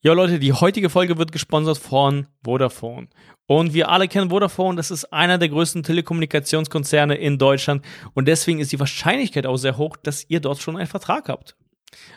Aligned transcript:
Ja, 0.00 0.12
Leute, 0.12 0.38
die 0.38 0.52
heutige 0.52 0.90
Folge 0.90 1.18
wird 1.18 1.32
gesponsert 1.32 1.76
von 1.76 2.28
Vodafone. 2.44 3.08
Und 3.48 3.74
wir 3.74 3.88
alle 3.88 4.06
kennen 4.06 4.30
Vodafone, 4.30 4.76
das 4.76 4.92
ist 4.92 5.12
einer 5.12 5.38
der 5.38 5.48
größten 5.48 5.82
Telekommunikationskonzerne 5.82 7.16
in 7.16 7.36
Deutschland. 7.36 7.84
Und 8.14 8.28
deswegen 8.28 8.60
ist 8.60 8.70
die 8.70 8.78
Wahrscheinlichkeit 8.78 9.44
auch 9.44 9.56
sehr 9.56 9.76
hoch, 9.76 9.96
dass 9.96 10.24
ihr 10.28 10.38
dort 10.38 10.60
schon 10.60 10.76
einen 10.76 10.86
Vertrag 10.86 11.28
habt. 11.28 11.56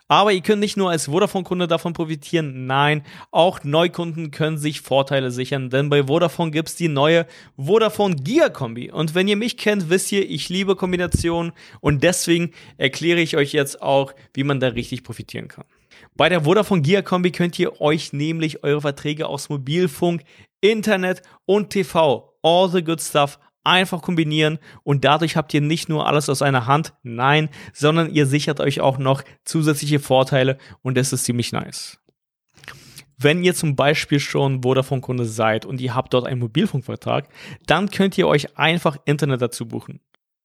Aber 0.08 0.32
ihr 0.32 0.42
könnt 0.42 0.60
nicht 0.60 0.78
nur 0.78 0.92
als 0.92 1.06
Vodafone-Kunde 1.06 1.68
davon 1.68 1.94
profitieren, 1.94 2.68
nein, 2.68 3.04
auch 3.32 3.64
Neukunden 3.64 4.30
können 4.30 4.60
sich 4.60 4.82
Vorteile 4.82 5.32
sichern, 5.32 5.72
denn 5.72 5.90
bei 5.90 6.04
Vodafone 6.04 6.52
gibt's 6.52 6.76
die 6.76 6.88
neue 6.88 7.26
Vodafone 7.58 8.16
Giga-Kombi. 8.16 8.92
Und 8.92 9.16
wenn 9.16 9.28
ihr 9.28 9.38
mich 9.38 9.58
kennt, 9.58 9.90
wisst 9.90 10.12
ihr, 10.12 10.30
ich 10.30 10.50
liebe 10.50 10.76
Kombinationen 10.76 11.52
und 11.80 12.04
deswegen 12.04 12.52
erkläre 12.78 13.22
ich 13.22 13.38
euch 13.38 13.54
jetzt 13.54 13.82
auch, 13.82 14.14
wie 14.36 14.44
man 14.44 14.60
da 14.60 14.68
richtig 14.68 15.04
profitieren 15.04 15.48
kann. 15.48 15.66
Bei 16.22 16.30
der 16.30 16.44
Vodafone 16.44 16.84
Gia 16.84 17.02
Kombi 17.02 17.32
könnt 17.32 17.58
ihr 17.58 17.82
euch 17.82 18.14
nämlich 18.14 18.64
eure 18.64 18.82
Verträge 18.82 19.26
aus 19.26 19.50
Mobilfunk, 19.50 20.22
Internet 20.62 21.24
und 21.48 21.72
TV, 21.72 22.38
all 22.44 22.70
the 22.70 22.84
good 22.84 23.02
stuff, 23.02 23.40
einfach 23.64 24.04
kombinieren 24.04 24.60
und 24.84 25.04
dadurch 25.04 25.36
habt 25.36 25.52
ihr 25.52 25.62
nicht 25.62 25.90
nur 25.90 26.06
alles 26.06 26.30
aus 26.30 26.44
einer 26.44 26.68
Hand, 26.68 26.94
nein, 27.02 27.50
sondern 27.74 28.14
ihr 28.14 28.28
sichert 28.28 28.60
euch 28.60 28.82
auch 28.82 29.00
noch 29.00 29.24
zusätzliche 29.46 29.98
Vorteile 29.98 30.60
und 30.84 30.96
das 30.96 31.12
ist 31.12 31.24
ziemlich 31.24 31.54
nice. 31.54 31.98
Wenn 33.18 33.44
ihr 33.44 33.56
zum 33.56 33.76
Beispiel 33.76 34.20
schon 34.20 34.62
Vodafone-Kunde 34.62 35.26
seid 35.26 35.66
und 35.66 35.82
ihr 35.82 35.96
habt 35.96 36.14
dort 36.14 36.28
einen 36.28 36.40
Mobilfunkvertrag, 36.40 37.30
dann 37.66 37.90
könnt 37.90 38.16
ihr 38.20 38.28
euch 38.28 38.60
einfach 38.60 38.98
Internet 39.06 39.42
dazu 39.42 39.68
buchen. 39.68 40.02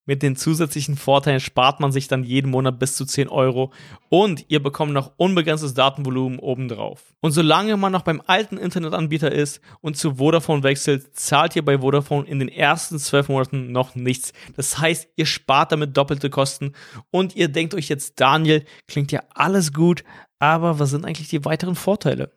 Mit 0.08 0.22
den 0.22 0.36
zusätzlichen 0.36 0.96
Vorteilen 0.96 1.40
spart 1.40 1.80
man 1.80 1.90
sich 1.90 2.06
dann 2.06 2.22
jeden 2.22 2.52
Monat 2.52 2.78
bis 2.78 2.94
zu 2.94 3.04
10 3.04 3.28
Euro 3.28 3.72
und 4.08 4.44
ihr 4.48 4.62
bekommt 4.62 4.92
noch 4.92 5.12
unbegrenztes 5.16 5.74
Datenvolumen 5.74 6.38
obendrauf. 6.38 7.12
Und 7.20 7.32
solange 7.32 7.76
man 7.76 7.90
noch 7.90 8.02
beim 8.02 8.22
alten 8.24 8.56
Internetanbieter 8.56 9.32
ist 9.32 9.60
und 9.80 9.96
zu 9.96 10.14
Vodafone 10.14 10.62
wechselt, 10.62 11.16
zahlt 11.18 11.56
ihr 11.56 11.64
bei 11.64 11.80
Vodafone 11.80 12.28
in 12.28 12.38
den 12.38 12.48
ersten 12.48 13.00
12 13.00 13.28
Monaten 13.28 13.72
noch 13.72 13.96
nichts. 13.96 14.32
Das 14.54 14.78
heißt, 14.78 15.08
ihr 15.16 15.26
spart 15.26 15.72
damit 15.72 15.96
doppelte 15.96 16.30
Kosten 16.30 16.72
und 17.10 17.34
ihr 17.34 17.48
denkt 17.48 17.74
euch 17.74 17.88
jetzt, 17.88 18.20
Daniel, 18.20 18.64
klingt 18.86 19.10
ja 19.10 19.24
alles 19.34 19.72
gut, 19.72 20.04
aber 20.38 20.78
was 20.78 20.90
sind 20.90 21.04
eigentlich 21.04 21.30
die 21.30 21.44
weiteren 21.44 21.74
Vorteile? 21.74 22.30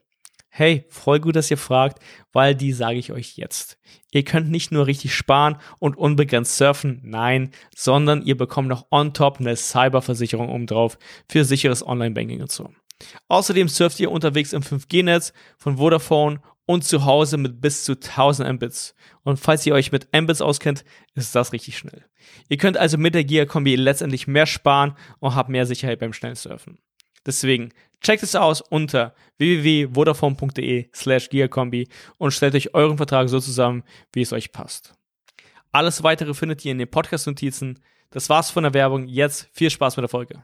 Hey, 0.50 0.86
voll 0.89 1.19
gut, 1.19 1.36
dass 1.36 1.52
ihr 1.52 1.58
fragt, 1.58 2.00
weil 2.33 2.55
die 2.55 2.73
sage 2.73 2.97
ich 2.97 3.11
euch 3.11 3.38
jetzt. 3.38 3.78
Ihr 4.11 4.23
könnt 4.23 4.50
nicht 4.50 4.72
nur 4.72 4.88
richtig 4.88 5.14
sparen 5.14 5.58
und 5.78 5.95
unbegrenzt 5.95 6.58
surfen, 6.58 7.00
nein, 7.03 7.52
sondern 7.75 8.23
ihr 8.23 8.36
bekommt 8.36 8.67
noch 8.67 8.88
on 8.89 9.14
top 9.14 9.39
eine 9.39 9.56
Cyberversicherung 9.56 10.50
obendrauf 10.50 10.97
für 11.30 11.45
sicheres 11.45 11.86
Online-Banking 11.86 12.41
und 12.41 12.52
so. 12.52 12.72
Außerdem 13.28 13.67
surft 13.67 14.00
ihr 14.00 14.11
unterwegs 14.11 14.53
im 14.53 14.61
5G-Netz 14.61 15.33
von 15.58 15.78
Vodafone 15.78 16.41
und 16.66 16.84
zu 16.84 17.06
Hause 17.06 17.38
mit 17.38 17.61
bis 17.61 17.84
zu 17.84 17.94
1000 17.94 18.53
Mbits. 18.53 18.95
Und 19.23 19.39
falls 19.39 19.66
ihr 19.66 19.73
euch 19.73 19.91
mit 19.91 20.08
Mbits 20.13 20.41
auskennt, 20.41 20.84
ist 21.16 21.36
das 21.36 21.53
richtig 21.53 21.78
schnell. 21.78 22.06
Ihr 22.47 22.58
könnt 22.58 22.78
also 22.78 22.97
mit 22.97 23.16
der 23.16 23.23
Gia-Kombi 23.23 23.75
letztendlich 23.75 24.28
mehr 24.28 24.45
sparen 24.45 24.95
und 25.19 25.36
habt 25.36 25.50
mehr 25.50 25.66
Sicherheit 25.66 26.00
beim 26.00 26.13
schnellen 26.13 26.36
Surfen. 26.36 26.80
Deswegen 27.25 27.70
checkt 28.02 28.23
es 28.23 28.36
aus 28.36 28.62
unter 28.62 29.14
www.vodafone.de 29.38 30.89
slash 30.94 31.30
Gigakombi 31.30 31.88
und 32.17 32.31
stellt 32.31 32.56
euch 32.56 32.73
euren 32.73 32.98
Vertrag 32.98 33.30
so 33.30 33.39
zusammen, 33.39 33.84
wie 34.14 34.22
es 34.22 34.34
euch 34.34 34.52
passt. 34.52 34.94
Alles 35.72 36.03
weitere 36.03 36.34
findet 36.34 36.66
ihr 36.66 36.72
in 36.72 36.80
den 36.80 36.90
Podcast-Notizen. 36.90 37.80
Das 38.12 38.30
war's 38.30 38.50
von 38.50 38.64
der 38.64 38.73
Werbung. 38.73 39.08
Jetzt 39.08 39.50
viel 39.53 39.70
Spaß 39.70 39.97
mit 39.97 40.03
der 40.03 40.09
Folge. 40.09 40.44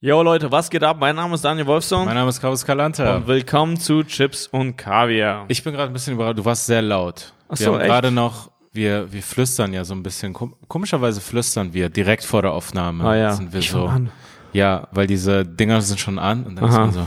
Yo 0.00 0.22
Leute, 0.22 0.52
was 0.52 0.70
geht 0.70 0.84
ab? 0.84 0.98
Mein 1.00 1.16
Name 1.16 1.34
ist 1.34 1.44
Daniel 1.44 1.66
Wolfson. 1.66 2.04
Mein 2.04 2.14
Name 2.14 2.28
ist 2.28 2.40
Carlos 2.40 2.64
Calanta. 2.64 3.16
Und 3.16 3.26
willkommen 3.26 3.78
zu 3.78 4.04
Chips 4.04 4.46
und 4.46 4.76
Kaviar. 4.76 5.46
Ich 5.48 5.64
bin 5.64 5.72
gerade 5.72 5.90
ein 5.90 5.92
bisschen 5.92 6.14
überrascht. 6.14 6.38
Du 6.38 6.44
warst 6.44 6.66
sehr 6.66 6.82
laut. 6.82 7.32
Ach 7.48 7.58
wir 7.58 7.64
so, 7.64 7.72
haben 7.72 7.80
echt? 7.80 7.88
gerade 7.88 8.10
noch, 8.10 8.50
wir, 8.72 9.10
wir 9.12 9.22
flüstern 9.22 9.72
ja 9.72 9.84
so 9.84 9.94
ein 9.94 10.02
bisschen. 10.02 10.34
Kom 10.34 10.54
komischerweise 10.68 11.20
flüstern 11.20 11.72
wir 11.72 11.88
direkt 11.88 12.24
vor 12.24 12.42
der 12.42 12.52
Aufnahme. 12.52 13.04
Ah 13.04 13.16
ja, 13.16 13.32
Sind 13.32 13.52
wir 13.52 13.60
ich 13.60 13.70
so. 13.70 13.86
an. 13.86 14.12
Ja, 14.56 14.88
weil 14.90 15.06
diese 15.06 15.44
Dinger 15.44 15.82
sind 15.82 16.00
schon 16.00 16.18
an 16.18 16.44
und 16.44 16.56
dann 16.56 16.64
ist 16.64 16.74
Aha. 16.74 16.86
man 16.86 16.92
so, 16.92 17.06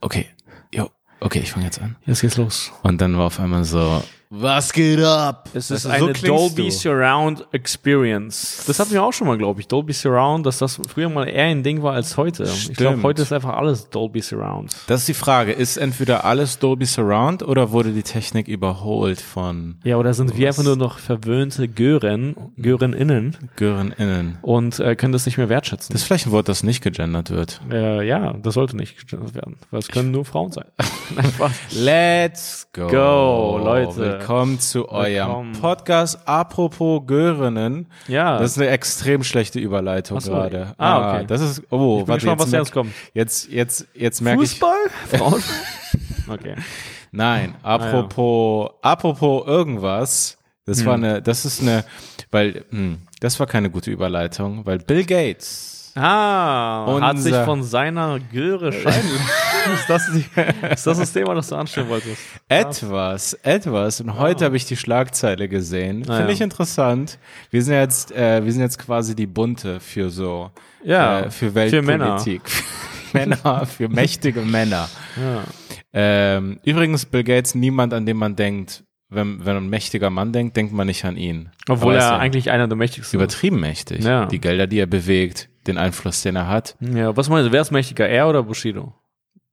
okay, 0.00 0.26
jo, 0.72 0.88
okay, 1.18 1.40
ich 1.40 1.50
fange 1.50 1.64
jetzt 1.64 1.82
an. 1.82 1.96
Jetzt 2.06 2.20
geht's 2.20 2.36
los. 2.36 2.72
Und 2.84 3.00
dann 3.00 3.18
war 3.18 3.26
auf 3.26 3.40
einmal 3.40 3.64
so, 3.64 4.02
was 4.32 4.72
geht 4.72 5.02
ab? 5.02 5.48
Es 5.54 5.68
Das 5.68 5.78
ist 5.78 5.82
so 5.82 5.88
eine 5.88 6.12
klingst 6.12 6.28
Dolby 6.28 6.62
du. 6.66 6.70
Surround 6.70 7.46
Experience. 7.50 8.62
Das 8.64 8.78
hatten 8.78 8.92
wir 8.92 9.02
auch 9.02 9.12
schon 9.12 9.26
mal, 9.26 9.36
glaube 9.36 9.60
ich. 9.60 9.66
Dolby 9.66 9.92
Surround, 9.92 10.46
dass 10.46 10.58
das 10.58 10.80
früher 10.88 11.08
mal 11.08 11.24
eher 11.28 11.46
ein 11.46 11.64
Ding 11.64 11.82
war 11.82 11.94
als 11.94 12.16
heute. 12.16 12.44
Ich 12.44 12.74
glaube, 12.74 12.92
Stimmt. 12.92 13.02
heute 13.02 13.22
ist 13.22 13.32
einfach 13.32 13.56
alles 13.56 13.90
Dolby 13.90 14.20
Surround. 14.20 14.72
Das 14.86 15.00
ist 15.00 15.08
die 15.08 15.14
Frage. 15.14 15.50
Ist 15.50 15.78
entweder 15.78 16.24
alles 16.24 16.60
Dolby 16.60 16.86
Surround 16.86 17.42
oder 17.42 17.72
wurde 17.72 17.90
die 17.90 18.04
Technik 18.04 18.46
überholt 18.46 19.20
von 19.20 19.78
Ja, 19.82 19.96
oder 19.96 20.14
sind 20.14 20.36
wir 20.36 20.46
einfach 20.46 20.62
nur 20.62 20.76
noch 20.76 20.98
verwöhnte 21.00 21.66
Gören, 21.66 22.36
Göreninnen 22.56 23.36
Gören 23.56 23.90
innen? 23.98 24.38
und 24.42 24.78
äh, 24.78 24.94
können 24.94 25.12
das 25.12 25.26
nicht 25.26 25.38
mehr 25.38 25.48
wertschätzen? 25.48 25.92
Das 25.92 26.02
ist 26.02 26.06
vielleicht 26.06 26.26
ein 26.28 26.32
Wort, 26.32 26.48
das 26.48 26.62
nicht 26.62 26.84
gegendert 26.84 27.30
wird. 27.30 27.60
äh, 27.72 28.06
ja, 28.06 28.32
das 28.34 28.54
sollte 28.54 28.76
nicht 28.76 28.94
gestellt 28.94 29.34
werden, 29.34 29.56
weil 29.72 29.80
es 29.80 29.88
können 29.88 30.12
nur 30.12 30.24
Frauen 30.24 30.52
sein. 30.52 30.66
Let's 31.72 32.68
go. 32.72 32.86
Go, 32.86 33.60
Leute. 33.64 34.19
Willkommen 34.20 34.60
zu 34.60 34.86
eurem 34.90 35.14
Willkommen. 35.14 35.52
Podcast. 35.60 36.18
Apropos 36.28 37.00
Görinnen. 37.06 37.86
Ja. 38.06 38.38
Das 38.38 38.52
ist 38.52 38.58
eine 38.58 38.68
extrem 38.68 39.24
schlechte 39.24 39.58
Überleitung 39.58 40.18
Ach 40.18 40.22
so. 40.22 40.32
gerade. 40.32 40.74
Ah, 40.76 41.14
okay. 41.14 41.24
Das 41.26 41.40
ist, 41.40 41.62
oh, 41.70 42.00
bin 42.00 42.08
warte, 42.08 42.20
gespannt, 42.26 42.40
was 42.42 42.50
merk- 42.50 42.64
jetzt 42.64 42.72
kommt. 42.72 42.92
Jetzt, 43.14 43.48
jetzt, 43.50 43.86
jetzt 43.94 44.20
merke 44.20 44.42
ich. 44.42 44.58
Frauen? 44.58 45.42
okay. 46.28 46.54
Nein, 47.12 47.54
apropos, 47.62 48.70
apropos 48.82 49.46
irgendwas. 49.46 50.36
Das 50.66 50.80
Hm. 50.80 50.86
war 50.86 50.94
eine, 50.94 51.22
das 51.22 51.46
ist 51.46 51.62
eine, 51.62 51.82
weil, 52.30 52.66
hm, 52.70 52.98
das 53.20 53.40
war 53.40 53.46
keine 53.46 53.70
gute 53.70 53.90
Überleitung, 53.90 54.66
weil 54.66 54.78
Bill 54.80 55.04
Gates. 55.06 55.92
Ah, 55.96 56.84
hat 57.00 57.12
Unser- 57.16 57.22
sich 57.22 57.34
von 57.46 57.62
seiner 57.62 58.20
Göre 58.20 58.70
scheiden. 58.72 59.10
ist, 59.74 59.88
das 59.88 60.10
die, 60.12 60.24
ist 60.72 60.86
das 60.86 60.98
das 60.98 61.12
Thema, 61.12 61.34
das 61.34 61.48
du 61.48 61.56
anstellen 61.56 61.88
wolltest? 61.88 62.20
Etwas, 62.48 63.34
etwas. 63.42 64.00
Und 64.00 64.18
heute 64.18 64.44
habe 64.44 64.56
ich 64.56 64.66
die 64.66 64.76
Schlagzeile 64.76 65.48
gesehen. 65.48 66.02
Ah, 66.08 66.16
Finde 66.16 66.28
ja. 66.28 66.34
ich 66.34 66.40
interessant. 66.40 67.18
Wir 67.50 67.62
sind 67.62 67.74
jetzt, 67.74 68.12
äh, 68.12 68.44
wir 68.44 68.52
sind 68.52 68.62
jetzt 68.62 68.78
quasi 68.78 69.14
die 69.14 69.26
Bunte 69.26 69.80
für 69.80 70.10
so, 70.10 70.50
Ja, 70.84 71.20
äh, 71.22 71.30
für 71.30 71.50
Männer. 71.50 71.86
Weltpolitik. 71.86 72.42
Für 73.10 73.18
Männer, 73.18 73.66
für 73.66 73.88
mächtige 73.88 74.40
Männer. 74.40 74.88
Ja. 75.16 75.42
Ähm, 75.92 76.60
übrigens, 76.64 77.04
Bill 77.04 77.24
Gates, 77.24 77.56
niemand, 77.56 77.92
an 77.92 78.06
den 78.06 78.16
man 78.16 78.36
denkt, 78.36 78.84
wenn, 79.08 79.44
wenn 79.44 79.56
ein 79.56 79.68
mächtiger 79.68 80.10
Mann 80.10 80.32
denkt, 80.32 80.56
denkt 80.56 80.72
man 80.72 80.86
nicht 80.86 81.04
an 81.04 81.16
ihn. 81.16 81.50
Obwohl 81.68 81.94
er 81.94 82.00
ja 82.00 82.18
eigentlich 82.18 82.50
einer 82.50 82.68
der 82.68 82.76
mächtigsten 82.76 83.06
ist. 83.06 83.14
übertrieben 83.14 83.58
mächtig. 83.58 84.04
Ja. 84.04 84.26
Die 84.26 84.40
Gelder, 84.40 84.68
die 84.68 84.78
er 84.78 84.86
bewegt, 84.86 85.48
den 85.66 85.76
Einfluss, 85.76 86.22
den 86.22 86.36
er 86.36 86.46
hat. 86.46 86.76
Ja, 86.80 87.16
was 87.16 87.28
meinst 87.28 87.48
du, 87.48 87.52
wer 87.52 87.62
ist 87.62 87.72
mächtiger, 87.72 88.08
er 88.08 88.28
oder 88.28 88.44
Bushido? 88.44 88.94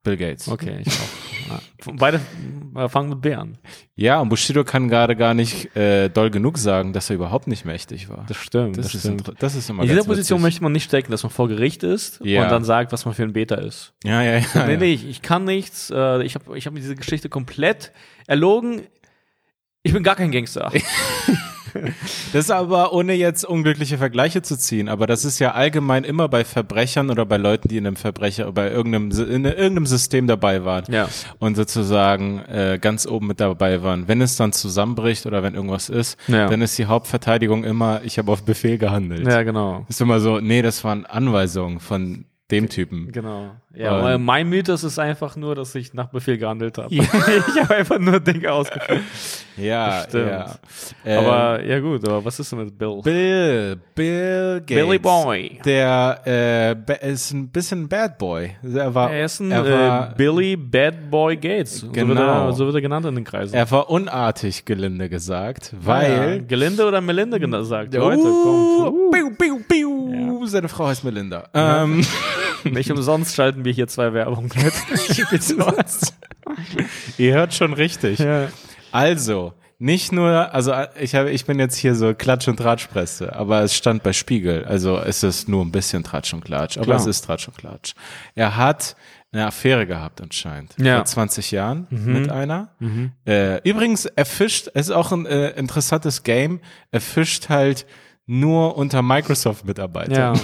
Bill 0.07 0.17
Gates. 0.17 0.47
Okay, 0.47 0.81
ich 0.85 0.93
auch. 0.93 1.61
Beide 1.93 2.19
äh, 2.75 2.89
fangen 2.89 3.09
mit 3.09 3.21
B 3.21 3.33
an. 3.33 3.57
Ja, 3.95 4.19
und 4.19 4.29
Bushido 4.29 4.63
kann 4.65 4.89
gerade 4.89 5.15
gar 5.15 5.33
nicht 5.33 5.75
äh, 5.75 6.09
doll 6.09 6.29
genug 6.29 6.57
sagen, 6.57 6.91
dass 6.93 7.09
er 7.09 7.15
überhaupt 7.15 7.47
nicht 7.47 7.63
mächtig 7.65 8.09
war. 8.09 8.25
Das 8.27 8.35
stimmt, 8.37 8.77
das, 8.77 8.85
Das, 8.87 8.95
ist, 8.95 9.01
stimmt. 9.01 9.31
das 9.39 9.55
ist 9.55 9.69
immer 9.69 9.83
In 9.83 9.89
dieser 9.89 10.03
Position 10.03 10.39
witzig. 10.39 10.43
möchte 10.43 10.63
man 10.63 10.71
nicht 10.73 10.83
stecken, 10.85 11.11
dass 11.11 11.23
man 11.23 11.29
vor 11.31 11.47
Gericht 11.47 11.83
ist 11.83 12.19
Ja. 12.23 12.43
und 12.43 12.49
dann 12.51 12.63
sagt, 12.63 12.91
was 12.91 13.05
man 13.05 13.13
für 13.13 13.23
ein 13.23 13.31
Beta 13.33 13.55
ist. 13.55 13.93
Ja, 14.03 14.21
ja, 14.21 14.39
ja. 14.39 14.65
nee, 14.65 14.73
ja. 14.73 14.77
nee, 14.79 14.93
ich, 14.93 15.07
ich 15.07 15.21
kann 15.21 15.45
nichts. 15.45 15.89
Äh, 15.89 16.23
ich 16.23 16.35
habe 16.35 16.57
ich 16.57 16.65
hab 16.67 16.73
mir 16.73 16.81
diese 16.81 16.95
Geschichte 16.95 17.29
komplett 17.29 17.91
erlogen. 18.27 18.81
Ich 19.83 19.93
bin 19.93 20.03
gar 20.03 20.15
kein 20.15 20.31
Gangster. 20.31 20.71
Das 22.33 22.45
ist 22.45 22.51
aber 22.51 22.93
ohne 22.93 23.13
jetzt 23.13 23.43
unglückliche 23.45 23.97
Vergleiche 23.97 24.41
zu 24.41 24.57
ziehen, 24.57 24.89
aber 24.89 25.07
das 25.07 25.25
ist 25.25 25.39
ja 25.39 25.51
allgemein 25.51 26.03
immer 26.03 26.27
bei 26.27 26.43
Verbrechern 26.45 27.09
oder 27.09 27.25
bei 27.25 27.37
Leuten, 27.37 27.67
die 27.67 27.77
in 27.77 27.87
einem 27.87 27.95
Verbrecher, 27.95 28.51
bei 28.51 28.69
irgendeinem, 28.71 29.11
in 29.11 29.45
irgendeinem 29.45 29.85
System 29.85 30.27
dabei 30.27 30.65
waren 30.65 30.83
Ja. 30.91 31.07
und 31.39 31.55
sozusagen 31.55 32.39
äh, 32.45 32.77
ganz 32.81 33.05
oben 33.07 33.27
mit 33.27 33.39
dabei 33.39 33.83
waren. 33.83 34.07
Wenn 34.07 34.21
es 34.21 34.35
dann 34.35 34.51
zusammenbricht 34.53 35.25
oder 35.25 35.43
wenn 35.43 35.55
irgendwas 35.55 35.89
ist, 35.89 36.17
Ja. 36.27 36.47
dann 36.49 36.61
ist 36.61 36.77
die 36.77 36.85
Hauptverteidigung 36.85 37.63
immer, 37.63 38.01
ich 38.03 38.17
habe 38.17 38.31
auf 38.31 38.43
Befehl 38.43 38.77
gehandelt. 38.77 39.27
ja, 39.27 39.43
genau. 39.43 39.85
Ist 39.89 40.01
immer 40.01 40.19
so, 40.19 40.39
nee, 40.39 40.61
das 40.61 40.83
waren 40.83 41.05
Anweisungen 41.05 41.79
von 41.79 42.25
dem 42.51 42.69
Typen. 42.69 43.11
Genau. 43.11 43.51
Ja, 43.75 43.91
aber 43.91 44.17
mein 44.17 44.47
Mythos 44.47 44.83
ist 44.83 44.97
einfach 44.97 45.35
nur, 45.35 45.53
dass 45.53 45.75
ich 45.75 45.93
nach 45.93 46.07
Befehl 46.07 46.37
gehandelt 46.37 46.77
habe. 46.77 46.93
ich 46.95 47.11
habe 47.11 47.75
einfach 47.75 47.99
nur 47.99 48.19
Dinge 48.19 48.51
ausgeführt. 48.51 49.01
Ja, 49.57 50.05
stimmt. 50.07 50.29
ja. 50.29 50.55
Ähm, 51.05 51.19
aber 51.25 51.63
ja 51.63 51.79
gut, 51.79 52.07
aber 52.07 52.23
was 52.23 52.39
ist 52.39 52.51
denn 52.51 52.59
mit 52.59 52.77
Bill? 52.77 53.01
Bill, 53.03 53.77
Bill 53.93 54.61
Gates. 54.65 54.85
Billy 54.85 54.97
Boy. 54.99 55.59
Der 55.65 56.21
äh, 56.25 57.11
ist 57.11 57.31
ein 57.33 57.49
bisschen 57.49 57.87
Bad 57.89 58.17
Boy. 58.17 58.51
Er 58.63 58.93
war, 58.95 59.11
Er 59.11 59.25
ist 59.25 59.39
ein 59.39 59.51
er 59.51 59.65
war, 59.69 60.11
äh, 60.11 60.15
Billy 60.15 60.55
Bad 60.55 61.09
Boy 61.11 61.35
Gates. 61.35 61.79
So, 61.79 61.87
wird 61.87 61.95
Genau. 62.07 62.47
er, 62.47 62.53
so 62.53 62.65
wird 62.65 62.75
er 62.75 62.81
genannt 62.81 63.05
in 63.05 63.15
den 63.15 63.23
Kreisen. 63.25 63.55
er 63.55 63.69
war 63.69 63.89
unartig, 63.89 64.63
gelinde 64.63 65.09
gesagt, 65.09 65.73
ja. 65.73 65.79
weil 65.81 66.43
Gelinde 66.47 66.85
oder 66.87 67.01
Melinde 67.01 67.39
gesagt. 67.39 67.93
Uh, 67.93 67.99
Leute, 67.99 68.21
kommt. 68.21 69.11
piu, 69.11 69.31
piu, 69.37 69.59
piu. 69.67 69.96
Seine 70.49 70.69
Frau 70.69 70.87
heißt 70.87 71.03
Melinda. 71.03 71.49
Ähm, 71.53 72.05
Nicht 72.63 72.91
umsonst 72.91 73.35
schalten 73.35 73.63
wir 73.65 73.71
hier 73.73 73.87
zwei 73.87 74.13
Werbungen 74.13 74.51
mit. 74.55 74.73
Ihr 77.17 77.33
hört 77.33 77.53
schon 77.53 77.73
richtig. 77.73 78.19
ja. 78.19 78.47
Also, 78.91 79.53
nicht 79.79 80.11
nur, 80.11 80.53
also 80.53 80.73
ich 80.99 81.13
habe, 81.13 81.29
ich 81.29 81.45
bin 81.45 81.59
jetzt 81.59 81.75
hier 81.75 81.93
so 81.93 82.13
Klatsch 82.15 82.47
und 82.47 82.57
Tratschpresse, 82.57 83.35
aber 83.35 83.61
es 83.61 83.75
stand 83.75 84.01
bei 84.01 84.11
Spiegel, 84.13 84.65
also 84.65 84.97
es 84.97 85.21
ist 85.21 85.47
nur 85.49 85.63
ein 85.63 85.71
bisschen 85.71 86.03
Tratsch 86.03 86.33
und 86.33 86.43
Klatsch, 86.43 86.77
aber 86.77 86.85
Klar. 86.85 86.99
es 86.99 87.05
ist 87.05 87.21
Tratsch 87.25 87.47
und 87.47 87.57
Klatsch. 87.57 87.93
Er 88.33 88.55
hat 88.57 88.95
eine 89.31 89.45
Affäre 89.45 89.85
gehabt 89.85 90.19
anscheinend 90.21 90.73
Ja. 90.79 90.95
vor 90.95 91.05
20 91.05 91.51
Jahren 91.51 91.85
mit 91.91 92.31
einer. 92.31 92.69
Äh, 93.27 93.61
übrigens, 93.69 94.05
er 94.05 94.25
fischt, 94.25 94.69
es 94.73 94.87
ist 94.87 94.91
auch 94.95 95.11
ein 95.11 95.25
äh, 95.27 95.49
interessantes 95.51 96.23
Game. 96.23 96.59
Er 96.91 97.01
fischt 97.01 97.49
halt 97.49 97.85
nur 98.29 98.77
unter 98.77 99.01
Microsoft-Mitarbeitern. 99.01 100.13
Ja. 100.15 100.33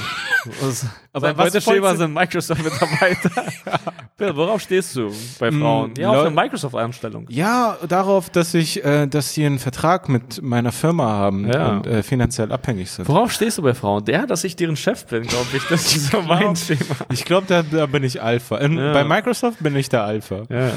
Aber 1.13 1.27
Sein 1.27 1.37
was 1.37 1.51
Beuteschema 1.53 1.81
wolltest 1.83 1.93
du- 1.93 1.97
sind 2.05 2.13
Microsoft-Mitarbeiter. 2.13 3.29
Bill, 4.17 4.35
worauf 4.35 4.61
stehst 4.61 4.95
du 4.95 5.11
bei 5.39 5.51
Frauen? 5.51 5.93
Ja, 5.97 6.09
auf 6.11 6.25
eine 6.25 6.31
Microsoft-Einstellung. 6.31 7.25
Ja, 7.29 7.77
darauf, 7.87 8.29
dass 8.29 8.53
ich, 8.53 8.83
äh, 8.83 9.07
dass 9.07 9.33
sie 9.33 9.45
einen 9.45 9.59
Vertrag 9.59 10.07
mit 10.09 10.41
meiner 10.41 10.71
Firma 10.71 11.05
haben 11.11 11.47
Ja. 11.51 11.71
und 11.71 11.87
äh, 11.87 12.03
finanziell 12.03 12.51
abhängig 12.51 12.89
sind. 12.91 13.07
Worauf 13.07 13.31
stehst 13.31 13.57
du 13.57 13.61
bei 13.61 13.73
Frauen? 13.73 14.05
Der, 14.05 14.25
dass 14.27 14.43
ich 14.43 14.55
deren 14.55 14.75
Chef 14.75 15.05
bin, 15.05 15.23
glaube 15.23 15.47
ich. 15.55 15.63
Das 15.67 15.95
ist 15.95 16.11
so 16.11 16.21
mein 16.27 16.55
Schema. 16.55 16.79
Ich 17.11 17.25
glaube, 17.25 17.47
da, 17.47 17.63
da 17.63 17.85
bin 17.85 18.03
ich 18.03 18.21
Alpha. 18.21 18.57
In, 18.57 18.77
Ja. 18.77 18.93
Bei 18.93 19.03
Microsoft 19.03 19.61
bin 19.61 19.75
ich 19.75 19.89
der 19.89 20.03
Alpha. 20.03 20.43
Ja. 20.49 20.71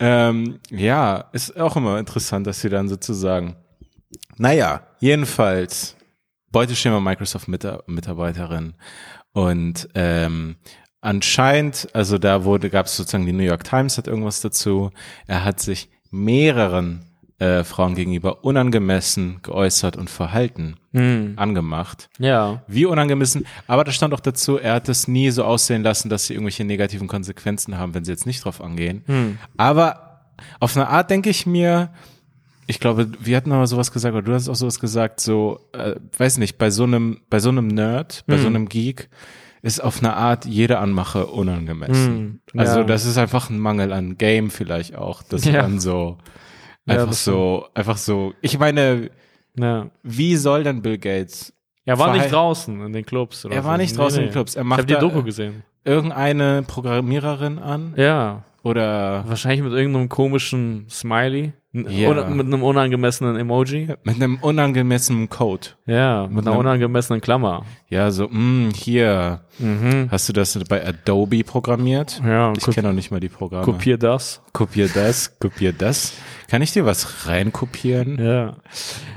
Ähm, 0.00 0.58
ja, 0.70 1.24
ist 1.32 1.58
auch 1.58 1.76
immer 1.76 1.98
interessant, 1.98 2.46
dass 2.46 2.60
sie 2.60 2.68
dann 2.68 2.88
sozusagen. 2.88 3.56
Naja, 4.36 4.82
jedenfalls 4.98 5.96
Beuteschema 6.54 7.00
Microsoft 7.00 7.48
Mita- 7.48 7.82
Mitarbeiterin 7.86 8.74
und 9.32 9.88
ähm, 9.94 10.56
anscheinend, 11.00 11.88
also 11.92 12.18
da 12.18 12.44
wurde, 12.44 12.70
gab 12.70 12.86
es 12.86 12.96
sozusagen 12.96 13.26
die 13.26 13.32
New 13.32 13.42
York 13.42 13.64
Times 13.64 13.98
hat 13.98 14.06
irgendwas 14.06 14.40
dazu. 14.40 14.90
Er 15.26 15.44
hat 15.44 15.60
sich 15.60 15.88
mehreren 16.10 17.04
äh, 17.40 17.64
Frauen 17.64 17.94
gegenüber 17.96 18.44
unangemessen 18.44 19.40
geäußert 19.42 19.96
und 19.96 20.08
Verhalten 20.08 20.76
Hm. 20.92 21.32
angemacht. 21.36 22.08
Ja. 22.20 22.62
Wie 22.68 22.86
unangemessen, 22.86 23.44
aber 23.66 23.82
da 23.82 23.90
stand 23.90 24.14
auch 24.14 24.20
dazu, 24.20 24.56
er 24.58 24.74
hat 24.74 24.88
es 24.88 25.08
nie 25.08 25.30
so 25.30 25.42
aussehen 25.44 25.82
lassen, 25.82 26.08
dass 26.08 26.26
sie 26.28 26.34
irgendwelche 26.34 26.64
negativen 26.64 27.08
Konsequenzen 27.08 27.76
haben, 27.76 27.94
wenn 27.94 28.04
sie 28.04 28.12
jetzt 28.12 28.26
nicht 28.26 28.44
drauf 28.44 28.60
angehen. 28.60 29.02
Hm. 29.06 29.38
Aber 29.56 30.20
auf 30.60 30.76
eine 30.76 30.88
Art 30.88 31.10
denke 31.10 31.30
ich 31.30 31.46
mir, 31.46 31.90
ich 32.66 32.80
glaube, 32.80 33.08
wir 33.20 33.36
hatten 33.36 33.52
aber 33.52 33.66
sowas 33.66 33.92
gesagt, 33.92 34.14
oder 34.14 34.22
du 34.24 34.32
hast 34.34 34.48
auch 34.48 34.54
sowas 34.54 34.80
gesagt, 34.80 35.20
so, 35.20 35.60
äh, 35.72 35.94
weiß 36.18 36.38
nicht, 36.38 36.58
bei 36.58 36.70
so 36.70 36.84
einem, 36.84 37.20
bei 37.30 37.38
so 37.40 37.48
einem 37.50 37.68
Nerd, 37.68 38.24
bei 38.26 38.34
Hm. 38.36 38.40
so 38.42 38.46
einem 38.48 38.68
Geek, 38.68 39.08
ist 39.62 39.82
auf 39.82 40.00
eine 40.00 40.14
Art 40.14 40.44
jede 40.44 40.78
Anmache 40.78 41.26
unangemessen. 41.26 42.40
Hm, 42.52 42.60
Also 42.60 42.80
ja. 42.80 42.84
das 42.84 43.06
ist 43.06 43.16
einfach 43.16 43.48
ein 43.50 43.58
Mangel 43.58 43.92
an 43.92 44.18
Game 44.18 44.50
vielleicht 44.50 44.94
auch, 44.96 45.22
dass 45.22 45.44
Ja. 45.44 45.62
man 45.62 45.80
so 45.80 46.18
Ja, 46.86 46.94
einfach 46.96 47.08
das 47.08 47.24
so, 47.24 47.66
einfach 47.74 47.96
so, 47.96 48.34
ich 48.42 48.58
meine, 48.58 49.10
ja. 49.58 49.86
wie 50.02 50.36
soll 50.36 50.64
denn 50.64 50.82
Bill 50.82 50.98
Gates 50.98 51.52
Er 51.86 51.98
war 51.98 52.12
nicht 52.14 52.30
draußen 52.30 52.78
in 52.84 52.92
den 52.92 53.06
Clubs. 53.06 53.44
Oder 53.46 53.54
Er 53.54 53.64
war 53.64 53.76
so. 53.76 53.82
nicht 53.82 53.96
draußen 53.96 54.18
in 54.20 54.26
den 54.26 54.32
Clubs. 54.32 54.54
Er 54.54 54.62
Ich 54.62 54.68
macht 54.68 54.80
habe 54.80 54.86
die 54.94 55.00
Doku 55.00 55.22
gesehen. 55.22 55.62
irgendeine 55.84 56.62
Programmiererin 56.66 57.58
an 57.58 57.94
Ja. 57.96 58.44
oder 58.62 59.24
Wahrscheinlich 59.26 59.62
mit 59.62 59.72
irgendeinem 59.72 60.08
komischen 60.10 60.86
Smiley. 60.90 61.52
Oder 61.74 62.28
mit 62.28 62.46
einem 62.46 62.62
unangemessenen 62.62 63.36
Emoji. 63.36 63.88
mit 64.04 64.14
einem 64.14 64.36
unangemessenen 64.40 65.28
Code. 65.28 65.68
Ja, 65.86 66.28
mit 66.28 66.44
einer 66.44 66.52
einem- 66.52 66.60
unangemessenen 66.60 67.20
Klammer. 67.20 67.64
Ja, 67.88 68.10
so, 68.12 68.28
mh, 68.30 68.72
hier, 68.76 69.40
Mhm. 69.58 70.08
hast 70.10 70.28
du 70.28 70.32
das 70.32 70.56
bei 70.68 70.86
Adobe 70.86 71.42
programmiert? 71.42 72.22
Ja, 72.24 72.52
Ich 72.56 72.64
kenne 72.64 72.88
noch 72.88 72.94
nicht 72.94 73.10
mal 73.10 73.18
die 73.20 73.28
Programme. 73.28 73.64
kopier 73.64 73.98
das. 73.98 74.40
Kopier 74.52 74.88
das, 74.88 75.36
kopier 75.40 75.72
das. 75.72 76.12
Kann 76.48 76.62
ich 76.62 76.72
dir 76.72 76.86
was 76.86 77.26
reinkopieren? 77.26 78.24
Ja. 78.24 78.54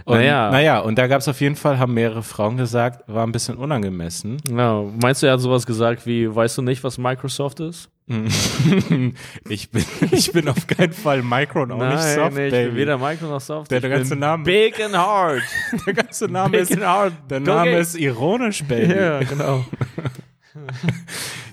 Und, 0.06 0.18
naja. 0.18 0.50
naja, 0.50 0.80
und 0.80 0.98
da 0.98 1.06
gab 1.08 1.22
es 1.22 1.28
auf 1.28 1.40
jeden 1.42 1.56
Fall, 1.58 1.78
haben 1.78 1.94
mehrere 1.94 2.24
Frauen 2.24 2.58
gesagt, 2.58 3.04
war 3.08 3.26
ein 3.26 3.32
bisschen 3.32 3.58
unangemessen. 3.58 4.38
Ja, 4.50 4.84
meinst 5.02 5.22
du, 5.22 5.28
er 5.28 5.34
hat 5.34 5.42
sowas 5.42 5.66
gesagt 5.68 6.06
wie, 6.08 6.34
weißt 6.34 6.58
du 6.58 6.62
nicht, 6.64 6.84
was 6.84 6.98
Microsoft 6.98 7.60
ist? 7.60 7.90
ich, 9.50 9.70
bin, 9.70 9.84
ich 10.12 10.32
bin 10.32 10.48
auf 10.48 10.66
keinen 10.66 10.94
Fall 10.94 11.22
Micro 11.22 11.64
und 11.64 11.74
auch 11.74 11.90
nicht 11.90 12.02
Soft, 12.02 12.38
ich 12.38 12.52
Baby. 12.52 12.68
bin 12.70 12.76
weder 12.78 12.98
Microsoft. 12.98 13.70
Der 13.70 13.84
ich 13.84 13.90
ganze 13.90 14.16
Name- 14.16 14.46
Big 14.46 14.80
and 14.82 14.96
hard. 14.96 15.42
Der 15.86 15.94
ganze 15.94 16.26
Name 16.28 16.52
Big 16.58 16.70
ist, 16.70 16.80
hard. 16.80 17.14
der 17.30 17.40
Bill 17.42 17.54
Name 17.54 17.78
ist 17.80 17.96
ironisch, 17.96 18.64
Baby. 18.64 18.94
Ja, 18.94 19.20
genau. 19.20 19.66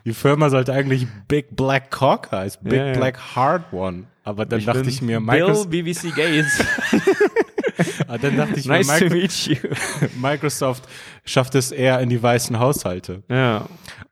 Die 0.05 0.15
Firma 0.15 0.49
sollte 0.49 0.73
eigentlich 0.73 1.09
Big 1.27 1.57
Black 1.57 1.91
Cock 1.91 2.31
heißen, 2.31 2.63
Big 2.63 2.79
Ja, 2.79 2.87
ja. 2.87 2.93
Black 2.93 3.19
Hard 3.35 3.73
One. 3.73 4.05
Aber 4.23 4.47
dann 4.47 4.65
dachte 4.65 4.81
bin 4.81 4.89
ich 4.89 5.03
mir, 5.03 5.19
Bill 5.21 5.41
Microsoft, 5.41 5.71
BBC 5.71 6.15
Gates. 6.15 6.65
ah, 8.09 8.17
dann 8.17 8.37
dachte 8.37 8.61
ich 8.61 8.67
nice 8.67 9.01
mir, 9.01 9.11
Micro. 9.11 9.69
Microsoft 10.21 10.85
schafft 11.25 11.55
es 11.57 11.73
eher 11.73 11.99
in 12.01 12.09
die 12.09 12.23
weißen 12.23 12.59
Haushalte. 12.59 13.23
Ja. 13.29 13.67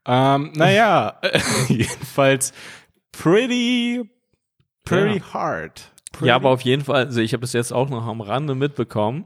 Ähm, 0.07 0.53
naja, 0.55 1.21
jedenfalls 1.69 2.53
pretty, 3.13 4.03
pretty 4.85 5.19
Ja. 5.19 5.35
hard. 5.35 5.93
Pretty 6.13 6.29
Ja, 6.29 6.37
aber 6.37 6.51
auf 6.51 6.61
jeden 6.63 6.85
Fall, 6.85 7.07
also 7.07 7.21
ich 7.21 7.33
habe 7.33 7.45
es 7.45 7.53
jetzt 7.53 7.73
auch 7.73 7.89
noch 7.89 8.07
am 8.07 8.21
Rande 8.21 8.55
mitbekommen. 8.55 9.25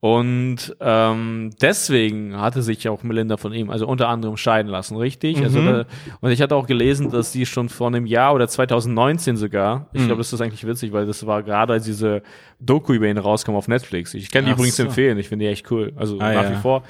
Und 0.00 0.76
ähm, 0.80 1.50
deswegen 1.60 2.36
hatte 2.38 2.60
sich 2.62 2.86
auch 2.88 3.02
Melinda 3.02 3.38
von 3.38 3.52
ihm, 3.54 3.70
also 3.70 3.86
unter 3.88 4.08
anderem 4.08 4.36
scheiden 4.36 4.70
lassen, 4.70 4.96
richtig? 4.96 5.38
Also 5.42 5.58
Mhm. 5.60 5.66
da, 5.66 5.84
und 6.20 6.30
ich 6.30 6.42
hatte 6.42 6.54
auch 6.54 6.66
gelesen, 6.66 7.10
dass 7.10 7.32
sie 7.32 7.46
schon 7.46 7.70
vor 7.70 7.86
einem 7.88 8.04
Jahr 8.04 8.34
oder 8.34 8.46
2019 8.46 9.36
sogar, 9.38 9.88
ich 9.94 10.02
Mhm. 10.02 10.06
glaube, 10.06 10.18
das 10.20 10.32
ist 10.32 10.40
eigentlich 10.42 10.66
witzig, 10.66 10.92
weil 10.92 11.06
das 11.06 11.26
war 11.26 11.42
gerade 11.42 11.72
als 11.72 11.86
diese 11.86 12.22
Doku 12.60 12.92
über 12.92 13.08
ihn 13.08 13.16
rauskam 13.18 13.54
auf 13.54 13.68
Netflix. 13.68 14.12
Ich 14.14 14.30
kann 14.30 14.44
die 14.44 14.50
Ach 14.50 14.56
übrigens 14.56 14.76
so. 14.76 14.82
empfehlen, 14.84 15.16
ich 15.18 15.28
finde 15.30 15.46
die 15.46 15.50
echt 15.50 15.70
cool, 15.70 15.92
also 15.96 16.18
Ah, 16.20 16.32
nach 16.34 16.42
ja. 16.44 16.50
wie 16.52 16.60
vor. 16.60 16.82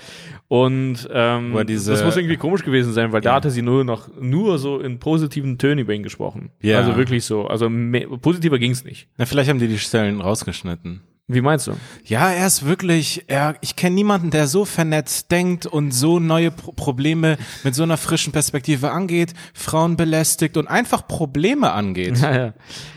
Und 0.48 1.08
ähm, 1.12 1.64
diese- 1.66 1.92
das 1.92 2.04
muss 2.04 2.16
irgendwie 2.16 2.36
komisch 2.36 2.64
gewesen 2.64 2.92
sein, 2.92 3.12
weil 3.12 3.20
da 3.20 3.30
Ja. 3.30 3.36
hatte 3.36 3.50
sie 3.50 3.62
nur 3.62 3.84
noch 3.84 4.08
nur 4.20 4.58
so 4.58 4.80
in 4.80 4.98
positiven 4.98 5.58
Tönen 5.58 5.78
über 5.78 5.92
ihn 5.94 6.02
gesprochen. 6.02 6.50
Ja. 6.60 6.78
Also 6.78 6.96
wirklich 6.96 7.24
so, 7.24 7.46
also 7.46 7.68
mehr, 7.70 8.08
positiver 8.20 8.58
ging's 8.58 8.84
nicht. 8.84 9.08
Na, 9.16 9.26
vielleicht 9.26 9.48
haben 9.48 9.58
die 9.60 9.68
die 9.68 9.78
Stellen 9.78 10.20
rausgeschnitten. 10.20 11.02
Wie 11.28 11.40
meinst 11.40 11.66
du? 11.66 11.72
Ja, 12.04 12.30
er 12.30 12.46
ist 12.46 12.64
wirklich, 12.64 13.24
er, 13.26 13.56
ich 13.60 13.74
kenne 13.74 13.96
niemanden, 13.96 14.30
der 14.30 14.46
so 14.46 14.64
vernetzt 14.64 15.32
denkt 15.32 15.66
und 15.66 15.90
so 15.90 16.20
neue 16.20 16.52
Pro 16.52 16.70
Probleme 16.70 17.36
mit 17.64 17.74
so 17.74 17.82
einer 17.82 17.96
frischen 17.96 18.32
Perspektive 18.32 18.92
angeht, 18.92 19.34
Frauen 19.52 19.96
belästigt 19.96 20.56
und 20.56 20.68
einfach 20.68 21.08
Probleme 21.08 21.72
angeht. 21.72 22.18
Ja, 22.22 22.36
ja. 22.36 22.52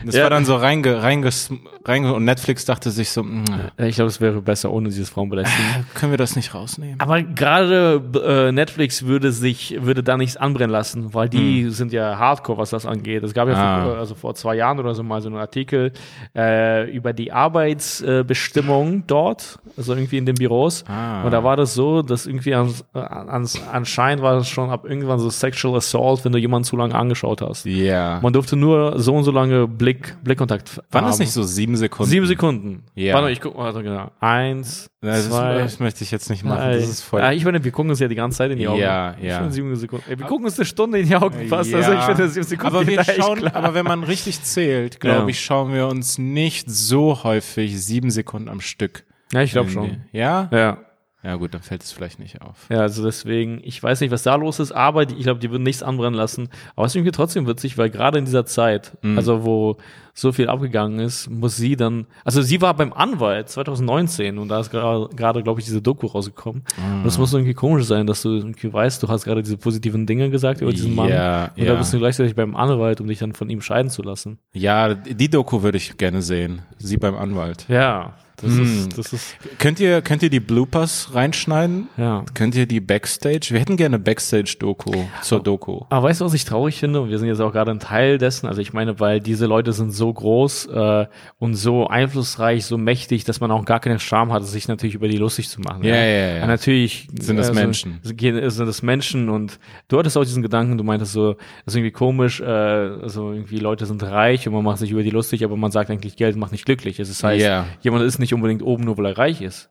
Das 0.05 0.13
Ja. 0.15 0.23
war 0.23 0.29
dann 0.29 0.45
so 0.45 0.55
reinge, 0.55 1.01
reinges, 1.01 1.49
reinge 1.89 2.13
und 2.13 2.23
Netflix 2.23 2.63
dachte 2.65 2.91
sich 2.91 3.09
so, 3.09 3.23
mh, 3.23 3.43
Ich 3.87 3.95
glaube, 3.95 4.09
es 4.09 4.21
wäre 4.21 4.41
besser 4.41 4.71
ohne 4.71 4.89
dieses 4.89 5.09
Frauenbelästigen. 5.09 5.85
können 5.95 6.11
wir 6.13 6.17
das 6.17 6.35
nicht 6.35 6.53
rausnehmen? 6.53 6.99
Aber 6.99 7.21
gerade 7.21 8.01
äh, 8.23 8.51
Netflix 8.51 9.05
würde 9.05 9.31
sich, 9.31 9.75
würde 9.81 10.03
da 10.03 10.15
nichts 10.17 10.37
anbrennen 10.37 10.71
lassen, 10.71 11.13
weil 11.13 11.27
die 11.29 11.69
sind 11.71 11.91
ja 11.91 12.17
hardcore, 12.17 12.57
was 12.59 12.69
das 12.69 12.85
angeht. 12.85 13.23
Es 13.23 13.33
gab 13.33 13.47
ja 13.49 13.55
Ah. 13.55 13.83
vor, 13.83 13.97
also 13.97 14.15
vor 14.15 14.35
zwei 14.35 14.55
Jahren 14.55 14.79
oder 14.79 14.95
so 14.95 15.03
mal 15.03 15.21
so 15.21 15.27
einen 15.29 15.37
Artikel 15.37 15.91
äh, 16.35 16.89
über 16.91 17.11
die 17.13 17.31
Arbeitsbestimmung 17.33 19.03
dort, 19.07 19.59
also 19.77 19.93
irgendwie 19.93 20.17
in 20.17 20.25
den 20.25 20.35
Büros. 20.35 20.83
Ah. 20.87 21.23
Und 21.23 21.31
da 21.31 21.43
war 21.43 21.55
das 21.57 21.73
so, 21.73 22.01
dass 22.01 22.25
irgendwie 22.25 22.53
ans, 22.55 22.83
ans, 22.93 23.59
anscheinend 23.71 24.23
war 24.23 24.37
es 24.37 24.47
schon 24.47 24.69
ab 24.69 24.85
irgendwann 24.87 25.19
so 25.19 25.29
Sexual 25.29 25.75
Assault, 25.77 26.23
wenn 26.25 26.31
du 26.31 26.37
jemanden 26.37 26.65
zu 26.65 26.77
lange 26.77 26.95
angeschaut 26.95 27.41
hast. 27.41 27.65
Ja. 27.65 28.19
Man 28.21 28.33
durfte 28.33 28.55
nur 28.55 28.99
so 28.99 29.13
und 29.15 29.23
so 29.23 29.31
lange 29.31 29.67
Blick, 29.67 30.15
Blickkontakt 30.23 30.77
Waren 30.91 31.03
haben. 31.03 31.11
das 31.11 31.19
nicht 31.19 31.31
so 31.31 31.43
sieben 31.43 31.75
Sekunden? 31.79 32.09
Sieben 32.11 32.27
Sekunden. 32.27 32.83
Ja. 32.93 33.15
Warte, 33.15 33.31
ich 33.31 33.41
guck, 33.41 33.57
warte, 33.57 33.81
genau. 33.81 34.11
Eins, 34.19 34.89
Das, 35.01 35.27
zwei, 35.29 35.55
ist, 35.57 35.63
das 35.73 35.79
möchte 35.79 36.03
ich 36.03 36.11
jetzt 36.11 36.29
nicht 36.29 36.43
machen. 36.43 36.59
drei. 36.59 36.75
Das 36.75 36.87
ist 36.87 37.01
voll. 37.01 37.19
Ja, 37.21 37.31
ich 37.31 37.43
meine, 37.43 37.63
wir 37.63 37.71
gucken 37.71 37.89
uns 37.89 37.99
ja 37.99 38.07
die 38.07 38.15
ganze 38.15 38.37
Zeit 38.37 38.51
in 38.51 38.59
die 38.59 38.67
Augen. 38.67 38.79
Ja, 38.79 39.15
ja. 39.19 39.39
Schon 39.39 39.51
sieben 39.51 39.75
Sekunden. 39.75 40.05
Ey, 40.09 40.19
wir 40.19 40.27
gucken 40.27 40.45
uns 40.45 40.57
eine 40.59 40.65
Stunde 40.65 40.99
in 40.99 41.07
die 41.07 41.15
Augen 41.15 41.47
fast. 41.47 41.71
Ja. 41.71 41.77
Also 41.79 41.93
ich 41.93 42.01
finde, 42.01 42.29
sieben 42.29 42.45
Sekunden 42.45 42.75
aber 42.75 42.85
wir 42.87 43.03
schauen, 43.03 43.39
klar. 43.39 43.55
aber 43.55 43.73
wenn 43.73 43.85
man 43.85 44.03
richtig 44.03 44.43
zählt, 44.43 44.99
glaube 44.99 45.21
Ja. 45.21 45.27
ich, 45.27 45.41
schauen 45.43 45.73
wir 45.73 45.87
uns 45.87 46.17
nicht 46.17 46.69
so 46.69 47.23
häufig 47.23 47.83
sieben 47.83 48.11
Sekunden 48.11 48.49
am 48.49 48.61
Stück. 48.61 49.05
Ja, 49.33 49.41
ich 49.41 49.51
glaube 49.51 49.69
schon. 49.69 50.01
Ja? 50.11 50.49
Ja. 50.51 50.77
Ja, 51.21 51.35
gut, 51.35 51.53
dann 51.53 51.61
fällt 51.61 51.83
es 51.83 51.91
vielleicht 51.91 52.17
nicht 52.19 52.41
auf. 52.41 52.67
Ja, 52.69 52.77
also 52.79 53.03
deswegen, 53.03 53.59
ich 53.63 53.83
weiß 53.83 53.99
nicht, 53.99 54.11
was 54.11 54.23
da 54.23 54.35
los 54.35 54.59
ist, 54.59 54.71
aber 54.71 55.05
die, 55.05 55.15
ich 55.15 55.23
glaube, 55.23 55.41
die 55.41 55.51
würden 55.51 55.63
nichts 55.63 55.83
anbrennen 55.83 56.13
lassen. 56.13 56.47
Aber 56.77 56.85
es 56.85 56.93
ist 56.93 56.95
irgendwie 56.95 57.11
trotzdem 57.11 57.45
witzig, 57.45 57.77
weil 57.77 57.89
gerade 57.89 58.19
in 58.19 58.25
dieser 58.25 58.45
Zeit, 58.45 58.97
Mhm. 59.01 59.17
also 59.17 59.43
wo 59.43 59.77
so 60.13 60.31
viel 60.31 60.47
abgegangen 60.49 60.99
ist, 60.99 61.29
muss 61.29 61.57
sie 61.57 61.75
dann, 61.75 62.05
also 62.23 62.41
sie 62.41 62.61
war 62.61 62.73
beim 62.73 62.93
Anwalt 62.93 63.49
2019 63.49 64.37
und 64.37 64.47
da 64.49 64.59
ist 64.61 64.69
gerade, 64.71 65.43
glaube 65.43 65.59
ich, 65.59 65.65
diese 65.65 65.81
Doku 65.81 66.07
rausgekommen. 66.07 66.63
Und 66.77 67.03
das 67.05 67.17
muss 67.17 67.33
irgendwie 67.33 67.53
komisch 67.53 67.85
sein, 67.85 68.05
dass 68.07 68.21
du 68.21 68.29
irgendwie 68.35 68.71
weißt, 68.71 69.01
du 69.03 69.07
hast 69.07 69.23
gerade 69.25 69.41
diese 69.43 69.57
positiven 69.57 70.05
Dinge 70.05 70.29
gesagt 70.29 70.61
über 70.61 70.71
diesen 70.71 70.95
Mann. 70.95 71.09
Ja, 71.09 71.51
und 71.55 71.63
ja. 71.63 71.73
da 71.73 71.75
bist 71.79 71.93
du 71.93 71.99
gleichzeitig 71.99 72.35
beim 72.35 72.55
Anwalt, 72.55 73.01
um 73.01 73.07
dich 73.07 73.19
dann 73.19 73.33
von 73.33 73.49
ihm 73.49 73.61
scheiden 73.61 73.89
zu 73.89 74.03
lassen. 74.03 74.39
Ja, 74.53 74.93
die 74.93 75.29
Doku 75.29 75.63
würde 75.63 75.77
ich 75.77 75.97
gerne 75.97 76.21
sehen. 76.21 76.61
Sie 76.77 76.97
beim 76.97 77.15
Anwalt. 77.15 77.65
Ja, 77.69 78.13
Das 78.41 78.51
Hm. 78.51 78.63
ist, 78.63 78.97
das 78.97 79.13
ist, 79.13 79.35
Könnt 79.57 79.79
ihr, 79.79 80.01
könnt 80.01 80.23
ihr 80.23 80.29
die 80.29 80.39
Bloopers 80.39 81.13
reinschneiden? 81.13 81.87
ja. 81.97 82.23
Könnt 82.33 82.55
ihr 82.55 82.65
die 82.65 82.79
Backstage? 82.79 83.47
Wir 83.51 83.59
hätten 83.59 83.75
gerne 83.77 83.99
Backstage-Doku 83.99 84.91
zur 85.21 85.41
Doku. 85.41 85.81
Aber 85.89 86.07
weißt 86.07 86.21
du, 86.21 86.25
was 86.25 86.33
ich 86.33 86.45
traurig 86.45 86.79
finde? 86.79 87.01
Und 87.01 87.09
wir 87.09 87.19
sind 87.19 87.27
jetzt 87.27 87.41
auch 87.41 87.51
gerade 87.51 87.71
ein 87.71 87.79
Teil 87.79 88.17
dessen. 88.17 88.47
Also 88.47 88.61
ich 88.61 88.73
meine, 88.73 88.99
weil 88.99 89.19
diese 89.19 89.45
Leute 89.45 89.73
sind 89.73 89.91
so 89.91 90.11
groß 90.13 90.67
äh, 90.67 91.05
und 91.39 91.55
so 91.55 91.87
einflussreich, 91.87 92.65
so 92.65 92.77
mächtig, 92.77 93.23
dass 93.25 93.39
man 93.39 93.51
auch 93.51 93.65
gar 93.65 93.79
keine 93.79 93.99
Scham 93.99 94.31
hat, 94.31 94.45
sich 94.45 94.67
natürlich 94.67 94.95
über 94.95 95.07
die 95.07 95.17
lustig 95.17 95.49
zu 95.49 95.59
machen. 95.61 95.83
Ja, 95.83 95.95
ja, 95.95 96.35
ja. 96.37 96.41
Und 96.43 96.47
natürlich 96.47 97.07
Sind 97.19 97.37
das 97.37 97.49
äh, 97.49 97.53
Menschen. 97.53 97.99
Sind, 98.03 98.19
sind 98.19 98.65
das 98.67 98.81
Menschen 98.81 99.29
und 99.29 99.59
du 99.87 99.97
hattest 99.99 100.17
auch 100.17 100.23
diesen 100.23 100.41
Gedanken, 100.43 100.77
du 100.77 100.83
meintest 100.83 101.13
so, 101.13 101.33
das 101.33 101.73
ist 101.73 101.75
irgendwie 101.75 101.91
komisch, 101.91 102.39
äh, 102.41 102.45
also 102.45 103.31
irgendwie 103.31 103.59
Leute 103.59 103.85
sind 103.85 104.01
reich 104.03 104.47
und 104.47 104.53
man 104.53 104.63
macht 104.63 104.77
sich 104.79 104.91
über 104.91 105.03
die 105.03 105.09
lustig, 105.09 105.43
aber 105.43 105.57
man 105.57 105.71
sagt 105.71 105.89
eigentlich, 105.89 106.15
Geld 106.15 106.35
macht 106.35 106.51
nicht 106.51 106.65
glücklich. 106.65 106.99
Es 106.99 107.23
heißt, 107.23 107.43
Ja. 107.43 107.65
jemand 107.81 108.03
ist 108.03 108.19
nicht 108.19 108.28
unbedingt 108.33 108.61
oben, 108.61 108.83
nur 108.83 108.97
weil 108.97 109.05
er 109.07 109.17
reich 109.17 109.41
ist. 109.41 109.69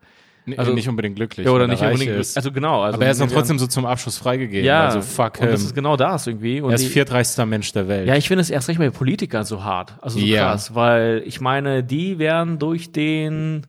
Also 0.57 0.73
nicht 0.73 0.89
unbedingt 0.89 1.17
glücklich. 1.17 1.45
Ja, 1.45 1.53
oder 1.53 1.65
er 1.65 1.69
nicht 1.69 1.83
unbedingt. 1.83 2.13
Ist. 2.13 2.37
Also 2.37 2.51
genau. 2.53 2.81
Also 2.83 2.97
aber 2.97 3.05
er 3.05 3.11
ist 3.13 3.21
dann 3.21 3.29
trotzdem 3.29 3.59
so 3.59 3.67
zum 3.67 3.85
Abschluss 3.85 4.17
freigegeben. 4.17 4.65
ja, 4.65 4.87
Also 4.87 5.03
fuck 5.03 5.41
und 5.41 5.51
das 5.51 5.63
ist 5.63 5.75
genau 5.75 5.97
das 5.97 6.27
irgendwie. 6.27 6.63
Und 6.63 6.71
er 6.71 6.77
ist 6.77 6.87
viertreichster 6.87 7.45
Mensch 7.45 7.71
der 7.73 7.87
Welt. 7.87 8.09
Ja, 8.09 8.17
ich 8.17 8.29
finde 8.29 8.41
es 8.41 8.49
erst 8.49 8.69
recht 8.69 8.79
bei 8.79 8.89
Politikern 8.89 9.45
so 9.45 9.63
hart. 9.63 9.95
Also 10.01 10.19
so 10.19 10.25
Ja. 10.25 10.45
krass, 10.51 10.75
weil 10.75 11.23
ich 11.27 11.41
meine, 11.43 11.85
die 11.85 12.19
werden 12.19 12.59
durch 12.59 12.93
den, 12.93 13.67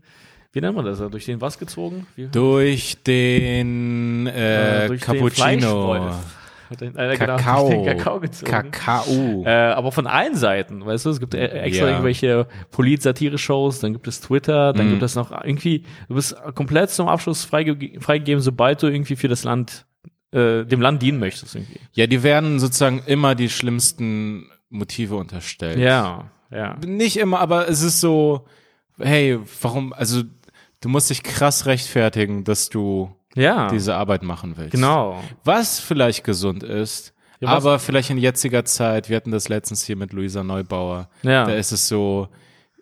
wie 0.54 0.62
nennt 0.62 0.76
man 0.78 0.86
das, 0.86 1.00
durch 1.00 1.26
den 1.26 1.42
was 1.42 1.60
gezogen? 1.60 2.08
Wie, 2.16 2.28
Durch 2.28 3.04
den 3.06 4.28
äh, 4.28 4.88
durch 4.88 5.02
den 5.02 5.20
Den, 6.80 6.96
äh, 6.98 7.16
genau, 7.18 7.38
Kakao. 7.38 7.70
durch 7.70 7.84
den 7.84 7.98
Kakao 7.98 8.20
gezogen. 8.20 8.52
Kakao. 8.52 9.44
Äh, 9.46 9.50
aber 9.50 9.92
von 9.92 10.06
allen 10.08 10.36
Seiten, 10.36 10.86
weißt 10.86 11.06
du, 11.06 11.10
es 11.10 11.20
gibt 11.20 11.34
äh, 11.34 11.48
extra 11.48 11.86
Ja. 11.86 11.92
irgendwelche 11.92 12.48
Polit-Satire-Shows, 12.72 13.80
dann 13.80 13.94
gibt 13.94 14.08
es 14.08 14.22
Twitter, 14.22 14.74
dann 14.74 14.90
gibt 14.90 15.04
es 15.04 15.16
noch 15.16 15.32
irgendwie, 15.32 15.84
du 16.08 16.16
bist 16.16 16.36
komplett 16.56 16.90
zum 16.90 17.08
Abschluss 17.08 17.46
freige, 17.46 18.00
freigegeben, 18.02 18.42
sobald 18.42 18.82
du 18.84 18.88
irgendwie 18.88 19.16
für 19.16 19.28
das 19.28 19.44
Land, 19.44 19.86
äh, 20.32 20.66
dem 20.66 20.82
Land 20.82 21.02
dienen 21.02 21.20
möchtest 21.20 21.56
irgendwie. 21.56 21.80
Ja, 21.94 22.08
die 22.08 22.24
werden 22.24 22.60
sozusagen 22.60 23.02
immer 23.06 23.36
die 23.36 23.50
schlimmsten 23.50 24.50
Motive 24.70 25.16
unterstellt. 25.16 25.80
Ja, 25.80 26.30
ja. 26.52 26.76
Nicht 26.86 27.18
immer, 27.18 27.40
aber 27.40 27.68
es 27.70 27.82
ist 27.82 28.00
so, 28.02 28.46
hey, 29.00 29.40
warum, 29.62 29.94
also 29.94 30.24
du 30.82 30.90
musst 30.90 31.10
dich 31.10 31.24
krass 31.24 31.66
rechtfertigen, 31.66 32.44
dass 32.44 32.70
du 32.70 33.16
Ja, 33.36 33.70
diese 33.70 33.96
Arbeit 33.96 34.24
machen 34.24 34.54
willst. 34.58 34.72
genau. 34.72 35.22
Was 35.44 35.80
vielleicht 35.80 36.24
gesund 36.24 36.64
ist, 36.64 37.14
Ja, 37.40 37.50
aber 37.50 37.80
vielleicht 37.80 38.10
in 38.10 38.18
jetziger 38.18 38.66
Zeit, 38.66 39.08
wir 39.10 39.16
hatten 39.16 39.32
das 39.32 39.48
letztens 39.50 39.84
hier 39.86 39.96
mit 39.96 40.12
Luisa 40.14 40.44
Neubauer, 40.44 41.10
Ja. 41.22 41.46
da 41.46 41.54
ist 41.54 41.72
es 41.72 41.88
so, 41.88 42.28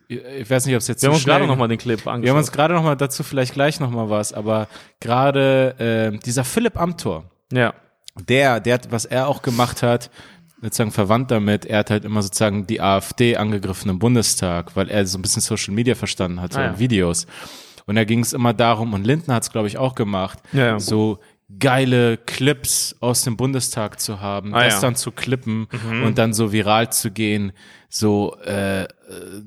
ich 0.07 0.49
weiß 0.49 0.65
nicht, 0.65 0.73
ob 0.75 0.79
es 0.81 0.87
jetzt 0.87 1.01
Wir 1.03 1.09
haben 1.09 1.15
uns 1.15 1.25
gerade 1.25 1.39
schnell- 1.39 1.47
noch 1.49 1.57
mal 1.57 1.67
den 1.67 1.77
Clip 1.77 1.99
angeschaut. 2.07 2.23
Wir 2.23 2.29
haben 2.31 2.37
uns 2.37 2.51
gerade 2.51 2.73
noch 2.73 2.83
mal 2.83 2.95
dazu 2.95 3.23
vielleicht 3.23 3.53
gleich 3.53 3.79
noch 3.81 3.91
mal 3.91 4.09
was, 4.09 4.31
aber 4.33 4.67
gerade 5.01 6.11
äh, 6.13 6.17
dieser 6.19 6.43
Philipp 6.45 6.77
Amthor, 6.79 7.25
ja. 7.51 7.73
der, 8.27 8.59
der, 8.61 8.79
was 8.89 9.05
er 9.05 9.27
auch 9.27 9.41
gemacht 9.41 9.83
hat, 9.83 10.09
sozusagen 10.61 10.91
verwandt 10.91 11.29
damit, 11.29 11.65
er 11.65 11.79
hat 11.79 11.91
halt 11.91 12.03
immer 12.05 12.21
sozusagen 12.23 12.65
die 12.65 12.81
AfD 12.81 13.35
angegriffen 13.37 13.91
im 13.91 13.99
Bundestag, 13.99 14.75
weil 14.75 14.89
er 14.89 15.05
so 15.05 15.17
ein 15.19 15.21
bisschen 15.21 15.41
Social 15.41 15.73
Media 15.73 15.93
verstanden 15.93 16.41
hat, 16.41 16.53
so 16.53 16.59
Ah, 16.59 16.63
ja. 16.63 16.69
in 16.71 16.79
Videos. 16.79 17.27
Und 17.87 17.95
da 17.95 18.03
ging 18.03 18.19
es 18.19 18.33
immer 18.33 18.53
darum, 18.53 18.93
und 18.93 19.07
Lindner 19.07 19.33
hat 19.35 19.43
es, 19.43 19.51
glaube 19.51 19.67
ich, 19.67 19.77
auch 19.79 19.95
gemacht, 19.95 20.37
Ja, 20.53 20.79
so 20.79 21.17
geile 21.59 22.17
Clips 22.17 22.95
aus 22.99 23.23
dem 23.23 23.37
Bundestag 23.37 23.99
zu 24.01 24.19
haben, 24.19 24.53
Ah, 24.53 24.65
das 24.65 24.73
ja. 24.73 24.77
Mhm. 24.79 24.81
dann 24.81 24.95
zu 24.97 25.11
klippen 25.11 25.67
und 26.03 26.17
dann 26.17 26.33
so 26.33 26.51
viral 26.51 26.91
zu 26.91 27.09
gehen, 27.09 27.53
so 27.89 28.35
äh, 28.43 28.85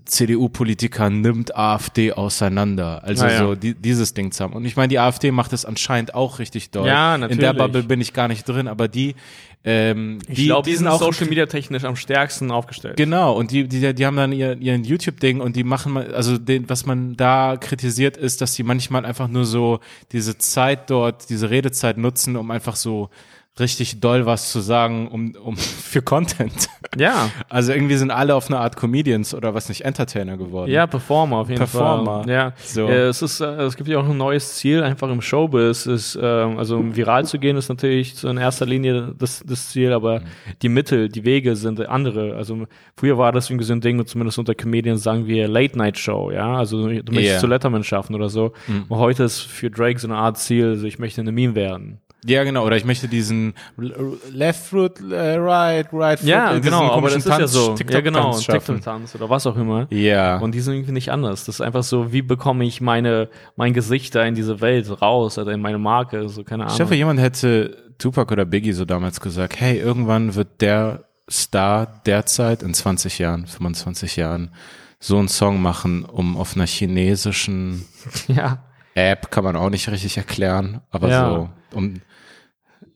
CDU-Politiker 0.07 1.11
nimmt 1.11 1.55
AfD 1.57 2.13
auseinander. 2.13 3.03
Also 3.05 3.25
Ah, 3.25 3.31
ja. 3.31 3.39
so 3.39 3.55
die, 3.55 3.75
dieses 3.75 4.15
Ding 4.15 4.33
zu 4.33 4.43
haben. 4.45 4.55
Und 4.55 4.65
ich 4.65 4.77
meine, 4.77 4.89
die 4.89 4.99
AfD 4.99 5.31
macht 5.31 5.53
es 5.53 5.65
anscheinend 5.65 6.15
auch 6.15 6.39
richtig 6.39 6.71
doll. 6.71 6.87
Ja, 6.87 7.15
In 7.15 7.21
der 7.23 7.29
natürlich. 7.31 7.57
Bubble 7.59 7.83
bin 7.83 8.01
ich 8.01 8.13
gar 8.13 8.29
nicht 8.29 8.49
drin, 8.49 8.69
aber 8.69 8.89
die, 8.89 9.15
ähm, 9.65 10.19
Ich 10.29 10.37
die, 10.37 10.47
glaube, 10.47 10.65
die 10.65 10.71
die 10.71 10.77
sind 10.79 10.87
auch 10.87 10.99
Social 10.99 11.27
Media 11.29 11.47
technisch 11.47 11.85
am 11.85 11.97
stärksten 11.97 12.51
aufgestellt. 12.51 12.97
Genau, 12.97 13.35
und 13.37 13.51
die, 13.51 13.69
die, 13.69 13.95
die 13.95 14.07
haben 14.07 14.17
dann 14.17 14.33
ihr, 14.33 14.57
ihren 14.59 14.85
YouTube-Ding 14.85 15.41
und 15.41 15.55
die 15.57 15.65
machen, 15.65 15.93
mal- 15.93 16.15
also 16.15 16.39
den, 16.39 16.69
was 16.71 16.87
man 16.87 17.15
da 17.17 17.57
kritisiert, 17.61 18.17
ist, 18.17 18.41
dass 18.41 18.55
die 18.55 18.63
manchmal 18.63 19.05
einfach 19.05 19.29
nur 19.29 19.45
so 19.45 19.81
diese 20.13 20.39
Zeit 20.39 20.89
dort, 20.89 21.29
diese 21.29 21.51
Redezeit 21.51 21.99
nutzen, 21.99 22.37
um 22.37 22.51
einfach 22.51 22.77
so 22.77 23.11
richtig 23.61 24.01
doll 24.01 24.27
was 24.27 24.51
zu 24.53 24.61
sagen, 24.61 25.09
um, 25.09 25.35
um 25.43 25.57
für 25.57 26.03
Content. 26.03 26.69
Ja, 26.99 27.31
Also 27.49 27.73
irgendwie 27.73 27.97
sind 27.97 28.11
alle 28.11 28.35
auf 28.35 28.49
eine 28.49 28.59
Art 28.59 28.77
Comedians 28.77 29.35
oder 29.35 29.55
was 29.55 29.69
nicht, 29.69 29.83
Entertainer 29.85 30.37
geworden. 30.37 30.71
ja, 30.71 30.87
Performer 30.87 31.37
auf 31.39 31.49
jeden 31.49 31.59
Performer. 31.59 32.25
Fall. 32.25 32.31
Ja, 32.31 32.53
So. 32.65 32.89
Es 32.89 33.23
ist, 33.23 33.41
äh, 33.41 33.45
es 33.63 33.77
gibt 33.77 33.89
ja 33.89 33.99
auch 33.99 34.09
ein 34.09 34.17
neues 34.17 34.57
Ziel 34.57 34.83
einfach 34.83 35.09
im 35.09 35.21
Showbiz. 35.21 35.87
Ist, 35.87 36.19
ähm, 36.21 36.59
also 36.59 36.77
um 36.79 36.97
viral 36.97 37.25
zu 37.27 37.39
gehen 37.39 37.57
ist 37.57 37.69
natürlich 37.69 38.15
so 38.17 38.29
in 38.29 38.37
erster 38.39 38.67
Linie 38.67 39.15
das, 39.19 39.43
das 39.47 39.69
Ziel, 39.71 39.93
aber 39.93 40.23
die 40.63 40.69
Mittel, 40.69 41.09
die 41.09 41.25
Wege 41.25 41.55
sind 41.55 41.81
andere. 41.89 42.35
Also 42.37 42.67
früher 42.97 43.17
war 43.19 43.31
das 43.33 43.49
irgendwie 43.51 43.65
so 43.67 43.73
ein 43.73 43.81
Ding, 43.81 44.05
zumindest 44.07 44.39
unter 44.39 44.55
Comedians 44.55 45.03
sagen 45.03 45.27
wir 45.27 45.47
Late 45.49 45.79
Night 45.79 45.99
Show, 45.99 46.31
ja. 46.31 46.57
Also 46.57 46.79
du 46.89 46.95
möchtest 47.13 47.21
Yeah. 47.21 47.39
zu 47.39 47.47
Letterman 47.47 47.85
schaffen 47.85 48.15
oder 48.15 48.29
so. 48.29 48.53
Und 48.89 48.99
heute 48.99 49.25
ist 49.25 49.41
für 49.41 49.71
Drake 49.71 49.99
so 50.01 50.09
eine 50.09 50.17
Art 50.17 50.39
Ziel, 50.39 50.71
also 50.71 50.87
ich 50.87 50.99
möchte 50.99 51.21
eine 51.21 51.31
Meme 51.33 51.55
werden. 51.55 51.99
Ja, 52.25 52.45
genau. 52.45 52.67
Oder 52.67 52.77
ich 52.77 52.85
möchte 52.85 53.09
diesen 53.09 53.55
Left 54.31 54.67
Foot, 54.67 55.01
äh, 55.11 55.37
Right, 55.37 55.89
Right 55.93 56.19
Foot. 56.21 56.29
Ja, 56.29 56.51
diesen 56.51 56.63
genau, 56.63 56.91
aber 56.93 57.09
das 57.09 57.19
ist 57.19 57.29
ja 57.29 57.39
Tanz, 57.39 57.53
so. 57.53 57.71
Ja, 57.71 57.75
TikTok-Tanz 57.77 58.05
genau. 58.47 58.59
TikTok-Tanz 58.59 59.15
oder 59.15 59.31
was 59.31 59.47
auch 59.47 59.57
immer. 59.57 59.87
Ja. 59.91 60.39
Und 60.39 60.55
die 60.55 60.61
sind 60.61 60.75
irgendwie 60.75 60.93
nicht 60.93 61.11
anders. 61.11 61.45
Das 61.47 61.57
ist 61.57 61.61
einfach 61.61 61.83
so, 61.83 62.13
wie 62.13 62.23
bekomme 62.23 62.65
ich 62.65 62.81
meine, 62.81 63.29
mein 63.57 63.73
Gesicht 63.73 64.15
da 64.15 64.25
in 64.25 64.35
diese 64.35 64.61
Welt 64.61 65.01
raus 65.01 65.39
oder 65.39 65.53
in 65.53 65.61
meine 65.61 65.79
Marke, 65.79 66.29
so 66.29 66.45
keine 66.45 66.65
Ahnung. 66.65 66.75
Ich 66.75 66.81
hoffe, 66.83 66.95
jemand 66.95 67.21
hätte 67.21 67.77
Tupac 67.99 68.31
oder 68.33 68.45
Biggie 68.45 68.73
so 68.73 68.85
damals 68.85 69.21
gesagt, 69.21 69.59
hey, 69.61 69.79
irgendwann 69.79 70.35
wird 70.35 70.61
der 70.61 71.05
Star 71.31 72.03
derzeit 72.07 72.63
in 72.63 72.75
20 72.75 73.19
Jahren, 73.19 73.47
25 73.47 74.17
Jahren 74.17 74.51
so 74.99 75.19
einen 75.19 75.29
Song 75.29 75.63
machen, 75.63 76.05
um 76.05 76.37
auf 76.37 76.55
einer 76.57 76.67
chinesischen 76.67 77.87
ja. 78.29 78.59
App, 78.95 79.31
kann 79.31 79.45
man 79.45 79.57
auch 79.57 79.71
nicht 79.71 79.89
richtig 79.89 80.17
erklären, 80.17 80.81
aber 80.91 81.09
Ja. 81.09 81.31
so, 81.31 81.49
um, 81.79 81.95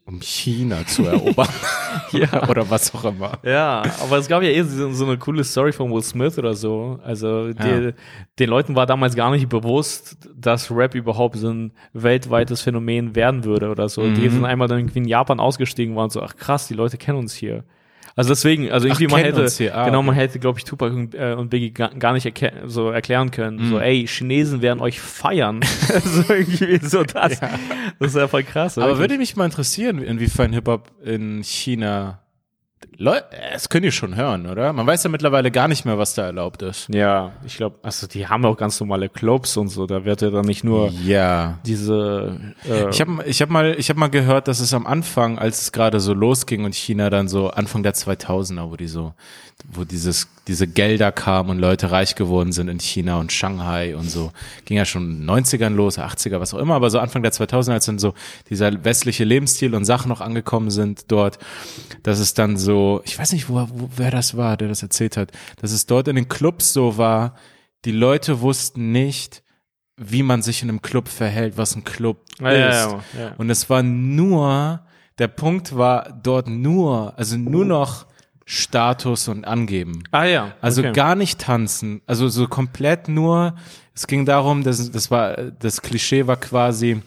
um 0.07 0.21
China 0.21 0.87
zu 0.87 1.05
erobern 1.07 1.49
Ja. 2.13 2.49
oder 2.49 2.69
was 2.69 2.95
auch 2.95 3.05
immer. 3.07 3.39
Ja, 3.43 3.83
aber 4.03 4.19
es 4.19 4.29
gab 4.29 4.43
ja 4.43 4.51
eh 4.51 4.63
so, 4.63 4.93
so 4.93 5.07
eine 5.07 5.17
coole 5.17 5.43
Story 5.45 5.73
von 5.73 5.91
Will 5.93 6.03
Smith 6.03 6.39
oder 6.39 6.55
so. 6.55 6.99
Also 7.03 7.53
die, 7.53 7.67
Ja. 7.87 7.93
den 8.39 8.51
Leuten 8.51 8.77
war 8.77 8.85
damals 8.87 9.15
gar 9.17 9.31
nicht 9.31 9.49
bewusst, 9.49 10.17
dass 10.37 10.71
Rap 10.71 10.95
überhaupt 10.95 11.37
so 11.37 11.49
ein 11.49 11.73
weltweites 11.95 12.61
Phänomen 12.61 13.15
werden 13.17 13.45
würde 13.45 13.71
oder 13.71 13.89
so. 13.89 14.03
Mhm. 14.03 14.15
Die 14.17 14.29
sind 14.29 14.45
einmal 14.45 14.69
dann 14.69 14.79
irgendwie 14.79 14.99
in 14.99 15.09
Japan 15.09 15.41
ausgestiegen 15.41 15.97
waren 15.97 16.11
so, 16.11 16.21
ach 16.23 16.37
krass, 16.37 16.69
die 16.69 16.75
Leute 16.75 16.99
kennen 16.99 17.19
uns 17.19 17.35
hier. 17.35 17.65
Also 18.17 18.31
deswegen, 18.31 18.71
also 18.71 18.87
irgendwie 18.87 19.07
Ach, 19.07 19.11
man 19.13 19.21
hätte, 19.25 19.75
ah, 19.75 19.85
genau, 19.87 20.03
man 20.03 20.15
hätte, 20.15 20.39
glaube 20.39 20.59
ich, 20.59 20.65
Tupac 20.65 20.95
und, 20.95 21.15
äh, 21.15 21.35
und 21.37 21.51
Biggie 21.51 21.73
gar, 21.73 21.91
gar 21.95 22.13
nicht 22.13 22.25
erke- 22.27 22.53
so 22.67 22.91
erklären 22.91 23.31
können. 23.33 23.57
Mhm. 23.67 23.71
So, 23.71 23.81
ey, 23.81 24.07
Chinesen 24.07 24.63
werden 24.63 24.81
euch 24.81 25.01
feiern. 25.01 25.61
so 26.05 26.33
irgendwie 26.33 26.79
so 26.87 27.03
das. 27.03 27.41
Das 27.41 28.09
ist 28.09 28.17
ja 28.17 28.29
voll 28.29 28.45
krass. 28.45 28.79
Aber 28.79 28.87
wirklich. 28.87 29.01
würde 29.01 29.19
mich 29.19 29.35
mal 29.37 29.47
interessieren, 29.47 29.99
inwiefern 29.99 30.53
Hip-Hop 30.53 30.91
in 31.05 31.43
China, 31.43 32.21
Leute, 32.97 33.25
das 33.53 33.69
können 33.69 33.83
die 33.85 33.93
schon 33.93 34.15
hören, 34.17 34.47
oder? 34.47 34.73
Man 34.73 34.87
weiß 34.87 35.05
ja 35.05 35.11
mittlerweile 35.11 35.51
gar 35.51 35.69
nicht 35.69 35.85
mehr, 35.85 35.99
was 35.99 36.15
da 36.15 36.23
erlaubt 36.25 36.63
ist. 36.63 36.89
Ja, 36.89 37.33
ich 37.45 37.57
glaube, 37.57 37.77
also 37.83 38.07
die 38.07 38.27
haben 38.29 38.45
auch 38.45 38.57
ganz 38.57 38.79
normale 38.81 39.09
Clubs 39.09 39.57
und 39.57 39.69
so. 39.69 39.87
Da 39.87 40.05
wird 40.05 40.23
ja 40.23 40.31
dann 40.31 40.45
nicht 40.45 40.65
nur 40.65 40.91
Ja. 40.91 41.59
diese. 41.67 42.39
Äh, 42.69 42.89
Ich 42.91 43.01
habe 43.01 43.25
ich 43.27 43.43
hab 43.43 43.51
mal, 43.51 43.75
ich 43.79 43.91
hab 43.91 43.97
mal 43.97 44.09
gehört, 44.11 44.49
dass 44.49 44.61
es 44.61 44.73
am 44.75 44.87
Anfang, 44.87 45.39
als 45.39 45.63
es 45.63 45.73
gerade 45.73 46.01
so 46.01 46.15
losging 46.15 46.65
und 46.65 46.75
China 46.75 47.11
dann 47.11 47.29
so 47.29 47.51
Anfang 47.51 47.83
der 47.83 47.95
2000er, 47.95 48.71
wo 48.71 48.77
die 48.77 48.89
so, 48.89 49.15
wo 49.73 49.85
dieses, 49.85 50.29
diese 50.47 50.67
Gelder 50.67 51.13
kamen 51.13 51.51
und 51.51 51.59
Leute 51.59 51.91
reich 51.91 52.15
geworden 52.15 52.53
sind 52.53 52.69
in 52.69 52.79
China 52.79 53.19
und 53.19 53.33
Shanghai 53.33 53.97
und 53.97 54.11
so, 54.11 54.33
ging 54.65 54.77
ja 54.77 54.85
schon 54.85 55.11
in 55.11 55.27
den 55.27 55.31
90ern 55.31 55.71
los, 55.71 55.99
80er, 55.99 56.41
was 56.41 56.53
auch 56.55 56.59
immer, 56.59 56.75
aber 56.75 56.91
so 56.91 56.99
Anfang 56.99 57.23
der 57.23 57.33
2000er, 57.33 57.73
als 57.73 57.87
dann 57.87 57.99
so 57.99 58.15
dieser 58.51 58.85
westliche 58.85 59.25
Lebensstil 59.25 59.75
und 59.75 59.85
Sachen 59.85 60.09
noch 60.09 60.21
angekommen 60.21 60.71
sind 60.71 61.11
dort, 61.11 61.39
dass 62.03 62.19
es 62.19 62.35
dann 62.35 62.57
so, 62.57 63.01
ich 63.05 63.19
weiß 63.19 63.33
nicht, 63.33 63.49
wo, 63.49 63.67
wo 63.73 63.89
wer 63.97 64.11
das 64.11 64.37
war, 64.37 64.57
der 64.57 64.69
das 64.69 64.83
erzählt 64.83 65.17
hat, 65.17 65.33
dass 65.61 65.73
es 65.73 65.87
dort 65.87 66.09
in 66.09 66.17
den 66.17 66.29
Clubs 66.29 66.73
so 66.73 66.99
war, 66.99 67.35
die 67.85 67.93
Leute 67.93 68.41
wussten 68.41 68.93
nicht, 68.93 69.43
wie 69.97 70.23
man 70.23 70.43
sich 70.43 70.63
in 70.63 70.69
einem 70.69 70.83
Club 70.83 71.09
verhält, 71.09 71.57
was 71.57 71.77
ein 71.77 71.85
Club 71.85 72.25
ja, 72.41 72.51
ist. 72.51 72.93
ja, 73.15 73.21
ja. 73.21 73.35
Und 73.39 73.51
es 73.51 73.71
war 73.71 73.83
nur, 73.83 74.85
der 75.19 75.29
Punkt 75.29 75.77
war 75.77 76.19
dort 76.23 76.49
nur, 76.49 77.17
also 77.17 77.37
nur 77.37 77.65
noch 77.65 78.07
Status 78.45 79.29
und 79.29 79.47
Angeben. 79.47 80.05
Ah 80.11 80.25
ja. 80.25 80.55
Also 80.61 80.83
okay. 80.83 80.93
gar 80.93 81.15
nicht 81.15 81.41
tanzen, 81.41 82.03
also 82.07 82.29
so 82.29 82.47
komplett 82.47 83.09
nur, 83.09 83.55
es 83.95 84.07
ging 84.07 84.27
darum, 84.27 84.63
dass, 84.65 84.91
das 84.91 85.11
war, 85.11 85.37
das 85.37 85.81
Klischee 85.81 86.27
war 86.27 86.37
quasi, 86.37 87.01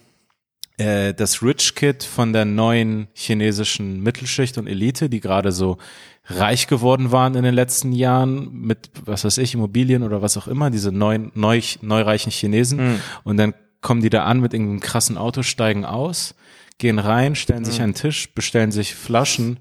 äh, 0.77 1.13
das 1.13 1.44
Rich 1.44 1.75
Kid 1.75 2.03
von 2.03 2.34
der 2.34 2.46
neuen 2.46 3.08
chinesischen 3.13 4.01
Mittelschicht 4.01 4.58
und 4.58 4.67
Elite, 4.67 5.10
die 5.10 5.20
gerade 5.20 5.51
so 5.51 5.77
reich 6.25 6.67
geworden 6.67 7.12
waren 7.12 7.36
in 7.36 7.44
den 7.44 7.53
letzten 7.53 7.91
Jahren 7.94 8.51
mit, 8.51 8.89
was 9.06 9.24
weiß 9.24 9.38
ich, 9.38 9.53
Immobilien 9.53 10.03
oder 10.03 10.22
was 10.22 10.38
auch 10.38 10.48
immer, 10.48 10.70
diese 10.70 10.91
neuen, 10.91 11.32
neu, 11.36 11.62
neureichen 11.82 12.32
Chinesen. 12.32 12.94
Mhm. 12.94 13.00
Und 13.24 13.38
dann 13.38 13.53
kommen 13.82 14.01
die 14.01 14.10
da 14.10 14.25
an 14.25 14.39
mit 14.41 14.53
irgendeinem 14.53 14.79
krassen 14.82 15.17
Auto, 15.17 15.44
steigen 15.44 15.86
aus, 15.86 16.36
gehen 16.79 17.00
rein, 17.00 17.36
stellen 17.36 17.63
sich 17.63 17.77
Mhm. 17.77 17.84
an 17.84 17.89
den 17.91 17.96
Tisch, 17.96 18.34
bestellen 18.34 18.72
sich 18.72 18.94
Flaschen 18.96 19.60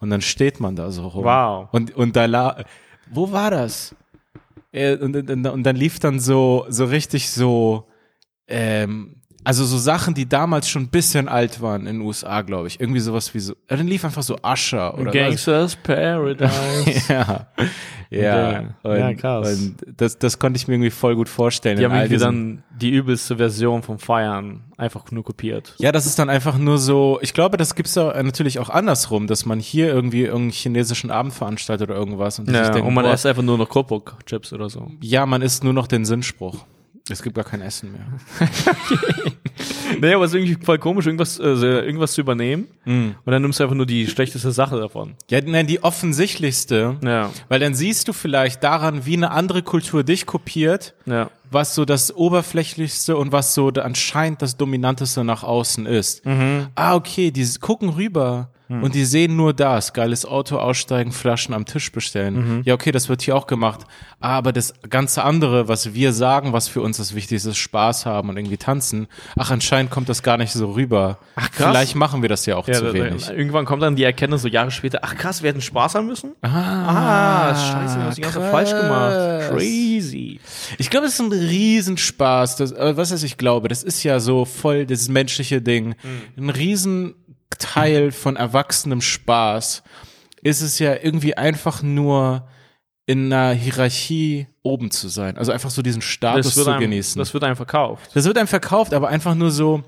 und 0.00 0.10
dann 0.10 0.20
steht 0.20 0.60
man 0.60 0.76
da 0.76 0.90
so 0.90 1.08
rum. 1.08 1.24
Wow. 1.24 1.68
Und, 1.72 1.94
und 1.94 2.16
da 2.16 2.26
la 2.26 2.64
wo 3.10 3.32
war 3.32 3.50
das? 3.50 3.94
Und, 4.72 5.16
und, 5.16 5.46
und 5.46 5.62
dann 5.62 5.76
lief 5.76 5.98
dann 5.98 6.20
so, 6.20 6.66
so 6.68 6.84
richtig 6.84 7.30
so, 7.30 7.86
ähm, 8.46 9.17
also 9.48 9.64
so 9.64 9.78
Sachen, 9.78 10.12
die 10.12 10.28
damals 10.28 10.68
schon 10.68 10.82
ein 10.82 10.88
bisschen 10.88 11.26
alt 11.26 11.62
waren 11.62 11.86
in 11.86 11.96
den 11.96 12.00
USA, 12.02 12.42
glaube 12.42 12.68
ich. 12.68 12.78
Irgendwie 12.78 13.00
sowas 13.00 13.32
wie 13.32 13.38
so, 13.40 13.54
dann 13.66 13.86
lief 13.86 14.04
einfach 14.04 14.22
so 14.22 14.36
Usher 14.44 14.92
oder 14.92 15.06
was. 15.06 15.14
Gangsters 15.14 15.74
Paradise. 15.76 16.52
Ja, 17.08 17.46
ja, 18.10 18.20
Ja, 18.84 18.96
ja, 18.96 19.08
und, 19.08 19.16
krass. 19.16 19.58
Und 19.58 19.76
das, 19.96 20.18
das 20.18 20.38
konnte 20.38 20.58
ich 20.58 20.68
mir 20.68 20.74
irgendwie 20.74 20.90
voll 20.90 21.16
gut 21.16 21.30
vorstellen. 21.30 21.78
Die 21.78 21.84
haben 21.86 21.94
irgendwie 21.94 22.18
dann 22.18 22.62
die 22.78 22.90
übelste 22.90 23.38
Version 23.38 23.82
vom 23.82 23.98
Feiern 23.98 24.64
einfach 24.76 25.10
nur 25.12 25.24
kopiert. 25.24 25.74
ja, 25.78 25.92
das 25.92 26.04
ist 26.04 26.18
dann 26.18 26.28
einfach 26.28 26.58
nur 26.58 26.76
so, 26.76 27.18
ich 27.22 27.32
glaube, 27.32 27.56
das 27.56 27.74
gibt's 27.74 27.94
ja 27.94 28.22
natürlich 28.22 28.58
auch 28.58 28.68
andersrum, 28.68 29.28
dass 29.28 29.46
man 29.46 29.60
hier 29.60 29.88
irgendwie 29.88 30.24
irgendeinen 30.24 30.50
chinesischen 30.50 31.10
Abend 31.10 31.32
veranstaltet 31.32 31.88
oder 31.88 31.98
irgendwas 31.98 32.38
und 32.38 32.50
Ja, 32.50 32.68
denken, 32.68 32.86
und 32.86 32.92
man 32.92 33.04
boah, 33.04 33.14
isst 33.14 33.24
einfach 33.24 33.42
nur 33.42 33.56
noch 33.56 33.70
Kopok-Chips 33.70 34.52
oder 34.52 34.68
so. 34.68 34.90
ja, 35.00 35.24
man 35.24 35.40
isst 35.40 35.64
nur 35.64 35.72
noch 35.72 35.86
den 35.86 36.04
Sinnspruch. 36.04 36.66
Es 37.10 37.22
gibt 37.22 37.36
gar 37.36 37.44
kein 37.44 37.62
Essen 37.62 37.92
mehr. 37.92 38.06
Nee, 40.00 40.14
aber 40.14 40.24
es 40.24 40.32
ist 40.32 40.36
irgendwie 40.36 40.64
voll 40.64 40.78
komisch, 40.78 41.06
irgendwas, 41.06 41.38
äh, 41.38 41.44
irgendwas 41.44 42.12
zu 42.12 42.20
übernehmen. 42.20 42.68
Mhm. 42.84 43.14
Und 43.24 43.32
dann 43.32 43.42
nimmst 43.42 43.58
du 43.58 43.64
einfach 43.64 43.76
nur 43.76 43.86
die 43.86 44.06
schlechteste 44.06 44.52
Sache 44.52 44.78
davon. 44.78 45.14
Ja, 45.30 45.40
nein, 45.44 45.66
die 45.66 45.82
offensichtlichste, 45.82 46.96
Ja, 47.02 47.30
weil 47.48 47.60
dann 47.60 47.74
siehst 47.74 48.08
du 48.08 48.12
vielleicht 48.12 48.62
daran, 48.62 49.06
wie 49.06 49.16
eine 49.16 49.30
andere 49.30 49.62
Kultur 49.62 50.04
dich 50.04 50.26
kopiert, 50.26 50.94
ja. 51.06 51.30
was 51.50 51.74
so 51.74 51.84
das 51.84 52.14
Oberflächlichste 52.14 53.16
und 53.16 53.32
was 53.32 53.54
so 53.54 53.68
anscheinend 53.68 54.42
das 54.42 54.56
Dominanteste 54.56 55.24
nach 55.24 55.42
außen 55.42 55.86
ist. 55.86 56.22
Ah, 56.74 56.94
okay, 56.94 57.30
die 57.30 57.46
gucken 57.60 57.88
rüber 57.90 58.50
und 58.68 58.94
die 58.94 59.04
sehen 59.04 59.36
nur 59.36 59.54
das. 59.54 59.92
Geiles 59.94 60.26
Auto 60.26 60.56
aussteigen, 60.58 61.10
Flaschen 61.12 61.54
am 61.54 61.64
Tisch 61.64 61.90
bestellen. 61.90 62.62
Ja, 62.64 62.74
okay, 62.74 62.92
das 62.92 63.08
wird 63.08 63.22
hier 63.22 63.34
auch 63.36 63.46
gemacht. 63.46 63.80
Ah, 64.20 64.36
aber 64.36 64.52
das 64.52 64.74
ganze 64.90 65.22
andere, 65.22 65.68
was 65.68 65.94
wir 65.94 66.12
sagen, 66.12 66.52
was 66.52 66.68
für 66.68 66.80
uns 66.82 66.96
das 66.98 67.14
Wichtigste 67.14 67.50
ist, 67.50 67.56
Spaß 67.56 68.04
haben 68.04 68.28
und 68.30 68.36
irgendwie 68.36 68.56
tanzen. 68.56 69.06
Ach, 69.38 69.50
anscheinend 69.50 69.90
kommt 69.92 70.08
das 70.08 70.22
gar 70.22 70.36
nicht 70.36 70.52
so 70.52 70.72
rüber. 70.72 71.18
Ach, 71.36 71.50
krass. 71.50 71.68
Vielleicht 71.70 71.94
machen 71.94 72.20
wir 72.22 72.28
das 72.28 72.44
ja 72.46 72.56
auch 72.56 72.66
ja 72.68 72.74
zu 72.74 72.86
da- 72.86 72.92
wenig. 72.94 73.26
da- 73.26 73.32
irgendwann 73.32 73.64
kommt 73.64 73.82
dann 73.82 73.94
die 73.96 74.02
Erkenntnis 74.02 74.42
so 74.42 74.48
Jahre 74.48 74.70
später, 74.70 74.98
ach 75.02 75.14
krass, 75.16 75.42
wir 75.42 75.50
hätten 75.50 75.60
Spaß 75.62 75.94
haben 75.94 76.06
müssen? 76.08 76.32
Ah, 76.42 77.54
scheiße, 77.54 77.96
wir 77.96 78.04
haben 78.04 78.14
die 78.14 78.20
ganze 78.22 78.38
Zeit 78.40 78.50
falsch 78.50 78.70
gemacht. 78.70 79.50
Crazy. 79.50 80.40
Ich 80.78 80.90
glaube, 80.90 81.06
es 81.06 81.14
ist 81.14 81.20
ein 81.20 81.32
Riesenspaß. 81.32 82.56
Das, 82.56 82.72
äh, 82.72 82.96
was 82.96 83.12
heißt, 83.12 83.24
ich 83.24 83.38
glaube, 83.38 83.68
das 83.68 83.82
ist 83.82 84.02
ja 84.02 84.20
so 84.20 84.44
voll 84.44 84.84
dieses 84.86 85.08
menschliche 85.08 85.62
Ding. 85.62 85.94
Ein 86.36 86.50
Riesenteil 87.52 88.12
von 88.12 88.36
erwachsenem 88.36 89.00
Spaß 89.00 89.82
ist 90.42 90.60
es 90.60 90.78
ja 90.78 90.94
irgendwie 91.02 91.36
einfach 91.36 91.82
nur 91.82 92.46
in 93.06 93.32
einer 93.32 93.54
Hierarchie 93.54 94.46
oben 94.62 94.90
zu 94.90 95.08
sein. 95.08 95.38
Also 95.38 95.52
einfach 95.52 95.70
so 95.70 95.82
diesen 95.82 96.02
Status 96.02 96.54
zu 96.54 96.68
einem, 96.68 96.80
genießen. 96.80 97.18
das 97.18 97.32
wird 97.32 97.42
einem 97.44 97.56
verkauft. 97.56 98.10
Das 98.14 98.24
wird 98.24 98.36
einem 98.36 98.48
verkauft, 98.48 98.92
aber 98.92 99.08
einfach 99.08 99.34
nur 99.34 99.50
so. 99.50 99.82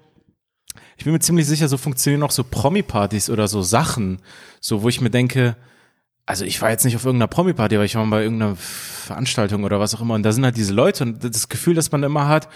Ich 0.97 1.05
bin 1.05 1.13
mir 1.13 1.21
ziemlich 1.21 1.47
sicher, 1.47 1.69
so 1.69 1.77
funktionieren 1.77 2.23
auch 2.23 2.31
so 2.31 2.45
Promi-Partys 2.45 3.31
oder 3.31 3.49
so 3.49 3.63
Sachen, 3.63 4.21
so 4.61 4.83
wo 4.83 4.89
ich 4.89 5.01
mir 5.01 5.11
denke, 5.11 5.57
also 6.27 6.45
ich 6.45 6.61
war 6.61 6.71
jetzt 6.71 6.85
nicht 6.85 6.97
auf 6.97 7.05
irgendeiner 7.05 7.29
Promi-Party, 7.29 7.75
aber 7.75 7.85
ich 7.85 7.95
war 7.95 8.05
mal 8.05 8.19
bei 8.19 8.23
irgendeiner 8.23 8.57
Veranstaltung 8.57 9.65
oder 9.65 9.81
was 9.81 9.95
auch 9.95 10.03
immer 10.03 10.15
und 10.15 10.23
da 10.23 10.33
sind 10.33 10.45
halt 10.45 10.57
diese 10.57 10.75
Leute 10.75 11.05
und 11.05 11.25
das 11.25 11.49
Gefühl, 11.49 11.75
das 11.75 11.91
man 11.91 12.03
immer 12.03 12.29
hat, 12.29 12.49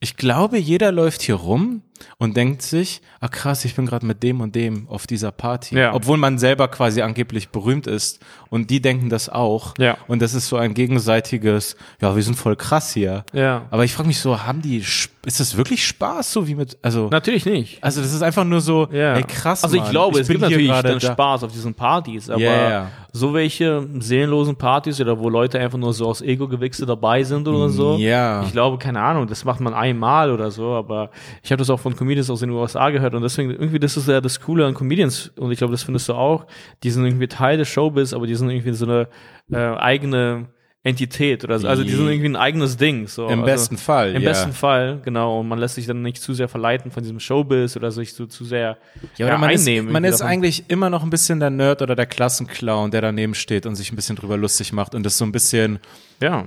ich 0.00 0.16
glaube, 0.16 0.58
jeder 0.58 0.92
läuft 0.92 1.22
hier 1.22 1.36
rum 1.36 1.82
und 2.18 2.36
denkt 2.36 2.62
sich, 2.62 3.00
ah 3.20 3.28
krass, 3.28 3.64
ich 3.64 3.74
bin 3.74 3.86
gerade 3.86 4.06
mit 4.06 4.22
dem 4.22 4.40
und 4.40 4.54
dem 4.54 4.88
auf 4.88 5.06
dieser 5.06 5.32
Party. 5.32 5.76
Ja. 5.76 5.94
Obwohl 5.94 6.16
man 6.18 6.38
selber 6.38 6.68
quasi 6.68 7.02
angeblich 7.02 7.48
berühmt 7.50 7.86
ist 7.86 8.20
und 8.50 8.70
die 8.70 8.80
denken 8.80 9.08
das 9.10 9.28
auch. 9.28 9.74
Ja. 9.78 9.96
Und 10.08 10.22
das 10.22 10.34
ist 10.34 10.48
so 10.48 10.56
ein 10.56 10.74
gegenseitiges, 10.74 11.76
ja, 12.00 12.14
wir 12.14 12.22
sind 12.22 12.34
voll 12.36 12.56
krass 12.56 12.92
hier. 12.92 13.24
Ja. 13.32 13.62
Aber 13.70 13.84
ich 13.84 13.92
frage 13.94 14.06
mich 14.08 14.18
so, 14.20 14.42
haben 14.42 14.62
die, 14.62 14.78
ist 14.78 15.10
das 15.40 15.56
wirklich 15.56 15.86
Spaß, 15.86 16.32
so 16.32 16.46
wie 16.48 16.54
mit, 16.54 16.76
also, 16.82 17.08
Natürlich 17.10 17.44
nicht. 17.46 17.82
also 17.82 18.00
das 18.00 18.12
ist 18.12 18.22
einfach 18.22 18.44
nur 18.44 18.60
so, 18.60 18.88
Ja. 18.92 19.14
ey 19.14 19.22
krass, 19.22 19.62
Also 19.64 19.76
ich 19.76 19.82
Mann, 19.82 19.90
glaube, 19.90 20.20
es 20.20 20.26
bin 20.28 20.38
gibt 20.38 20.50
natürlich 20.50 20.70
dann 20.70 20.98
da. 20.98 21.00
Spaß 21.12 21.44
auf 21.44 21.52
diesen 21.52 21.74
Partys, 21.74 22.28
aber 22.30 22.40
ja. 22.42 22.88
so 23.12 23.32
welche 23.34 23.86
seelenlosen 24.00 24.56
Partys 24.56 25.00
oder 25.00 25.18
wo 25.18 25.28
Leute 25.28 25.58
einfach 25.60 25.78
nur 25.78 25.92
so 25.92 26.06
aus 26.08 26.20
Ego-Gewichse 26.22 26.86
dabei 26.86 27.22
sind 27.22 27.46
oder 27.46 27.68
so. 27.68 27.96
Ja. 27.98 28.42
Ich 28.42 28.52
glaube, 28.52 28.78
keine 28.78 29.00
Ahnung, 29.00 29.26
das 29.26 29.44
macht 29.44 29.60
man 29.60 29.74
einmal 29.74 30.30
oder 30.30 30.50
so, 30.50 30.72
aber 30.72 31.10
ich 31.42 31.50
habe 31.52 31.58
das 31.58 31.70
auch 31.70 31.80
von 31.80 31.91
Comedians 31.96 32.30
aus 32.30 32.40
den 32.40 32.50
USA 32.50 32.90
gehört 32.90 33.14
und 33.14 33.22
deswegen 33.22 33.50
irgendwie, 33.50 33.78
das 33.78 33.96
ist 33.96 34.08
ja 34.08 34.20
das 34.20 34.40
Coole 34.40 34.66
an 34.66 34.74
Comedians 34.74 35.32
und 35.36 35.50
ich 35.52 35.58
glaube, 35.58 35.72
das 35.72 35.82
findest 35.82 36.08
du 36.08 36.14
auch. 36.14 36.46
Die 36.82 36.90
sind 36.90 37.04
irgendwie 37.04 37.28
Teil 37.28 37.58
des 37.58 37.68
Showbiz, 37.68 38.12
aber 38.12 38.26
die 38.26 38.34
sind 38.34 38.50
irgendwie 38.50 38.72
so 38.72 38.84
eine 38.86 39.08
äh, 39.50 39.76
eigene 39.78 40.48
Entität 40.84 41.44
oder 41.44 41.60
so. 41.60 41.68
Also 41.68 41.84
die 41.84 41.90
sind 41.92 42.08
irgendwie 42.08 42.28
ein 42.30 42.34
eigenes 42.36 42.76
Ding. 42.76 43.06
So. 43.06 43.26
Im 43.28 43.40
also, 43.40 43.44
besten 43.44 43.76
Fall, 43.76 44.16
Im 44.16 44.22
ja. 44.22 44.30
besten 44.30 44.52
Fall, 44.52 45.00
genau. 45.04 45.38
Und 45.38 45.46
man 45.46 45.60
lässt 45.60 45.76
sich 45.76 45.86
dann 45.86 46.02
nicht 46.02 46.20
zu 46.20 46.34
sehr 46.34 46.48
verleiten 46.48 46.90
von 46.90 47.04
diesem 47.04 47.20
Showbiz 47.20 47.76
oder 47.76 47.92
sich 47.92 48.14
so 48.14 48.26
zu 48.26 48.44
sehr 48.44 48.78
Ja, 49.16 49.26
oder 49.26 49.38
man 49.38 49.50
einnehmen. 49.50 49.86
ist, 49.88 49.92
man 49.92 50.02
ist 50.02 50.18
davon. 50.20 50.32
eigentlich 50.32 50.64
immer 50.68 50.90
noch 50.90 51.04
ein 51.04 51.10
bisschen 51.10 51.38
der 51.38 51.50
Nerd 51.50 51.82
oder 51.82 51.94
der 51.94 52.06
Klassenclown, 52.06 52.90
der 52.90 53.00
daneben 53.00 53.34
steht 53.34 53.64
und 53.64 53.76
sich 53.76 53.92
ein 53.92 53.96
bisschen 53.96 54.16
drüber 54.16 54.36
lustig 54.36 54.72
macht 54.72 54.96
und 54.96 55.04
das 55.06 55.16
so 55.18 55.24
ein 55.24 55.30
bisschen 55.30 55.78
Ja. 56.20 56.46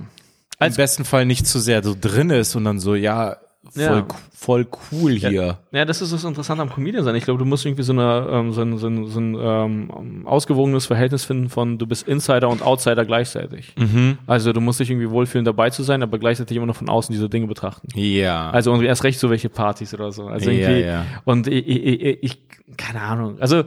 im 0.60 0.74
besten 0.74 1.06
Fall 1.06 1.24
nicht 1.24 1.46
zu 1.46 1.58
sehr 1.58 1.82
so 1.82 1.96
drin 1.98 2.28
ist 2.28 2.54
und 2.56 2.64
dann 2.64 2.78
so, 2.78 2.94
ja, 2.94 3.38
voll, 3.70 3.82
Ja. 3.82 4.06
voll 4.32 4.66
cool 4.92 5.12
hier. 5.12 5.58
Ja, 5.72 5.84
das 5.84 6.02
ist 6.02 6.12
das 6.12 6.24
Interessante 6.24 6.62
am 6.62 6.70
Comedian 6.70 7.04
sein. 7.04 7.14
Ich 7.14 7.24
glaube, 7.24 7.38
du 7.38 7.44
musst 7.44 7.64
irgendwie 7.64 7.82
so, 7.82 7.92
eine, 7.92 8.26
ähm, 8.30 8.52
so 8.52 8.62
ein, 8.62 8.78
so 8.78 8.86
ein, 8.88 9.06
so 9.06 9.20
ein 9.20 9.36
ähm, 9.38 10.26
ausgewogenes 10.26 10.86
Verhältnis 10.86 11.24
finden 11.24 11.48
von 11.48 11.78
du 11.78 11.86
bist 11.86 12.06
Insider 12.08 12.48
und 12.48 12.62
Outsider 12.62 13.04
gleichzeitig. 13.04 13.74
Mhm. 13.76 14.18
Also 14.26 14.52
du 14.52 14.60
musst 14.60 14.80
dich 14.80 14.90
irgendwie 14.90 15.10
wohlfühlen, 15.10 15.44
dabei 15.44 15.70
zu 15.70 15.82
sein, 15.82 16.02
aber 16.02 16.18
gleichzeitig 16.18 16.56
immer 16.56 16.66
noch 16.66 16.76
von 16.76 16.88
außen 16.88 17.12
diese 17.12 17.28
Dinge 17.28 17.46
betrachten. 17.46 17.88
Ja. 17.94 18.50
Also 18.50 18.72
und 18.72 18.82
erst 18.82 19.04
recht 19.04 19.18
so 19.18 19.30
welche 19.30 19.48
Partys 19.48 19.94
oder 19.94 20.12
so. 20.12 20.26
Also 20.26 20.50
Ja, 20.50 20.68
irgendwie, 20.68 20.86
ja. 20.86 21.06
Und 21.24 21.46
ich, 21.46 21.66
ich, 21.66 22.00
ich, 22.02 22.22
ich, 22.22 22.38
keine 22.76 23.00
Ahnung. 23.02 23.36
Also 23.40 23.64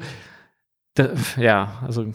da, 0.96 1.10
ja, 1.38 1.80
also 1.86 2.06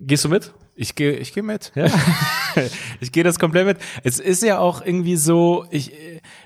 gehst 0.00 0.24
du 0.24 0.28
mit? 0.28 0.52
Ich 0.76 0.94
gehe 0.94 1.12
ich 1.12 1.32
geh 1.32 1.42
mit. 1.42 1.72
ich 3.00 3.12
gehe 3.12 3.22
das 3.22 3.38
komplett 3.38 3.66
mit. 3.66 3.78
Es 4.02 4.18
ist 4.18 4.42
ja 4.42 4.58
auch 4.58 4.84
irgendwie 4.84 5.16
so, 5.16 5.66
ich, 5.70 5.92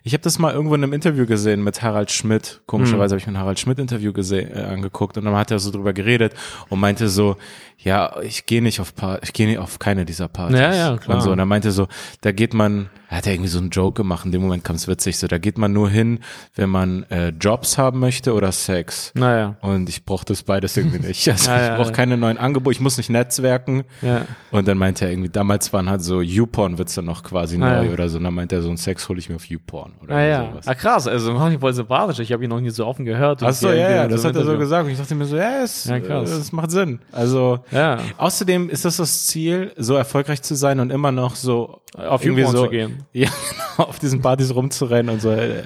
ich 0.09 0.15
habe 0.15 0.23
das 0.23 0.39
mal 0.39 0.55
irgendwo 0.55 0.75
in 0.75 0.83
einem 0.83 0.95
Interview 0.95 1.27
gesehen 1.27 1.63
mit 1.63 1.83
Harald 1.83 2.11
Schmidt. 2.11 2.63
Komischerweise 2.65 3.13
habe 3.13 3.21
ich 3.21 3.27
mir 3.27 3.35
ein 3.35 3.39
Harald 3.39 3.61
Schmidt-Interview 3.61 4.15
gesehen, 4.15 4.51
äh, 4.57 4.63
angeguckt 4.63 5.19
und 5.19 5.27
dann 5.27 5.37
hat 5.37 5.51
er 5.51 5.59
so 5.59 5.71
drüber 5.71 5.93
geredet 5.93 6.33
und 6.71 6.81
meinte 6.81 7.11
so, 7.11 7.37
ja, 7.77 8.19
ich 8.23 8.47
gehe 8.47 8.63
nicht 8.63 8.81
auf 8.81 8.95
Par 8.95 9.23
ich 9.23 9.35
gehe 9.35 9.47
nicht 9.47 9.59
auf 9.59 9.79
keine 9.79 10.07
dieser 10.07 10.29
Partys. 10.29 10.59
Ja, 10.59 10.75
ja, 10.75 10.97
klar. 10.97 11.19
Und 11.19 11.23
so. 11.23 11.31
Und 11.31 11.39
er 11.39 11.45
meinte 11.45 11.73
so, 11.73 11.89
da 12.23 12.33
geht 12.33 12.55
man, 12.55 12.89
er 13.11 13.17
hat 13.19 13.27
ja 13.27 13.33
irgendwie 13.33 13.49
so 13.49 13.59
einen 13.59 13.71
Joke 13.71 13.95
gemacht, 14.03 14.27
in 14.27 14.33
dem 14.33 14.43
Moment 14.43 14.65
kam 14.65 14.77
es 14.77 14.87
witzig, 14.87 15.19
so, 15.19 15.27
da 15.27 15.39
geht 15.39 15.57
man 15.59 15.73
nur 15.73 15.89
hin, 15.89 16.21
wenn 16.55 16.69
man 16.69 17.05
äh, 17.11 17.31
Jobs 17.31 17.79
haben 17.79 18.01
möchte 18.01 18.35
oder 18.35 18.53
Sex. 18.53 19.13
Naja. 19.15 19.57
Und 19.63 19.89
ich 19.89 20.05
brauche 20.05 20.25
das 20.27 20.43
beides 20.43 20.77
irgendwie 20.77 21.07
nicht. 21.07 21.27
Also 21.29 21.51
Ja, 21.51 21.71
ich 21.71 21.77
brauche 21.77 21.89
ja. 21.89 21.93
keine 21.95 22.17
neuen 22.17 22.37
Angebote, 22.39 22.73
ich 22.73 22.81
muss 22.81 22.97
nicht 22.99 23.11
netzwerken. 23.11 23.85
Ja. 24.03 24.27
Und 24.51 24.69
dann 24.69 24.77
meinte 24.79 25.05
er 25.07 25.11
irgendwie, 25.11 25.31
damals 25.31 25.73
waren 25.73 25.89
halt 25.89 26.03
so 26.03 26.21
YouPorn-Witze 26.21 27.03
noch 27.03 27.23
quasi 27.23 27.57
Ah, 27.57 27.83
neu 27.83 27.93
oder 27.93 28.09
so. 28.09 28.19
Und 28.19 28.25
dann 28.25 28.35
meinte 28.35 28.57
er, 28.57 28.63
so 28.63 28.69
einen 28.69 28.77
Sex 28.77 29.09
hole 29.09 29.19
ich 29.19 29.29
mir 29.29 29.37
auf 29.37 29.45
YouPorn 29.47 29.93
oder 30.03 30.15
Ah, 30.15 30.23
ja. 30.25 30.51
sowas. 30.51 30.69
Ah, 30.69 30.75
krass, 30.75 31.07
also 31.07 31.33
mach 31.33 31.51
ich 31.51 31.59
voll 31.59 31.73
sympathisch. 31.75 32.19
Ich 32.19 32.33
habe 32.33 32.45
ihn 32.45 32.51
noch 32.51 32.61
nie 32.61 32.71
so 32.71 32.87
offen 32.87 33.05
gehört. 33.05 33.43
Ach 33.43 33.53
so, 33.53 33.69
ja, 33.71 33.91
ja, 33.91 34.09
das 34.09 34.25
hat 34.25 34.37
er 34.37 34.45
so 34.45 34.59
gesagt. 34.59 34.85
Und 34.87 34.93
ich 34.93 34.99
dachte 34.99 35.15
mir 35.15 35.25
so, 35.25 35.37
ja, 35.37 35.63
es, 35.63 35.85
Ja, 35.87 35.99
krass. 36.01 36.31
das 36.31 36.53
macht 36.53 36.71
Sinn. 36.71 37.01
Also, 37.13 37.61
Ja. 37.71 37.99
außerdem 38.19 38.69
ist 38.71 38.85
das 38.85 38.97
das 38.99 39.27
Ziel, 39.27 39.73
so 39.77 39.95
erfolgreich 39.95 40.43
zu 40.43 40.55
sein 40.55 40.81
und 40.81 40.91
immer 40.91 41.13
noch 41.13 41.37
so 41.37 41.81
Auf 41.97 42.23
irgendwie 42.25 42.43
YouPorn 42.43 42.57
so, 42.57 42.65
zu 42.65 42.71
gehen. 42.71 42.98
Ja, 43.13 43.29
genau, 43.77 43.89
auf 43.89 43.99
diesen 43.99 44.21
Partys 44.23 44.55
rumzurennen 44.55 45.13
und 45.15 45.21
so 45.21 45.31
äh, 45.31 45.65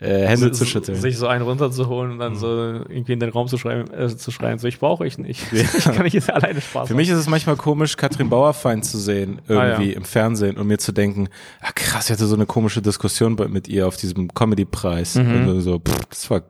äh, 0.00 0.26
Hände 0.26 0.50
zu 0.52 0.64
schütteln. 0.64 1.00
Sich 1.00 1.16
so 1.18 1.26
einen 1.26 1.42
runterzuholen 1.44 2.12
und 2.12 2.18
dann 2.18 2.34
so 2.36 2.48
irgendwie 2.48 3.12
in 3.12 3.20
den 3.20 3.30
Raum 3.30 3.48
zu 3.48 3.58
schreien, 3.58 3.92
äh, 3.92 4.08
zu 4.14 4.30
schreien, 4.30 4.58
so 4.58 4.66
ich 4.68 4.78
brauche 4.78 5.02
euch 5.04 5.18
nicht. 5.18 5.46
Ich 5.52 5.84
kann 5.84 6.02
nicht 6.02 6.14
jetzt 6.14 6.30
alleine 6.30 6.60
Spaß 6.60 6.88
Für 6.88 6.94
mich 6.94 7.08
ist 7.08 7.18
es 7.18 7.28
manchmal 7.28 7.56
komisch, 7.56 7.96
Katrin 7.96 8.28
Bauerfeind 8.28 8.84
zu 8.84 8.98
sehen, 8.98 9.40
irgendwie 9.48 9.90
Ah, 9.90 9.92
ja. 9.92 9.96
im 9.96 10.04
Fernsehen 10.04 10.56
und 10.56 10.66
mir 10.66 10.78
zu 10.78 10.92
denken, 10.92 11.28
ah 11.60 11.72
krass, 11.74 12.06
ich 12.06 12.12
hatte 12.12 12.26
so 12.26 12.34
eine 12.34 12.46
komische 12.46 12.82
Diskussion 12.82 13.36
mit 13.50 13.68
ihr 13.68 13.86
auf 13.86 13.96
diesem 13.96 14.28
Comedy-Preis. 14.34 15.16
Mhm. 15.16 15.48
Und 15.48 15.60
so, 15.60 15.78
pff, 15.78 16.06
das 16.10 16.30
war, 16.30 16.42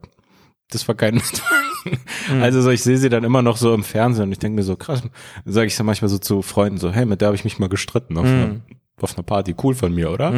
das 0.70 0.86
war 0.88 0.94
kein 0.94 1.20
Mhm. 2.30 2.42
Also 2.42 2.60
so, 2.60 2.68
ich 2.68 2.82
sehe 2.82 2.98
sie 2.98 3.08
dann 3.08 3.24
immer 3.24 3.40
noch 3.40 3.56
so 3.56 3.72
im 3.72 3.84
Fernsehen 3.84 4.24
und 4.24 4.32
ich 4.32 4.38
denke 4.38 4.56
mir 4.56 4.62
so, 4.62 4.76
krass, 4.76 5.02
sage 5.46 5.66
ich 5.66 5.76
dann 5.76 5.86
manchmal 5.86 6.10
so 6.10 6.18
zu 6.18 6.42
Freunden 6.42 6.76
so, 6.78 6.92
hey, 6.92 7.06
mit 7.06 7.22
der 7.22 7.28
habe 7.28 7.36
ich 7.36 7.44
mich 7.44 7.58
mal 7.58 7.70
gestritten 7.70 8.18
auf 8.18 8.26
Mhm. 8.26 8.60
Auf 9.02 9.16
einer 9.16 9.24
Party. 9.24 9.54
Cool 9.62 9.74
von 9.74 9.94
mir, 9.94 10.10
oder? 10.10 10.32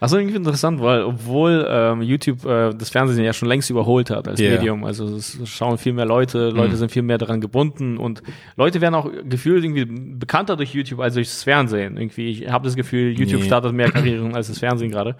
Also 0.00 0.16
irgendwie 0.18 0.36
interessant, 0.36 0.80
weil 0.80 1.02
obwohl 1.02 1.66
ähm, 1.68 2.02
YouTube 2.02 2.44
äh, 2.44 2.70
das 2.74 2.90
Fernsehen 2.90 3.24
ja 3.24 3.32
schon 3.32 3.48
längst 3.48 3.70
überholt 3.70 4.10
hat 4.10 4.28
als 4.28 4.40
Ja. 4.40 4.50
Medium, 4.52 4.84
also 4.84 5.04
es 5.16 5.38
schauen 5.44 5.78
viel 5.78 5.92
mehr 5.92 6.06
Leute, 6.06 6.50
Leute 6.50 6.76
sind 6.76 6.90
viel 6.92 7.02
mehr 7.02 7.18
daran 7.18 7.40
gebunden 7.40 7.98
und 7.98 8.22
Leute 8.56 8.80
werden 8.80 8.94
auch 8.94 9.10
gefühlt 9.28 9.64
irgendwie 9.64 9.84
bekannter 9.86 10.56
durch 10.56 10.74
YouTube 10.74 11.00
als 11.00 11.14
durchs 11.14 11.42
Fernsehen. 11.42 11.96
Irgendwie, 11.96 12.28
ich 12.30 12.48
habe 12.50 12.64
das 12.64 12.76
Gefühl, 12.76 13.10
YouTube 13.18 13.40
Nee. 13.40 13.46
startet 13.46 13.72
mehr 13.72 13.90
Karrieren 13.90 14.34
als 14.34 14.48
das 14.48 14.58
Fernsehen 14.58 14.90
gerade. 14.90 15.16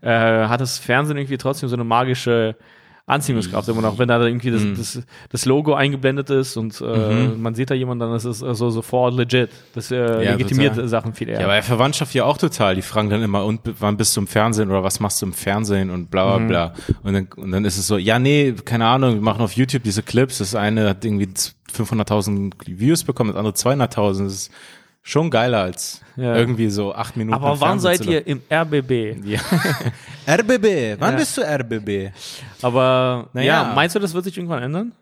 Äh, 0.00 0.08
hat 0.48 0.60
das 0.60 0.78
Fernsehen 0.78 1.16
irgendwie 1.16 1.38
trotzdem 1.38 1.68
so 1.68 1.76
eine 1.76 1.84
magische 1.84 2.56
Anziehungskraft 3.06 3.68
immer 3.68 3.82
noch, 3.82 3.98
wenn 3.98 4.06
da 4.06 4.24
irgendwie 4.24 4.52
das, 4.52 4.62
das, 4.76 5.02
das 5.28 5.44
Logo 5.44 5.74
eingeblendet 5.74 6.30
ist 6.30 6.56
und 6.56 6.80
äh, 6.80 7.26
man 7.36 7.54
sieht 7.54 7.70
da 7.70 7.74
jemanden, 7.74 8.00
dann 8.00 8.14
ist 8.14 8.24
es 8.24 8.42
äh, 8.42 8.54
so 8.54 8.70
sofort 8.70 9.14
legit. 9.14 9.50
Das 9.74 9.90
äh, 9.90 10.24
Ja, 10.24 10.32
legitimiert 10.32 10.76
total. 10.76 10.88
Sachen 10.88 11.12
viel 11.12 11.28
eher. 11.28 11.40
Ja, 11.40 11.46
bei 11.48 11.62
Verwandtschaft 11.62 12.14
ja 12.14 12.24
auch 12.24 12.38
total. 12.38 12.76
Die 12.76 12.82
fragen 12.82 13.10
dann 13.10 13.22
immer, 13.22 13.44
und 13.44 13.60
wann 13.80 13.96
bist 13.96 14.16
du 14.16 14.20
im 14.20 14.28
Fernsehen 14.28 14.70
oder 14.70 14.84
was 14.84 15.00
machst 15.00 15.20
du 15.20 15.26
im 15.26 15.32
Fernsehen 15.32 15.90
und 15.90 16.10
bla 16.12 16.36
bla 16.36 16.46
bla. 16.46 16.74
Und, 17.02 17.14
dann, 17.14 17.28
und 17.36 17.50
dann 17.50 17.64
ist 17.64 17.76
es 17.76 17.88
so, 17.88 17.98
ja, 17.98 18.20
nee, 18.20 18.52
keine 18.64 18.86
Ahnung, 18.86 19.14
wir 19.14 19.20
machen 19.20 19.42
auf 19.42 19.54
YouTube 19.54 19.82
diese 19.82 20.04
Clips. 20.04 20.38
Das 20.38 20.54
eine 20.54 20.88
hat 20.88 21.04
irgendwie 21.04 21.28
500.000 21.74 22.52
Views 22.66 23.02
bekommen, 23.02 23.30
das 23.30 23.36
andere 23.38 23.54
200.000. 23.54 24.24
Das 24.24 24.32
ist 24.32 24.50
schon 25.02 25.30
geiler 25.30 25.62
als 25.62 26.00
Ja. 26.16 26.36
irgendwie 26.36 26.70
so 26.70 26.94
acht 26.94 27.16
Minuten. 27.16 27.34
Aber 27.34 27.60
wann 27.60 27.80
Fernsehen 27.80 27.96
seid 27.96 28.06
ihr 28.06 28.26
im 28.26 28.40
RBB? 28.50 29.16
Ja. 29.24 29.40
RBB, 30.28 30.96
wann 31.00 31.12
Ja. 31.14 31.18
bist 31.18 31.36
du 31.36 31.42
RBB? 31.42 32.12
Aber 32.62 33.28
Naja. 33.32 33.64
ja, 33.64 33.72
meinst 33.74 33.96
du, 33.96 34.00
das 34.00 34.14
wird 34.14 34.24
sich 34.24 34.36
irgendwann 34.36 34.62
ändern? 34.62 34.92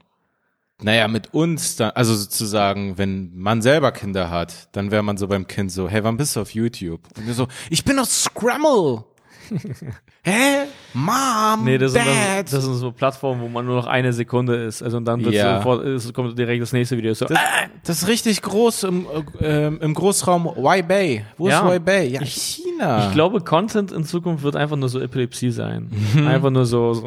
Naja, 0.82 1.08
mit 1.08 1.34
uns 1.34 1.76
dann, 1.76 1.90
also 1.90 2.14
sozusagen, 2.14 2.96
wenn 2.96 3.32
man 3.36 3.60
selber 3.60 3.92
Kinder 3.92 4.30
hat, 4.30 4.68
dann 4.72 4.90
wäre 4.90 5.02
man 5.02 5.18
so 5.18 5.28
beim 5.28 5.46
Kind 5.46 5.70
so, 5.70 5.88
hey, 5.90 6.02
wann 6.02 6.16
bist 6.16 6.36
du 6.36 6.40
auf 6.40 6.54
YouTube? 6.54 7.02
Und 7.18 7.26
wir 7.26 7.34
so, 7.34 7.48
ich 7.68 7.84
bin 7.84 7.98
auf 7.98 8.08
Scramble. 8.08 9.04
Hä? 10.24 10.59
Mom, 10.92 11.64
Nee, 11.64 11.78
das 11.78 11.92
sind, 11.92 12.04
Dad. 12.04 12.44
das, 12.44 12.50
das 12.50 12.64
sind 12.64 12.74
so 12.74 12.90
Plattformen, 12.92 13.40
wo 13.42 13.48
man 13.48 13.64
nur 13.64 13.76
noch 13.76 13.86
eine 13.86 14.12
Sekunde 14.12 14.56
ist. 14.56 14.82
Also 14.82 14.96
und 14.96 15.04
dann 15.04 15.20
Ja. 15.20 15.58
sofort, 15.58 15.84
es 15.84 16.12
kommt 16.12 16.38
direkt 16.38 16.62
das 16.62 16.72
nächste 16.72 16.96
Video. 16.96 17.14
So, 17.14 17.26
das, 17.26 17.38
das 17.84 18.02
ist 18.02 18.08
richtig 18.08 18.42
groß 18.42 18.84
im, 18.84 19.06
äh, 19.40 19.66
im 19.68 19.94
Großraum 19.94 20.44
Huaibei. 20.56 21.24
Wo 21.38 21.48
Ja. 21.48 21.58
ist 21.58 21.64
Huaibei? 21.64 22.04
Ja, 22.06 22.24
China. 22.24 23.06
ich 23.06 23.12
glaube, 23.12 23.40
Content 23.40 23.92
in 23.92 24.04
Zukunft 24.04 24.42
wird 24.42 24.56
einfach 24.56 24.76
nur 24.76 24.88
so 24.88 24.98
Epilepsie 25.00 25.50
sein. 25.50 25.90
Mhm. 26.14 26.26
Einfach 26.26 26.50
nur 26.50 26.66
so, 26.66 26.94
so 26.94 27.06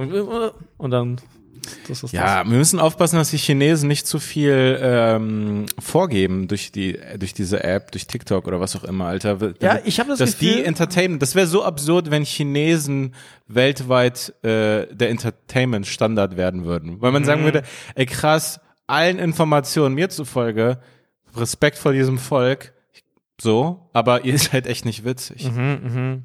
und 0.78 0.92
dann 0.92 1.18
das 1.88 2.04
ist 2.04 2.12
Ja, 2.12 2.44
wir 2.46 2.58
müssen 2.58 2.80
aufpassen, 2.80 3.16
dass 3.18 3.30
die 3.32 3.38
Chinesen 3.38 3.88
nicht 3.88 4.06
zu 4.08 4.20
viel 4.20 4.78
ähm, 4.82 5.66
vorgeben 5.80 6.48
durch 6.48 6.72
die 6.72 7.00
durch 7.18 7.34
diese 7.34 7.64
App, 7.64 7.92
durch 7.92 8.08
TikTok 8.08 8.48
oder 8.48 8.60
was 8.60 8.76
auch 8.76 8.84
immer, 8.84 9.06
Alter. 9.06 9.38
Ja, 9.62 9.80
ich 9.86 10.00
hab 10.00 10.08
das 10.08 10.20
dass 10.20 10.38
Gefühl- 10.38 10.56
die 10.58 10.64
Entertainment, 10.64 11.22
das 11.22 11.36
wäre 11.36 11.48
so 11.48 11.64
absurd, 11.64 12.12
wenn 12.12 12.24
Chinesen 12.26 13.14
weltweit 13.48 14.34
äh, 14.44 14.88
der 14.94 15.10
Entertainment-Standard 15.10 16.38
werden 16.38 16.66
würden, 16.66 17.02
weil 17.02 17.12
man 17.12 17.22
Mhm. 17.22 17.26
sagen 17.28 17.44
würde, 17.44 17.64
ey 17.96 18.06
krass, 18.06 18.60
allen 18.88 19.20
Informationen 19.20 19.96
mir 19.96 20.10
zufolge, 20.10 20.80
Respekt 21.36 21.78
vor 21.78 21.94
diesem 21.94 22.18
Volk, 22.20 22.73
so, 23.44 23.90
aber 23.94 24.24
ihr 24.26 24.38
seid 24.40 24.66
echt 24.68 24.86
nicht 24.86 25.04
witzig. 25.06 25.50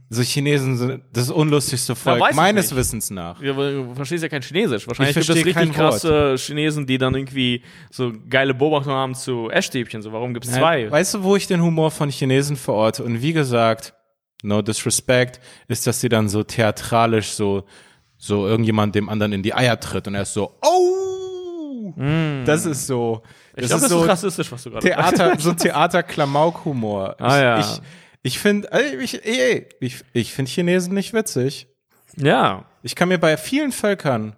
So 0.09 0.23
Chinesen 0.23 0.77
sind 0.77 1.03
das 1.13 1.31
unlustigste 1.31 1.95
Volk 1.97 2.21
Mhm, 2.21 2.27
ich 2.31 2.37
meines. 2.37 2.75
Wissens 2.75 3.11
nach. 3.11 3.43
Ja, 3.43 3.53
du 3.53 3.93
verstehst 3.95 4.23
ja 4.23 4.29
kein 4.29 4.41
Chinesisch. 4.43 4.87
Wahrscheinlich 4.87 5.17
Ich 5.17 5.27
gibt 5.27 5.31
es 5.31 5.37
richtig 5.37 5.55
kein 5.55 5.69
Wort. 5.69 5.77
krasse 5.77 6.37
Chinesen, 6.39 6.87
die 6.87 6.97
dann 6.97 7.15
irgendwie 7.15 7.63
so 7.91 8.13
geile 8.31 8.55
Beobachtungen 8.55 8.97
haben 8.97 9.15
zu 9.15 9.51
Essstäbchen. 9.51 10.01
So, 10.01 10.13
warum 10.13 10.33
gibt 10.33 10.47
es 10.47 10.53
zwei? 10.53 10.91
Weißt 10.91 11.15
du, 11.15 11.23
wo 11.25 11.37
ich 11.37 11.47
den 11.47 11.61
Humor 11.63 11.91
von 11.91 12.09
Chinesen 12.09 12.57
verorte? 12.57 13.03
Und 13.05 13.21
wie 13.21 13.33
gesagt, 13.33 13.95
no 14.43 14.63
disrespect, 14.63 15.41
ist, 15.67 15.87
dass 15.87 16.01
sie 16.01 16.09
dann 16.09 16.29
so 16.29 16.45
theatralisch 16.45 17.31
so, 17.31 17.65
so 18.17 18.47
irgendjemand 18.47 18.95
dem 18.95 19.09
anderen 19.09 19.33
in 19.33 19.43
die 19.43 19.53
Eier 19.55 19.79
tritt 19.81 20.07
und 20.07 20.15
er 20.15 20.23
ist 20.23 20.33
so, 20.35 20.57
oh! 20.63 21.95
Das 22.45 22.67
ist 22.67 22.87
so, 22.87 23.23
ich 23.63 23.69
das 23.69 23.71
glaube, 23.71 23.77
ist 23.77 23.83
das 23.83 23.91
so 23.91 24.03
ist 24.03 24.09
rassistisch, 24.09 24.53
was 24.53 24.63
du 24.63 24.71
gerade 24.71 24.87
Theater, 24.87 25.35
so 25.39 25.53
Theater-Klamauk-Humor. 25.53 27.17
Ah, 27.21 27.41
ja. 27.41 27.61
Ich, 27.61 27.81
ich 28.23 28.39
finde, 28.39 28.69
ich, 29.01 29.25
ey, 29.25 29.69
ich, 29.81 30.05
ich 30.13 30.33
finde 30.33 30.51
Chinesen 30.51 30.95
nicht 30.95 31.13
witzig. 31.13 31.69
Ja. 32.17 32.65
Ich 32.83 32.95
kann 32.95 33.09
mir 33.09 33.19
bei 33.19 33.37
vielen 33.37 33.73
Völkern 33.73 34.35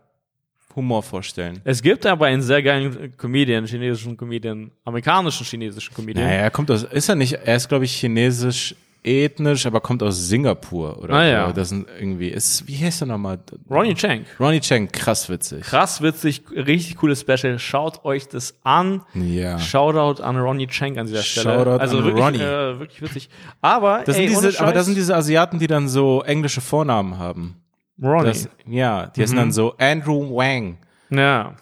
Humor 0.77 1.03
vorstellen. 1.03 1.61
Es 1.65 1.83
gibt 1.83 2.07
aber 2.07 2.27
einen 2.27 2.43
sehr 2.43 2.63
geilen 2.63 3.17
Comedian, 3.17 3.67
chinesischen 3.67 4.17
Comedian, 4.17 4.71
amerikanischen 4.85 5.45
chinesischen 5.45 5.95
Comedian. 5.95 6.27
Naja, 6.27 6.43
er 6.43 6.51
kommt 6.51 6.71
aus, 6.71 6.85
ist 6.85 7.09
er 7.09 7.17
nicht, 7.17 7.33
er 7.33 7.57
ist, 7.57 7.69
glaube 7.69 7.85
ich, 7.85 7.97
chinesisch 7.97 8.75
ethnisch, 9.03 9.67
aber 9.67 9.81
kommt 9.81 10.03
aus 10.03 10.29
Singapur 10.29 10.99
oder 11.03 11.15
Ah, 11.15 11.25
so. 11.25 11.31
ja. 11.31 11.53
Das 11.53 11.69
sind 11.71 11.87
irgendwie, 11.99 12.29
ist, 12.29 12.67
wie 12.69 12.77
heißt 12.77 13.03
er 13.03 13.07
nochmal? 13.07 13.39
Ronnie 13.71 13.95
Chang. 13.95 14.25
Ronnie 14.39 14.61
Chang, 14.61 14.89
krass 14.93 15.29
witzig. 15.29 15.63
Krass 15.63 16.03
witzig, 16.03 16.43
richtig 16.55 16.97
cooles 16.97 17.21
Special. 17.21 17.59
Schaut 17.59 18.05
euch 18.05 18.29
das 18.29 18.55
an. 18.63 19.03
Ja. 19.15 19.59
Shoutout 19.59 20.23
an 20.23 20.37
Ronnie 20.39 20.67
Chang 20.67 20.99
an 20.99 21.07
dieser 21.07 21.23
Stelle. 21.23 21.55
Shoutout 21.55 21.81
also 21.81 21.99
an 21.99 22.05
wirklich, 22.05 22.25
Ronnie. 22.25 22.39
Äh, 22.41 22.79
wirklich 22.79 23.03
witzig. 23.03 23.31
Aber, 23.61 24.03
Das 24.05 24.17
ey, 24.17 24.29
sind 24.29 24.45
diese, 24.45 24.61
aber 24.61 24.73
das 24.73 24.87
sind 24.87 24.97
diese 24.97 25.15
Asiaten, 25.17 25.59
die 25.59 25.67
dann 25.67 25.89
so 25.89 26.23
englische 26.23 26.61
Vornamen 26.61 27.19
haben. 27.19 27.57
Ronnie. 28.03 28.25
Das, 28.27 28.49
ja, 28.67 29.07
die 29.07 29.21
Mhm. 29.21 29.27
sind 29.27 29.37
dann 29.37 29.53
so 29.53 29.75
Andrew 29.79 30.35
Wang. 30.37 30.79
ja. 31.11 31.55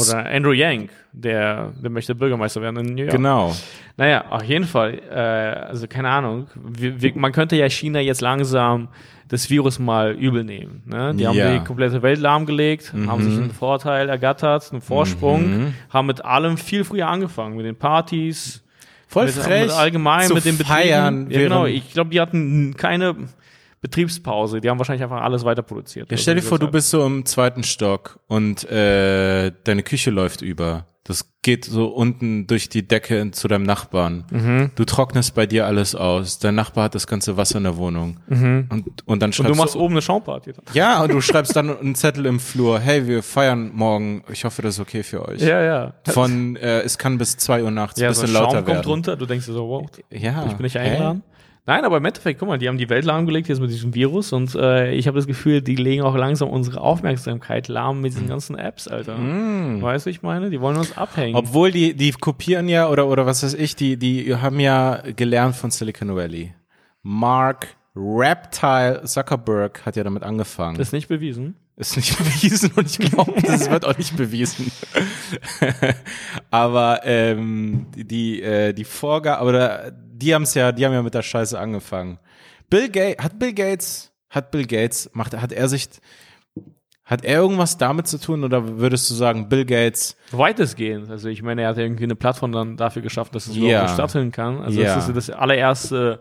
Oder 0.00 0.26
Andrew 0.26 0.52
Yang, 0.52 0.88
der, 1.12 1.72
der 1.82 1.90
möchte 1.90 2.14
Bürgermeister 2.14 2.60
werden 2.62 2.78
in 2.86 2.94
New 2.94 3.02
York. 3.02 3.12
Genau. 3.12 3.54
Naja, 3.96 4.24
auf 4.30 4.42
jeden 4.44 4.64
Fall. 4.66 5.00
Äh, 5.10 5.14
also 5.68 5.86
keine 5.88 6.08
Ahnung. 6.10 6.46
Wir, 6.54 7.00
wir, 7.02 7.12
man 7.16 7.32
könnte 7.32 7.56
ja 7.56 7.68
China 7.68 8.00
jetzt 8.00 8.20
langsam 8.20 8.88
das 9.28 9.50
Virus 9.50 9.78
mal 9.78 10.12
übel 10.12 10.42
nehmen. 10.44 10.82
Ne? 10.86 11.14
Die 11.14 11.26
haben 11.26 11.36
Ja. 11.36 11.52
die 11.58 11.64
komplette 11.64 12.00
Welt 12.02 12.18
lahmgelegt, 12.18 12.94
haben 13.06 13.22
sich 13.22 13.38
einen 13.38 13.50
Vorteil 13.50 14.08
ergattert, 14.08 14.70
einen 14.72 14.80
Vorsprung, 14.80 15.74
haben 15.90 16.06
mit 16.06 16.24
allem 16.24 16.56
viel 16.56 16.82
früher 16.84 17.08
angefangen, 17.08 17.56
mit 17.56 17.66
den 17.66 17.76
Partys. 17.76 18.62
Voll 19.06 19.26
mit, 19.26 19.34
frech. 19.34 19.62
Mit 19.66 19.70
allgemein 19.72 20.26
zu 20.28 20.34
mit 20.34 20.44
den 20.44 20.56
Betrieben. 20.58 20.74
feiern. 20.78 21.30
Ja, 21.30 21.38
genau. 21.40 21.66
Ich 21.66 21.92
glaube, 21.92 22.10
die 22.10 22.20
hatten 22.20 22.74
keine 22.76 23.14
Betriebspause. 23.80 24.60
Die 24.60 24.68
haben 24.70 24.78
wahrscheinlich 24.78 25.02
einfach 25.02 25.22
alles 25.22 25.44
weiter 25.44 25.62
produziert. 25.62 26.08
Ja, 26.10 26.14
Also 26.14 26.22
stell 26.22 26.34
dir 26.36 26.42
vor, 26.42 26.58
du 26.58 26.68
bist 26.70 26.90
so 26.90 27.04
im 27.04 27.24
zweiten 27.24 27.62
Stock 27.64 28.18
und 28.26 28.68
äh, 28.70 29.52
deine 29.64 29.82
Küche 29.82 30.10
läuft 30.10 30.42
über. 30.42 30.86
Das 31.04 31.24
geht 31.40 31.64
so 31.64 31.86
unten 31.86 32.46
durch 32.46 32.68
die 32.68 32.86
Decke 32.86 33.30
zu 33.30 33.48
deinem 33.48 33.62
Nachbarn. 33.62 34.24
Mhm. 34.30 34.72
Du 34.74 34.84
trocknest 34.84 35.34
bei 35.34 35.46
dir 35.46 35.64
alles 35.64 35.94
aus. 35.94 36.38
Dein 36.38 36.54
Nachbar 36.54 36.84
hat 36.84 36.94
das 36.94 37.06
ganze 37.06 37.38
Wasser 37.38 37.56
in 37.56 37.64
der 37.64 37.78
Wohnung. 37.78 38.20
Und, 38.28 38.68
und 39.06 39.22
dann 39.22 39.28
Und 39.28 39.34
schreibst 39.34 39.54
du 39.54 39.54
machst 39.56 39.74
oben 39.76 39.94
eine 39.94 40.02
Schaumparty. 40.02 40.52
dann. 40.52 40.64
ja, 40.74 41.02
und 41.02 41.10
du 41.10 41.20
schreibst 41.22 41.56
dann 41.56 41.74
einen 41.78 41.94
Zettel 41.94 42.26
im 42.26 42.38
Flur. 42.38 42.78
Hey, 42.78 43.06
wir 43.06 43.22
feiern 43.22 43.70
morgen. 43.72 44.22
Ich 44.30 44.44
hoffe, 44.44 44.60
das 44.60 44.74
ist 44.74 44.80
okay 44.80 45.02
für 45.02 45.26
euch. 45.26 45.40
Ja, 45.40 45.62
ja. 45.62 45.94
Von, 46.08 46.56
äh, 46.56 46.80
es 46.80 46.98
kann 46.98 47.16
bis 47.16 47.38
zwei 47.38 47.62
Uhr 47.64 47.70
nachts 47.70 47.98
ja, 47.98 48.08
ein 48.08 48.14
so 48.14 48.20
bisschen 48.22 48.36
ein 48.36 48.42
lauter 48.42 48.56
Schaum 48.58 48.64
kommt 48.66 48.76
werden. 48.76 48.86
runter, 48.90 49.16
du 49.16 49.24
denkst 49.24 49.46
dir 49.46 49.52
so, 49.54 49.66
wow, 49.66 49.86
Ja. 50.10 50.44
ich 50.46 50.52
bin 50.52 50.64
nicht 50.64 50.76
eingeladen. 50.76 51.22
Nein, 51.68 51.84
aber 51.84 51.98
im 51.98 52.04
Endeffekt, 52.06 52.40
guck 52.40 52.48
mal, 52.48 52.56
die 52.56 52.66
haben 52.66 52.78
die 52.78 52.88
Welt 52.88 53.04
lahmgelegt 53.04 53.46
jetzt 53.46 53.60
mit 53.60 53.70
diesem 53.70 53.94
Virus 53.94 54.32
und 54.32 54.54
äh, 54.54 54.94
ich 54.94 55.06
habe 55.06 55.18
das 55.18 55.26
Gefühl, 55.26 55.60
die 55.60 55.76
legen 55.76 56.02
auch 56.02 56.16
langsam 56.16 56.48
unsere 56.48 56.80
Aufmerksamkeit 56.80 57.68
lahm 57.68 58.00
mit 58.00 58.14
diesen 58.14 58.26
ganzen 58.26 58.56
Apps, 58.56 58.88
Alter. 58.88 59.18
Weißt 59.82 60.06
du, 60.06 60.10
ich 60.10 60.22
meine, 60.22 60.48
die 60.48 60.62
wollen 60.62 60.78
uns 60.78 60.96
abhängen. 60.96 61.36
Obwohl 61.36 61.70
die, 61.70 61.92
die 61.92 62.12
kopieren 62.12 62.70
ja 62.70 62.88
oder, 62.88 63.06
oder 63.06 63.26
was 63.26 63.42
weiß 63.42 63.52
ich, 63.52 63.76
die, 63.76 63.98
die 63.98 64.34
haben 64.34 64.60
ja 64.60 65.02
gelernt 65.14 65.56
von 65.56 65.70
Silicon 65.70 66.16
Valley. 66.16 66.54
Mark 67.02 67.66
Reptile 67.94 69.02
Zuckerberg 69.04 69.84
hat 69.84 69.94
ja 69.94 70.04
damit 70.04 70.22
angefangen. 70.22 70.80
ist 70.80 70.94
nicht 70.94 71.08
bewiesen. 71.08 71.54
ist 71.76 71.96
nicht 71.96 72.16
bewiesen 72.42 72.72
und 72.76 72.86
ich 72.86 72.98
glaube, 72.98 73.42
das 73.42 73.70
wird 73.70 73.84
auch 73.84 73.98
nicht 73.98 74.16
bewiesen. 74.16 74.72
aber 76.50 77.00
ähm, 77.04 77.88
die, 77.94 78.04
die, 78.04 78.42
äh, 78.42 78.72
die 78.72 78.84
Vorgabe, 78.84 79.44
oder 79.44 79.92
die 80.18 80.34
haben 80.34 80.42
es 80.42 80.54
ja, 80.54 80.72
die 80.72 80.84
haben 80.84 80.92
ja 80.92 81.02
mit 81.02 81.14
der 81.14 81.22
Scheiße 81.22 81.58
angefangen. 81.58 82.18
Bill 82.70 82.88
Gates, 82.88 83.24
hat 83.24 83.38
Bill 83.38 83.52
Gates, 83.54 84.12
hat 84.30 84.50
Bill 84.50 84.66
Gates, 84.66 85.10
macht, 85.14 85.34
hat 85.36 85.52
er 85.52 85.68
sich, 85.68 85.88
hat 87.04 87.24
er 87.24 87.40
irgendwas 87.40 87.78
damit 87.78 88.06
zu 88.06 88.18
tun 88.18 88.44
oder 88.44 88.78
würdest 88.78 89.08
du 89.10 89.14
sagen, 89.14 89.48
Bill 89.48 89.64
Gates, 89.64 90.16
Weitestgehend. 90.32 91.10
Also 91.10 91.28
ich 91.28 91.42
meine, 91.42 91.62
er 91.62 91.68
hat 91.68 91.78
irgendwie 91.78 92.04
eine 92.04 92.16
Plattform 92.16 92.52
dann 92.52 92.76
dafür 92.76 93.00
geschafft, 93.02 93.34
dass 93.34 93.46
es 93.46 93.56
Ja. 93.56 93.62
überhaupt 93.62 93.90
stattfinden 93.90 94.32
kann. 94.32 94.60
Also 94.60 94.80
Ja. 94.80 94.94
das 94.94 95.08
ist 95.08 95.16
das 95.16 95.30
allererste 95.30 96.20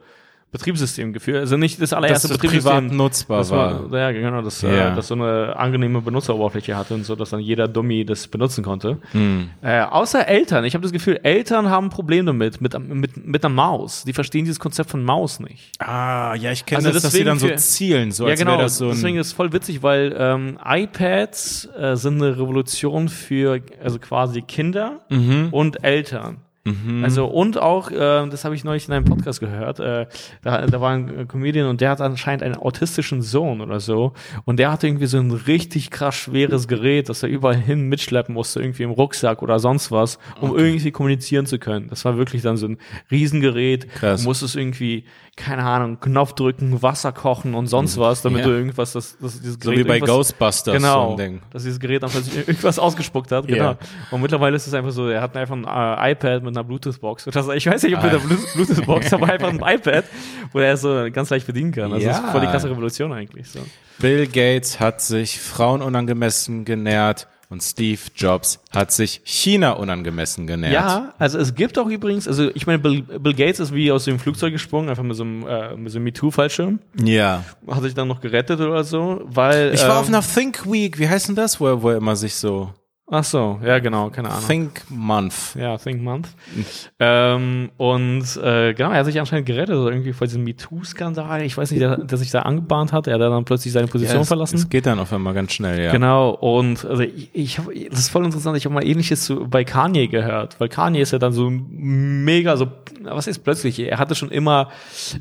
Betriebssystem 0.52 1.12
geführt. 1.12 1.40
Also 1.40 1.58
nicht 1.58 1.82
das 1.82 1.90
dass 1.90 1.98
allererste 1.98 2.28
es 2.28 2.34
Betriebssystem. 2.38 2.88
privat 2.88 2.94
nutzbar 2.98 3.40
Das 3.40 3.52
war? 3.52 3.92
war, 3.92 4.00
ja, 4.00 4.12
genau, 4.12 4.42
das, 4.42 4.62
Ja. 4.62 4.94
äh, 4.94 4.96
das 4.96 5.08
so 5.10 5.14
eine 5.16 5.54
angenehme 5.58 6.02
Benutzeroberfläche 6.02 6.76
hatte 6.78 6.94
und 6.94 7.04
so, 7.06 7.16
dass 7.16 7.32
dann 7.32 7.42
jeder 7.42 7.68
Dummy 7.68 8.06
das 8.06 8.28
benutzen 8.30 8.64
konnte. 8.64 8.98
Hm. 9.12 9.50
Äh, 9.62 9.82
außer 9.82 10.26
Eltern. 10.28 10.64
Ich 10.64 10.74
habe 10.74 10.84
das 10.84 10.94
Gefühl, 10.94 11.20
Eltern 11.22 11.70
haben 11.70 11.88
ein 11.88 11.90
Problem 11.90 12.26
damit, 12.26 12.62
mit, 12.62 12.80
mit, 12.80 13.26
mit 13.28 13.44
einer 13.46 13.54
Maus. 13.54 14.06
Die 14.06 14.14
verstehen 14.14 14.46
dieses 14.46 14.60
Konzept 14.60 14.90
von 14.90 15.04
Maus 15.04 15.40
nicht. 15.42 15.72
Ah, 15.80 16.34
ja, 16.36 16.52
ich 16.54 16.66
kenne 16.66 16.78
Also 16.78 16.92
das, 16.92 17.04
dass 17.04 17.12
sie 17.12 17.26
dann 17.26 17.40
so 17.40 17.50
zielen, 17.56 18.12
so 18.14 18.24
ja, 18.24 18.32
als 18.32 18.40
genau. 18.40 18.58
das 18.58 18.78
so 18.78 18.88
Deswegen 18.90 19.18
ist 19.18 19.28
es 19.28 19.34
voll 19.34 19.52
witzig, 19.52 19.84
weil 19.84 20.16
ähm, 20.18 20.58
iPads 20.66 21.70
äh, 21.78 21.96
sind 21.96 22.22
eine 22.22 22.38
Revolution 22.38 23.10
für 23.10 23.62
also 23.84 24.00
quasi 24.00 24.42
Kinder 24.42 25.02
Mhm. 25.10 25.50
und 25.52 25.84
Eltern. 25.84 26.38
Also 27.04 27.26
und 27.26 27.58
auch, 27.58 27.92
äh, 27.92 27.96
das 28.30 28.46
habe 28.46 28.56
ich 28.56 28.64
neulich 28.64 28.88
in 28.88 28.94
einem 28.94 29.06
Podcast 29.06 29.40
gehört, 29.40 29.80
äh, 29.80 30.08
da, 30.42 30.66
da 30.66 30.82
war 30.82 30.92
ein 30.92 31.28
Comedian 31.28 31.68
und 31.68 31.82
der 31.82 31.92
hat 31.92 32.02
anscheinend 32.02 32.44
einen 32.44 32.56
autistischen 32.56 33.22
Sohn 33.22 33.62
oder 33.62 33.80
so 33.80 34.14
und 34.46 34.60
der 34.60 34.72
hatte 34.72 34.88
irgendwie 34.88 35.06
so 35.06 35.18
ein 35.18 35.32
richtig 35.32 35.92
krass 35.92 36.16
schweres 36.16 36.68
Gerät, 36.68 37.10
das 37.10 37.24
er 37.24 37.30
überall 37.30 37.56
hin 37.56 37.88
mitschleppen 37.90 38.34
musste, 38.34 38.62
irgendwie 38.62 38.84
im 38.84 38.92
Rucksack 38.92 39.42
oder 39.42 39.60
sonst 39.60 39.92
was, 39.92 40.20
um 40.42 40.58
irgendwie 40.58 40.92
kommunizieren 40.92 41.46
zu 41.46 41.60
können. 41.60 41.88
Das 41.90 42.06
war 42.06 42.18
wirklich 42.18 42.42
dann 42.42 42.58
so 42.58 42.68
ein 42.68 42.78
Riesengerät. 43.12 43.90
Krass. 43.90 44.22
Du 44.22 44.28
musstest 44.28 44.56
irgendwie, 44.56 45.06
keine 45.38 45.64
Ahnung, 45.64 46.00
Knopf 46.02 46.34
drücken, 46.34 46.82
Wasser 46.82 47.12
kochen 47.14 47.54
und 47.54 47.68
sonst 47.68 47.98
was, 47.98 48.22
damit 48.24 48.42
Ja. 48.42 48.48
du 48.48 48.52
irgendwas, 48.54 48.92
das, 48.94 49.18
das 49.22 49.40
dieses 49.40 49.54
So 49.62 49.70
Gerät 49.70 49.86
wie 49.86 49.88
bei 49.88 50.00
Ghostbusters 50.00 50.74
Genau, 50.76 51.06
so 51.06 51.12
ein 51.12 51.18
Ding. 51.18 51.42
dass 51.52 51.64
dieses 51.64 51.80
Gerät 51.80 52.02
dann 52.04 52.10
plötzlich 52.10 52.36
irgendwas 52.48 52.80
ausgespuckt 52.80 53.32
hat, 53.32 53.48
genau. 53.48 53.64
Ja. 53.64 53.78
Und 54.12 54.22
mittlerweile 54.22 54.56
ist 54.56 54.68
es 54.68 54.74
einfach 54.74 54.92
so, 54.92 55.08
er 55.08 55.22
hat 55.22 55.38
einfach 55.38 55.56
ein 55.56 55.64
äh, 55.64 56.12
iPad 56.12 56.44
mit 56.44 56.58
einer 56.58 56.64
Bluetooth-Box. 56.64 57.26
So. 57.26 57.54
Ich 57.54 57.66
weiß 57.68 57.84
nicht, 57.84 57.96
ob 57.96 58.02
Ah. 58.02 58.06
mit 58.08 58.14
einer 58.16 58.24
Blu- 58.24 58.54
Bluetooth-Box, 58.56 59.14
aber 59.14 59.30
einfach 59.30 59.50
ein 59.50 59.62
iPad, 59.64 60.06
wo 60.52 60.60
er 60.60 60.76
so 60.76 61.08
ganz 61.14 61.30
leicht 61.30 61.46
bedienen 61.48 61.72
kann. 61.72 61.94
Also 61.94 62.06
das 62.08 62.18
Ja. 62.18 62.24
ist 62.26 62.32
voll 62.32 62.42
die 62.42 62.48
krasse 62.48 62.70
Revolution 62.70 63.14
eigentlich. 63.14 63.48
So. 63.50 63.60
Bill 64.00 64.26
Gates 64.28 64.80
hat 64.80 65.02
sich 65.02 65.40
Frauen 65.40 65.82
unangemessen 65.82 66.66
genährt 66.66 67.28
und 67.50 67.64
Steve 67.64 68.00
Jobs 68.16 68.60
hat 68.72 68.92
sich 68.92 69.22
China 69.24 69.72
unangemessen 69.72 70.48
genährt. 70.48 70.74
Ja, 70.74 71.14
also 71.18 71.38
es 71.40 71.56
gibt 71.56 71.80
auch 71.80 71.88
übrigens, 71.88 72.28
also 72.28 72.50
ich 72.54 72.68
meine, 72.68 72.80
Bill, 72.80 73.02
Bill 73.04 73.34
Gates 73.34 73.60
ist 73.60 73.74
wie 73.74 73.92
aus 73.92 74.06
dem 74.06 74.20
Flugzeug 74.20 74.52
gesprungen, 74.52 74.90
einfach 74.90 75.04
mit 75.04 75.16
so 75.16 75.24
einem, 75.24 75.48
äh, 75.48 75.76
mit 75.76 75.92
so 75.92 75.98
einem 75.98 76.06
MeToo-Fallschirm. 76.06 76.80
Ja. 77.02 77.44
Hat 77.68 77.84
sich 77.84 77.94
dann 77.94 78.08
noch 78.08 78.20
gerettet 78.20 78.60
oder 78.60 78.84
so, 78.84 79.22
weil. 79.26 79.74
Ich 79.74 79.82
war 79.84 79.92
ähm, 79.92 79.98
auf 79.98 80.08
einer 80.08 80.22
Think 80.22 80.70
Week, 80.70 81.00
wie 81.00 81.08
heißt 81.08 81.30
denn 81.30 81.36
das, 81.36 81.60
wo 81.60 81.68
er, 81.68 81.82
wo 81.82 81.90
er 81.90 81.98
immer 81.98 82.16
sich 82.16 82.36
so 82.36 82.74
Ach 83.10 83.24
so, 83.24 83.58
ja, 83.64 83.80
genau, 83.80 84.10
keine 84.10 84.30
Ahnung. 84.30 84.46
Think 84.46 84.82
Month. 84.90 85.56
Ja, 85.58 85.78
Think 85.78 86.02
Month. 86.04 86.28
ähm, 87.00 87.70
und 87.78 88.24
äh, 88.44 88.74
genau, 88.74 88.92
er 88.92 88.98
hat 89.00 89.06
sich 89.06 89.18
anscheinend 89.18 89.46
gerettet, 89.46 89.76
also 89.76 89.90
irgendwie 89.90 90.12
vor 90.12 90.28
diesem 90.28 90.44
MeToo-Skandal. 90.44 91.42
Ich 91.44 91.58
weiß 91.58 91.72
nicht, 91.72 91.80
der, 91.80 91.98
der 91.98 92.18
sich 92.18 92.32
da 92.32 92.42
angebahnt 92.42 92.92
hat. 92.92 93.08
Er 93.08 93.14
hat 93.14 93.22
dann 93.22 93.46
plötzlich 93.46 93.72
seine 93.72 93.88
Position 93.88 94.22
es, 94.24 94.28
verlassen. 94.28 94.58
es 94.58 94.68
geht 94.68 94.86
dann 94.86 95.00
auf 95.00 95.14
einmal 95.14 95.34
ganz 95.34 95.54
schnell, 95.54 95.82
ja. 95.86 95.92
Genau, 95.94 96.32
und 96.32 96.84
also 96.84 97.02
ich, 97.04 97.30
ich 97.32 97.58
hab, 97.60 97.68
das 97.90 98.00
ist 98.00 98.10
voll 98.10 98.26
interessant, 98.26 98.58
ich 98.58 98.66
habe 98.66 98.76
mal 98.76 98.86
ähnliches 98.86 99.24
zu, 99.24 99.48
bei 99.48 99.64
Kanye 99.64 100.10
gehört, 100.10 100.60
weil 100.60 100.68
Kanye 100.68 101.00
ist 101.00 101.12
ja 101.12 101.20
dann 101.20 101.32
so 101.32 101.50
mega, 101.50 102.58
so, 102.58 102.68
was 103.04 103.28
ist 103.28 103.40
plötzlich, 103.40 103.80
er 103.80 104.00
hatte 104.00 104.16
schon 104.16 104.32
immer 104.32 104.68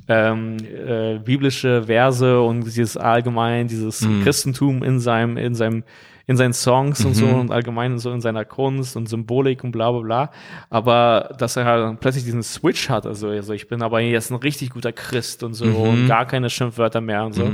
ähm, 0.08 0.56
äh, 0.58 1.18
biblische 1.18 1.84
Verse 1.84 2.40
und 2.40 2.64
dieses 2.64 2.96
allgemein, 2.96 3.68
dieses 3.68 4.00
Mhm. 4.00 4.22
Christentum 4.24 4.82
in 4.82 4.98
seinem, 4.98 5.36
in 5.36 5.54
seinem, 5.54 5.84
in 6.26 6.36
seinen 6.36 6.52
Songs 6.52 7.04
und 7.04 7.10
Mhm. 7.12 7.14
so 7.14 7.26
und 7.26 7.50
allgemein 7.52 7.98
so 7.98 8.10
in 8.12 8.20
seiner 8.20 8.44
Kunst 8.44 8.96
und 8.96 9.08
Symbolik 9.08 9.62
und 9.64 9.70
bla 9.72 9.90
bla 9.92 10.00
bla. 10.00 10.30
Aber 10.70 11.34
dass 11.38 11.56
er 11.56 11.64
halt 11.64 12.00
plötzlich 12.00 12.24
diesen 12.24 12.42
Switch 12.42 12.88
hat, 12.88 13.06
also, 13.06 13.28
also 13.28 13.52
ich 13.52 13.68
bin 13.68 13.82
aber 13.82 14.00
jetzt 14.00 14.30
ein 14.30 14.36
richtig 14.36 14.70
guter 14.70 14.92
Christ 14.92 15.42
und 15.42 15.54
so 15.54 15.64
Mhm. 15.66 15.76
und 15.76 16.06
gar 16.08 16.26
keine 16.26 16.50
Schimpfwörter 16.50 17.00
mehr 17.00 17.24
und 17.24 17.34
so. 17.34 17.50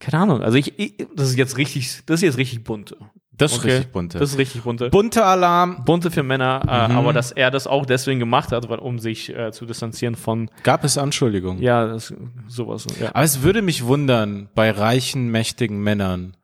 Keine 0.00 0.22
Ahnung. 0.22 0.42
Also 0.42 0.56
ich, 0.58 0.78
ich, 0.78 0.94
das 1.14 1.30
ist 1.30 1.36
jetzt 1.38 1.56
richtig, 1.58 2.04
das 2.06 2.16
ist 2.16 2.22
jetzt 2.22 2.38
richtig 2.38 2.64
bunte. 2.64 2.96
Das 3.36 3.52
ist 3.52 3.58
Okay? 3.60 3.68
richtig 3.68 3.92
bunte. 3.92 4.18
Das 4.18 4.30
ist 4.32 4.38
richtig 4.38 4.62
bunte. 4.62 4.90
bunte 4.90 5.24
Alarm. 5.24 5.84
bunte 5.84 6.10
für 6.10 6.24
Männer, 6.24 6.60
äh, 6.66 6.88
Mhm. 6.92 6.98
aber 6.98 7.12
dass 7.12 7.30
er 7.30 7.52
das 7.52 7.68
auch 7.68 7.86
deswegen 7.86 8.18
gemacht 8.18 8.50
hat, 8.50 8.68
weil, 8.68 8.80
um 8.80 8.98
sich 8.98 9.32
äh, 9.32 9.52
zu 9.52 9.64
distanzieren 9.64 10.16
von, 10.16 10.50
Gab 10.64 10.82
es 10.82 10.98
Anschuldigungen? 10.98 11.62
ja, 11.62 11.86
das, 11.86 12.12
sowas. 12.48 12.86
Ja. 13.00 13.10
Aber 13.10 13.22
es 13.22 13.42
würde 13.42 13.62
mich 13.62 13.84
wundern, 13.84 14.48
bei 14.56 14.72
reichen, 14.72 15.28
mächtigen 15.30 15.80
Männern, 15.80 16.36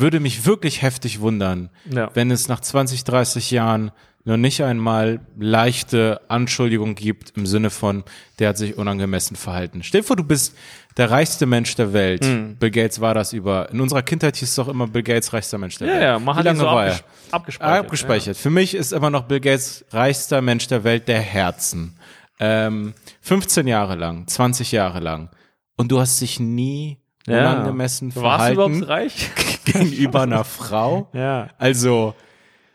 würde 0.00 0.20
mich 0.20 0.46
wirklich 0.46 0.82
heftig 0.82 1.20
wundern, 1.20 1.70
Ja. 1.90 2.10
wenn 2.14 2.30
es 2.30 2.48
nach 2.48 2.60
20, 2.60 3.04
30 3.04 3.50
Jahren 3.50 3.90
noch 4.24 4.36
nicht 4.36 4.62
einmal 4.62 5.20
leichte 5.38 6.20
Anschuldigungen 6.28 6.94
gibt 6.94 7.36
im 7.36 7.46
Sinne 7.46 7.70
von, 7.70 8.04
der 8.38 8.50
hat 8.50 8.58
sich 8.58 8.76
unangemessen 8.76 9.36
verhalten. 9.36 9.82
Stell 9.82 10.02
dir 10.02 10.06
vor, 10.06 10.16
du 10.16 10.24
bist 10.24 10.54
der 10.98 11.10
reichste 11.10 11.46
Mensch 11.46 11.74
der 11.76 11.92
Welt. 11.94 12.24
Hm. 12.24 12.56
Bill 12.56 12.70
Gates 12.70 13.00
war 13.00 13.14
das 13.14 13.32
über, 13.32 13.70
in 13.70 13.80
unserer 13.80 14.02
Kindheit 14.02 14.36
hieß 14.36 14.48
es 14.50 14.54
doch 14.56 14.68
immer 14.68 14.86
Bill 14.86 15.02
Gates 15.02 15.32
reichster 15.32 15.56
Mensch 15.56 15.78
der 15.78 15.86
Ja, 15.88 15.94
Welt. 15.94 16.02
ja, 16.02 16.18
man 16.18 16.34
Wie 16.34 16.38
hat 16.40 16.44
ihn 16.44 16.46
lange 16.46 16.58
so 16.58 16.64
war 16.66 16.82
abges 16.82 16.98
er? 17.00 17.34
abgespeichert. 17.34 17.78
Abgespeichert. 17.84 18.36
Für 18.36 18.50
mich 18.50 18.74
ist 18.74 18.92
immer 18.92 19.08
noch 19.10 19.22
Bill 19.24 19.40
Gates 19.40 19.84
reichster 19.92 20.42
Mensch 20.42 20.66
der 20.66 20.84
Welt 20.84 21.08
der 21.08 21.20
Herzen. 21.20 21.96
Ähm, 22.40 22.92
15 23.22 23.66
Jahre 23.66 23.94
lang, 23.94 24.26
20 24.26 24.72
Jahre 24.72 25.00
lang. 25.00 25.30
Und 25.76 25.90
du 25.90 26.00
hast 26.00 26.20
dich 26.20 26.38
nie 26.38 26.98
Ja. 27.28 27.38
unangemessen 27.52 28.10
Ja. 28.10 28.22
Warst 28.22 28.50
du 28.50 28.54
verhalten 28.54 28.74
überhaupt 28.82 28.88
reich? 28.88 29.30
gegenüber 29.64 30.22
einer 30.22 30.44
Frau. 30.44 31.08
ja. 31.12 31.48
Also, 31.58 32.14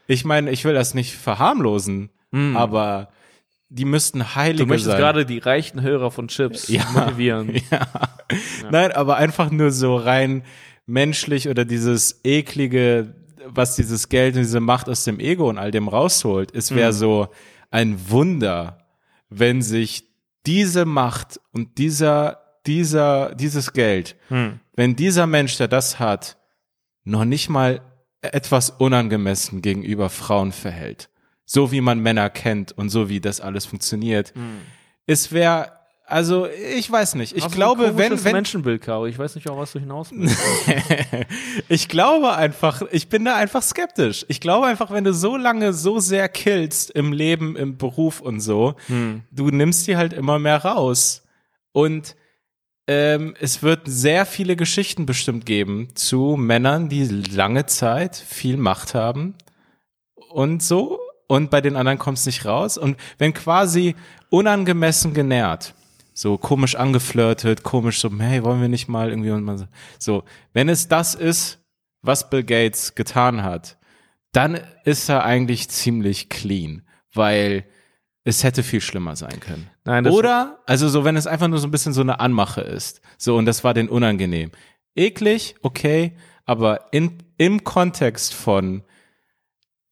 ich 0.07 0.25
meine, 0.25 0.51
ich 0.51 0.63
will 0.65 0.73
das 0.73 0.93
nicht 0.93 1.13
verharmlosen, 1.15 2.09
aber 2.55 3.09
die 3.69 3.85
müssten 3.85 4.35
Heilige 4.35 4.63
Du 4.63 4.69
möchtest 4.69 4.91
sein. 4.91 4.99
gerade 4.99 5.25
die 5.25 5.37
reichen 5.39 5.81
Hörer 5.81 6.11
von 6.11 6.27
Chips 6.27 6.67
Ja. 6.67 6.83
motivieren. 6.93 7.61
Nein, 8.71 8.91
aber 8.91 9.17
einfach 9.17 9.49
nur 9.51 9.71
so 9.71 9.95
rein 9.95 10.43
menschlich 10.85 11.47
oder 11.49 11.63
dieses 11.65 12.21
eklige, 12.23 13.15
was 13.47 13.75
dieses 13.75 14.09
Geld 14.09 14.35
und 14.35 14.41
diese 14.41 14.59
Macht 14.59 14.89
aus 14.89 15.03
dem 15.05 15.19
Ego 15.19 15.47
und 15.49 15.57
all 15.57 15.71
dem 15.71 15.87
rausholt. 15.87 16.53
Es 16.55 16.73
wäre 16.75 16.91
so 16.93 17.29
ein 17.71 18.09
Wunder, 18.09 18.85
wenn 19.29 19.61
sich 19.61 20.07
diese 20.45 20.85
Macht 20.85 21.39
und 21.51 21.77
dieser, 21.77 22.42
dieser, 22.65 23.35
dieses 23.35 23.73
Geld, 23.73 24.15
wenn 24.75 24.95
dieser 24.95 25.27
Mensch, 25.27 25.57
der 25.57 25.67
das 25.67 25.99
hat, 25.99 26.37
noch 27.03 27.25
nicht 27.25 27.49
mal 27.49 27.81
etwas 28.21 28.69
unangemessen 28.69 29.61
gegenüber 29.61 30.09
Frauen 30.09 30.51
verhält. 30.51 31.09
So 31.45 31.71
wie 31.71 31.81
man 31.81 31.99
Männer 31.99 32.29
kennt 32.29 32.71
und 32.71 32.89
so 32.89 33.09
wie 33.09 33.19
das 33.19 33.41
alles 33.41 33.65
funktioniert. 33.65 34.33
Es 35.05 35.33
wäre, 35.33 35.73
also 36.05 36.47
ich 36.47 36.89
weiß 36.89 37.15
nicht. 37.15 37.35
Ich 37.35 37.43
du 37.43 37.49
glaube, 37.49 37.97
wenn, 37.97 38.23
wenn 38.23 38.33
Menschenbild, 38.33 38.81
Caro. 38.81 39.07
Ich 39.07 39.19
weiß 39.19 39.35
nicht, 39.35 39.49
auf 39.49 39.57
was 39.57 39.73
du 39.73 39.79
hinaus 39.79 40.11
willst. 40.11 40.37
ich 41.67 41.89
glaube 41.89 42.33
einfach, 42.33 42.81
ich 42.91 43.09
bin 43.09 43.25
da 43.25 43.35
einfach 43.35 43.61
skeptisch. 43.61 44.25
Ich 44.29 44.39
glaube 44.39 44.67
einfach, 44.67 44.89
wenn 44.91 45.03
du 45.03 45.13
so 45.13 45.35
lange 45.35 45.73
so 45.73 45.99
sehr 45.99 46.29
killst 46.29 46.91
im 46.91 47.11
Leben, 47.11 47.57
im 47.57 47.77
Beruf 47.77 48.21
und 48.21 48.39
so, 48.39 48.75
du 49.31 49.49
nimmst 49.49 49.85
die 49.87 49.97
halt 49.97 50.13
immer 50.13 50.39
mehr 50.39 50.63
raus. 50.63 51.23
Und 51.73 52.15
ähm, 52.87 53.35
es 53.39 53.63
wird 53.63 53.81
sehr 53.85 54.25
viele 54.25 54.55
Geschichten 54.55 55.05
bestimmt 55.05 55.45
geben 55.45 55.89
zu 55.95 56.35
Männern, 56.37 56.89
die 56.89 57.05
lange 57.05 57.65
Zeit 57.65 58.15
viel 58.15 58.57
Macht 58.57 58.93
haben 58.93 59.35
und 60.29 60.61
so. 60.61 60.99
Und 61.27 61.49
bei 61.49 61.61
den 61.61 61.75
anderen 61.75 61.97
kommt 61.97 62.17
es 62.17 62.25
nicht 62.25 62.45
raus. 62.45 62.77
Und 62.77 62.97
wenn 63.17 63.33
quasi 63.33 63.95
unangemessen 64.29 65.13
genährt, 65.13 65.73
so 66.13 66.37
komisch 66.37 66.75
angeflirtet, 66.75 67.63
komisch 67.63 67.99
so, 67.99 68.11
hey, 68.19 68.43
wollen 68.43 68.61
wir 68.61 68.67
nicht 68.67 68.87
mal 68.87 69.09
irgendwie 69.09 69.31
und 69.31 69.43
man 69.43 69.57
so, 69.57 69.65
so, 69.97 70.23
wenn 70.51 70.69
es 70.69 70.87
das 70.87 71.15
ist, 71.15 71.59
was 72.01 72.29
Bill 72.29 72.43
Gates 72.43 72.95
getan 72.95 73.43
hat, 73.43 73.77
dann 74.33 74.59
ist 74.83 75.09
er 75.09 75.23
eigentlich 75.23 75.69
ziemlich 75.69 76.29
clean, 76.29 76.83
weil 77.13 77.65
es 78.23 78.43
hätte 78.43 78.63
viel 78.63 78.81
schlimmer 78.81 79.15
sein 79.15 79.39
können. 79.39 79.69
Nein, 79.83 80.07
Oder, 80.07 80.59
also 80.65 80.87
so, 80.87 81.03
wenn 81.03 81.15
es 81.15 81.27
einfach 81.27 81.47
nur 81.47 81.59
so 81.59 81.67
ein 81.67 81.71
bisschen 81.71 81.93
so 81.93 82.01
eine 82.01 82.19
Anmache 82.19 82.61
ist, 82.61 83.01
so, 83.17 83.35
und 83.35 83.45
das 83.45 83.63
war 83.63 83.73
den 83.73 83.89
unangenehm. 83.89 84.51
Eklig, 84.95 85.55
okay, 85.61 86.15
aber 86.45 86.93
in, 86.93 87.17
im 87.37 87.63
Kontext 87.63 88.33
von, 88.33 88.83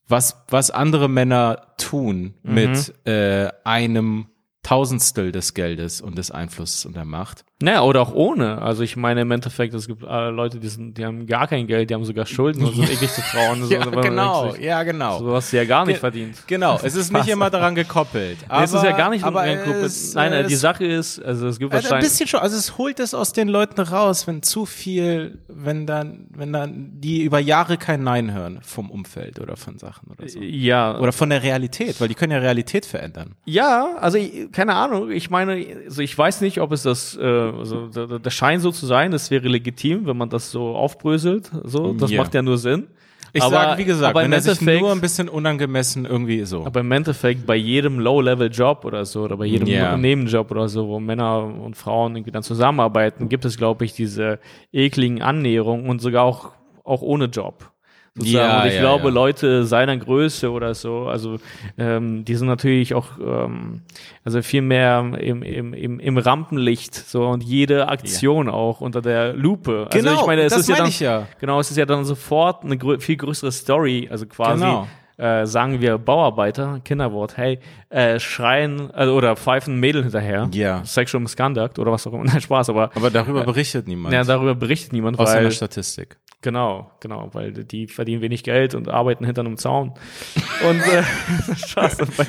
was, 0.08 0.44
was 0.50 0.72
andere 0.72 1.10
Männer 1.10 1.74
tun 1.78 2.36
Mhm. 2.44 2.54
mit 2.54 3.08
äh, 3.08 3.50
einem 3.64 4.28
Tausendstel 4.64 5.32
des 5.32 5.54
Geldes 5.54 6.02
und 6.02 6.18
des 6.18 6.32
Einflusses 6.32 6.86
und 6.86 6.96
der 6.96 7.06
Macht. 7.06 7.46
Naja, 7.62 7.82
oder 7.84 8.02
auch 8.02 8.14
ohne. 8.14 8.62
Also 8.62 8.84
ich 8.84 8.96
meine 8.96 9.22
im 9.22 9.32
Endeffekt, 9.32 9.74
es 9.74 9.88
gibt 9.88 10.04
äh, 10.04 10.30
Leute, 10.30 10.60
die, 10.60 10.68
sind, 10.68 10.98
die 10.98 11.06
haben 11.06 11.26
gar 11.28 11.48
kein 11.48 11.68
Geld, 11.68 11.90
die 11.90 11.94
haben 11.94 12.06
sogar 12.06 12.26
Schulden 12.26 12.64
und 12.64 12.76
sind 12.76 12.90
eklig 12.92 13.12
zu 13.12 13.22
Frauen. 13.22 13.64
So, 13.64 13.74
Ja, 13.74 13.86
genau, 13.86 14.52
sich, 14.52 14.62
ja, 14.64 14.84
genau. 14.84 15.20
So 15.20 15.34
hast 15.36 15.52
du 15.54 15.58
ja 15.58 15.66
gar 15.66 15.86
nicht 15.86 15.96
Ge- 15.96 16.00
verdient. 16.00 16.38
Genau, 16.48 16.80
es 16.84 16.96
ist 16.96 17.12
nicht 17.12 17.28
immer 17.28 17.50
daran 17.50 17.76
gekoppelt. 17.76 18.38
Nee, 18.42 18.46
Aber, 18.50 18.64
es 18.64 18.74
ist 18.74 18.84
ja 18.84 18.92
gar 18.92 19.10
nicht 19.10 19.24
aber 19.24 19.46
es, 19.46 20.14
Nein, 20.14 20.48
die 20.48 20.54
es- 20.54 20.62
Sache 20.62 20.86
ist, 20.86 21.20
also 21.24 21.48
es 21.48 21.60
gibt 21.60 21.74
Also 21.74 21.88
ein 21.88 21.92
wahrscheinlich. 21.92 22.10
bisschen 22.10 22.28
schon, 22.28 22.40
also 22.40 22.58
es 22.58 22.78
holt 22.78 23.00
es 23.00 23.14
aus 23.14 23.34
den 23.34 23.48
Leuten 23.48 23.80
raus, 23.82 24.28
wenn 24.28 24.42
zu 24.44 24.66
viel, 24.66 25.40
wenn 25.48 25.86
dann, 25.86 26.28
wenn 26.36 26.52
dann 26.54 26.92
die 27.00 27.22
über 27.24 27.40
Jahre 27.40 27.78
kein 27.78 28.04
Nein 28.04 28.34
hören 28.34 28.60
vom 28.62 28.90
Umfeld 28.92 29.40
oder 29.40 29.56
von 29.58 29.78
Sachen 29.78 30.10
oder 30.12 30.28
so. 30.28 30.40
Ja, 30.40 30.98
Oder 31.00 31.12
von 31.12 31.30
der 31.30 31.44
Realität, 31.44 32.00
weil 32.02 32.08
die 32.08 32.16
können 32.16 32.32
ja 32.32 32.40
Realität 32.40 32.86
verändern. 32.86 33.36
Ja, 33.46 33.96
also 34.00 34.18
keine 34.52 34.74
Ahnung. 34.76 35.12
Ich 35.12 35.30
meine, 35.30 35.66
also 35.86 36.02
ich 36.02 36.18
weiß 36.18 36.42
nicht, 36.42 36.60
ob 36.62 36.72
es 36.72 36.84
das, 36.84 37.16
äh, 37.18 37.51
also 37.60 37.88
der, 37.88 38.20
der 38.20 38.30
Schein 38.30 38.60
so 38.60 38.72
zu 38.72 38.86
sein, 38.86 39.12
das 39.12 39.32
wäre 39.32 39.48
legitim, 39.48 40.06
wenn 40.08 40.18
man 40.18 40.30
das 40.30 40.52
so 40.52 40.76
aufbröselt. 40.76 41.52
So, 41.64 41.94
das 41.94 42.12
Ja. 42.12 42.22
macht 42.22 42.34
ja 42.34 42.42
nur 42.42 42.58
Sinn. 42.58 42.88
Ich 43.34 43.42
Aber- 43.42 43.52
sage, 43.52 43.78
wie 43.80 43.86
gesagt, 43.86 44.10
aber 44.10 44.20
wenn 44.22 44.26
im 44.28 44.34
er 44.34 44.42
sich 44.42 44.60
Endeffekt- 44.60 44.82
nur 44.82 44.92
ein 44.92 45.00
bisschen 45.00 45.30
unangemessen 45.30 46.04
irgendwie 46.06 46.44
so. 46.44 46.66
Aber 46.66 46.82
im 46.82 46.92
Endeffekt 46.92 47.46
bei 47.46 47.56
jedem 47.56 47.98
Low-Level-Job 48.00 48.84
oder 48.84 49.06
so 49.06 49.22
oder 49.24 49.38
bei 49.38 49.46
jedem 49.46 49.68
Ja. 49.70 49.96
Nebenjob 49.96 50.52
oder 50.52 50.68
so, 50.68 50.88
wo 50.90 51.00
Männer 51.00 51.44
und 51.46 51.78
Frauen 51.78 52.16
irgendwie 52.18 52.32
dann 52.32 52.44
zusammenarbeiten, 52.44 53.30
gibt 53.30 53.46
es, 53.46 53.56
glaube 53.58 53.86
ich, 53.86 53.94
diese 53.94 54.40
ekligen 54.74 55.22
Annäherungen 55.22 55.90
und 55.90 56.02
sogar 56.02 56.24
auch, 56.26 56.52
auch 56.84 57.02
ohne 57.02 57.26
Job. 57.26 57.72
Sozusagen. 58.16 58.36
Ja, 58.46 58.62
und 58.62 58.68
ich 58.68 58.74
ja, 58.76 58.82
glaube, 58.82 59.06
ja. 59.06 59.10
Leute 59.14 59.66
seiner 59.66 59.96
Größe 59.98 60.52
oder 60.52 60.74
so, 60.76 61.08
also 61.08 61.38
ähm, 61.78 62.26
die 62.26 62.36
sind 62.36 62.48
natürlich 62.48 62.94
auch 62.94 63.08
ähm, 63.20 63.82
also 64.26 64.42
viel 64.42 64.62
mehr 64.62 65.00
im, 65.20 65.44
im, 65.44 65.74
im, 65.74 66.00
im 66.00 66.18
Rampenlicht 66.18 66.94
so 66.94 67.28
und 67.28 67.44
jede 67.44 67.88
Aktion 67.88 68.50
auch 68.50 68.82
unter 68.82 69.02
der 69.02 69.34
Lupe. 69.34 69.88
Also 69.92 69.98
Genau, 70.08 70.22
ich 70.22 70.28
meine, 70.28 70.42
es 70.44 70.54
das 70.54 70.62
ist 70.64 70.68
ja 70.70 70.74
meine 70.74 70.84
dann, 70.84 70.90
ich 70.90 71.00
ja. 71.00 71.28
Genau, 71.40 71.60
es 71.60 71.72
ist 71.72 71.78
ja 71.78 71.86
dann 71.86 72.04
sofort 72.06 72.64
eine 72.64 72.78
grö 72.78 73.00
viel 73.00 73.16
größere 73.18 73.52
Story, 73.52 74.08
also 74.12 74.26
quasi 74.26 74.62
Genau. 74.64 74.88
äh, 75.18 75.46
sagen 75.46 75.80
wir 75.82 75.98
Bauarbeiter, 75.98 76.82
Kinderwort, 76.84 77.38
hey, 77.38 77.60
äh, 77.90 78.20
schreien 78.20 78.92
also, 78.92 79.14
oder 79.16 79.36
pfeifen 79.36 79.80
Mädel 79.80 80.04
hinterher, 80.04 80.50
Ja. 80.54 80.84
Sexual 80.84 81.22
Misconduct 81.22 81.80
oder 81.80 81.92
was 81.92 82.06
auch 82.08 82.14
immer, 82.14 82.24
nein, 82.26 82.42
Spaß, 82.42 82.70
aber 82.70 82.92
Aber 82.96 83.10
darüber 83.10 83.44
berichtet 83.44 83.88
niemand. 83.88 84.14
ja, 84.14 84.24
darüber 84.24 84.56
berichtet 84.56 84.94
niemand, 84.94 85.18
außer 85.20 85.32
in 85.32 85.38
weil 85.38 85.44
der 85.46 85.52
Statistik. 85.52 86.18
Genau, 86.42 86.90
genau, 87.00 87.30
weil 87.34 87.52
die 87.52 87.88
verdienen 87.88 88.22
wenig 88.24 88.44
Geld 88.44 88.74
und 88.74 88.90
arbeiten 88.90 89.26
hinter 89.26 89.42
einem 89.42 89.58
Zaun. 89.58 89.94
Und 90.68 90.80
äh, 90.82 91.04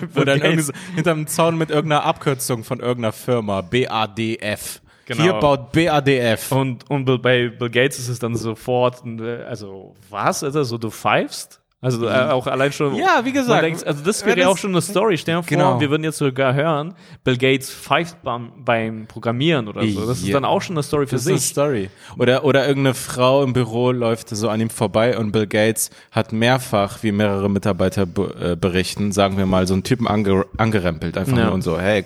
Bill 0.15 0.23
Oder 0.23 0.63
so 0.63 0.73
hinterm 0.95 1.27
Zaun 1.27 1.57
mit 1.57 1.71
irgendeiner 1.71 2.05
Abkürzung 2.05 2.63
von 2.63 2.81
irgendeiner 2.81 3.13
Firma. 3.13 3.63
BADF. 3.63 4.83
Genau. 5.07 5.23
Hier 5.23 5.33
baut 5.35 5.73
BADF. 5.73 6.53
und, 6.53 6.89
und 6.91 7.07
bei 7.23 7.49
Bill 7.49 7.71
Gates 7.71 7.99
ist 7.99 8.09
es 8.09 8.19
dann 8.19 8.37
sofort, 8.37 9.03
äh, 9.07 9.45
also 9.45 9.97
was? 10.11 10.43
Ist 10.43 10.55
das 10.55 10.69
so, 10.69 10.77
du 10.77 10.91
pfeifst? 10.91 11.62
Also 11.85 12.07
äh, 12.07 12.13
auch 12.13 12.47
allein 12.47 12.71
schon. 12.71 12.95
Ja, 12.95 13.23
wie 13.25 13.33
gesagt, 13.33 13.65
denkt, 13.65 13.85
also 13.85 14.05
das 14.05 14.25
wäre 14.25 14.37
wenn 14.37 14.43
ja 14.43 14.47
auch 14.47 14.53
das- 14.53 14.61
schon 14.61 14.71
eine 14.71 14.81
Story. 14.81 15.19
Stell 15.19 15.35
dir 15.35 15.43
vor, 15.43 15.49
Genau. 15.49 15.81
wir 15.81 15.91
würden 15.91 16.05
jetzt 16.05 16.19
sogar 16.19 16.55
hören, 16.55 16.95
Bill 17.25 17.37
Gates 17.37 17.73
pfeift 17.75 18.23
beim, 18.23 18.53
beim 18.65 19.07
Programmieren 19.09 19.67
oder 19.67 19.85
so. 19.89 20.07
Das 20.07 20.19
ist 20.19 20.29
Ja. 20.29 20.35
dann 20.35 20.45
auch 20.45 20.63
schon 20.63 20.77
eine 20.77 20.85
Story 20.85 21.07
für 21.09 21.17
Das 21.17 21.23
ist 21.23 21.29
eine 21.29 21.39
sich. 21.39 21.51
Story. 21.51 21.91
Oder, 22.19 22.45
oder 22.45 22.69
irgendeine 22.69 22.95
Frau 22.95 23.43
im 23.43 23.53
Büro 23.53 23.91
läuft 23.91 24.29
so 24.29 24.49
an 24.49 24.61
ihm 24.61 24.71
vorbei 24.71 25.19
und 25.19 25.33
Bill 25.33 25.49
Gates 25.49 25.91
hat 26.13 26.33
mehrfach, 26.33 27.03
wie 27.03 27.11
mehrere 27.11 27.51
Mitarbeiter 27.51 28.07
be 28.07 28.53
äh, 28.53 28.57
berichten, 28.57 29.11
sagen 29.11 29.37
wir 29.37 29.47
mal, 29.47 29.67
so 29.67 29.75
einen 29.75 29.83
Typen 29.83 30.07
ange 30.07 30.47
angerempelt. 30.59 31.19
Einfach 31.19 31.37
Ja. 31.37 31.47
nur 31.47 31.53
und 31.55 31.63
so, 31.63 31.81
hey, 31.81 32.05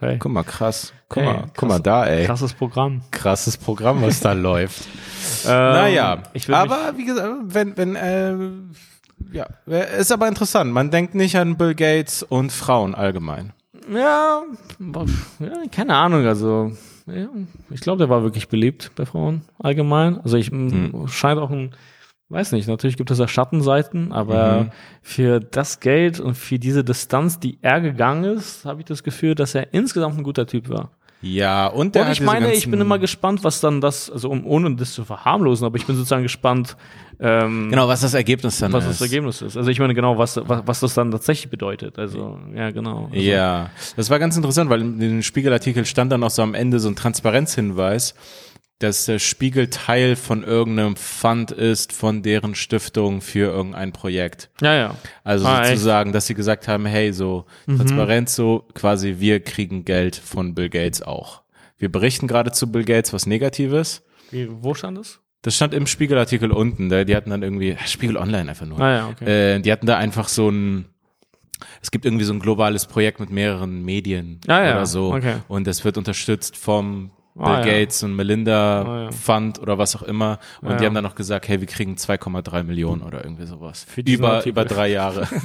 Hey, 0.00 0.18
guck 0.18 0.32
mal, 0.32 0.42
krass. 0.42 0.92
Guck 1.14 1.22
Hey, 1.22 1.32
mal, 1.32 1.40
krass. 1.42 1.50
guck 1.56 1.68
mal 1.68 1.78
da, 1.80 2.06
ey. 2.06 2.26
krasses 2.26 2.52
Programm. 2.52 3.02
Krasses 3.12 3.56
Programm, 3.56 4.02
was 4.02 4.18
da 4.20 4.32
läuft. 4.48 4.82
Ähm, 5.46 5.50
Naja, 5.50 6.22
aber 6.50 6.94
wie 6.96 7.04
gesagt, 7.04 7.30
wenn, 7.44 7.76
wenn, 7.76 7.94
äh, 7.96 8.34
ja, 9.32 9.46
ist 9.98 10.10
aber 10.12 10.26
interessant. 10.28 10.72
Man 10.72 10.90
denkt 10.90 11.14
nicht 11.14 11.36
an 11.36 11.56
Bill 11.56 11.74
Gates 11.74 12.22
und 12.24 12.50
Frauen 12.52 12.94
allgemein. 12.94 13.52
Ja, 13.92 14.42
ja 15.38 15.52
keine 15.70 15.94
Ahnung, 15.94 16.26
also 16.26 16.72
ja, 17.06 17.28
ich 17.70 17.80
glaube, 17.80 17.98
der 17.98 18.08
war 18.08 18.22
wirklich 18.22 18.48
beliebt 18.48 18.90
bei 18.96 19.04
Frauen 19.06 19.42
allgemein. 19.58 20.18
Also 20.20 20.36
ich 20.36 20.50
m, 20.50 21.06
scheint 21.06 21.38
auch 21.38 21.50
ein, 21.50 21.74
weiß 22.30 22.52
nicht, 22.52 22.66
natürlich 22.66 22.96
gibt 22.96 23.10
es 23.10 23.18
da 23.18 23.28
Schattenseiten, 23.28 24.10
aber 24.12 24.70
für 25.02 25.38
das 25.40 25.80
Geld 25.80 26.18
und 26.18 26.34
für 26.34 26.58
diese 26.58 26.82
Distanz, 26.82 27.38
die 27.38 27.58
er 27.62 27.80
gegangen 27.82 28.24
ist, 28.24 28.64
habe 28.64 28.80
ich 28.80 28.86
das 28.86 29.02
Gefühl, 29.02 29.34
dass 29.34 29.54
er 29.54 29.72
insgesamt 29.74 30.16
ein 30.18 30.24
guter 30.24 30.46
Typ 30.46 30.68
war. 30.70 30.90
Ja, 31.24 31.66
und 31.68 31.94
der 31.94 32.04
Und 32.04 32.12
ich 32.12 32.20
meine, 32.20 32.52
ich 32.52 32.70
bin 32.70 32.80
immer 32.80 32.98
gespannt, 32.98 33.42
was 33.44 33.60
dann 33.60 33.80
das, 33.80 34.10
also 34.10 34.28
um, 34.28 34.46
ohne 34.46 34.74
das 34.76 34.92
zu 34.92 35.04
verharmlosen, 35.04 35.64
aber 35.66 35.76
ich 35.76 35.86
bin 35.86 35.96
sozusagen 35.96 36.22
gespannt, 36.22 36.76
ähm, 37.18 37.70
Genau, 37.70 37.88
was 37.88 38.02
das 38.02 38.12
Ergebnis 38.12 38.58
dann 38.58 38.72
was 38.72 38.84
ist. 38.84 39.00
das 39.00 39.08
Ergebnis 39.10 39.40
ist. 39.40 39.56
Also 39.56 39.70
ich 39.70 39.78
meine 39.78 39.94
genau, 39.94 40.18
was, 40.18 40.36
was, 40.44 40.62
was 40.66 40.80
das 40.80 40.94
dann 40.94 41.10
tatsächlich 41.10 41.48
bedeutet. 41.50 41.98
Also, 41.98 42.38
ja, 42.54 42.70
genau. 42.70 43.08
Also, 43.10 43.16
Ja, 43.16 43.70
das 43.96 44.10
war 44.10 44.18
ganz 44.18 44.36
interessant, 44.36 44.68
weil 44.68 44.80
in 44.82 44.98
dem 44.98 45.22
Spiegelartikel 45.22 45.86
stand 45.86 46.12
dann 46.12 46.22
auch 46.22 46.30
so 46.30 46.42
am 46.42 46.54
Ende 46.54 46.78
so 46.80 46.88
ein 46.88 46.96
Transparenzhinweis, 46.96 48.14
dass 48.80 49.06
der 49.06 49.18
Spiegel 49.18 49.70
Teil 49.70 50.16
von 50.16 50.42
irgendeinem 50.42 50.96
Fund 50.96 51.50
ist, 51.52 51.92
von 51.92 52.22
deren 52.22 52.54
Stiftung 52.54 53.20
für 53.20 53.50
irgendein 53.52 53.92
Projekt. 53.92 54.50
Ja, 54.60 54.74
ja. 54.74 54.94
Also 55.22 55.46
Ah, 55.46 55.60
echt? 55.62 55.70
Mhm. 55.70 55.74
sozusagen, 55.76 56.12
dass 56.12 56.26
sie 56.26 56.34
gesagt 56.34 56.66
haben, 56.68 56.84
hey, 56.84 57.12
so 57.12 57.46
Transparenz, 57.66 58.34
so 58.34 58.66
quasi 58.74 59.16
wir 59.18 59.40
kriegen 59.40 59.84
Geld 59.84 60.16
von 60.16 60.54
Bill 60.54 60.68
Gates 60.68 61.02
auch. 61.02 61.42
Wir 61.78 61.90
berichten 61.90 62.26
gerade 62.26 62.52
zu 62.52 62.70
Bill 62.70 62.84
Gates 62.84 63.12
was 63.12 63.26
Negatives. 63.26 64.02
Wie, 64.30 64.48
wo 64.50 64.74
stand 64.74 64.98
es? 64.98 65.20
Das 65.42 65.54
stand 65.56 65.74
im 65.74 65.86
Spiegelartikel 65.86 66.50
unten. 66.50 66.88
Da, 66.88 67.04
die 67.04 67.14
hatten 67.14 67.30
dann 67.30 67.42
irgendwie, 67.42 67.76
Spiegel 67.86 68.16
Online 68.16 68.48
einfach 68.50 68.66
nur. 68.66 68.80
Ah 68.80 68.90
ja, 68.96 69.08
okay. 69.08 69.56
Äh, 69.56 69.60
die 69.60 69.70
hatten 69.70 69.86
da 69.86 69.96
einfach 69.98 70.28
so 70.28 70.48
ein, 70.50 70.86
es 71.82 71.90
gibt 71.90 72.04
irgendwie 72.06 72.24
so 72.24 72.32
ein 72.32 72.40
globales 72.40 72.86
Projekt 72.86 73.20
mit 73.20 73.30
mehreren 73.30 73.84
Medien 73.84 74.40
Ah, 74.48 74.64
ja, 74.64 74.72
oder 74.76 74.86
so. 74.86 75.12
okay. 75.14 75.36
Und 75.48 75.66
das 75.66 75.84
wird 75.84 75.96
unterstützt 75.98 76.56
vom 76.56 77.10
Bill 77.36 77.44
Ah, 77.46 77.66
ja. 77.66 77.80
Gates 77.80 78.02
und 78.04 78.14
Melinda 78.14 78.82
Ah, 78.82 79.02
ja. 79.04 79.10
Fund 79.10 79.60
oder 79.60 79.76
was 79.76 79.96
auch 79.96 80.02
immer. 80.02 80.38
Und 80.60 80.70
Ja, 80.70 80.76
die 80.76 80.82
ja. 80.84 80.86
haben 80.88 80.94
dann 80.94 81.02
noch 81.04 81.16
gesagt, 81.16 81.48
hey, 81.48 81.58
wir 81.60 81.66
kriegen 81.66 81.94
2,3 81.96 82.62
Millionen 82.62 83.02
oder 83.02 83.24
irgendwie 83.24 83.44
sowas. 83.46 83.86
Über, 84.06 84.46
über 84.46 84.64
drei 84.64 84.88
Jahre. 84.92 85.26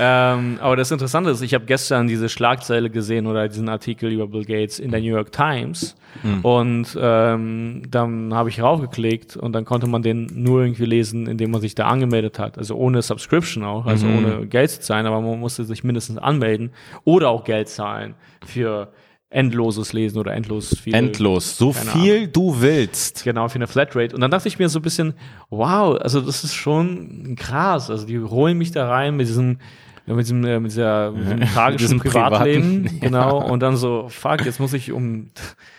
Ähm, 0.00 0.58
aber 0.60 0.74
das 0.74 0.90
Interessante 0.90 1.30
ist, 1.30 1.42
ich 1.42 1.54
habe 1.54 1.64
gestern 1.64 2.08
diese 2.08 2.28
Schlagzeile 2.28 2.90
gesehen 2.90 3.28
oder 3.28 3.46
diesen 3.48 3.68
Artikel 3.68 4.10
über 4.10 4.26
Bill 4.26 4.44
Gates 4.44 4.80
in 4.80 4.90
der 4.90 4.98
New 5.00 5.06
York 5.14 5.30
Times 5.30 5.94
und 6.42 6.98
ähm, 7.00 7.82
dann 7.88 8.34
habe 8.34 8.48
ich 8.48 8.60
raufgeklickt 8.60 9.36
und 9.36 9.52
dann 9.52 9.64
konnte 9.64 9.86
man 9.86 10.02
den 10.02 10.26
nur 10.34 10.62
irgendwie 10.62 10.86
lesen, 10.86 11.28
indem 11.28 11.52
man 11.52 11.60
sich 11.60 11.76
da 11.76 11.86
angemeldet 11.86 12.40
hat. 12.40 12.58
Also 12.58 12.74
ohne 12.74 13.00
Subscription 13.00 13.62
auch, 13.62 13.86
also 13.86 14.08
ohne 14.08 14.46
Geld 14.48 14.70
zu 14.72 14.80
zahlen, 14.80 15.06
aber 15.06 15.20
man 15.20 15.38
musste 15.38 15.62
sich 15.64 15.84
mindestens 15.84 16.18
anmelden 16.18 16.72
oder 17.04 17.28
auch 17.28 17.44
Geld 17.44 17.68
zahlen 17.68 18.14
für 18.44 18.88
endloses 19.30 19.92
Lesen 19.92 20.18
oder 20.18 20.34
endlos 20.34 20.76
viel. 20.76 20.92
Endlos. 20.94 21.56
So 21.56 21.72
viel 21.72 22.26
du 22.26 22.60
willst. 22.60 23.22
Genau, 23.24 23.48
für 23.48 23.54
eine 23.56 23.68
Flatrate. 23.68 24.14
Und 24.14 24.20
dann 24.20 24.30
dachte 24.30 24.48
ich 24.48 24.58
mir 24.58 24.68
so 24.68 24.80
ein 24.80 24.82
bisschen, 24.82 25.14
wow, 25.50 25.96
also 26.00 26.20
das 26.20 26.42
ist 26.42 26.54
schon 26.54 27.36
krass. 27.38 27.90
Also 27.90 28.06
die 28.06 28.18
holen 28.18 28.58
mich 28.58 28.72
da 28.72 28.88
rein 28.88 29.16
mit 29.16 29.28
diesem, 29.28 29.58
mit 30.06 30.18
diesem, 30.26 30.44
äh, 30.44 30.58
mit 30.58 30.72
dieser, 30.72 31.12
mit 31.12 31.24
diesem 31.24 31.40
tragischen 31.54 31.78
diesem 31.78 32.00
Privatleben. 32.00 32.82
privaten, 32.82 33.00
Genau. 33.06 33.48
Und 33.48 33.60
dann 33.60 33.76
so, 33.76 34.08
fuck, 34.08 34.44
jetzt 34.44 34.58
muss 34.58 34.72
ich 34.72 34.90
um 34.90 35.28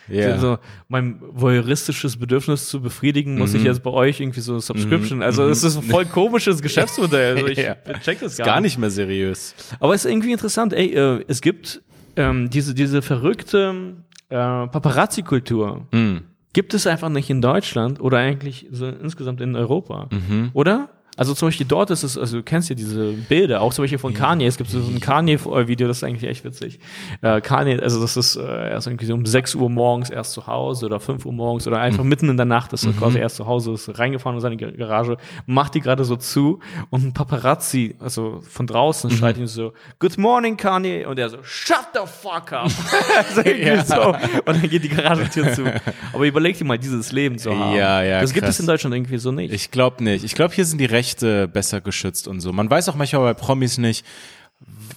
Ja. 0.07 0.37
so 0.37 0.57
mein 0.87 1.19
voyeuristisches 1.33 2.15
Bedürfnis 2.15 2.69
zu 2.69 2.79
befriedigen, 2.81 3.37
muss 3.37 3.51
Mhm. 3.51 3.57
ich 3.59 3.63
jetzt 3.65 3.83
bei 3.83 3.91
euch 3.91 4.21
irgendwie 4.21 4.39
so 4.39 4.59
Subscription. 4.59 5.21
Also 5.21 5.43
es 5.49 5.65
ist 5.65 5.75
ein 5.75 5.83
voll 5.83 6.05
komisches 6.05 6.61
Geschäftsmodell. 6.61 7.35
Also 7.35 7.47
ich 7.47 7.57
Ja. 7.57 7.75
check 8.01 8.21
das 8.21 8.37
gar, 8.37 8.45
Gar 8.47 8.61
nicht. 8.61 8.71
nicht 8.75 8.77
mehr 8.77 8.91
seriös. 8.91 9.53
Aber 9.81 9.93
es 9.93 10.05
ist 10.05 10.11
irgendwie 10.11 10.31
interessant, 10.31 10.71
ey, 10.71 10.93
äh, 10.93 11.25
es 11.27 11.41
gibt 11.41 11.81
ähm, 12.15 12.49
diese, 12.49 12.73
diese 12.73 13.01
verrückte 13.01 13.95
äh, 14.29 14.35
Paparazzi-Kultur 14.35 15.87
Mm. 15.91 16.17
gibt 16.53 16.73
es 16.73 16.87
einfach 16.87 17.09
nicht 17.09 17.29
in 17.29 17.41
Deutschland 17.41 17.99
oder 18.01 18.17
eigentlich 18.19 18.67
so 18.71 18.87
insgesamt 18.87 19.41
in 19.41 19.55
Europa. 19.55 20.07
Mhm. 20.11 20.49
Oder? 20.53 20.89
Also 21.17 21.33
zum 21.33 21.49
Beispiel 21.49 21.65
dort 21.67 21.89
ist 21.91 22.03
es, 22.03 22.17
also 22.17 22.37
du 22.37 22.43
kennst 22.43 22.69
ja 22.69 22.75
diese 22.75 23.11
Bilder, 23.11 23.61
auch 23.61 23.73
zum 23.73 23.83
Beispiel 23.83 23.99
von 23.99 24.13
Kanye. 24.13 24.45
Es 24.47 24.57
gibt 24.57 24.69
so 24.69 24.77
ein 24.79 24.99
Kanye-Video, 25.01 25.87
das 25.87 25.97
ist 25.97 26.03
eigentlich 26.03 26.29
echt 26.29 26.43
witzig. 26.45 26.79
Äh, 27.21 27.41
Kanye, 27.41 27.79
also 27.81 28.01
das 28.01 28.15
ist 28.17 28.37
äh, 28.37 28.69
erst 28.71 28.87
irgendwie 28.87 29.05
so 29.05 29.13
um 29.13 29.25
6 29.25 29.55
Uhr 29.55 29.69
morgens 29.69 30.09
erst 30.09 30.31
zu 30.31 30.47
Hause 30.47 30.85
oder 30.85 30.99
5 31.01 31.25
Uhr 31.25 31.33
morgens 31.33 31.67
oder 31.67 31.77
Mhm. 31.77 31.83
einfach 31.83 32.03
mitten 32.05 32.29
in 32.29 32.37
der 32.37 32.45
Nacht 32.45 32.71
ist 32.73 32.85
er 32.85 32.93
quasi 32.93 33.19
erst 33.19 33.35
zu 33.35 33.45
Hause, 33.45 33.73
ist 33.73 33.99
reingefahren 33.99 34.37
in 34.37 34.41
seine 34.41 34.55
Gar- 34.57 34.71
Garage, 34.71 35.17
macht 35.45 35.75
die 35.75 35.81
gerade 35.81 36.05
so 36.05 36.15
zu 36.15 36.59
und 36.89 37.03
ein 37.03 37.13
Paparazzi, 37.13 37.95
also 37.99 38.41
von 38.49 38.65
draußen, 38.65 39.11
Mhm. 39.11 39.15
schreit 39.15 39.37
ihm 39.37 39.47
so, 39.47 39.73
Good 39.99 40.17
morning, 40.17 40.55
Kanye. 40.57 41.05
Und 41.05 41.19
er 41.19 41.29
so, 41.29 41.37
Shut 41.43 41.87
the 41.93 41.99
fuck 42.05 42.53
up. 42.53 42.71
also 43.17 43.41
irgendwie 43.41 43.85
so. 43.85 44.09
Und 44.11 44.45
dann 44.47 44.69
geht 44.69 44.83
die 44.85 44.89
Garagentür 44.89 45.51
zu. 45.53 45.63
Aber 46.13 46.25
überleg 46.25 46.57
dir 46.57 46.63
mal, 46.65 46.77
dieses 46.79 47.11
Leben 47.11 47.37
zu 47.37 47.51
haben. 47.57 47.75
Ja, 47.75 48.01
ja, 48.01 48.21
Das 48.21 48.31
gibt 48.33 48.45
krass. 48.45 48.55
es 48.55 48.61
in 48.61 48.67
Deutschland 48.67 48.95
irgendwie 48.95 49.17
so 49.17 49.31
nicht. 49.31 49.53
Ich 49.53 49.71
glaube 49.71 50.03
nicht. 50.03 50.23
Ich 50.23 50.35
glaube, 50.35 50.53
hier 50.55 50.63
sind 50.65 50.79
die 50.79 50.85
Rechte 50.85 51.10
besser 51.19 51.81
geschützt 51.81 52.27
und 52.27 52.39
so. 52.39 52.51
Man 52.53 52.69
weiß 52.69 52.89
auch 52.89 52.95
manchmal 52.95 53.21
bei 53.21 53.33
Promis 53.33 53.77
nicht, 53.77 54.05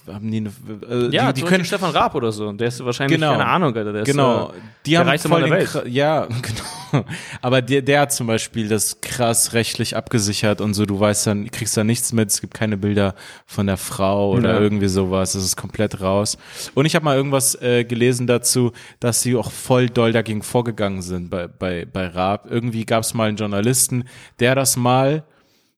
haben 0.07 0.29
die, 0.29 0.37
eine, 0.37 0.49
äh, 0.87 1.09
ja, 1.09 1.33
die, 1.33 1.41
die 1.41 1.47
können 1.47 1.65
Stefan 1.65 1.89
Raab 1.89 2.13
oder 2.13 2.31
so. 2.31 2.51
Der 2.51 2.67
ist 2.67 2.83
wahrscheinlich, 2.85 3.17
Genau. 3.19 3.31
keine 3.31 3.47
Ahnung, 3.47 3.75
Alter. 3.75 3.91
Der 3.91 4.03
ist, 4.03 4.05
Genau, 4.05 4.49
äh, 4.49 4.53
die 4.85 4.91
der 4.91 4.99
haben 4.99 5.17
voll 5.17 5.41
der 5.41 5.49
Welt. 5.49 5.83
Ja, 5.87 6.25
genau. 6.91 7.05
Aber 7.41 7.63
der, 7.63 7.81
der 7.81 8.01
hat 8.01 8.13
zum 8.13 8.27
Beispiel 8.27 8.67
das 8.67 9.01
krass 9.01 9.53
rechtlich 9.53 9.95
abgesichert 9.97 10.61
und 10.61 10.75
so. 10.75 10.85
Du 10.85 10.99
weißt 10.99 11.25
dann, 11.25 11.49
kriegst 11.49 11.75
da 11.75 11.83
nichts 11.83 12.13
mit. 12.13 12.29
Es 12.29 12.39
gibt 12.41 12.53
keine 12.53 12.77
Bilder 12.77 13.15
von 13.47 13.65
der 13.65 13.77
Frau 13.77 14.29
oder 14.33 14.53
Ja. 14.53 14.59
irgendwie 14.59 14.87
sowas. 14.89 15.33
Das 15.33 15.43
ist 15.43 15.55
komplett 15.55 15.99
raus. 15.99 16.37
Und 16.75 16.85
ich 16.85 16.93
habe 16.95 17.03
mal 17.05 17.15
irgendwas 17.17 17.59
äh, 17.59 17.83
gelesen 17.83 18.27
dazu, 18.27 18.71
dass 18.99 19.23
sie 19.23 19.35
auch 19.35 19.51
voll 19.51 19.89
doll 19.89 20.11
dagegen 20.11 20.43
vorgegangen 20.43 21.01
sind 21.01 21.31
bei 21.31 21.47
bei 21.47 21.85
bei 21.91 22.05
Raab. 22.07 22.45
Irgendwie 22.51 22.85
gab 22.85 23.01
es 23.03 23.15
mal 23.15 23.29
einen 23.29 23.37
Journalisten, 23.37 24.03
der 24.39 24.53
das 24.53 24.77
mal 24.77 25.23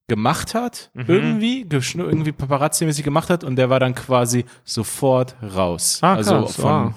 gemacht 0.08 0.54
hat, 0.56 0.89
Mhm. 0.93 1.04
irgendwie, 1.08 1.65
irgendwie 1.70 2.32
Paparazzi-mäßig 2.32 3.04
gemacht 3.04 3.30
hat 3.30 3.43
und 3.43 3.56
der 3.58 3.70
war 3.70 3.80
dann 3.80 3.93
quasi 3.93 4.46
sofort 4.63 5.36
raus. 5.41 6.00
Ah, 6.02 6.15
also 6.15 6.41
krass, 6.43 6.56
von, 6.56 6.86
wow. 6.86 6.93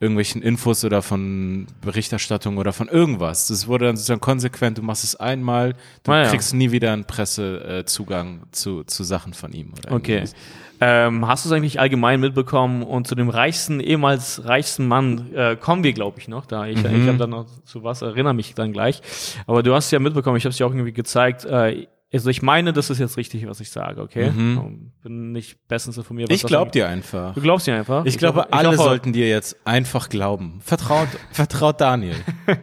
irgendwelchen 0.00 0.42
Infos 0.42 0.84
oder 0.84 1.00
von 1.02 1.66
Berichterstattung 1.80 2.56
oder 2.58 2.72
von 2.72 2.88
irgendwas. 2.88 3.46
Das 3.48 3.66
wurde 3.68 3.86
dann 3.86 3.96
sozusagen 3.96 4.20
konsequent, 4.20 4.78
du 4.78 4.82
machst 4.82 5.04
es 5.04 5.14
einmal, 5.16 5.74
du 6.02 6.10
Ah, 6.12 6.22
ja. 6.24 6.28
kriegst 6.28 6.52
nie 6.54 6.72
wieder 6.72 6.92
einen 6.92 7.04
Pressezugang 7.04 7.84
Zugang 7.86 8.42
zu, 8.50 8.82
zu 8.84 9.04
Sachen 9.04 9.32
von 9.34 9.52
ihm. 9.52 9.72
Okay. 9.88 10.12
irgendwas. 10.14 10.34
Ähm, 10.82 11.28
hast 11.28 11.44
du 11.44 11.50
es 11.50 11.52
eigentlich 11.52 11.78
allgemein 11.78 12.20
mitbekommen? 12.20 12.82
Und 12.82 13.06
zu 13.06 13.14
dem 13.14 13.28
reichsten, 13.28 13.80
ehemals 13.80 14.42
reichsten 14.46 14.88
Mann 14.88 15.32
äh, 15.34 15.54
kommen 15.54 15.84
wir, 15.84 15.92
glaube 15.92 16.18
ich, 16.18 16.26
noch. 16.26 16.46
Da 16.46 16.64
ich, 16.66 16.78
ich 16.78 17.06
habe 17.06 17.18
dann 17.18 17.28
noch 17.30 17.46
zu 17.66 17.84
was, 17.84 18.00
erinnere 18.00 18.32
mich 18.32 18.54
dann 18.54 18.72
gleich. 18.72 19.02
Aber 19.46 19.62
du 19.62 19.74
hast 19.74 19.84
es 19.84 19.90
ja 19.90 19.98
mitbekommen, 19.98 20.38
ich 20.38 20.44
habe 20.44 20.50
es 20.52 20.56
dir 20.56 20.66
auch 20.66 20.70
irgendwie 20.72 20.92
gezeigt. 20.94 21.44
Äh, 21.44 21.86
also 22.12 22.28
ich 22.30 22.42
meine, 22.42 22.72
das 22.72 22.90
ist 22.90 22.98
jetzt 22.98 23.16
richtig, 23.16 23.46
was 23.46 23.60
ich 23.60 23.70
sage, 23.70 24.00
okay? 24.02 24.24
Ähm, 24.26 24.92
Bin 25.02 25.32
nicht 25.32 25.66
bestens 25.68 25.96
informiert. 25.96 26.28
was 26.30 26.36
Ich 26.44 26.56
angeht. 26.56 26.74
dir 26.74 26.88
einfach. 26.88 27.34
Du 27.34 27.40
glaubst 27.40 27.66
dir 27.66 27.74
einfach? 27.76 28.04
Ich 28.04 28.18
glaube, 28.18 28.40
glaub- 28.42 28.54
alle 28.54 28.68
hoffe- 28.68 28.78
sollten 28.78 29.12
dir 29.12 29.28
jetzt 29.28 29.56
einfach 29.64 30.08
glauben. 30.08 30.60
Vertraut, 30.62 31.08
vertraut 31.32 31.80
Daniel. 31.80 32.16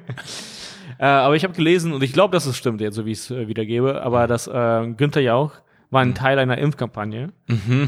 Äh, 1.00 1.06
aber 1.06 1.36
ich 1.36 1.44
habe 1.44 1.54
gelesen 1.54 1.94
und 1.94 2.02
ich 2.02 2.12
glaube, 2.12 2.32
dass 2.32 2.48
es 2.48 2.58
stimmt 2.58 2.82
jetzt, 2.82 2.96
so 2.96 3.06
wie 3.06 3.12
ich 3.12 3.20
es 3.20 3.30
äh, 3.30 3.48
wiedergebe, 3.48 4.02
aber 4.02 4.26
dass 4.26 4.48
äh, 4.48 4.88
Günther 4.98 5.22
Jauch 5.22 5.52
war 5.90 6.02
ein 6.02 6.16
Teil 6.16 6.38
einer 6.38 6.58
Impfkampagne. 6.58 7.30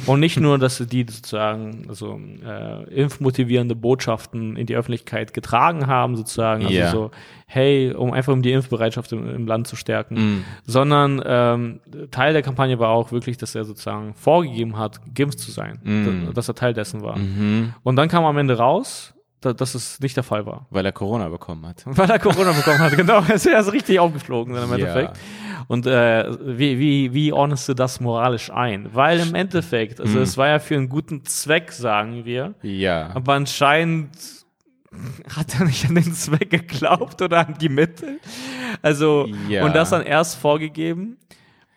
Und 0.06 0.20
nicht 0.22 0.40
nur, 0.40 0.58
dass 0.58 0.78
die 0.78 1.06
sozusagen 1.10 1.86
also 1.90 2.18
äh, 2.46 2.84
impfmotivierende 2.94 3.76
Botschaften 3.76 4.56
in 4.56 4.66
die 4.68 4.76
Öffentlichkeit 4.76 5.34
getragen 5.34 5.88
haben 5.88 6.16
sozusagen, 6.16 6.64
also 6.64 6.74
Ja. 6.78 6.92
so 6.92 7.12
hey, 7.46 7.94
um 7.94 8.14
einfach 8.14 8.32
um 8.32 8.42
die 8.42 8.52
Impfbereitschaft 8.54 9.12
im, 9.12 9.28
im 9.30 9.48
Land 9.48 9.68
zu 9.68 9.76
stärken, 9.76 10.46
sondern 10.66 11.22
ähm, 11.26 11.80
Teil 12.12 12.32
der 12.34 12.42
Kampagne 12.44 12.80
war 12.80 12.90
auch 12.90 13.12
wirklich, 13.12 13.38
dass 13.38 13.54
er 13.56 13.66
sozusagen 13.66 14.14
vorgegeben 14.14 14.78
hat, 14.78 15.02
geimpft 15.16 15.40
zu 15.40 15.52
sein, 15.52 15.80
dass, 16.26 16.34
dass 16.36 16.48
er 16.48 16.56
Teil 16.56 16.74
dessen 16.74 17.02
war. 17.02 17.18
Und 17.84 17.96
dann 17.98 18.08
kam 18.08 18.24
am 18.24 18.38
Ende 18.38 18.58
raus, 18.58 19.14
da, 19.42 19.54
dass 19.54 19.76
es 19.76 20.00
nicht 20.00 20.16
der 20.18 20.24
Fall 20.24 20.46
war. 20.46 20.66
Weil 20.70 20.86
er 20.86 20.92
Corona 20.92 21.30
bekommen 21.30 21.66
hat. 21.66 21.82
Weil 21.86 22.10
er 22.10 22.20
Corona 22.20 22.52
bekommen 22.52 22.80
hat, 22.80 22.96
genau. 22.96 23.22
Er 23.28 23.36
ist 23.36 23.72
richtig 23.74 24.00
aufgeflogen 24.00 24.54
dann 24.54 24.64
im 24.64 24.70
Ja. 24.72 24.76
Endeffekt. 24.88 25.18
Und 25.68 25.86
äh, 25.86 26.32
wie, 26.58 26.80
wie, 26.80 27.14
wie 27.14 27.32
ordnest 27.32 27.70
du 27.70 27.74
das 27.76 28.00
moralisch 28.00 28.50
ein? 28.52 28.90
Weil 28.94 29.20
im 29.20 29.36
Endeffekt, 29.36 30.02
also 30.02 30.20
es 30.20 30.36
war 30.38 30.48
ja 30.48 30.60
für 30.60 30.76
einen 30.76 30.90
guten 30.90 31.24
Zweck, 31.26 31.72
sagen 31.72 32.26
wir, 32.26 32.56
Ja. 32.64 33.12
aber 33.14 33.34
anscheinend 33.34 34.10
hat 35.36 35.60
er 35.60 35.66
nicht 35.66 35.88
an 35.88 35.96
den 35.96 36.14
Zweck 36.14 36.50
geglaubt 36.50 37.22
oder 37.22 37.48
an 37.48 37.56
die 37.62 37.70
Mittel. 37.70 38.20
Also, 38.82 39.28
Ja. 39.48 39.64
und 39.66 39.76
das 39.76 39.92
dann 39.92 40.02
erst 40.02 40.38
vorgegeben. 40.40 41.18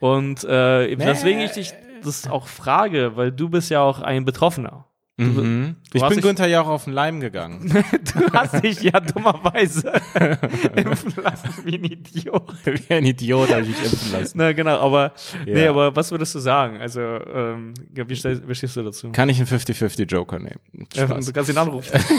Und 0.00 0.42
äh, 0.44 0.96
deswegen 0.96 1.40
ich 1.40 1.52
dich 1.52 1.74
das 2.02 2.26
auch 2.28 2.46
frage, 2.48 3.12
weil 3.16 3.30
du 3.30 3.48
bist 3.50 3.70
ja 3.70 3.82
auch 3.82 4.00
ein 4.00 4.24
Betroffener. 4.24 4.86
Mhm. 5.18 5.76
Ich 5.92 6.02
hast 6.02 6.08
bin 6.08 6.18
dich- 6.18 6.24
Günther 6.26 6.46
Jauch 6.48 6.66
auf 6.68 6.84
den 6.84 6.94
Leim 6.94 7.20
gegangen. 7.20 7.70
Du 8.14 8.32
hast 8.32 8.62
dich 8.64 8.80
ja 8.82 8.98
dummerweise 8.98 9.92
impfen 10.76 11.14
lassen 11.22 11.48
wie 11.64 11.74
ein 11.76 11.84
Idiot. 11.84 12.54
Wie 12.64 12.94
ein 12.94 13.04
Idiot 13.04 13.50
habe 13.50 13.60
ich 13.62 13.68
mich 13.68 13.82
impfen 13.84 14.12
lassen. 14.12 14.38
Na 14.38 14.52
genau, 14.52 14.78
aber 14.80 15.12
Ja. 15.46 15.54
nee, 15.54 15.66
aber 15.66 15.94
was 15.94 16.10
würdest 16.10 16.34
du 16.34 16.38
sagen? 16.38 16.78
Also 16.80 17.00
ähm, 17.00 17.74
wie, 17.92 18.16
stell, 18.16 18.42
wie 18.48 18.54
stehst 18.54 18.74
du 18.76 18.82
dazu? 18.82 19.12
Kann 19.12 19.28
ich 19.28 19.38
einen 19.38 19.46
50-50 19.48 20.10
Joker 20.10 20.38
nehmen? 20.38 20.60
Äh, 20.94 21.04
Spaß. 21.06 21.26
du 21.26 21.32
kannst 21.32 21.50
ihn 21.50 21.58
anrufen. 21.58 21.92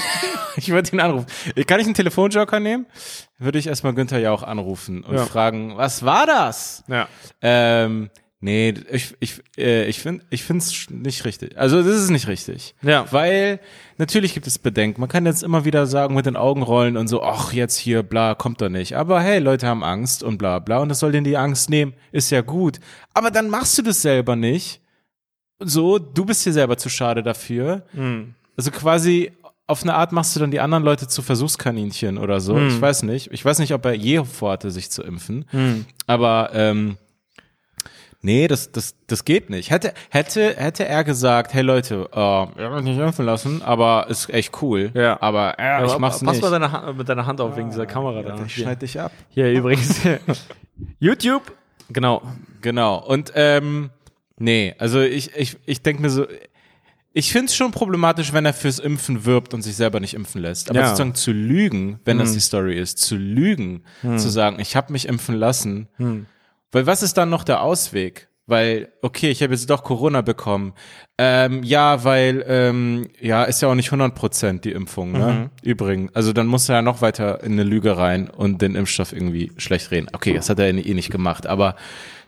Ich 0.55 0.69
würde 0.69 0.91
ihn 0.91 0.99
anrufen. 0.99 1.25
Kann 1.65 1.79
ich 1.79 1.87
einen 1.87 1.95
Telefonjoker 1.95 2.59
nehmen? 2.59 2.85
Würde 3.39 3.57
ich 3.57 3.65
erstmal 3.65 3.95
Günther 3.95 4.19
Jauch 4.19 4.43
anrufen 4.43 5.03
und 5.03 5.15
Ja. 5.15 5.25
fragen, 5.25 5.75
was 5.77 6.05
war 6.05 6.27
das? 6.27 6.83
ja. 6.87 7.07
Ähm, 7.41 8.11
nee, 8.43 8.73
ich, 8.91 9.15
ich, 9.21 9.41
äh, 9.57 9.85
ich 9.85 10.01
finde 10.01 10.23
ich 10.29 10.49
nicht 10.89 11.25
richtig. 11.25 11.57
Also 11.57 11.81
das 11.81 11.95
ist 11.95 12.09
nicht 12.09 12.27
richtig. 12.27 12.75
Ja. 12.81 13.05
Weil 13.11 13.61
natürlich 13.97 14.33
gibt 14.33 14.47
es 14.47 14.59
Bedenken. 14.59 14.99
Man 14.99 15.09
kann 15.09 15.25
jetzt 15.25 15.43
immer 15.43 15.63
wieder 15.63 15.87
sagen, 15.87 16.13
mit 16.13 16.25
den 16.25 16.35
Augen 16.35 16.61
rollen 16.61 16.97
und 16.97 17.07
so, 17.07 17.23
ach, 17.23 17.53
jetzt 17.53 17.77
hier, 17.77 18.03
bla, 18.03 18.35
kommt 18.35 18.61
doch 18.61 18.67
nicht. 18.67 18.97
Aber 18.97 19.21
hey, 19.21 19.39
Leute 19.39 19.65
haben 19.65 19.83
Angst 19.83 20.23
und 20.23 20.37
bla 20.37 20.59
bla. 20.59 20.79
Und 20.79 20.89
das 20.89 20.99
soll 20.99 21.13
denen 21.13 21.23
die 21.23 21.37
Angst 21.37 21.69
nehmen, 21.69 21.93
ist 22.11 22.31
ja 22.31 22.41
gut. 22.41 22.79
Aber 23.13 23.31
dann 23.31 23.49
machst 23.49 23.77
du 23.77 23.81
das 23.81 24.01
selber 24.01 24.35
nicht. 24.35 24.81
So, 25.59 25.97
du 25.97 26.25
bist 26.25 26.45
dir 26.45 26.51
selber 26.51 26.77
zu 26.77 26.89
schade 26.89 27.23
dafür. 27.23 27.83
Hm. 27.93 28.35
Also 28.57 28.71
quasi 28.71 29.31
auf 29.67 29.83
eine 29.83 29.95
Art 29.95 30.11
machst 30.11 30.35
du 30.35 30.41
dann 30.41 30.51
die 30.51 30.59
anderen 30.59 30.83
Leute 30.83 31.07
zu 31.07 31.21
Versuchskaninchen 31.21 32.17
oder 32.17 32.41
so. 32.41 32.57
Hm. 32.57 32.67
Ich 32.67 32.81
weiß 32.81 33.03
nicht. 33.03 33.31
Ich 33.31 33.45
weiß 33.45 33.59
nicht, 33.59 33.73
ob 33.73 33.85
er 33.85 33.93
je 33.93 34.25
vorhatte, 34.25 34.69
sich 34.69 34.91
zu 34.91 35.01
impfen. 35.01 35.45
Aber 36.07 36.49
ähm, 36.53 36.97
nee, 38.23 38.47
das, 38.47 38.71
das, 38.71 38.95
das 39.05 39.23
geht 39.25 39.51
nicht. 39.51 39.69
Hätte, 39.69 39.93
hätte, 40.09 40.55
hätte 40.57 40.85
er 40.85 41.03
gesagt, 41.03 41.53
hey 41.53 41.61
Leute, 41.61 42.09
äh, 42.11 42.17
ihr 42.17 42.19
habt 42.57 42.75
mich 42.75 42.83
nicht 42.85 42.97
impfen 42.99 43.25
lassen, 43.25 43.61
aber 43.61 44.07
ist 44.09 44.29
echt 44.33 44.59
cool. 44.63 44.89
Ja. 44.95 45.21
Aber 45.21 45.59
äh, 45.59 45.85
ich 45.85 45.91
Aber 45.91 45.99
mach's 45.99 46.21
pass 46.23 46.33
nicht. 46.33 46.41
mal 46.41 46.49
deine 46.49 46.71
Hand, 46.71 46.97
mit 46.97 47.07
deiner 47.07 47.25
Hand 47.27 47.39
auf 47.39 47.55
wegen 47.55 47.69
dieser 47.69 47.85
Kamera 47.85 48.23
da. 48.23 48.43
ich 48.45 48.55
schneid 48.55 48.81
dich 48.81 48.99
ab. 48.99 49.11
hier 49.29 49.51
übrigens. 49.51 50.01
YouTube. 50.99 51.51
Genau. 51.89 52.21
Genau. 52.61 52.97
Und 53.05 53.31
ähm, 53.35 53.91
nee, 54.37 54.73
also 54.79 55.01
ich, 55.01 55.35
ich, 55.35 55.57
ich 55.65 55.81
denke 55.83 56.01
mir 56.01 56.09
so, 56.09 56.25
ich 57.15 57.31
finde 57.31 57.47
es 57.47 57.55
schon 57.55 57.71
problematisch, 57.71 58.33
wenn 58.33 58.45
er 58.45 58.53
fürs 58.53 58.79
Impfen 58.79 59.25
wirbt 59.25 59.53
und 59.53 59.61
sich 59.61 59.75
selber 59.75 59.99
nicht 59.99 60.15
impfen 60.15 60.41
lässt. 60.41 60.69
Aber 60.71 60.79
Ja. 60.79 60.87
sozusagen 60.87 61.13
zu 61.13 61.31
lügen, 61.31 61.99
wenn 62.05 62.17
das 62.17 62.33
die 62.33 62.39
Story 62.39 62.79
ist, 62.79 62.97
zu 62.97 63.15
lügen, 63.15 63.83
zu 64.01 64.29
sagen, 64.29 64.57
ich 64.59 64.75
habe 64.75 64.91
mich 64.91 65.07
impfen 65.07 65.35
lassen. 65.35 65.87
Weil 66.73 66.85
was 66.85 67.01
ist 67.03 67.17
dann 67.17 67.29
noch 67.29 67.45
der 67.45 67.61
Ausweg? 67.61 68.27
Weil, 68.45 68.91
okay, 69.01 69.29
ich 69.29 69.41
habe 69.41 69.53
jetzt 69.53 69.69
doch 69.69 69.83
Corona 69.83 70.19
bekommen. 70.19 70.73
Ähm, 71.17 71.63
ja, 71.63 72.03
weil, 72.03 72.43
ähm, 72.45 73.07
ja, 73.21 73.43
ist 73.43 73.61
ja 73.61 73.69
auch 73.69 73.75
nicht 73.75 73.87
100 73.87 74.13
Prozent 74.13 74.65
die 74.65 74.73
Impfung, 74.73 75.13
ne? 75.13 75.49
Übrigens. 75.63 76.13
Also 76.13 76.33
dann 76.33 76.47
muss 76.47 76.67
er 76.67 76.75
ja 76.75 76.81
noch 76.81 77.01
weiter 77.01 77.41
in 77.41 77.53
eine 77.53 77.63
Lüge 77.63 77.97
rein 77.97 78.29
und 78.29 78.61
den 78.61 78.75
Impfstoff 78.75 79.13
irgendwie 79.13 79.53
schlecht 79.55 79.91
reden. 79.91 80.07
Okay, 80.11 80.33
das 80.33 80.49
hat 80.49 80.59
er 80.59 80.67
eh 80.67 80.93
nicht 80.93 81.09
gemacht, 81.09 81.47
aber 81.47 81.77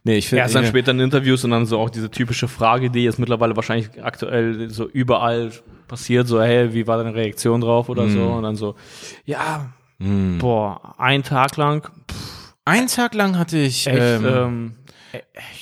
nee, 0.05 0.15
ich 0.15 0.29
finde. 0.29 0.43
Erst 0.43 0.55
dann 0.55 0.65
später 0.65 0.91
in 0.91 1.01
Interviews 1.01 1.43
und 1.43 1.51
dann 1.51 1.65
so 1.65 1.79
auch 1.79 1.89
diese 1.89 2.09
typische 2.09 2.47
Frage, 2.47 2.89
die 2.89 3.03
jetzt 3.03 3.19
mittlerweile 3.19 3.57
wahrscheinlich 3.57 3.89
aktuell 4.01 4.69
so 4.69 4.87
überall 4.87 5.51
passiert, 5.89 6.29
so, 6.29 6.41
hey, 6.41 6.73
wie 6.73 6.87
war 6.87 6.97
deine 6.97 7.13
Reaktion 7.13 7.59
drauf 7.59 7.89
oder 7.89 8.07
so? 8.07 8.23
Und 8.23 8.43
dann 8.43 8.55
so, 8.55 8.75
ja, 9.25 9.73
boah, 10.39 10.95
ein 10.97 11.23
Tag 11.23 11.57
lang, 11.57 11.89
Einen 12.65 12.87
Tag 12.87 13.13
lang 13.13 13.37
hatte 13.37 13.57
ich 13.57 13.87
echt, 13.87 13.97
ähm, 13.99 14.25
ähm, 14.25 14.75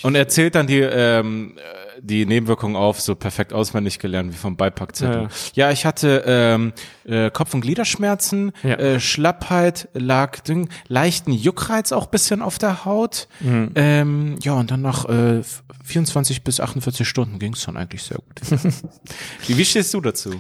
und 0.02 0.16
er 0.16 0.28
zählt 0.30 0.56
dann 0.56 0.66
die 0.68 0.80
ähm, 0.80 1.58
äh, 1.58 1.62
die 2.02 2.26
Nebenwirkungen 2.26 2.76
auf, 2.76 3.00
so 3.00 3.16
perfekt 3.16 3.54
auswendig 3.54 4.00
gelernt 4.00 4.34
wie 4.34 4.38
vom 4.38 4.58
Beipackzettel. 4.58 5.28
Ja, 5.54 5.72
ich 5.72 5.86
hatte 5.86 6.24
ähm, 6.26 6.74
äh, 7.06 7.30
Kopf- 7.30 7.54
und 7.54 7.62
Gliederschmerzen, 7.62 8.52
Ja. 8.64 8.76
äh, 8.76 9.00
Schlappheit, 9.00 9.88
lag 9.94 10.40
Ding, 10.42 10.70
leichten 10.88 11.32
Juckreiz 11.32 11.92
auch 11.92 12.08
bisschen 12.08 12.42
auf 12.42 12.58
der 12.58 12.84
Haut. 12.86 13.28
Ähm, 13.76 14.38
ja, 14.42 14.54
und 14.54 14.72
dann 14.72 14.82
nach 14.82 15.06
äh, 15.06 15.42
24 15.86 16.44
bis 16.44 16.60
48 16.60 17.08
Stunden 17.08 17.38
ging's 17.40 17.64
dann 17.66 17.78
eigentlich 17.78 18.04
sehr 18.04 18.18
gut. 18.18 18.42
wie, 19.48 19.58
wie 19.58 19.66
stehst 19.66 19.94
du 19.94 20.02
dazu? 20.02 20.32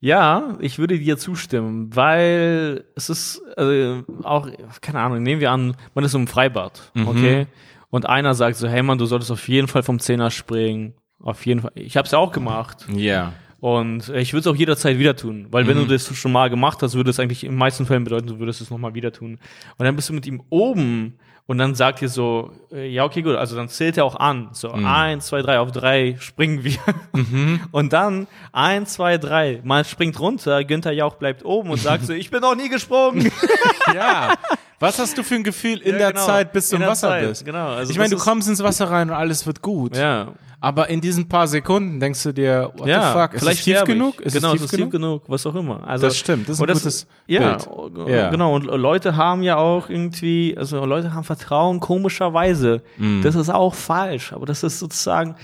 Ja, 0.00 0.56
ich 0.60 0.78
würde 0.78 0.98
dir 0.98 1.18
zustimmen, 1.18 1.94
weil 1.94 2.84
es 2.96 3.10
ist 3.10 3.42
also 3.56 4.02
auch, 4.22 4.48
keine 4.80 5.00
Ahnung, 5.00 5.22
nehmen 5.22 5.40
wir 5.40 5.50
an, 5.50 5.76
man 5.94 6.04
ist 6.04 6.14
im 6.14 6.26
Freibad, 6.26 6.90
okay? 7.06 7.46
Und 7.90 8.06
einer 8.06 8.34
sagt 8.34 8.56
so, 8.56 8.66
hey 8.68 8.82
Mann, 8.82 8.98
du 8.98 9.04
solltest 9.06 9.30
auf 9.30 9.46
jeden 9.48 9.68
Fall 9.68 9.82
vom 9.82 9.98
Zehner 9.98 10.30
springen. 10.30 10.94
Auf 11.22 11.44
jeden 11.44 11.60
Fall. 11.60 11.72
Ich 11.74 11.96
habe 11.96 12.06
es 12.06 12.12
ja 12.12 12.18
auch 12.18 12.32
gemacht. 12.32 12.86
Ja. 12.94 13.32
Und 13.60 14.08
ich 14.10 14.32
würde 14.32 14.40
es 14.40 14.46
auch 14.46 14.56
jederzeit 14.56 14.98
wieder 14.98 15.14
tun, 15.16 15.46
weil 15.50 15.66
wenn 15.66 15.76
du 15.76 15.84
das 15.84 16.14
schon 16.16 16.32
mal 16.32 16.48
gemacht 16.48 16.82
hast, 16.82 16.94
würde 16.94 17.10
es 17.10 17.20
eigentlich 17.20 17.44
in 17.44 17.52
den 17.52 17.58
meisten 17.58 17.84
Fällen 17.84 18.04
bedeuten, 18.04 18.26
du 18.26 18.38
würdest 18.38 18.60
es 18.62 18.70
nochmal 18.70 18.94
wieder 18.94 19.12
tun. 19.12 19.38
Und 19.76 19.84
dann 19.84 19.94
bist 19.96 20.08
du 20.08 20.14
mit 20.14 20.26
ihm 20.26 20.42
oben 20.48 21.18
und 21.46 21.58
dann 21.58 21.74
sagt 21.74 22.00
ihr 22.00 22.08
so, 22.08 22.52
äh, 22.72 22.88
ja, 22.88 23.04
okay, 23.04 23.20
gut, 23.22 23.34
also 23.34 23.56
dann 23.56 23.68
zählt 23.68 23.98
er 23.98 24.04
auch 24.06 24.16
an. 24.16 24.48
So, 24.52 24.70
eins, 24.70 25.26
zwei, 25.26 25.42
drei, 25.42 25.58
auf 25.58 25.72
drei 25.72 26.16
springen 26.20 26.62
wir. 26.64 26.78
Und 27.72 27.92
dann 27.92 28.28
eins, 28.52 28.92
zwei, 28.94 29.18
drei, 29.18 29.60
mal 29.64 29.84
springt 29.84 30.18
runter, 30.20 30.62
Günther 30.64 30.92
Jauch 30.92 31.16
bleibt 31.16 31.44
oben 31.44 31.70
und 31.70 31.80
sagt 31.80 32.06
so, 32.06 32.12
ich 32.14 32.30
bin 32.30 32.40
noch 32.40 32.54
nie 32.54 32.68
gesprungen. 32.68 33.30
Ja. 33.94 34.34
Was 34.78 34.98
hast 35.00 35.18
du 35.18 35.22
für 35.24 35.34
ein 35.34 35.42
Gefühl 35.44 35.78
in 35.78 35.92
Ja, 35.94 35.98
der 35.98 36.12
genau. 36.12 36.38
Du 36.38 36.44
bis 36.52 36.68
du 36.70 36.76
In 36.76 36.82
im 36.82 36.88
Wasser 36.88 37.08
Zeit, 37.08 37.28
bist? 37.28 37.44
genau. 37.44 37.68
Also 37.70 37.90
ich 37.90 37.98
meine, 37.98 38.10
du 38.14 38.18
kommst 38.18 38.48
ins 38.48 38.62
Wasser 38.62 38.88
rein 38.88 39.10
und 39.10 39.16
alles 39.16 39.44
wird 39.46 39.60
gut. 39.60 39.96
ja. 39.96 40.28
Aber 40.62 40.88
in 40.90 41.00
diesen 41.00 41.26
paar 41.28 41.46
Sekunden 41.46 42.00
denkst 42.00 42.22
du 42.22 42.32
dir, 42.32 42.70
what 42.76 42.86
ja, 42.86 43.12
the 43.12 43.18
fuck, 43.18 43.34
ist 43.34 43.40
vielleicht 43.42 43.58
es 43.60 43.64
tief 43.64 43.84
genug? 43.84 44.20
Ist 44.20 44.34
genau, 44.34 44.48
es 44.48 44.54
es 44.54 44.60
tief 44.60 44.64
ist 44.64 44.70
genug? 44.72 44.90
tief 44.90 45.00
genug, 45.00 45.22
was 45.26 45.46
auch 45.46 45.54
immer. 45.54 45.86
Also, 45.88 46.06
Das 46.06 46.18
stimmt, 46.18 46.48
das 46.48 46.56
ist 46.56 46.62
ein 46.62 46.68
und 46.68 46.74
gutes 46.74 47.06
ja, 47.26 47.56
Bild. 47.56 48.08
äh, 48.08 48.16
Ja. 48.16 48.30
genau. 48.30 48.54
Und 48.54 48.64
Leute 48.66 49.16
haben 49.16 49.42
ja 49.42 49.56
auch 49.56 49.88
irgendwie, 49.88 50.54
also 50.58 50.84
Leute 50.84 51.14
haben 51.14 51.24
Vertrauen 51.24 51.80
komischerweise. 51.80 52.82
Mhm. 52.98 53.22
Das 53.22 53.34
ist 53.36 53.48
auch 53.48 53.74
falsch, 53.74 54.32
aber 54.32 54.44
das 54.46 54.62
ist 54.62 54.78
sozusagen 54.78 55.34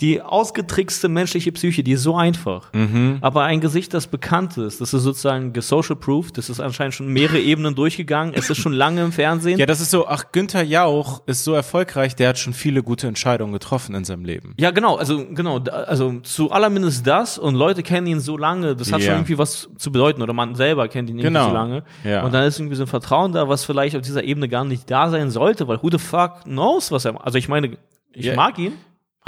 die 0.00 0.20
ausgetrickste 0.20 1.08
menschliche 1.08 1.52
Psyche, 1.52 1.82
die 1.84 1.92
ist 1.92 2.02
so 2.02 2.16
einfach. 2.16 2.72
Mhm. 2.72 3.18
Aber 3.20 3.44
ein 3.44 3.60
Gesicht, 3.60 3.94
das 3.94 4.06
bekannt 4.08 4.56
ist, 4.58 4.80
das 4.80 4.92
ist 4.92 5.02
sozusagen 5.02 5.52
gesocial 5.52 5.96
proof, 5.96 6.32
das 6.32 6.50
ist 6.50 6.60
anscheinend 6.60 6.94
schon 6.94 7.08
mehrere 7.08 7.38
Ebenen 7.38 7.74
durchgegangen, 7.74 8.34
es 8.34 8.50
ist 8.50 8.58
schon 8.58 8.72
lange 8.72 9.02
im 9.04 9.12
Fernsehen. 9.12 9.58
Ja, 9.58 9.66
das 9.66 9.80
ist 9.80 9.90
so, 9.90 10.08
ach, 10.08 10.32
Günther 10.32 10.62
Jauch 10.64 11.22
ist 11.26 11.44
so 11.44 11.54
erfolgreich, 11.54 12.16
der 12.16 12.30
hat 12.30 12.38
schon 12.38 12.52
viele 12.54 12.82
gute 12.82 13.06
Entscheidungen 13.06 13.52
getroffen 13.52 13.94
in 13.94 14.04
seinem 14.04 14.24
Leben. 14.24 14.54
Ja, 14.58 14.63
genau, 14.70 14.96
also 14.96 15.24
genau, 15.26 15.58
also 15.60 16.20
zu 16.20 16.50
allermindest 16.50 17.06
das 17.06 17.38
und 17.38 17.54
Leute 17.54 17.82
kennen 17.82 18.06
ihn 18.06 18.20
so 18.20 18.36
lange, 18.36 18.76
das 18.76 18.92
hat 18.92 19.00
Ja. 19.00 19.06
schon 19.06 19.14
irgendwie 19.16 19.38
was 19.38 19.68
zu 19.76 19.90
bedeuten 19.92 20.22
oder 20.22 20.32
man 20.32 20.54
selber 20.54 20.86
kennt 20.88 21.10
ihn 21.10 21.16
irgendwie 21.18 21.34
Genau. 21.34 21.48
so 21.48 21.54
lange. 21.54 21.82
Ja. 22.04 22.22
Und 22.24 22.32
dann 22.34 22.44
ist 22.44 22.58
irgendwie 22.58 22.76
so 22.76 22.84
ein 22.84 22.86
Vertrauen 22.88 23.32
da, 23.32 23.48
was 23.48 23.64
vielleicht 23.64 23.96
auf 23.96 24.02
dieser 24.02 24.22
Ebene 24.24 24.48
gar 24.48 24.64
nicht 24.64 24.90
da 24.90 25.10
sein 25.10 25.30
sollte, 25.30 25.66
weil 25.68 25.82
who 25.82 25.90
the 25.90 25.98
fuck 25.98 26.42
knows, 26.44 26.90
was 26.92 27.04
er 27.04 27.24
Also 27.24 27.38
ich 27.38 27.48
meine, 27.48 27.76
ich 28.12 28.26
Ja. 28.26 28.36
mag 28.36 28.58
ihn, 28.58 28.72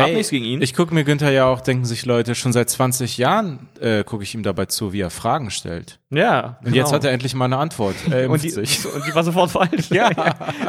hab 0.05 0.11
nichts 0.13 0.31
gegen 0.31 0.45
ihn. 0.45 0.61
Ich 0.63 0.75
gucke 0.75 0.93
mir 0.93 1.05
Günther 1.05 1.31
ja 1.31 1.47
auch, 1.47 1.61
denken 1.61 1.85
sich 1.87 2.05
Leute, 2.05 2.35
schon 2.35 2.53
seit 2.53 2.69
20 2.69 3.17
Jahren 3.19 3.69
äh, 3.81 4.05
gucke 4.05 4.23
ich 4.25 4.35
ihm 4.35 4.43
dabei 4.43 4.67
zu, 4.67 4.93
wie 4.93 5.01
er 5.01 5.11
Fragen 5.11 5.51
stellt. 5.51 5.99
ja. 6.11 6.59
Und 6.65 6.75
jetzt 6.75 6.93
hat 6.93 7.05
er 7.05 7.13
endlich 7.13 7.35
mal 7.35 7.47
eine 7.47 7.57
Antwort. 7.57 7.95
Er 8.11 8.29
und 8.31 8.43
die, 8.43 8.53
und 8.55 9.07
die 9.07 9.15
war 9.15 9.25
sofort 9.25 9.51
falsch. 9.51 9.89
Ja. 9.91 10.09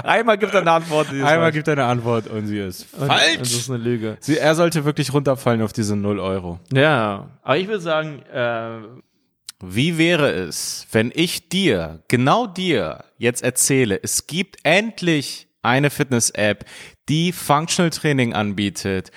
Einmal 0.04 0.38
gibt 0.38 0.54
er 0.54 0.62
eine 0.62 0.72
Antwort. 0.72 1.08
die 1.12 1.18
ist 1.18 1.24
Einmal 1.24 1.40
falsch. 1.48 1.54
gibt 1.56 1.68
er 1.68 1.74
eine 1.74 1.86
Antwort 1.86 2.28
und 2.28 2.48
sie 2.48 2.60
ist 2.60 2.88
Und- 2.94 3.08
falsch. 3.08 3.32
und 3.34 3.42
Das 3.42 3.52
ist 3.54 3.70
eine 3.70 3.80
Lüge. 3.84 4.18
Sie, 4.22 4.38
er 4.38 4.56
sollte 4.56 4.86
wirklich 4.86 5.14
runterfallen 5.14 5.62
auf 5.62 5.74
diese 5.74 5.96
0 5.96 6.20
Euro. 6.20 6.60
Ja, 6.74 7.28
aber 7.44 7.58
ich 7.58 7.68
würde 7.68 7.82
sagen, 7.82 8.22
äh, 8.34 8.78
Wie 9.60 9.98
wäre 9.98 10.30
es, 10.32 10.86
wenn 10.92 11.12
ich 11.14 11.50
dir, 11.50 12.02
genau 12.08 12.46
dir, 12.48 13.04
jetzt 13.18 13.42
erzähle, 13.44 14.00
es 14.04 14.28
gibt 14.28 14.58
endlich 14.64 15.48
eine 15.64 15.90
Fitness-App, 15.90 16.64
die 17.10 17.32
Functional 17.32 17.90
Training 17.90 18.34
anbietet. 18.34 19.12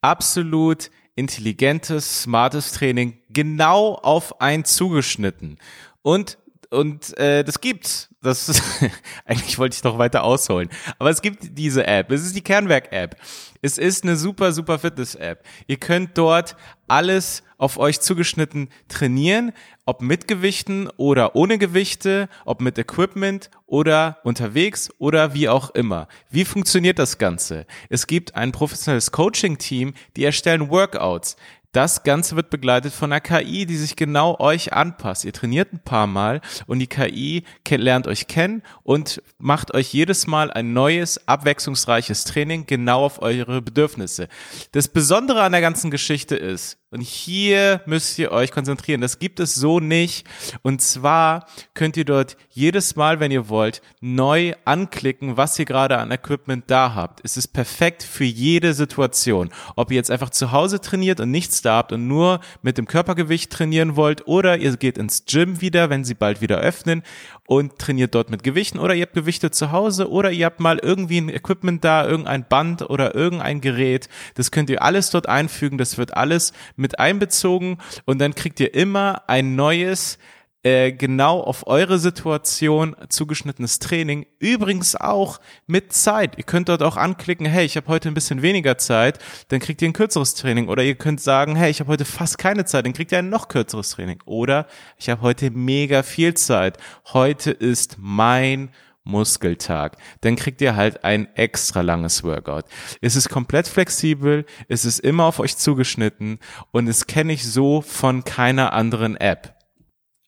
Absolut 0.00 0.90
intelligentes, 1.14 2.22
smartes 2.22 2.72
Training, 2.72 3.18
genau 3.30 3.94
auf 3.94 4.40
einen 4.40 4.64
zugeschnitten. 4.64 5.58
Und 6.02 6.38
und 6.70 7.16
äh, 7.16 7.44
das 7.44 7.60
gibt's. 7.60 8.08
Das 8.22 8.48
ist, 8.48 8.62
eigentlich 9.24 9.58
wollte 9.58 9.76
ich 9.76 9.84
noch 9.84 9.98
weiter 9.98 10.24
ausholen. 10.24 10.68
Aber 10.98 11.10
es 11.10 11.22
gibt 11.22 11.56
diese 11.56 11.86
App. 11.86 12.10
Es 12.10 12.22
ist 12.22 12.34
die 12.34 12.42
Kernwerk-App. 12.42 13.16
Es 13.62 13.78
ist 13.78 14.04
eine 14.04 14.16
super, 14.16 14.52
super 14.52 14.78
Fitness-App. 14.78 15.44
Ihr 15.66 15.76
könnt 15.76 16.16
dort 16.18 16.56
alles 16.88 17.42
auf 17.58 17.78
euch 17.78 18.00
zugeschnitten 18.00 18.68
trainieren, 18.88 19.52
ob 19.86 20.02
mit 20.02 20.28
Gewichten 20.28 20.88
oder 20.96 21.36
ohne 21.36 21.58
Gewichte, 21.58 22.28
ob 22.44 22.60
mit 22.60 22.78
Equipment 22.78 23.50
oder 23.66 24.18
unterwegs 24.24 24.90
oder 24.98 25.34
wie 25.34 25.48
auch 25.48 25.70
immer. 25.70 26.08
Wie 26.30 26.44
funktioniert 26.44 26.98
das 26.98 27.18
Ganze? 27.18 27.66
Es 27.88 28.06
gibt 28.06 28.34
ein 28.34 28.52
professionelles 28.52 29.12
Coaching-Team, 29.12 29.94
die 30.16 30.24
erstellen 30.24 30.70
Workouts. 30.70 31.36
Das 31.76 32.04
Ganze 32.04 32.36
wird 32.36 32.48
begleitet 32.48 32.94
von 32.94 33.12
einer 33.12 33.20
KI, 33.20 33.66
die 33.66 33.76
sich 33.76 33.96
genau 33.96 34.40
euch 34.40 34.72
anpasst. 34.72 35.26
Ihr 35.26 35.34
trainiert 35.34 35.74
ein 35.74 35.80
paar 35.80 36.06
Mal 36.06 36.40
und 36.66 36.78
die 36.78 36.86
KI 36.86 37.44
lernt 37.68 38.06
euch 38.06 38.28
kennen 38.28 38.62
und 38.82 39.22
macht 39.36 39.74
euch 39.74 39.92
jedes 39.92 40.26
Mal 40.26 40.50
ein 40.50 40.72
neues, 40.72 41.28
abwechslungsreiches 41.28 42.24
Training 42.24 42.64
genau 42.64 43.04
auf 43.04 43.20
eure 43.20 43.60
Bedürfnisse. 43.60 44.28
Das 44.72 44.88
Besondere 44.88 45.42
an 45.42 45.52
der 45.52 45.60
ganzen 45.60 45.90
Geschichte 45.90 46.34
ist, 46.34 46.78
und 46.96 47.02
hier 47.02 47.82
müsst 47.84 48.18
ihr 48.18 48.32
euch 48.32 48.50
konzentrieren, 48.50 49.02
das 49.02 49.18
gibt 49.18 49.38
es 49.38 49.54
so 49.54 49.80
nicht. 49.80 50.26
Und 50.62 50.80
zwar 50.80 51.44
könnt 51.74 51.98
ihr 51.98 52.06
dort 52.06 52.38
jedes 52.48 52.96
Mal, 52.96 53.20
wenn 53.20 53.30
ihr 53.30 53.50
wollt, 53.50 53.82
neu 54.00 54.54
anklicken, 54.64 55.36
was 55.36 55.58
ihr 55.58 55.66
gerade 55.66 55.98
an 55.98 56.10
Equipment 56.10 56.64
da 56.68 56.94
habt. 56.94 57.20
Es 57.22 57.36
ist 57.36 57.48
perfekt 57.48 58.02
für 58.02 58.24
jede 58.24 58.72
Situation. 58.72 59.50
Ob 59.76 59.90
ihr 59.90 59.96
jetzt 59.96 60.10
einfach 60.10 60.30
zu 60.30 60.52
Hause 60.52 60.80
trainiert 60.80 61.20
und 61.20 61.30
nichts 61.30 61.60
da 61.60 61.76
habt 61.76 61.92
und 61.92 62.08
nur 62.08 62.40
mit 62.62 62.78
dem 62.78 62.86
Körpergewicht 62.86 63.52
trainieren 63.52 63.94
wollt 63.96 64.26
oder 64.26 64.56
ihr 64.56 64.74
geht 64.78 64.96
ins 64.96 65.26
Gym 65.26 65.60
wieder, 65.60 65.90
wenn 65.90 66.02
sie 66.02 66.14
bald 66.14 66.40
wieder 66.40 66.60
öffnen 66.60 67.02
und 67.46 67.78
trainiert 67.78 68.14
dort 68.14 68.30
mit 68.30 68.42
Gewichten 68.42 68.78
oder 68.78 68.94
ihr 68.94 69.02
habt 69.02 69.14
Gewichte 69.14 69.50
zu 69.50 69.70
Hause 69.70 70.10
oder 70.10 70.30
ihr 70.30 70.46
habt 70.46 70.60
mal 70.60 70.78
irgendwie 70.78 71.18
ein 71.18 71.28
Equipment 71.28 71.84
da, 71.84 72.06
irgendein 72.06 72.48
Band 72.48 72.88
oder 72.88 73.14
irgendein 73.14 73.60
Gerät. 73.60 74.08
Das 74.34 74.50
könnt 74.50 74.70
ihr 74.70 74.82
alles 74.82 75.10
dort 75.10 75.28
einfügen. 75.28 75.78
Das 75.78 75.98
wird 75.98 76.16
alles 76.16 76.52
mit 76.76 76.85
einbezogen 76.94 77.78
und 78.04 78.20
dann 78.20 78.34
kriegt 78.34 78.60
ihr 78.60 78.72
immer 78.74 79.28
ein 79.28 79.56
neues 79.56 80.18
äh, 80.66 80.90
genau 80.90 81.42
auf 81.42 81.68
eure 81.68 82.00
Situation 82.00 82.96
zugeschnittenes 83.08 83.78
Training. 83.78 84.26
Übrigens 84.40 84.96
auch 84.96 85.38
mit 85.68 85.92
Zeit. 85.92 86.36
Ihr 86.38 86.44
könnt 86.44 86.68
dort 86.68 86.82
auch 86.82 86.96
anklicken, 86.96 87.46
hey, 87.46 87.64
ich 87.64 87.76
habe 87.76 87.86
heute 87.86 88.08
ein 88.08 88.14
bisschen 88.14 88.42
weniger 88.42 88.76
Zeit, 88.76 89.20
dann 89.46 89.60
kriegt 89.60 89.80
ihr 89.80 89.88
ein 89.88 89.92
kürzeres 89.92 90.34
Training. 90.34 90.68
Oder 90.68 90.82
ihr 90.82 90.96
könnt 90.96 91.20
sagen, 91.20 91.54
hey, 91.54 91.70
ich 91.70 91.78
habe 91.78 91.92
heute 91.92 92.04
fast 92.04 92.38
keine 92.38 92.64
Zeit, 92.64 92.84
dann 92.84 92.94
kriegt 92.94 93.12
ihr 93.12 93.18
ein 93.18 93.28
noch 93.28 93.46
kürzeres 93.46 93.90
Training. 93.90 94.20
Oder 94.24 94.66
ich 94.98 95.08
habe 95.08 95.22
heute 95.22 95.52
mega 95.52 96.02
viel 96.02 96.34
Zeit. 96.34 96.78
Heute 97.12 97.52
ist 97.52 97.94
mein 98.00 98.70
Muskeltag, 99.06 99.96
dann 100.20 100.36
kriegt 100.36 100.60
ihr 100.60 100.76
halt 100.76 101.04
ein 101.04 101.34
extra 101.36 101.80
langes 101.80 102.24
Workout. 102.24 102.64
Es 103.00 103.16
ist 103.16 103.28
komplett 103.28 103.68
flexibel, 103.68 104.44
es 104.68 104.84
ist 104.84 104.98
immer 104.98 105.24
auf 105.24 105.38
euch 105.38 105.56
zugeschnitten 105.56 106.38
und 106.72 106.88
es 106.88 107.06
kenne 107.06 107.32
ich 107.32 107.46
so 107.50 107.80
von 107.80 108.24
keiner 108.24 108.72
anderen 108.72 109.16
App. 109.16 109.54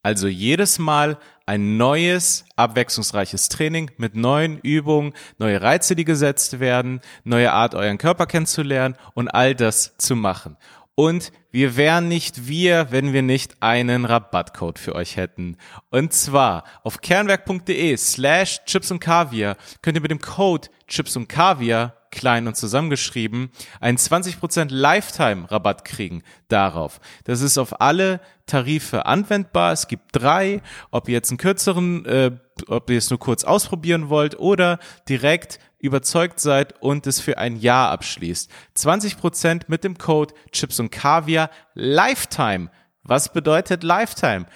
Also 0.02 0.28
jedes 0.28 0.78
Mal 0.78 1.18
ein 1.44 1.76
neues, 1.76 2.44
abwechslungsreiches 2.56 3.48
Training 3.48 3.90
mit 3.96 4.14
neuen 4.14 4.58
Übungen, 4.60 5.12
neue 5.38 5.60
Reize, 5.60 5.96
die 5.96 6.04
gesetzt 6.04 6.60
werden, 6.60 7.00
neue 7.24 7.52
Art, 7.52 7.74
euren 7.74 7.98
Körper 7.98 8.26
kennenzulernen 8.26 8.96
und 9.14 9.28
all 9.28 9.54
das 9.54 9.96
zu 9.96 10.14
machen. 10.14 10.56
Und 10.98 11.30
wir 11.52 11.76
wären 11.76 12.08
nicht 12.08 12.48
wir, 12.48 12.90
wenn 12.90 13.12
wir 13.12 13.22
nicht 13.22 13.62
einen 13.62 14.04
Rabattcode 14.04 14.80
für 14.80 14.96
euch 14.96 15.16
hätten. 15.16 15.56
Und 15.90 16.12
zwar 16.12 16.64
auf 16.82 17.00
kernwerk.de 17.00 17.96
slash 17.96 18.64
chips 18.64 18.90
und 18.90 18.98
kaviar 18.98 19.56
könnt 19.80 19.96
ihr 19.96 20.00
mit 20.00 20.10
dem 20.10 20.18
Code 20.18 20.66
chips 20.88 21.14
und 21.14 21.28
kaviar 21.28 21.94
klein 22.10 22.48
und 22.48 22.56
zusammengeschrieben, 22.56 23.50
einen 23.78 23.96
20% 23.96 24.72
Lifetime-Rabatt 24.72 25.84
kriegen 25.84 26.24
darauf. 26.48 26.98
Das 27.24 27.42
ist 27.42 27.58
auf 27.58 27.80
alle 27.80 28.20
Tarife 28.46 29.06
anwendbar. 29.06 29.72
Es 29.72 29.86
gibt 29.86 30.06
drei, 30.12 30.62
ob 30.90 31.08
ihr 31.08 31.14
jetzt 31.14 31.30
einen 31.30 31.38
kürzeren, 31.38 32.04
äh, 32.06 32.32
ob 32.66 32.90
ihr 32.90 32.98
es 32.98 33.10
nur 33.10 33.20
kurz 33.20 33.44
ausprobieren 33.44 34.08
wollt 34.08 34.36
oder 34.38 34.80
direkt 35.08 35.60
überzeugt 35.78 36.40
seid 36.40 36.80
und 36.82 37.06
es 37.06 37.20
für 37.20 37.38
ein 37.38 37.56
Jahr 37.56 37.90
abschließt. 37.90 38.50
20% 38.76 39.62
mit 39.68 39.84
dem 39.84 39.98
Code 39.98 40.34
Chips 40.52 40.80
und 40.80 40.90
Kaviar 40.90 41.50
Lifetime. 41.74 42.70
Was 43.02 43.32
bedeutet 43.32 43.82
Lifetime? 43.82 44.46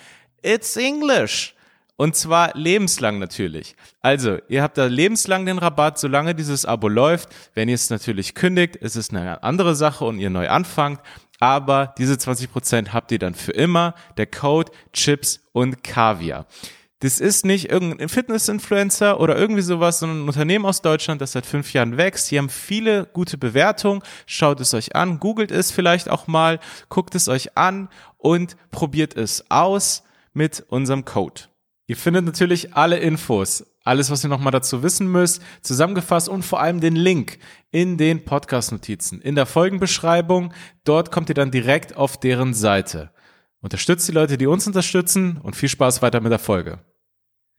It's 0.43 0.77
English. 0.77 1.55
Und 1.97 2.17
zwar 2.17 2.57
lebenslang 2.57 3.19
natürlich. 3.19 3.77
Also, 4.01 4.39
ihr 4.49 4.63
habt 4.63 4.77
da 4.77 4.87
lebenslang 4.87 5.47
den 5.47 5.59
Rabatt, 5.59 5.99
solange 5.99 6.35
dieses 6.35 6.65
Abo 6.67 6.89
läuft. 6.89 7.29
Wenn 7.55 7.69
ihr 7.69 7.77
es 7.77 7.91
natürlich 7.91 8.35
kündigt, 8.35 8.77
ist 8.77 8.97
es 8.97 9.11
eine 9.11 9.43
andere 9.43 9.77
Sache 9.77 10.05
und 10.05 10.19
ihr 10.19 10.31
neu 10.31 10.49
anfangt. 10.49 11.01
Aber 11.39 11.95
diese 11.99 12.15
20% 12.15 12.89
habt 12.89 13.13
ihr 13.13 13.19
dann 13.19 13.35
für 13.35 13.53
immer. 13.53 13.95
Der 14.17 14.27
Code 14.27 14.73
Chips 14.93 15.41
und 15.53 15.85
Kaviar. 15.85 16.47
Das 17.03 17.19
ist 17.19 17.45
nicht 17.45 17.69
irgendein 17.69 18.09
Fitness-Influencer 18.09 19.19
oder 19.19 19.37
irgendwie 19.37 19.63
sowas, 19.63 19.99
sondern 19.99 20.23
ein 20.23 20.29
Unternehmen 20.29 20.65
aus 20.65 20.83
Deutschland, 20.83 21.21
das 21.21 21.33
seit 21.33 21.47
fünf 21.47 21.73
Jahren 21.73 21.97
wächst. 21.97 22.31
Die 22.31 22.39
haben 22.39 22.49
viele 22.49 23.07
gute 23.07 23.39
Bewertungen. 23.39 24.03
Schaut 24.25 24.61
es 24.61 24.73
euch 24.73 24.95
an, 24.95 25.19
googelt 25.19 25.51
es 25.51 25.73
vielleicht 25.73 26.09
auch 26.09 26.29
mal, 26.29 26.61
guckt 26.89 27.17
es 27.17 27.29
euch 27.29 27.57
an 27.57 27.89
und 28.19 28.57
probiert 28.71 29.17
es 29.17 29.51
aus 29.51 30.05
mit 30.33 30.65
unserem 30.69 31.05
Code. 31.05 31.43
Ihr 31.89 31.97
findet 31.97 32.25
natürlich 32.25 32.77
alle 32.77 32.99
Infos, 32.99 33.67
alles, 33.83 34.09
was 34.13 34.23
ihr 34.25 34.31
nochmal 34.31 34.53
dazu 34.53 34.85
wissen 34.85 35.11
müsst, 35.11 35.43
zusammengefasst 35.61 36.29
und 36.29 36.45
vor 36.45 36.61
allem 36.61 36.81
den 36.81 36.95
Link 36.95 37.41
in 37.73 37.99
den 37.99 38.25
Podcast-Notizen, 38.25 39.21
in 39.21 39.35
der 39.35 39.47
Folgenbeschreibung. 39.47 40.55
Dort 40.85 41.11
kommt 41.11 41.31
ihr 41.31 41.35
dann 41.35 41.51
direkt 41.51 41.97
auf 41.97 42.21
deren 42.21 42.55
Seite. 42.55 43.11
Unterstützt 43.61 44.07
die 44.07 44.13
Leute, 44.13 44.39
die 44.39 44.47
uns 44.47 44.69
unterstützen 44.69 45.39
und 45.43 45.57
viel 45.57 45.69
Spaß 45.69 46.01
weiter 46.01 46.21
mit 46.21 46.31
der 46.31 46.39
Folge. 46.39 46.79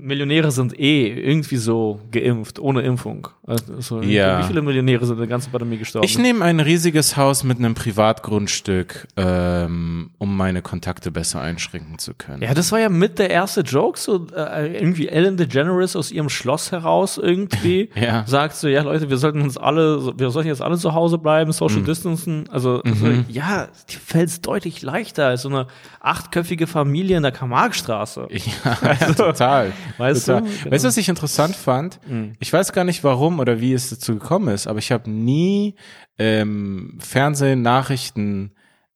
Millionäre 0.00 0.50
sind 0.50 0.78
eh 0.78 1.08
irgendwie 1.08 1.56
so 1.56 2.00
geimpft, 2.10 2.58
ohne 2.58 2.82
Impfung. 2.82 3.28
Also, 3.46 3.80
so, 3.80 4.02
Ja. 4.02 4.40
Wie 4.40 4.44
viele 4.44 4.62
Millionäre 4.62 5.04
sind 5.04 5.14
in 5.16 5.20
der 5.20 5.28
ganzen 5.28 5.50
Pandemie 5.50 5.78
gestorben? 5.78 6.04
Ich 6.04 6.18
nehme 6.18 6.44
ein 6.44 6.60
riesiges 6.60 7.16
Haus 7.16 7.44
mit 7.44 7.58
einem 7.58 7.74
Privatgrundstück, 7.74 9.08
ähm, 9.16 10.10
um 10.18 10.36
meine 10.36 10.62
Kontakte 10.62 11.10
besser 11.10 11.40
einschränken 11.40 11.98
zu 11.98 12.14
können. 12.14 12.42
ja, 12.42 12.54
das 12.54 12.72
war 12.72 12.80
ja 12.80 12.88
mit 12.88 13.18
der 13.18 13.30
erste 13.30 13.62
Joke, 13.62 13.98
so 13.98 14.26
äh, 14.36 14.76
irgendwie 14.78 15.08
Ellen 15.08 15.36
DeGeneres 15.36 15.96
aus 15.96 16.10
ihrem 16.12 16.28
Schloss 16.28 16.72
heraus 16.72 17.18
irgendwie 17.18 17.90
Ja. 18.00 18.24
sagt 18.26 18.56
so, 18.56 18.68
ja 18.68 18.82
Leute, 18.82 19.10
wir 19.10 19.16
sollten 19.18 19.40
uns 19.42 19.56
alle, 19.56 20.18
wir 20.18 20.30
sollten 20.30 20.48
jetzt 20.48 20.62
alle 20.62 20.78
zu 20.78 20.94
Hause 20.94 21.18
bleiben, 21.18 21.52
Social 21.52 21.82
Distancen. 21.82 22.48
Also, 22.50 22.82
also 22.82 23.06
ja, 23.28 23.68
die 23.90 23.96
fällt 23.96 24.28
es 24.28 24.40
deutlich 24.40 24.82
leichter 24.82 25.26
als 25.26 25.42
so 25.42 25.48
eine 25.48 25.66
achtköpfige 26.00 26.66
Familie 26.66 27.16
in 27.16 27.22
der 27.22 27.32
Karl-Marx-Straße. 27.32 28.28
Ja, 28.30 28.94
total. 29.16 29.72
Weißt 29.98 30.26
total. 30.26 30.42
du? 30.42 30.48
Genau. 30.48 30.70
Weißt 30.70 30.84
du, 30.84 30.88
was 30.88 30.96
ich 30.96 31.08
interessant 31.08 31.56
fand? 31.56 32.00
Ich 32.38 32.52
weiß 32.52 32.72
gar 32.72 32.84
nicht 32.84 33.02
warum 33.04 33.38
oder 33.38 33.60
wie 33.60 33.72
es 33.72 33.90
dazu 33.90 34.14
gekommen 34.14 34.54
ist, 34.54 34.66
aber 34.66 34.78
ich 34.78 34.92
habe 34.92 35.10
nie 35.10 35.74
ähm, 36.18 36.98
Fernsehen, 37.00 37.62
Nachrichten, 37.62 38.52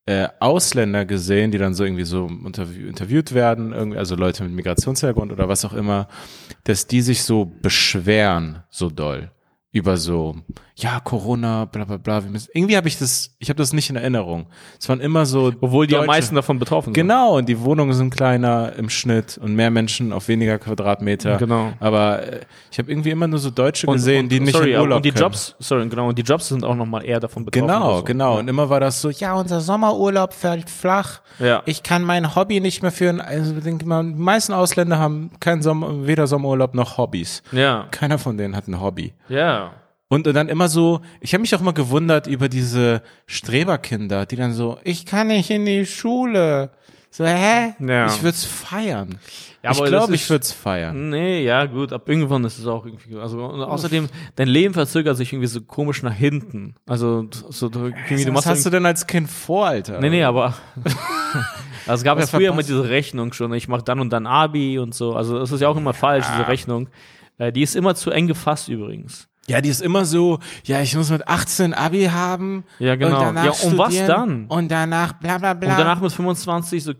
äh, 0.06 0.28
Ausländer 0.38 1.06
gesehen, 1.06 1.50
die 1.50 1.58
dann 1.58 1.72
so 1.74 1.82
irgendwie 1.84 2.04
so 2.04 2.26
interview 2.26 2.86
interviewt 2.88 3.32
werden, 3.32 3.72
irgendwie, 3.72 3.98
also 3.98 4.16
Leute 4.16 4.42
mit 4.44 4.52
Migrationshintergrund 4.52 5.32
oder 5.32 5.48
was 5.48 5.64
auch 5.64 5.72
immer, 5.72 6.08
dass 6.64 6.86
die 6.86 7.00
sich 7.00 7.22
so 7.22 7.46
beschweren, 7.62 8.62
so 8.68 8.90
doll. 8.90 9.30
über 9.72 9.96
so, 9.96 10.36
ja, 10.76 10.98
Corona, 10.98 11.66
bla 11.66 11.84
bla 11.84 11.98
bla. 11.98 12.24
Wir 12.24 12.30
müssen, 12.30 12.50
irgendwie 12.52 12.76
habe 12.76 12.88
ich 12.88 12.98
das, 12.98 13.30
ich 13.38 13.48
habe 13.48 13.58
das 13.58 13.72
nicht 13.72 13.90
in 13.90 13.96
Erinnerung. 13.96 14.46
Es 14.80 14.88
waren 14.88 15.00
immer 15.00 15.24
so. 15.24 15.52
Obwohl 15.60 15.86
die 15.86 15.96
am 15.96 16.06
meisten 16.06 16.34
davon 16.34 16.58
betroffen 16.58 16.86
sind. 16.86 16.94
Genau, 16.94 17.36
und 17.36 17.48
die 17.48 17.60
Wohnungen 17.60 17.92
sind 17.92 18.10
kleiner 18.10 18.72
im 18.76 18.90
Schnitt 18.90 19.38
und 19.38 19.54
mehr 19.54 19.70
Menschen 19.70 20.12
auf 20.12 20.26
weniger 20.26 20.58
Quadratmeter. 20.58 21.36
Genau. 21.36 21.72
Aber 21.78 22.24
äh, 22.26 22.40
ich 22.72 22.78
habe 22.78 22.90
irgendwie 22.90 23.10
immer 23.10 23.28
nur 23.28 23.38
so 23.38 23.50
Deutsche 23.50 23.86
Und, 23.86 23.94
gesehen, 23.94 24.24
und, 24.24 24.32
die 24.32 24.40
nicht 24.40 24.52
sorry, 24.52 24.72
in 24.72 24.80
Urlaub 24.80 24.96
und 24.96 25.04
die 25.04 25.12
können. 25.12 25.22
Jobs, 25.22 25.54
sorry, 25.60 25.88
genau, 25.88 26.08
und 26.08 26.18
die 26.18 26.22
Jobs 26.22 26.48
sind 26.48 26.64
auch 26.64 26.74
nochmal 26.74 27.04
eher 27.04 27.20
davon 27.20 27.44
betroffen. 27.44 27.68
Genau, 27.68 27.98
so. 27.98 28.04
genau. 28.04 28.38
Und 28.40 28.48
immer 28.48 28.68
war 28.68 28.80
das 28.80 29.00
so, 29.00 29.10
ja, 29.10 29.34
unser 29.34 29.60
Sommerurlaub 29.60 30.34
fällt 30.34 30.68
flach. 30.68 31.20
Ja. 31.38 31.62
Ich 31.66 31.84
kann 31.84 32.02
mein 32.02 32.34
Hobby 32.34 32.58
nicht 32.58 32.82
mehr 32.82 32.90
führen. 32.90 33.20
Also, 33.20 33.54
ich 33.56 33.62
denke 33.62 33.86
mal, 33.86 34.02
die 34.02 34.12
meisten 34.14 34.52
Ausländer 34.52 34.98
haben 34.98 35.30
keinen 35.38 35.62
Sommer, 35.62 36.04
weder 36.04 36.26
Sommerurlaub 36.26 36.74
noch 36.74 36.98
Hobbys. 36.98 37.44
Ja, 37.52 37.86
Keiner 37.92 38.18
von 38.18 38.36
denen 38.36 38.56
hat 38.56 38.66
ein 38.66 38.80
Hobby. 38.80 39.14
ja. 39.28 39.70
Und, 40.08 40.26
und 40.28 40.34
dann 40.34 40.48
immer 40.48 40.68
so, 40.68 41.00
ich 41.20 41.32
habe 41.34 41.40
mich 41.40 41.54
auch 41.54 41.60
immer 41.60 41.72
gewundert 41.72 42.26
über 42.26 42.48
diese 42.48 43.02
Streberkinder, 43.26 44.26
die 44.26 44.36
dann 44.36 44.52
so, 44.52 44.78
ich 44.84 45.06
kann 45.06 45.28
nicht 45.28 45.50
in 45.50 45.64
die 45.66 45.86
Schule. 45.86 46.70
So, 47.10 47.24
hä? 47.24 47.74
Ja. 47.78 48.06
Ich 48.06 48.22
würd's 48.22 48.44
feiern. 48.44 49.18
Ja, 49.62 49.70
ich 49.70 49.78
aber 49.78 49.88
glaube, 49.88 50.14
ich 50.14 50.22
ist- 50.22 50.30
würd's 50.30 50.52
feiern. 50.52 51.10
Nee, 51.10 51.44
ja, 51.44 51.64
gut, 51.66 51.92
ab 51.92 52.08
irgendwann 52.08 52.44
ist 52.44 52.58
es 52.58 52.66
auch 52.66 52.84
irgendwie, 52.84 53.16
also, 53.16 53.44
und 53.44 53.62
außerdem, 53.62 54.08
dein 54.36 54.48
Leben 54.48 54.74
verzögert 54.74 55.16
sich 55.16 55.32
irgendwie 55.32 55.46
so 55.46 55.60
komisch 55.62 56.02
nach 56.02 56.12
hinten. 56.12 56.74
Also, 56.86 57.26
so, 57.30 57.68
du, 57.68 57.86
irgendwie, 57.86 58.24
du 58.24 58.34
Was 58.34 58.46
hast 58.46 58.66
du 58.66 58.70
denn 58.70 58.84
als 58.84 59.06
Kind 59.06 59.30
vor, 59.30 59.66
Alter? 59.68 60.00
Nee, 60.00 60.10
nee, 60.10 60.24
aber. 60.24 60.54
Also 61.86 62.00
es 62.00 62.04
gab 62.04 62.16
Was 62.16 62.32
ja 62.32 62.38
früher 62.38 62.48
verpasst? 62.54 62.70
immer 62.70 62.78
diese 62.82 62.88
Rechnung 62.90 63.32
schon, 63.34 63.52
ich 63.52 63.68
mache 63.68 63.82
dann 63.82 64.00
und 64.00 64.10
dann 64.10 64.26
Abi 64.26 64.78
und 64.78 64.94
so. 64.94 65.14
Also 65.14 65.38
das 65.38 65.52
ist 65.52 65.60
ja 65.60 65.68
auch 65.68 65.76
immer 65.76 65.92
falsch, 65.92 66.24
Ah. 66.26 66.36
diese 66.38 66.48
Rechnung. 66.48 66.88
Äh, 67.36 67.52
die 67.52 67.60
ist 67.60 67.76
immer 67.76 67.94
zu 67.94 68.10
eng 68.10 68.26
gefasst 68.26 68.70
übrigens. 68.70 69.28
Ja, 69.46 69.60
die 69.60 69.68
ist 69.68 69.82
immer 69.82 70.06
so, 70.06 70.38
ja, 70.64 70.80
ich 70.80 70.96
muss 70.96 71.10
mit 71.10 71.28
18 71.28 71.74
Abi 71.74 72.04
haben. 72.04 72.64
Ja, 72.78 72.96
genau. 72.96 73.18
Und 73.18 73.22
danach 73.22 73.44
Ja, 73.44 73.68
und 73.68 73.78
was 73.78 74.06
dann? 74.06 74.46
Und 74.46 74.70
danach 74.70 75.12
bla 75.14 75.36
bla 75.36 75.52
bla. 75.52 75.72
Und 75.72 75.78
danach 75.78 76.00
mit 76.00 76.12
25 76.12 76.82
so 76.82 76.92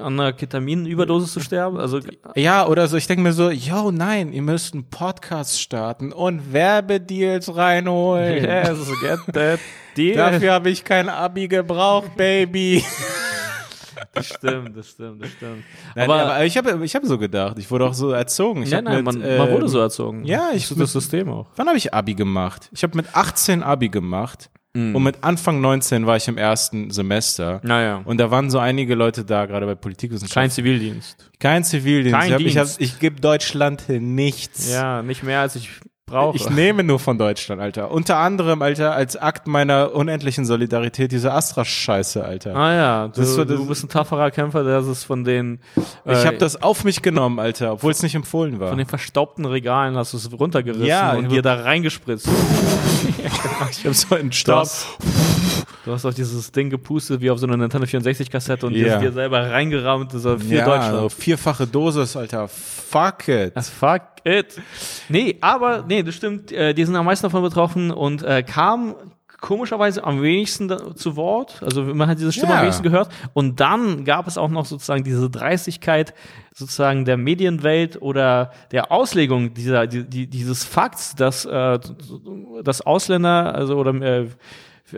an 0.00 0.18
einer 0.18 0.32
Ketaminüberdosis 0.32 1.32
zu 1.32 1.40
sterben. 1.40 1.78
Also 1.78 2.00
ja, 2.34 2.66
oder 2.66 2.88
so, 2.88 2.96
ich 2.96 3.06
denke 3.06 3.22
mir 3.22 3.32
so, 3.32 3.50
yo, 3.50 3.92
nein, 3.92 4.32
ihr 4.32 4.42
müsst 4.42 4.74
einen 4.74 4.90
Podcast 4.90 5.60
starten 5.60 6.12
und 6.12 6.52
Werbedeals 6.52 7.54
reinholen. 7.54 8.44
yes, 8.44 8.78
get 9.00 9.34
that 9.34 9.60
deal. 9.96 10.16
Dafür 10.16 10.54
habe 10.54 10.70
ich 10.70 10.82
kein 10.82 11.08
Abi 11.08 11.46
gebraucht, 11.46 12.16
Baby. 12.16 12.84
Das 14.14 14.26
stimmt, 14.26 14.76
das 14.76 14.90
stimmt, 14.90 15.22
das 15.22 15.30
stimmt. 15.30 15.64
Nein, 15.94 16.04
aber, 16.10 16.22
aber, 16.34 16.44
ich 16.44 16.56
habe 16.56 16.84
ich 16.84 16.94
hab 16.94 17.04
so 17.04 17.16
gedacht, 17.18 17.58
ich 17.58 17.70
wurde 17.70 17.86
auch 17.86 17.94
so 17.94 18.10
erzogen. 18.10 18.62
Ich 18.62 18.70
ja, 18.70 18.78
hab 18.78 18.84
nein, 18.84 18.96
mit, 18.96 19.04
man, 19.04 19.22
äh, 19.22 19.38
man 19.38 19.50
wurde 19.50 19.68
so 19.68 19.78
erzogen. 19.78 20.24
ja, 20.24 20.50
ich- 20.52 20.62
das 20.68 20.70
ist 20.72 20.80
das 20.80 20.92
System 20.92 21.30
auch. 21.30 21.46
Wann 21.56 21.66
habe 21.66 21.78
ich 21.78 21.92
Abi 21.94 22.14
gemacht? 22.14 22.68
Ich 22.72 22.82
habe 22.82 22.96
mit 22.96 23.06
18 23.14 23.62
Abi 23.62 23.88
gemacht 23.88 24.50
Mhm. 24.74 24.96
und 24.96 25.02
mit 25.02 25.22
Anfang 25.22 25.60
19 25.60 26.06
war 26.06 26.16
ich 26.16 26.28
im 26.28 26.38
ersten 26.38 26.90
Semester. 26.90 27.60
Naja. 27.62 28.00
Und 28.06 28.18
da 28.18 28.30
waren 28.30 28.48
so 28.50 28.58
einige 28.58 28.94
Leute 28.94 29.22
da, 29.24 29.44
gerade 29.46 29.66
bei 29.66 29.74
Kein 29.74 29.80
Politikwissenschaften. 29.82 30.50
Zivildienst. 30.50 31.30
Kein 31.38 31.62
Zivildienst. 31.62 32.18
Kein 32.18 32.40
ich 32.40 32.56
ich, 32.56 32.74
ich 32.78 32.98
gebe 32.98 33.20
Deutschland 33.20 33.86
nichts. 33.88 34.70
Ja, 34.72 35.02
nicht 35.02 35.22
mehr 35.24 35.40
als 35.40 35.56
ich 35.56 35.68
brauche. 36.06 36.36
Ich 36.36 36.50
nehme 36.50 36.82
nur 36.84 36.98
von 36.98 37.16
Deutschland, 37.18 37.60
Alter. 37.60 37.90
Unter 37.90 38.16
anderem, 38.18 38.60
Alter, 38.62 38.92
als 38.94 39.16
Akt 39.16 39.46
meiner 39.46 39.94
unendlichen 39.94 40.44
Solidarität 40.44 41.12
diese 41.12 41.32
Astra-Scheiße, 41.32 42.24
Alter. 42.24 42.54
Ah 42.56 42.74
ja, 42.74 43.08
du, 43.08 43.20
Das 43.20 43.36
das- 43.36 43.46
du 43.46 43.66
bist 43.66 43.84
ein 43.84 43.88
tapferer 43.88 44.30
Kämpfer, 44.30 44.64
der 44.64 44.80
ist 44.80 45.04
von 45.04 45.24
den 45.24 45.60
ich 46.04 46.12
äh, 46.12 46.26
habe 46.26 46.38
das 46.38 46.62
auf 46.62 46.84
mich 46.84 47.02
genommen, 47.02 47.38
Alter, 47.38 47.72
obwohl 47.72 47.92
es 47.92 48.02
nicht 48.02 48.14
empfohlen 48.14 48.58
war. 48.60 48.68
von 48.70 48.78
den 48.78 48.86
verstaubten 48.86 49.44
Regalen 49.44 49.96
hast 49.96 50.12
du 50.12 50.16
es 50.16 50.30
runtergerissen 50.32 50.86
Ja, 50.86 51.12
und 51.14 51.24
ich- 51.26 51.30
dir 51.30 51.42
da 51.42 51.54
reingespritzt. 51.54 52.28
ich 53.70 53.84
habe 53.84 53.94
so 53.94 54.14
einen 54.14 54.30
hast, 54.32 54.86
du 55.84 55.92
hast 55.92 56.04
auf 56.04 56.14
dieses 56.14 56.50
Ding 56.52 56.70
gepustet 56.70 57.20
wie 57.20 57.30
auf 57.30 57.38
so 57.38 57.46
einer 57.46 57.56
Nintendo 57.56 57.86
64 57.86 58.30
Kassette 58.30 58.66
und 58.66 58.74
Ja. 58.74 58.98
dir, 58.98 59.08
dir 59.08 59.12
selber 59.12 59.50
reingerammt, 59.50 60.12
das 60.14 60.24
war 60.24 60.36
Ja, 60.48 60.64
Deutschland. 60.64 60.98
so 61.00 61.08
vierfache 61.08 61.66
Dosis, 61.66 62.16
Alter. 62.16 62.48
Fuck 62.48 63.28
it. 63.28 63.56
Das 63.56 63.68
fuck 63.70 64.02
it. 64.24 64.60
Nee, 65.08 65.36
aber, 65.40 65.84
nee, 65.86 66.02
das 66.02 66.14
stimmt, 66.14 66.52
äh, 66.52 66.74
die 66.74 66.84
sind 66.84 66.96
am 66.96 67.06
meisten 67.06 67.24
davon 67.26 67.42
betroffen 67.42 67.90
und 67.90 68.22
äh, 68.22 68.42
kam 68.42 68.94
komischerweise 69.40 70.04
am 70.04 70.22
wenigsten 70.22 70.68
da, 70.68 70.94
zu 70.94 71.16
Wort. 71.16 71.60
Also 71.62 71.82
man 71.82 72.08
hat 72.08 72.18
diese 72.18 72.32
Stimme 72.32 72.52
Ja. 72.52 72.58
am 72.58 72.62
wenigsten 72.62 72.84
gehört. 72.84 73.08
Und 73.34 73.58
dann 73.58 74.04
gab 74.04 74.28
es 74.28 74.38
auch 74.38 74.48
noch 74.48 74.64
sozusagen 74.66 75.02
diese 75.02 75.28
Dreistigkeit 75.28 76.14
sozusagen 76.54 77.04
der 77.04 77.16
Medienwelt 77.16 78.00
oder 78.00 78.52
der 78.70 78.92
Auslegung 78.92 79.52
dieser, 79.52 79.86
die, 79.88 80.04
die, 80.08 80.28
dieses 80.28 80.64
Fakts, 80.64 81.16
dass, 81.16 81.44
äh, 81.44 81.78
dass 82.62 82.82
Ausländer, 82.82 83.54
also 83.54 83.76
oder 83.78 83.94
äh, 83.94 84.28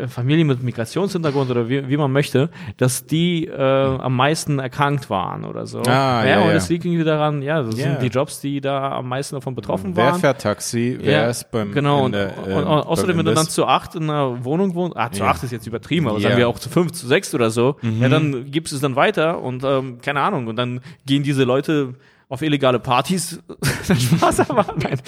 Familien 0.09 0.47
mit 0.47 0.63
Migrationshintergrund 0.63 1.51
oder 1.51 1.69
wie, 1.69 1.89
wie 1.89 1.97
man 1.97 2.13
möchte, 2.13 2.51
dass 2.77 3.07
die 3.07 3.47
äh, 3.47 3.57
am 3.61 4.17
meisten 4.17 4.59
erkrankt 4.59 5.11
waren 5.11 5.45
oder 5.45 5.67
so. 5.67 5.81
Ah, 5.83 6.25
ja, 6.27 6.41
und 6.41 6.49
ja. 6.49 6.55
das 6.55 6.69
liegt 6.69 6.85
irgendwie 6.85 7.05
daran, 7.05 7.43
ja, 7.43 7.63
das 7.63 7.77
Ja. 7.79 7.85
sind 7.85 8.03
die 8.03 8.09
Jobs, 8.09 8.41
die 8.41 8.61
da 8.61 8.93
am 8.93 9.09
meisten 9.09 9.35
davon 9.37 9.55
betroffen 9.55 9.97
Wer 9.97 10.07
waren. 10.07 10.21
fährt 10.21 10.41
Taxi? 10.41 10.99
Wer 11.01 11.13
Ja, 11.23 11.27
ist 11.31 11.51
beim 11.51 11.73
genau 11.73 12.05
und, 12.05 12.13
der, 12.13 12.37
und, 12.39 12.51
äh, 12.51 12.55
und 12.55 12.65
außerdem, 12.67 13.19
wenn 13.19 13.27
du 13.27 13.35
dann 13.35 13.49
zu 13.49 13.67
acht 13.67 13.95
in 13.95 14.05
einer 14.05 14.45
Wohnung 14.45 14.75
wohnst, 14.75 14.97
ah, 14.97 15.11
zu 15.11 15.23
Ja. 15.25 15.31
acht 15.31 15.43
ist 15.43 15.51
jetzt 15.53 15.67
übertrieben, 15.67 16.07
aber 16.09 16.19
Ja. 16.19 16.21
Mhm. 16.21 16.23
sagen 16.31 16.37
wir 16.39 16.49
auch 16.49 16.59
zu 16.59 16.69
fünf, 16.69 16.93
zu 16.93 17.07
sechs 17.07 17.35
oder 17.35 17.51
so, 17.51 17.77
ja, 17.83 18.09
dann 18.09 18.51
gibst 18.51 18.73
du 18.73 18.77
es 18.77 18.83
dann 18.83 18.97
weiter 18.97 19.41
und 19.43 19.65
ähm, 19.65 19.99
keine 20.03 20.21
Ahnung 20.21 20.47
und 20.47 20.57
dann 20.57 20.81
gehen 21.07 21.23
diese 21.23 21.45
Leute 21.45 21.95
auf 22.29 22.43
illegale 22.43 22.79
Partys. 22.79 23.39
Spaß 23.83 24.39
nein. 24.77 24.99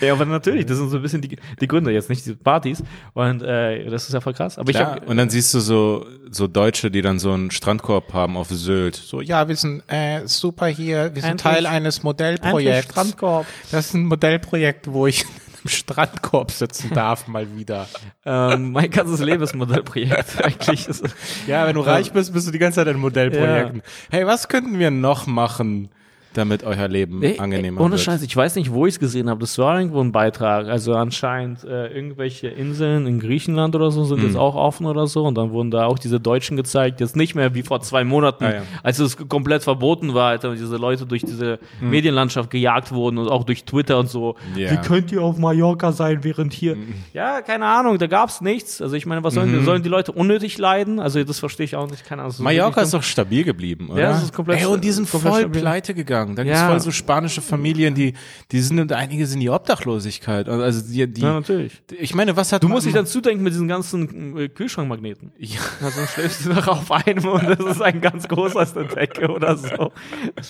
Ja, 0.00 0.12
aber 0.12 0.24
natürlich, 0.26 0.66
das 0.66 0.78
sind 0.78 0.90
so 0.90 0.96
ein 0.96 1.02
bisschen 1.02 1.20
die, 1.22 1.36
die 1.60 1.66
Gründe, 1.68 1.90
jetzt 1.92 2.08
nicht 2.10 2.24
diese 2.24 2.36
Partys 2.36 2.82
und 3.14 3.42
äh, 3.42 3.88
das 3.90 4.06
ist 4.08 4.12
ja 4.14 4.20
voll 4.20 4.34
krass. 4.34 4.58
Aber 4.58 4.70
ich 4.70 4.76
Ja, 4.76 4.92
hab, 4.96 5.08
und 5.08 5.16
dann 5.16 5.30
siehst 5.30 5.54
du 5.54 5.60
so, 5.60 6.06
so 6.30 6.46
Deutsche, 6.46 6.90
die 6.90 7.02
dann 7.02 7.18
so 7.18 7.32
einen 7.32 7.50
Strandkorb 7.50 8.12
haben 8.12 8.36
auf 8.36 8.48
Sylt. 8.50 8.96
So, 8.96 9.20
ja, 9.20 9.48
wir 9.48 9.56
sind 9.56 9.82
äh, 9.88 10.26
super 10.26 10.66
hier, 10.66 11.14
wir 11.14 11.22
sind 11.22 11.32
Endlich- 11.32 11.42
Teil 11.54 11.66
eines 11.66 12.02
Modellprojekts. 12.02 12.90
Strandkorb. 12.92 13.46
Das 13.70 13.86
ist 13.86 13.94
ein 13.94 14.06
Modellprojekt, 14.06 14.90
wo 14.92 15.06
ich 15.06 15.24
im 15.64 15.70
Strandkorb 15.70 16.50
sitzen 16.50 16.90
darf, 16.92 17.26
mal 17.28 17.56
wieder. 17.56 17.86
Ähm, 18.26 18.72
mein 18.72 18.90
ganzes 18.90 19.20
Leben 19.20 19.42
ist 19.42 19.54
ein 19.54 19.58
Modellprojekt. 19.58 20.42
Eigentlich 20.44 20.88
ist 20.88 21.04
Ja, 21.46 21.66
wenn 21.66 21.74
du 21.74 21.80
reich 21.80 22.12
bist, 22.12 22.32
bist 22.34 22.46
du 22.46 22.50
die 22.50 22.58
ganze 22.58 22.76
Zeit 22.80 22.88
in 22.88 22.98
Modellprojekten. 22.98 23.82
Hey, 24.10 24.26
was 24.26 24.48
könnten 24.48 24.78
wir 24.78 24.90
noch 24.90 25.26
machen, 25.26 25.88
damit 26.36 26.64
euer 26.64 26.88
Leben 26.88 27.22
Ey, 27.22 27.38
angenehmer 27.38 27.80
Ohne 27.80 27.92
wird? 27.92 28.00
Scheiß, 28.02 28.22
ich 28.22 28.36
weiß 28.36 28.56
nicht, 28.56 28.72
wo 28.72 28.86
ich 28.86 28.94
es 28.94 29.00
gesehen 29.00 29.28
habe. 29.30 29.40
Das 29.40 29.56
war 29.58 29.78
irgendwo 29.78 30.00
ein 30.00 30.12
Beitrag. 30.12 30.66
Also 30.68 30.94
anscheinend 30.94 31.64
äh, 31.64 31.88
irgendwelche 31.88 32.48
Inseln 32.48 33.06
in 33.06 33.20
Griechenland 33.20 33.74
oder 33.74 33.90
so 33.90 34.04
sind 34.04 34.18
Hm. 34.18 34.26
jetzt 34.26 34.36
auch 34.36 34.54
offen 34.54 34.86
oder 34.86 35.06
so. 35.06 35.24
Und 35.24 35.36
dann 35.36 35.50
wurden 35.50 35.70
da 35.70 35.86
auch 35.86 35.98
diese 35.98 36.20
Deutschen 36.20 36.56
gezeigt. 36.56 37.00
Jetzt 37.00 37.16
nicht 37.16 37.34
mehr 37.34 37.54
wie 37.54 37.62
vor 37.62 37.80
zwei 37.80 38.04
Monaten, 38.04 38.44
Ah, 38.44 38.54
ja. 38.54 38.62
als 38.82 38.98
es 38.98 39.16
komplett 39.28 39.62
verboten 39.62 40.14
war, 40.14 40.28
Alter, 40.30 40.50
und 40.50 40.58
diese 40.58 40.76
Leute 40.76 41.06
durch 41.06 41.22
diese 41.22 41.58
Medienlandschaft 41.80 42.50
gejagt 42.50 42.92
wurden 42.92 43.18
und 43.18 43.28
auch 43.28 43.44
durch 43.44 43.64
Twitter 43.64 43.98
und 43.98 44.08
so. 44.10 44.36
Ja. 44.56 44.70
Wie 44.70 44.76
könnt 44.78 45.12
ihr 45.12 45.22
auf 45.22 45.38
Mallorca 45.38 45.92
sein, 45.92 46.24
während 46.24 46.52
hier? 46.52 46.76
Ja, 47.12 47.40
keine 47.42 47.66
Ahnung, 47.66 47.98
da 47.98 48.06
gab's 48.06 48.40
nichts. 48.40 48.82
Also 48.82 48.96
ich 48.96 49.06
meine, 49.06 49.22
was 49.22 49.34
sollen, 49.34 49.64
sollen 49.64 49.82
die 49.82 49.88
Leute 49.88 50.12
unnötig 50.12 50.58
leiden? 50.58 50.98
Also 51.00 51.22
das 51.24 51.38
verstehe 51.38 51.64
ich 51.64 51.76
auch 51.76 51.88
nicht. 51.90 52.04
Keine 52.04 52.22
Ahnung. 52.22 52.30
das 52.32 52.38
Mhm. 52.38 52.44
Mallorca 52.44 52.80
ist 52.82 52.94
doch 52.94 53.02
stabil 53.02 53.44
geblieben, 53.44 53.88
oder? 53.90 54.00
Ja, 54.02 54.10
es 54.16 54.22
ist 54.24 54.32
komplett 54.32 54.60
Ey, 54.60 54.66
und 54.66 54.82
die 54.84 54.90
sind 54.90 55.08
voll 55.08 55.48
pleite 55.48 55.94
gegangen. 55.94 56.23
Da 56.34 56.44
gibt's 56.44 56.58
Ja. 56.60 56.68
voll 56.68 56.80
so 56.80 56.90
spanische 56.90 57.40
Familien, 57.42 57.94
die, 57.94 58.14
die 58.52 58.60
sind, 58.60 58.78
und 58.80 58.92
einige 58.92 59.26
sind 59.26 59.34
in 59.38 59.40
die 59.42 59.50
Obdachlosigkeit. 59.50 60.48
Also 60.48 60.80
die, 60.92 61.06
die, 61.12 61.20
Ja, 61.20 61.34
natürlich. 61.34 61.82
ich 61.98 62.14
meine, 62.14 62.36
was 62.36 62.52
hat 62.52 62.62
Du 62.62 62.68
musst 62.68 62.86
dich 62.86 62.94
dann 62.94 63.06
zudenken 63.06 63.42
mit 63.42 63.52
diesen 63.52 63.68
ganzen 63.68 64.36
äh, 64.38 64.48
Kühlschrankmagneten. 64.48 65.32
Ja. 65.38 65.60
Also 65.82 65.98
dann 66.00 66.08
schläfst 66.08 66.46
du 66.46 66.50
noch 66.50 66.68
auf 66.68 66.90
einem 66.90 67.24
und 67.26 67.42
das 67.48 67.58
ist 67.76 67.82
ein 67.82 68.00
ganz 68.00 68.26
großer 68.28 68.60
aus 68.60 68.72
der 68.74 68.84
Decke 68.84 69.28
oder 69.28 69.56
so. 69.56 69.92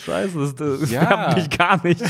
Scheiße, 0.05 0.39
das, 0.39 0.55
das 0.55 0.91
Ja. 0.91 1.09
wärmt 1.11 1.37
mich 1.37 1.51
gar 1.59 1.85
nicht. 1.85 2.03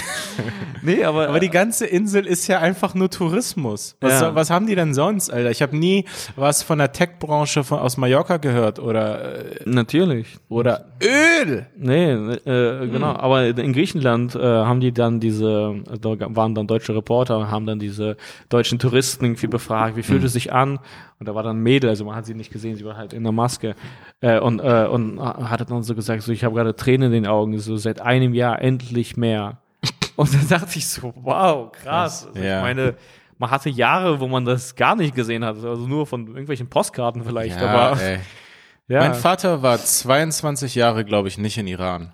Nee, 0.82 1.04
aber, 1.04 1.28
Aber 1.28 1.40
die 1.40 1.48
ganze 1.50 1.86
Insel 1.86 2.26
ist 2.26 2.46
ja 2.46 2.58
einfach 2.60 2.94
nur 2.94 3.08
Tourismus. 3.10 3.96
Was, 4.00 4.20
Ja. 4.20 4.34
was 4.34 4.50
haben 4.50 4.66
die 4.66 4.74
denn 4.74 4.92
sonst, 4.94 5.30
Alter? 5.32 5.50
Ich 5.50 5.62
habe 5.62 5.76
nie 5.76 6.04
was 6.36 6.62
von 6.62 6.78
der 6.78 6.92
Tech-Branche 6.92 7.64
aus 7.70 7.96
Mallorca 7.96 8.36
gehört 8.38 8.78
oder, 8.78 9.44
äh, 9.44 9.60
natürlich. 9.64 10.36
oder 10.48 10.86
Öl. 11.02 11.66
Nee, 11.76 12.10
äh, 12.12 12.86
genau. 12.88 13.14
Aber 13.16 13.53
in 13.58 13.72
Griechenland 13.72 14.34
äh, 14.34 14.40
haben 14.40 14.80
die 14.80 14.92
dann 14.92 15.20
diese, 15.20 15.82
da 16.00 16.16
waren 16.36 16.54
dann 16.54 16.66
deutsche 16.66 16.94
Reporter 16.94 17.38
und 17.38 17.50
haben 17.50 17.66
dann 17.66 17.78
diese 17.78 18.16
deutschen 18.48 18.78
Touristen 18.78 19.24
irgendwie 19.24 19.46
befragt, 19.46 19.96
wie 19.96 20.02
fühlt 20.02 20.24
es 20.24 20.32
sich 20.32 20.52
an? 20.52 20.78
Und 21.18 21.28
da 21.28 21.34
war 21.34 21.42
dann 21.42 21.58
ein 21.58 21.62
Mädel, 21.62 21.90
also 21.90 22.04
man 22.04 22.16
hat 22.16 22.26
sie 22.26 22.34
nicht 22.34 22.52
gesehen, 22.52 22.76
sie 22.76 22.84
war 22.84 22.96
halt 22.96 23.12
in 23.12 23.22
der 23.22 23.32
Maske. 23.32 23.74
Äh, 24.20 24.40
und, 24.40 24.60
äh, 24.60 24.86
und 24.86 25.20
hat 25.20 25.70
dann 25.70 25.82
so 25.82 25.94
gesagt, 25.94 26.22
so 26.22 26.32
ich 26.32 26.44
habe 26.44 26.54
gerade 26.54 26.76
Tränen 26.76 27.12
in 27.12 27.24
den 27.24 27.26
Augen, 27.26 27.58
so 27.58 27.76
seit 27.76 28.00
einem 28.00 28.34
Jahr 28.34 28.60
endlich 28.60 29.16
mehr. 29.16 29.58
Und 30.16 30.32
dann 30.32 30.46
dachte 30.48 30.78
ich 30.78 30.86
so, 30.86 31.12
wow, 31.16 31.72
krass. 31.72 32.28
Also 32.28 32.38
Ja. 32.38 32.58
Ich 32.58 32.62
meine, 32.62 32.94
man 33.38 33.50
hatte 33.50 33.68
Jahre, 33.68 34.20
wo 34.20 34.28
man 34.28 34.44
das 34.44 34.76
gar 34.76 34.96
nicht 34.96 35.14
gesehen 35.14 35.44
hat, 35.44 35.56
also 35.56 35.86
nur 35.86 36.06
von 36.06 36.28
irgendwelchen 36.28 36.68
Postkarten 36.68 37.24
vielleicht, 37.24 37.58
aber 37.58 38.00
ey. 38.00 38.18
ja. 38.88 39.00
Mein 39.00 39.14
Vater 39.14 39.62
war 39.62 39.76
22 39.78 40.74
Jahre, 40.74 41.04
glaube 41.04 41.28
ich, 41.28 41.36
nicht 41.36 41.58
in 41.58 41.66
Iran. 41.66 42.12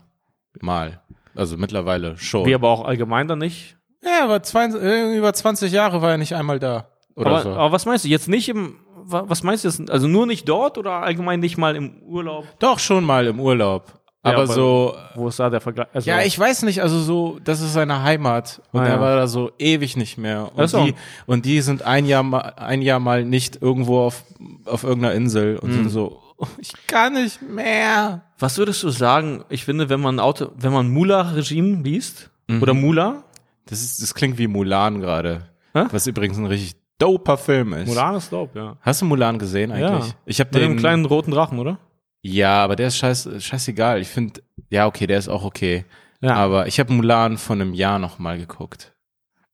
Mal. 0.60 1.00
Also 1.34 1.56
mittlerweile 1.56 2.16
schon. 2.16 2.44
Wie 2.46 2.54
aber 2.54 2.68
auch 2.68 2.84
allgemein 2.84 3.28
dann 3.28 3.38
nicht. 3.38 3.76
ja, 4.02 4.24
aber 4.24 4.42
20, 4.42 4.82
äh, 4.82 5.16
über 5.16 5.32
20 5.32 5.72
Jahre 5.72 6.02
war 6.02 6.10
er 6.12 6.18
nicht 6.18 6.34
einmal 6.34 6.58
da. 6.58 6.88
oder 7.16 7.30
aber, 7.30 7.42
so. 7.42 7.50
aber 7.50 7.72
was 7.72 7.86
meinst 7.86 8.04
du 8.04 8.08
jetzt 8.08 8.28
nicht 8.28 8.48
im, 8.48 8.76
wa- 9.04 9.24
was 9.26 9.42
meinst 9.42 9.64
du 9.64 9.68
jetzt, 9.68 9.90
also 9.90 10.08
nur 10.08 10.26
nicht 10.26 10.48
dort 10.48 10.78
oder 10.78 10.92
allgemein 11.02 11.40
nicht 11.40 11.56
mal 11.58 11.76
im 11.76 12.02
Urlaub? 12.02 12.44
Doch 12.58 12.78
schon 12.78 13.04
mal 13.04 13.26
im 13.26 13.38
Urlaub. 13.40 13.92
Ja, 14.24 14.32
Aber 14.32 14.42
aber- 14.42 14.52
so, 14.52 14.94
Wo 15.14 15.28
ist 15.28 15.38
da 15.40 15.48
der 15.48 15.62
Vergleich? 15.62 15.86
Also, 15.94 16.10
ja, 16.10 16.20
ich 16.20 16.38
weiß 16.38 16.62
nicht, 16.64 16.82
also 16.82 16.98
so, 16.98 17.38
das 17.42 17.62
ist 17.62 17.72
seine 17.72 18.02
Heimat 18.02 18.60
und 18.72 18.80
Ah, 18.80 18.84
er 18.86 18.94
ja. 18.96 19.00
war 19.00 19.16
da 19.16 19.26
so 19.26 19.50
ewig 19.58 19.96
nicht 19.96 20.18
mehr. 20.18 20.50
Und 20.54 20.68
so. 20.68 20.84
die, 20.84 20.94
und 21.26 21.46
die 21.46 21.62
sind 21.62 21.82
ein 21.82 22.04
Jahr 22.04 22.22
mal, 22.22 22.52
ein 22.56 22.82
Jahr 22.82 23.00
mal 23.00 23.24
nicht 23.24 23.62
irgendwo 23.62 24.00
auf, 24.00 24.24
auf 24.66 24.84
irgendeiner 24.84 25.14
Insel 25.14 25.56
und 25.58 25.70
Hm. 25.70 25.74
sind 25.76 25.88
so, 25.88 26.20
"Oh, 26.20 26.29
ich 26.58 26.72
kann 26.86 27.14
nicht 27.14 27.42
mehr. 27.42 28.22
Was 28.38 28.58
würdest 28.58 28.82
du 28.82 28.90
sagen? 28.90 29.44
Ich 29.48 29.64
finde, 29.64 29.88
wenn 29.88 30.00
man 30.00 30.18
Auto, 30.20 30.50
wenn 30.56 30.72
man 30.72 30.88
Mula-Regime 30.90 31.82
liest, 31.82 32.30
Mhm. 32.48 32.62
oder 32.62 32.74
Mula, 32.74 33.22
Das 33.66 33.80
ist, 33.82 34.02
das 34.02 34.14
klingt 34.14 34.38
wie 34.38 34.48
Mulan 34.48 35.00
gerade. 35.00 35.42
Was 35.72 36.06
übrigens 36.08 36.36
ein 36.38 36.46
richtig 36.46 36.74
doper 36.98 37.38
Film 37.38 37.72
ist. 37.74 37.86
Mulan 37.88 38.16
ist 38.16 38.32
dope, 38.32 38.58
ja. 38.58 38.76
Hast 38.80 39.00
du 39.02 39.06
Mulan 39.06 39.38
gesehen 39.38 39.70
eigentlich? 39.70 40.08
Ja. 40.08 40.14
Ich 40.26 40.40
habe 40.40 40.50
Mit 40.52 40.62
dem 40.62 40.72
den 40.72 40.78
kleinen 40.78 41.04
roten 41.04 41.30
Drachen, 41.30 41.58
oder? 41.60 41.78
Ja, 42.22 42.64
aber 42.64 42.74
der 42.74 42.88
ist 42.88 42.96
scheiß, 42.96 43.28
scheißegal. 43.38 44.00
Ich 44.00 44.08
finde, 44.08 44.42
ja, 44.68 44.86
okay, 44.86 45.06
der 45.06 45.18
ist 45.18 45.28
auch 45.28 45.44
okay. 45.44 45.84
Ja. 46.20 46.34
Aber 46.34 46.66
ich 46.66 46.80
habe 46.80 46.92
Mulan 46.92 47.38
von 47.38 47.60
einem 47.60 47.72
Jahr 47.72 47.98
noch 48.00 48.18
mal 48.18 48.36
geguckt. 48.36 48.92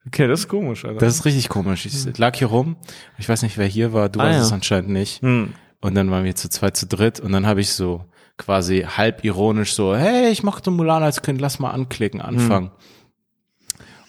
Okay, 0.07 0.26
das 0.26 0.41
ist 0.41 0.49
komisch, 0.49 0.84
Alter. 0.84 0.99
Das 1.01 1.14
ist 1.16 1.24
richtig 1.26 1.49
komisch. 1.51 1.84
Ich 1.84 2.16
lag 2.18 2.34
hier 2.37 2.47
rum. 2.47 2.76
Ich 3.18 3.28
weiß 3.28 3.43
nicht, 3.43 3.59
wer 3.59 3.66
hier 3.66 3.93
war. 3.93 4.09
Du 4.09 4.20
Ah, 4.20 4.24
warst 4.24 4.39
ja. 4.39 4.43
es 4.43 4.53
anscheinend 4.53 4.91
nicht. 4.91 5.20
hm. 5.20 5.53
Und 5.87 5.95
dann 5.95 6.11
waren 6.11 6.24
wir 6.24 6.34
zu 6.34 6.49
zweit, 6.49 6.76
zu 6.76 6.87
dritt. 6.87 7.20
Und 7.20 7.32
dann 7.32 7.47
habe 7.47 7.61
ich 7.61 7.70
so 7.72 8.05
quasi 8.39 8.80
halb 8.82 9.24
ironisch 9.24 9.74
so, 9.74 9.95
hey, 9.97 10.30
ich 10.30 10.43
mochte 10.43 10.70
Mulan 10.70 11.03
als 11.03 11.22
Kind, 11.22 11.41
lass 11.41 11.59
mal 11.59 11.70
anklicken, 11.70 12.20
anfangen. 12.20 12.70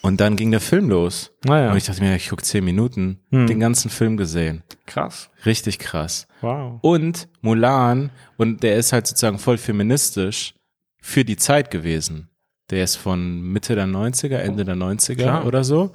Und 0.01 0.21
dann 0.21 0.36
ging 0.36 0.51
der 0.51 0.59
Film 0.61 0.89
los. 0.89 1.32
Naja, 1.43 1.71
Und 1.71 1.78
ich 1.78 1.86
dachte 1.86 2.01
mir, 2.01 2.15
ich 2.15 2.30
guck 2.30 2.43
zehn 2.45 2.63
Minuten, 2.63 3.19
Hm. 3.32 3.47
den 3.47 3.59
ganzen 3.59 3.89
Film 3.89 4.15
gesehen. 4.17 4.63
krass. 4.86 5.30
Richtig 5.45 5.80
krass. 5.80 6.28
Wow. 6.41 6.80
Und 6.82 7.28
Mulan, 7.41 8.11
und 8.38 8.63
der 8.63 8.75
ist 8.78 8.93
halt 8.93 9.05
sozusagen 9.07 9.38
voll 9.39 9.57
feministisch 9.57 10.53
für 11.01 11.25
die 11.25 11.36
Zeit 11.38 11.71
gewesen. 11.71 12.30
Der 12.69 12.84
ist 12.84 12.95
von 12.95 13.41
Mitte 13.41 13.75
der 13.75 13.86
90er, 13.88 14.38
Ende 14.38 14.65
der 14.65 14.75
90er 14.75 15.15
Klar. 15.15 15.45
oder 15.45 15.63
so. 15.63 15.91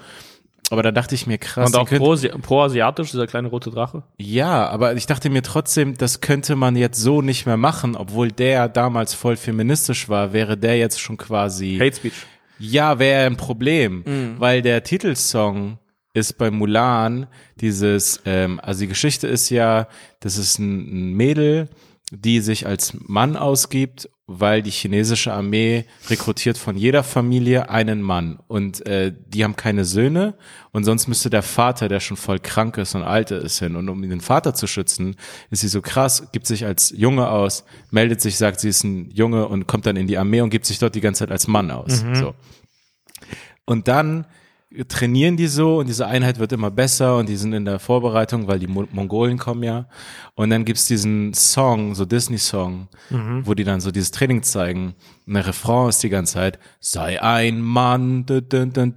Aber 0.73 0.83
da 0.83 0.91
dachte 0.91 1.15
ich 1.15 1.27
mir 1.27 1.37
krass, 1.37 1.69
Und 1.69 1.77
auch 1.77 1.87
pro- 1.89 2.17
pro-asiatisch, 2.41 3.11
dieser 3.11 3.27
kleine 3.27 3.49
rote 3.49 3.71
Drache. 3.71 4.05
ja, 4.17 4.67
aber 4.71 4.95
ich 4.95 5.05
dachte 5.05 5.29
mir 5.29 5.43
trotzdem, 5.43 5.99
das 5.99 6.23
könnte 6.23 6.57
man 6.57 6.77
jetzt 6.77 6.99
so 6.99 7.21
nicht 7.21 7.45
mehr 7.45 7.59
machen, 7.59 7.95
obwohl 7.95 8.33
der 8.33 8.69
damals 8.71 9.13
voll 9.13 9.37
feministisch 9.37 10.09
war, 10.09 10.33
wäre 10.33 10.57
der 10.57 10.79
jetzt 10.79 10.99
schon 10.99 11.19
quasi, 11.19 11.77
Hate 11.79 11.95
Speech. 11.97 12.15
ja, 12.59 12.99
wäre 12.99 13.27
ein 13.27 13.37
Problem, 13.37 14.03
Mhm. 14.07 14.35
weil 14.39 14.63
der 14.63 14.83
Titelsong 14.83 15.79
ist 16.15 16.39
bei 16.39 16.51
Mulan 16.51 17.27
dieses, 17.61 18.23
ähm, 18.25 18.59
also 18.63 18.81
die 18.81 18.89
Geschichte 18.89 19.27
ist 19.27 19.51
ja, 19.51 19.89
das 20.21 20.39
ist 20.39 20.59
ein, 20.59 20.79
ein 21.11 21.13
Mädel, 21.15 21.69
die 22.15 22.41
sich 22.41 22.67
als 22.67 22.93
Mann 23.07 23.37
ausgibt, 23.37 24.11
weil 24.27 24.63
die 24.63 24.71
chinesische 24.71 25.33
Armee 25.33 25.87
rekrutiert 26.11 26.59
von 26.59 26.77
jeder 26.77 27.05
Familie 27.05 27.71
einen 27.71 28.03
Mann 28.03 28.39
und 28.49 28.87
äh, 28.87 29.15
die 29.29 29.45
haben 29.45 29.57
keine 29.57 29.87
Söhne 29.87 30.35
und 30.73 30.85
sonst 30.85 31.09
müsste 31.09 31.31
der 31.31 31.43
Vater, 31.43 31.89
der 31.89 32.01
schon 32.01 32.19
voll 32.19 32.39
krank 32.39 32.77
ist 32.77 32.95
und 32.95 33.03
alt 33.03 33.31
ist, 33.31 33.61
hin 33.61 33.77
und 33.77 33.89
um 33.89 34.03
den 34.03 34.21
Vater 34.21 34.55
zu 34.55 34.67
schützen, 34.67 35.17
ist 35.51 35.63
sie 35.63 35.69
so 35.69 35.81
krass, 35.81 36.29
gibt 36.33 36.47
sich 36.47 36.67
als 36.67 36.93
Junge 36.95 37.31
aus, 37.31 37.65
meldet 37.91 38.21
sich, 38.21 38.37
sagt, 38.37 38.61
sie 38.61 38.69
ist 38.69 38.85
ein 38.85 39.11
Junge 39.11 39.49
und 39.49 39.67
kommt 39.67 39.87
dann 39.87 39.97
in 39.97 40.07
die 40.07 40.19
Armee 40.19 40.43
und 40.43 40.51
gibt 40.51 40.67
sich 40.67 40.79
dort 40.79 40.95
die 40.95 41.01
ganze 41.01 41.21
Zeit 41.21 41.33
als 41.33 41.49
Mann 41.49 41.71
aus. 41.71 42.05
So. 42.15 42.35
Und 43.65 43.89
dann 43.89 44.27
trainieren 44.89 45.37
die 45.37 45.47
so 45.47 45.79
und 45.79 45.89
diese 45.89 46.07
Einheit 46.07 46.39
wird 46.39 46.53
immer 46.53 46.71
besser 46.71 47.17
und 47.17 47.29
die 47.29 47.37
sind 47.37 47.53
in 47.53 47.65
der 47.65 47.79
Vorbereitung, 47.79 48.47
weil 48.47 48.59
die 48.59 48.67
Mo 48.67 48.85
Mongolen 48.93 49.39
kommen 49.39 49.63
ja. 49.63 49.87
Und 50.35 50.51
dann 50.51 50.65
gibt's 50.65 50.87
diesen 50.87 51.35
Song, 51.35 51.95
so 51.95 52.05
Disney-Song, 52.05 52.89
mhm. 53.11 53.43
wo 53.45 53.55
die 53.55 53.65
dann 53.65 53.81
so 53.81 53.91
dieses 53.91 54.11
Training 54.11 54.43
zeigen. 54.43 54.95
Und 55.27 55.35
der 55.35 55.47
Refrain 55.47 55.89
ist 55.89 56.03
die 56.03 56.09
ganze 56.09 56.35
Zeit, 56.35 56.59
sei 56.81 57.23
ein 57.23 57.61
Mann, 57.61 58.27
dun, 58.27 58.49
dun, 58.49 58.73
dun, 58.73 58.95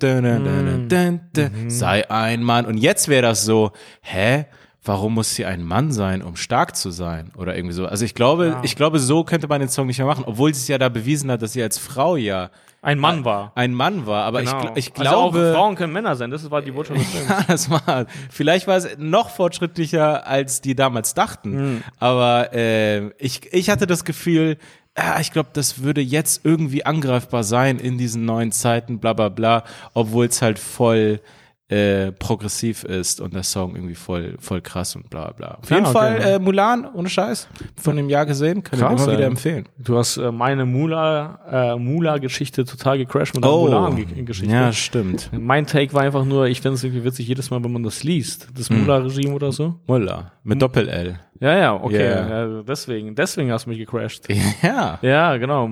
mhm. 0.90 1.70
sei 1.70 2.10
ein 2.10 2.44
Mann. 2.44 2.66
Und 2.66 2.78
jetzt 2.78 3.08
wäre 3.08 3.24
das 3.24 3.44
so, 3.46 3.72
hä? 4.02 4.46
Warum 4.88 5.16
muss 5.16 5.34
sie 5.34 5.46
ein 5.46 5.64
Mann 5.64 5.92
sein, 5.92 6.22
um 6.22 6.36
stark 6.36 6.76
zu 6.76 6.92
sein? 6.92 7.32
Oder 7.38 7.56
irgendwie 7.56 7.74
so. 7.74 7.88
Also 7.88 8.06
ich 8.06 8.14
glaube, 8.14 8.60
ich 8.64 8.76
glaube, 8.76 9.00
so 9.00 9.24
könnte 9.24 9.48
man 9.48 9.60
den 9.60 9.70
Song 9.70 9.88
nicht 9.88 9.98
mehr 9.98 10.06
machen, 10.06 10.24
obwohl 10.28 10.54
sie 10.54 10.62
es 10.62 10.68
ja 10.68 10.78
da 10.78 10.90
bewiesen 10.90 11.32
hat, 11.32 11.42
dass 11.42 11.54
sie 11.54 11.64
als 11.64 11.78
Frau 11.80 12.16
ja 12.16 12.52
Ein 12.84 13.00
Mann 13.00 13.26
war. 13.26 13.52
ein 13.56 13.74
Mann 13.74 14.06
war. 14.06 14.24
Aber 14.26 14.42
Genau. 14.44 14.72
ich, 14.76 14.92
ich 14.94 15.00
also 15.00 15.16
auch 15.16 15.32
glaube, 15.32 15.54
Frauen 15.56 15.76
können 15.76 15.92
Männer 15.92 16.16
sein, 16.16 16.30
das 16.30 16.50
war 16.52 16.62
die 16.62 16.70
Botschaft 16.72 17.00
des 17.00 17.08
Films. 17.10 17.30
ja, 17.30 17.44
das 17.48 17.70
war, 17.72 18.06
vielleicht 18.30 18.68
war 18.68 18.78
es 18.78 18.88
noch 19.00 19.32
fortschrittlicher, 19.32 20.28
als 20.28 20.62
die 20.62 20.76
damals 20.76 21.16
dachten. 21.16 21.52
Hm. 21.54 21.84
Aber 22.00 22.54
äh, 22.54 23.08
ich, 23.18 23.52
ich 23.54 23.72
hatte 23.72 23.88
das 23.88 24.06
Gefühl, 24.06 24.58
ah, 24.94 25.20
ich 25.20 25.32
glaube, 25.32 25.50
das 25.54 25.82
würde 25.82 26.02
jetzt 26.02 26.42
irgendwie 26.46 26.86
angreifbar 26.86 27.44
sein 27.44 27.80
in 27.80 27.98
diesen 27.98 28.26
neuen 28.26 28.52
Zeiten, 28.52 29.00
bla 29.00 29.14
bla 29.14 29.30
bla, 29.30 29.64
obwohl 29.96 30.28
es 30.28 30.44
halt 30.44 30.60
voll 30.60 31.22
äh, 31.68 32.12
progressiv 32.12 32.84
ist 32.84 33.20
und 33.22 33.34
der 33.34 33.42
Song 33.42 33.76
irgendwie 33.76 33.96
voll, 33.96 34.36
voll 34.40 34.62
krass 34.62 34.96
und 34.96 35.10
bla 35.10 35.32
bla. 35.32 35.58
Auf 35.62 35.70
Ja, 35.72 35.78
jeden 35.78 35.88
okay. 35.88 35.94
Fall 35.98 36.22
äh, 36.22 36.38
Mulan, 36.40 36.88
ohne 36.94 37.10
Scheiß, 37.10 37.48
von 37.76 37.96
dem 37.96 38.08
Jahr 38.08 38.28
gesehen, 38.28 38.62
kann 38.62 38.78
ich 38.80 38.86
Krass, 38.86 39.04
immer 39.08 39.14
wieder 39.18 39.26
empfehlen. 39.26 39.68
Du 39.80 39.98
hast 39.98 40.18
äh, 40.18 40.32
meine 40.32 40.66
Mula, 40.66 41.40
äh, 41.74 41.76
Mula-Geschichte 41.80 42.66
total 42.66 43.00
gecrashed 43.00 43.34
mit 43.34 43.44
der 43.44 43.50
Mulan-Geschichte. 43.52 44.52
Oh. 44.52 44.56
ja, 44.56 44.72
stimmt. 44.74 45.32
Mein 45.34 45.66
Take 45.66 45.92
war 45.94 46.04
einfach 46.04 46.24
nur, 46.24 46.46
ich 46.46 46.62
finde 46.62 46.76
es 46.76 46.84
irgendwie 46.84 47.04
witzig, 47.04 47.28
jedes 47.28 47.50
Mal, 47.50 47.64
wenn 47.64 47.72
man 47.74 47.82
das 47.84 48.04
liest, 48.04 48.48
das 48.56 48.70
Hm. 48.70 48.82
Mula-Regime 48.82 49.34
oder 49.34 49.52
so. 49.52 49.74
Mullah, 49.88 50.34
mit 50.44 50.62
Doppel-L. 50.62 51.20
Ja, 51.40 51.58
ja, 51.58 51.74
okay. 51.74 51.96
Yeah. 51.98 52.30
Ja, 52.30 52.62
deswegen, 52.62 53.16
deswegen 53.16 53.52
hast 53.52 53.66
du 53.66 53.72
mich 53.72 53.80
gecrashed. 53.80 54.28
Ja, 54.62 55.00
Ja, 55.02 55.36
genau. 55.38 55.68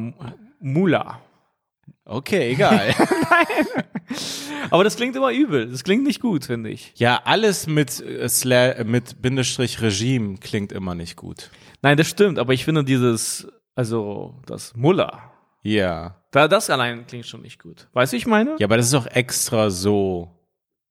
Mula. 0.59 1.19
Okay, 2.05 2.51
egal. 2.51 2.93
Aber 4.69 4.83
das 4.83 4.95
klingt 4.95 5.15
immer 5.15 5.31
übel. 5.31 5.69
Das 5.69 5.83
klingt 5.83 6.03
nicht 6.03 6.21
gut, 6.21 6.45
finde 6.45 6.69
ich. 6.69 6.93
Ja, 6.95 7.21
alles 7.25 7.67
mit, 7.67 8.01
äh, 8.01 8.83
mit 8.83 9.21
Bindestrich 9.21 9.81
Regime 9.81 10.37
klingt 10.37 10.71
immer 10.71 10.95
nicht 10.95 11.15
gut. 11.15 11.49
Nein, 11.81 11.97
das 11.97 12.07
stimmt, 12.07 12.39
aber 12.39 12.53
ich 12.53 12.65
finde 12.65 12.83
dieses, 12.83 13.47
also 13.75 14.39
das 14.45 14.75
Mulla, 14.75 15.31
Ja. 15.63 16.15
da, 16.31 16.47
das 16.47 16.69
allein 16.69 17.05
klingt 17.07 17.25
schon 17.25 17.41
nicht 17.41 17.61
gut. 17.61 17.87
Weißt 17.93 18.13
du, 18.13 18.17
ich 18.17 18.25
meine? 18.25 18.55
Ja, 18.59 18.67
aber 18.67 18.77
das 18.77 18.87
ist 18.87 18.93
auch 18.95 19.07
extra 19.07 19.69
so. 19.69 20.29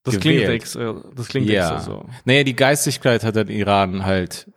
das 0.04 0.18
gewählt. 0.18 0.44
klingt 0.44 0.54
extra, 0.54 1.02
das 1.14 1.28
klingt 1.28 1.48
ja. 1.48 1.62
extra 1.62 1.78
so. 1.80 2.08
Naja, 2.24 2.44
die 2.44 2.56
Geistigkeit 2.56 3.24
hat 3.24 3.36
in 3.36 3.48
Iran 3.48 4.04
halt 4.04 4.50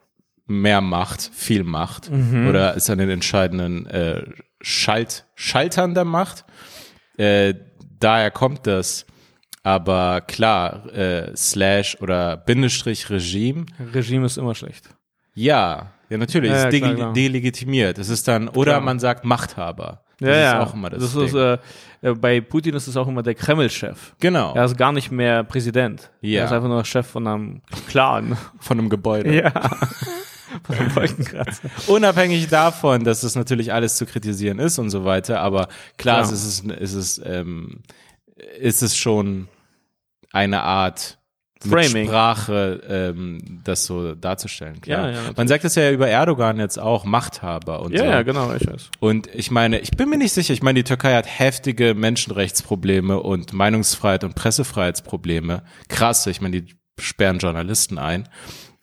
mehr 0.47 0.81
Macht, 0.81 1.21
viel 1.33 1.63
Macht. 1.63 2.11
Mhm. 2.11 2.47
Oder 2.47 2.75
ist 2.75 2.89
an 2.89 2.97
den 2.99 3.09
entscheidenden 3.09 3.85
äh, 3.87 4.23
Schalt, 4.61 5.25
Schaltern 5.35 5.93
der 5.93 6.05
Macht. 6.05 6.45
Äh, 7.17 7.53
daher 7.99 8.31
kommt 8.31 8.67
das. 8.67 9.05
Aber 9.63 10.21
klar, 10.21 10.85
äh, 10.93 11.35
Slash 11.35 11.97
oder 11.99 12.37
Bindestrich 12.37 13.09
Regime, 13.09 13.65
Regime 13.93 14.25
ist 14.27 14.37
immer 14.37 14.53
schlecht. 14.53 14.89
ja, 15.33 15.91
ja 16.09 16.17
natürlich, 16.19 16.51
Ja, 16.51 16.57
ist 16.57 16.63
ja, 16.65 16.69
dege- 16.69 16.79
klar, 16.81 16.95
klar. 16.95 17.13
delegitimiert. 17.13 17.97
Es 17.97 18.09
ist 18.09 18.27
dann, 18.27 18.47
oder 18.47 18.73
Klar. 18.73 18.81
man 18.81 18.99
sagt 18.99 19.25
Machthaber. 19.25 20.03
Das 20.19 20.29
ja, 20.29 20.35
ist 20.35 20.41
ja. 20.43 20.63
auch 20.63 20.73
immer 20.75 20.89
das, 20.91 21.01
das 21.01 21.13
Ding. 21.13 21.23
ist, 21.25 21.33
äh, 21.33 21.57
äh, 22.03 22.13
bei 22.13 22.39
Putin 22.41 22.75
ist 22.75 22.87
es 22.87 22.95
auch 22.95 23.07
immer 23.07 23.21
der 23.23 23.33
Kreml-Chef. 23.35 24.13
genau, 24.19 24.53
Er 24.53 24.65
ist 24.65 24.77
gar 24.77 24.91
nicht 24.93 25.11
mehr 25.11 25.43
Präsident. 25.43 26.11
Ja. 26.21 26.41
Er 26.41 26.45
ist 26.45 26.51
einfach 26.53 26.69
nur 26.69 26.85
Chef 26.85 27.07
von 27.07 27.25
einem 27.27 27.61
Clan. 27.87 28.37
von 28.59 28.77
einem 28.79 28.89
Gebäude. 28.89 29.35
ja. 29.35 29.51
von 30.63 30.75
einem 30.75 30.95
Wolkenkratzer. 30.95 31.69
Unabhängig 31.87 32.47
davon, 32.47 33.03
dass 33.03 33.21
das 33.21 33.35
natürlich 33.35 33.73
alles 33.73 33.95
zu 33.97 34.05
kritisieren 34.05 34.59
ist 34.59 34.79
und 34.79 34.89
so 34.89 35.05
weiter, 35.05 35.41
aber 35.41 35.67
klar, 35.97 36.21
es 36.21 36.31
ist, 36.31 36.65
es 36.69 36.93
ist, 36.93 37.21
ähm, 37.25 37.81
ist 38.59 38.81
es 38.83 38.95
schon 38.95 39.47
eine 40.31 40.63
Art 40.63 41.17
Framing. 41.61 42.05
Sprache, 42.07 42.81
ähm, 42.87 43.61
das 43.63 43.85
so 43.85 44.13
darzustellen. 44.13 44.81
Klar. 44.81 45.09
Ja, 45.09 45.15
ja. 45.15 45.31
Man 45.35 45.47
sagt 45.47 45.63
das 45.63 45.73
ja 45.75 45.89
über 45.89 46.07
Erdogan 46.07 46.59
jetzt 46.59 46.77
auch, 46.77 47.05
Machthaber 47.05 47.79
und 47.81 47.93
Ja, 47.93 47.99
so. 47.99 48.05
ja, 48.05 48.21
genau, 48.21 48.53
ich 48.53 48.67
weiß. 48.67 48.89
Und 48.99 49.33
ich 49.33 49.49
meine, 49.51 49.79
ich 49.79 49.91
bin 49.91 50.09
mir 50.09 50.17
nicht 50.17 50.33
sicher, 50.33 50.53
ich 50.53 50.61
meine, 50.61 50.77
die 50.77 50.83
Türkei 50.83 51.15
hat 51.15 51.25
heftige 51.27 51.95
Menschenrechtsprobleme 51.95 53.19
und 53.19 53.53
Meinungsfreiheit 53.53 54.23
und 54.25 54.35
Pressefreiheitsprobleme. 54.35 55.63
Krass, 55.87 56.27
ich 56.27 56.41
meine, 56.41 56.61
die 56.61 56.75
sperren 56.99 57.39
Journalisten 57.39 57.97
ein. 57.97 58.27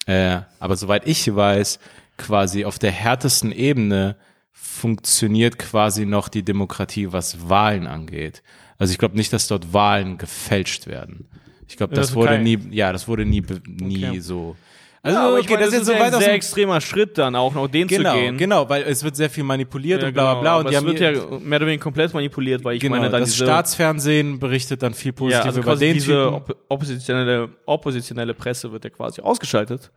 Äh, 0.07 0.41
aber 0.59 0.77
soweit 0.77 1.07
ich 1.07 1.35
weiß, 1.35 1.79
quasi 2.17 2.65
auf 2.65 2.79
der 2.79 2.91
härtesten 2.91 3.53
Ebene 3.53 4.17
funktioniert 4.53 5.59
quasi 5.59 6.07
noch 6.07 6.29
die 6.29 6.45
Demokratie, 6.45 7.13
was 7.13 7.49
Wahlen 7.49 7.87
angeht. 7.87 8.43
Also 8.79 8.93
ich 8.93 8.99
glaube 8.99 9.17
nicht, 9.17 9.33
dass 9.33 9.47
dort 9.47 9.73
Wahlen 9.73 10.19
gefälscht 10.19 10.87
werden. 10.87 11.29
Ich 11.69 11.77
glaube, 11.77 11.95
der 11.95 12.03
das 12.03 12.15
wurde 12.15 12.39
nie, 12.39 12.59
ja, 12.71 12.93
das 12.93 13.09
wurde 13.09 13.25
nie, 13.25 13.43
nie 13.67 14.09
Okay. 14.09 14.21
so. 14.21 14.57
Also, 15.05 15.19
Ja, 15.19 15.31
okay, 15.35 15.47
meine, 15.55 15.59
das 15.59 15.69
ist 15.69 15.75
jetzt 15.75 15.87
so 15.87 15.93
ja 15.95 15.99
weit 16.01 16.15
ein 16.15 16.21
sehr 16.21 16.33
extremer 16.35 16.81
Schritt 16.81 17.19
dann 17.19 17.35
auch 17.35 17.53
noch, 17.55 17.67
den 17.67 17.89
Genau, 17.89 18.13
zu 18.15 18.21
gehen. 18.21 18.39
genau, 18.39 18.69
weil 18.69 18.83
es 18.85 19.03
wird 19.03 19.17
sehr 19.17 19.29
viel 19.31 19.43
manipuliert 19.43 20.01
Ja, 20.03 20.09
und 20.09 20.15
bla 20.15 20.23
bla 20.23 20.33
genau, 20.35 20.41
bla. 20.43 20.57
Und 20.59 20.61
aber 20.61 20.71
die 20.71 20.77
es 20.77 21.01
wird 21.01 21.33
ja 21.33 21.39
mehr 21.41 21.59
oder 21.59 21.67
weniger 21.67 21.83
komplett 21.83 22.15
manipuliert, 22.15 22.63
weil 22.63 22.77
ich 22.77 22.81
genau, 22.81 22.97
meine, 22.97 23.11
dann 23.11 23.21
das 23.23 23.35
Staatsfernsehen 23.35 24.39
berichtet 24.39 24.81
dann 24.83 24.95
viel 24.95 25.11
ja, 25.11 25.17
positiv 25.17 25.45
also 25.45 25.61
über 25.61 25.75
den 25.77 25.95
diese 25.95 26.13
Typen. 26.39 26.55
oppositionelle, 26.69 27.49
oppositionelle 27.67 28.35
Presse 28.35 28.71
wird 28.71 28.85
ja 28.85 28.91
quasi 28.91 29.21
ausgeschaltet. 29.23 29.91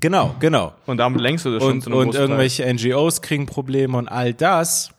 Genau, 0.00 0.34
genau. 0.38 0.72
Und 0.86 0.98
damit 0.98 1.20
längst 1.20 1.44
du 1.44 1.50
das 1.52 1.62
schon 1.62 1.72
Und, 1.72 1.80
zu 1.82 1.90
einem 1.90 1.98
und 1.98 2.14
irgendwelche 2.14 2.64
NGOs 2.72 3.20
kriegen 3.20 3.46
Probleme 3.46 3.98
und 3.98 4.06
all 4.08 4.32
das, 4.32 4.90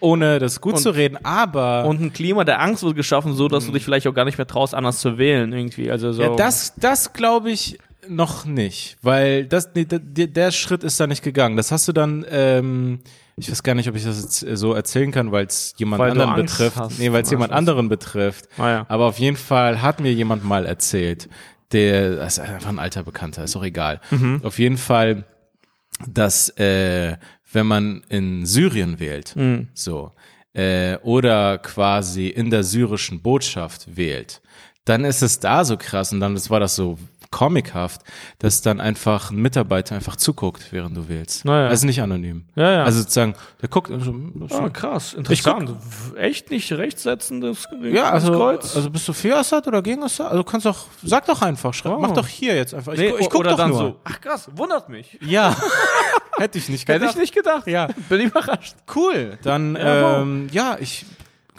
ohne 0.00 0.38
das 0.40 0.60
gut 0.60 0.74
Und- 0.74 0.80
zu 0.80 0.90
reden, 0.90 1.18
aber 1.24 1.84
Und 1.86 2.00
ein 2.00 2.12
Klima 2.12 2.42
der 2.44 2.60
Angst 2.60 2.82
wird 2.82 2.96
geschaffen, 2.96 3.32
so 3.34 3.46
dass 3.48 3.64
du 3.66 3.72
dich 3.72 3.84
vielleicht 3.84 4.06
auch 4.08 4.12
gar 4.12 4.24
nicht 4.26 4.36
mehr 4.38 4.46
traust, 4.48 4.74
anders 4.74 4.98
zu 4.98 5.18
wählen 5.18 5.52
irgendwie. 5.52 5.90
Also 5.90 6.12
so. 6.12 6.22
Mhm. 6.22 6.28
ja, 6.30 6.36
das, 6.36 6.74
das 6.76 7.12
glaube 7.12 7.52
ich 7.52 7.78
noch 8.08 8.44
nicht, 8.44 8.96
weil 9.02 9.46
das, 9.46 9.70
nee, 9.74 9.84
der, 9.84 9.98
der 9.98 10.50
Schritt 10.50 10.84
ist 10.84 10.98
da 11.00 11.06
nicht 11.06 11.22
gegangen. 11.22 11.56
Das 11.56 11.70
hast 11.72 11.86
du 11.88 11.92
dann, 11.92 12.24
ähm, 12.30 13.00
ich 13.36 13.50
weiß 13.50 13.62
gar 13.62 13.74
nicht, 13.74 13.88
ob 13.88 13.96
ich 13.96 14.04
das 14.04 14.20
jetzt 14.42 14.58
so 14.58 14.72
erzählen 14.74 15.10
kann, 15.10 15.32
weil 15.32 15.46
es 15.46 15.74
jemand 15.76 16.00
Weil 16.00 16.10
anderen 16.12 16.36
betrifft. 16.36 16.76
hast. 16.76 16.98
Nee, 16.98 17.12
weil 17.12 17.22
es 17.22 17.30
jemand 17.30 17.52
anderen 17.52 17.88
betrifft. 17.88 18.48
Ah, 18.58 18.68
ja. 18.70 18.86
Aber 18.88 19.06
auf 19.06 19.18
jeden 19.18 19.36
Fall 19.36 19.82
hat 19.82 20.00
mir 20.00 20.12
jemand 20.12 20.44
mal 20.44 20.66
erzählt, 20.66 21.28
der, 21.72 22.16
das 22.16 22.38
ist 22.38 22.44
einfach 22.44 22.68
ein 22.68 22.78
alter 22.78 23.02
Bekannter, 23.02 23.44
ist 23.44 23.56
auch 23.56 23.64
egal. 23.64 24.00
Mhm. 24.10 24.40
Auf 24.44 24.58
jeden 24.58 24.76
Fall, 24.78 25.24
dass 26.06 26.48
äh, 26.58 27.16
wenn 27.52 27.66
man 27.66 28.02
in 28.08 28.46
Syrien 28.46 28.98
wählt, 29.00 29.34
Mhm. 29.36 29.68
so, 29.74 30.12
äh, 30.52 30.96
oder 30.98 31.58
quasi 31.58 32.28
in 32.28 32.50
der 32.50 32.62
syrischen 32.62 33.20
Botschaft 33.22 33.96
wählt, 33.96 34.40
dann 34.84 35.04
ist 35.04 35.22
es 35.22 35.40
da 35.40 35.64
so 35.64 35.76
krass 35.76 36.12
und 36.12 36.20
dann 36.20 36.38
war 36.50 36.60
das 36.60 36.76
so 36.76 36.98
comichaft, 37.34 38.00
dass 38.38 38.62
dann 38.62 38.80
einfach 38.80 39.30
ein 39.32 39.36
Mitarbeiter 39.36 39.96
einfach 39.96 40.14
zuguckt, 40.16 40.68
während 40.70 40.96
du 40.96 41.08
wählst. 41.08 41.44
Naja. 41.44 41.66
Also 41.68 41.84
nicht 41.86 42.00
anonym. 42.00 42.44
Ja, 42.54 42.70
ja. 42.70 42.84
Also 42.84 43.00
sozusagen, 43.00 43.34
der 43.60 43.68
guckt 43.68 43.90
und 43.90 44.00
so, 44.48 44.56
Ah, 44.56 44.68
krass, 44.68 45.14
interessant. 45.14 45.70
Echt 46.16 46.50
nicht 46.50 46.70
rechtsetzendes 46.72 47.66
Ja, 47.82 48.10
also, 48.10 48.32
Kreuz? 48.32 48.76
also 48.76 48.88
bist 48.88 49.08
du 49.08 49.12
für 49.12 49.36
Assad 49.36 49.66
oder 49.66 49.82
gegen 49.82 50.02
Assad? 50.04 50.30
Also 50.30 50.44
kannst 50.44 50.64
doch, 50.66 50.86
sag 51.02 51.26
doch 51.26 51.42
einfach, 51.42 51.74
schreib, 51.74 51.94
Oh. 51.96 51.98
mach 51.98 52.12
doch 52.12 52.26
hier 52.28 52.54
jetzt 52.54 52.72
einfach. 52.72 52.92
Ich, 52.92 53.00
nee, 53.00 53.10
gu- 53.10 53.16
ich 53.18 53.28
guck 53.28 53.40
oder 53.40 53.50
doch 53.50 53.58
dann 53.58 53.70
nur. 53.70 53.78
so. 53.78 54.00
Ach 54.04 54.20
krass, 54.20 54.48
wundert 54.54 54.88
mich. 54.88 55.18
Ja. 55.20 55.56
Hätte 56.38 56.58
ich 56.58 56.68
nicht 56.68 56.86
Hätte 56.88 57.00
gedacht. 57.00 57.14
ich 57.16 57.20
nicht 57.20 57.34
gedacht. 57.34 57.66
Ja. 57.66 57.88
Bin 58.08 58.20
überrascht. 58.20 58.74
Cool. 58.94 59.38
Dann, 59.42 59.74
Ja, 59.76 60.20
ähm, 60.20 60.48
ja, 60.52 60.76
ich, 60.80 61.04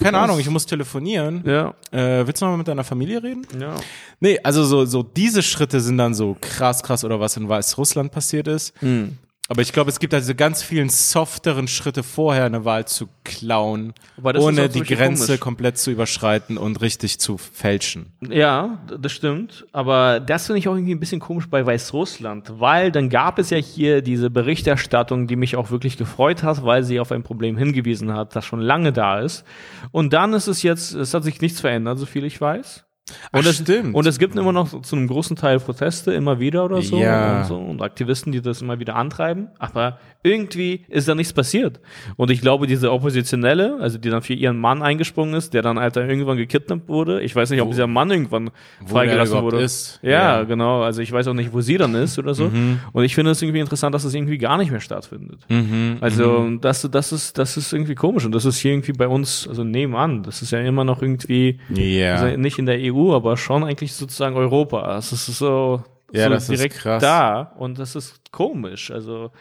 keine. 0.03 0.17
Ahnung, 0.19 0.39
ich 0.39 0.49
muss 0.49 0.65
telefonieren. 0.65 1.43
Ja, 1.45 1.73
Äh, 1.91 2.25
willst 2.27 2.41
du 2.41 2.45
mal 2.45 2.57
mit 2.57 2.67
deiner 2.67 2.83
Familie 2.83 3.23
reden? 3.23 3.45
ja. 3.59 3.75
Nee, 4.19 4.39
also 4.43 4.63
so, 4.63 4.85
so 4.85 5.03
diese 5.03 5.41
Schritte 5.43 5.79
sind 5.81 5.97
dann 5.97 6.13
so 6.13 6.37
krass, 6.39 6.81
krass 6.83 7.03
oder 7.03 7.19
was 7.19 7.35
in 7.37 7.47
Weißrussland 7.49 8.11
passiert 8.11 8.47
ist. 8.47 8.73
Hm. 8.81 9.17
Aber 9.47 9.61
ich 9.61 9.73
glaube, 9.73 9.91
es 9.91 9.99
gibt 9.99 10.13
also 10.13 10.33
ganz 10.33 10.63
vielen 10.63 10.89
softeren 10.89 11.67
Schritte 11.67 12.01
vorher, 12.01 12.45
eine 12.45 12.65
Wahl 12.65 12.87
zu 12.87 13.07
klauen, 13.23 13.93
ohne 14.23 14.69
die 14.69 14.81
Grenze 14.81 15.27
komisch. 15.27 15.39
komplett 15.39 15.77
zu 15.77 15.91
überschreiten 15.91 16.57
und 16.57 16.81
richtig 16.81 17.19
zu 17.19 17.37
fälschen. 17.37 18.11
Ja, 18.27 18.79
das 18.99 19.11
stimmt. 19.11 19.67
Aber 19.71 20.19
das 20.19 20.47
finde 20.47 20.59
ich 20.59 20.67
auch 20.67 20.73
irgendwie 20.73 20.95
ein 20.95 20.99
bisschen 20.99 21.19
komisch 21.19 21.47
bei 21.47 21.63
Weißrussland, 21.63 22.59
weil 22.59 22.91
dann 22.91 23.09
gab 23.09 23.37
es 23.37 23.51
ja 23.51 23.57
hier 23.57 24.01
diese 24.01 24.31
Berichterstattung, 24.31 25.27
die 25.27 25.35
mich 25.35 25.55
auch 25.55 25.69
wirklich 25.69 25.97
gefreut 25.97 26.41
hat, 26.41 26.65
weil 26.65 26.83
sie 26.83 26.99
auf 26.99 27.11
ein 27.11 27.21
Problem 27.21 27.55
hingewiesen 27.55 28.13
hat, 28.13 28.35
das 28.35 28.45
schon 28.45 28.61
lange 28.61 28.93
da 28.93 29.19
ist. 29.19 29.45
Und 29.91 30.13
dann 30.13 30.33
ist 30.33 30.47
es 30.47 30.63
jetzt, 30.63 30.93
es 30.93 31.13
hat 31.13 31.23
sich 31.23 31.39
nichts 31.39 31.61
verändert, 31.61 31.99
so 31.99 32.07
viel 32.07 32.25
ich 32.25 32.41
weiß. 32.41 32.85
Und, 33.31 33.41
Ach, 33.41 33.49
es, 33.49 33.57
stimmt. 33.57 33.95
und 33.95 34.05
es 34.07 34.19
gibt 34.19 34.35
immer 34.35 34.51
noch 34.51 34.81
zu 34.81 34.95
einem 34.95 35.07
großen 35.07 35.35
Teil 35.35 35.59
Proteste, 35.59 36.13
immer 36.13 36.39
wieder 36.39 36.65
oder 36.65 36.81
so. 36.81 36.97
Ja. 36.97 37.39
Und, 37.41 37.45
so 37.47 37.57
und 37.57 37.81
Aktivisten, 37.81 38.31
die 38.31 38.41
das 38.41 38.61
immer 38.61 38.79
wieder 38.79 38.95
antreiben. 38.95 39.47
Aber 39.59 39.99
irgendwie 40.23 40.81
ist 40.87 41.07
da 41.07 41.15
nichts 41.15 41.33
passiert. 41.33 41.79
Und 42.15 42.31
ich 42.31 42.41
glaube, 42.41 42.65
diese 42.67 42.91
Oppositionelle, 42.91 43.77
also 43.79 43.97
die 43.97 44.09
dann 44.09 44.21
für 44.21 44.33
ihren 44.33 44.57
Mann 44.57 44.81
eingesprungen 44.81 45.35
ist, 45.35 45.53
der 45.53 45.61
dann 45.61 45.77
Alter 45.77 46.07
irgendwann 46.07 46.37
gekidnappt 46.37 46.87
wurde. 46.89 47.21
Ich 47.21 47.35
weiß 47.35 47.49
nicht, 47.51 47.61
ob 47.61 47.69
dieser 47.69 47.87
Mann 47.87 48.09
irgendwann 48.09 48.49
freigelassen 48.85 49.41
wurde. 49.41 49.61
ist. 49.61 49.99
Ja, 50.01 50.09
Ja. 50.37 50.43
Mhm. 50.43 50.47
genau. 50.47 50.81
Also 50.81 51.01
ich 51.01 51.11
weiß 51.11 51.27
auch 51.27 51.33
nicht, 51.33 51.53
wo 51.53 51.61
sie 51.61 51.77
dann 51.77 51.93
ist 51.95 52.17
oder 52.17 52.33
so. 52.33 52.49
Und 52.91 53.03
ich 53.03 53.13
finde 53.15 53.31
es 53.31 53.41
irgendwie 53.41 53.59
interessant, 53.59 53.93
dass 53.93 54.03
es 54.03 54.13
irgendwie 54.13 54.37
gar 54.37 54.57
nicht 54.57 54.71
mehr 54.71 54.79
stattfindet. 54.79 55.39
Mhm. 55.49 55.97
Also 56.01 56.49
das, 56.59 56.87
das 56.91 57.11
ist, 57.11 57.37
das 57.37 57.57
ist 57.57 57.71
irgendwie 57.73 57.95
komisch. 57.95 58.25
Und 58.25 58.31
das 58.33 58.45
ist 58.45 58.57
hier 58.57 58.71
irgendwie 58.71 58.93
bei 58.93 59.07
uns, 59.07 59.47
also 59.47 59.63
nebenan. 59.63 60.23
Das 60.23 60.41
ist 60.41 60.51
ja 60.51 60.59
immer 60.59 60.83
noch 60.83 61.01
irgendwie, 61.01 61.59
Ja. 61.69 62.15
also 62.15 62.37
nicht 62.37 62.57
in 62.57 62.65
der 62.65 62.77
EU, 62.79 63.04
aber 63.13 63.37
schon 63.37 63.63
eigentlich 63.63 63.93
sozusagen 63.93 64.35
Europa. 64.35 64.97
Es 64.97 65.11
ist 65.11 65.25
so, 65.27 65.83
Ja, 66.11 66.39
so 66.39 66.53
direkt 66.53 66.85
da. 66.85 67.53
Und 67.57 67.77
das 67.79 67.95
ist 67.95 68.31
komisch. 68.31 68.91
Also 68.91 69.31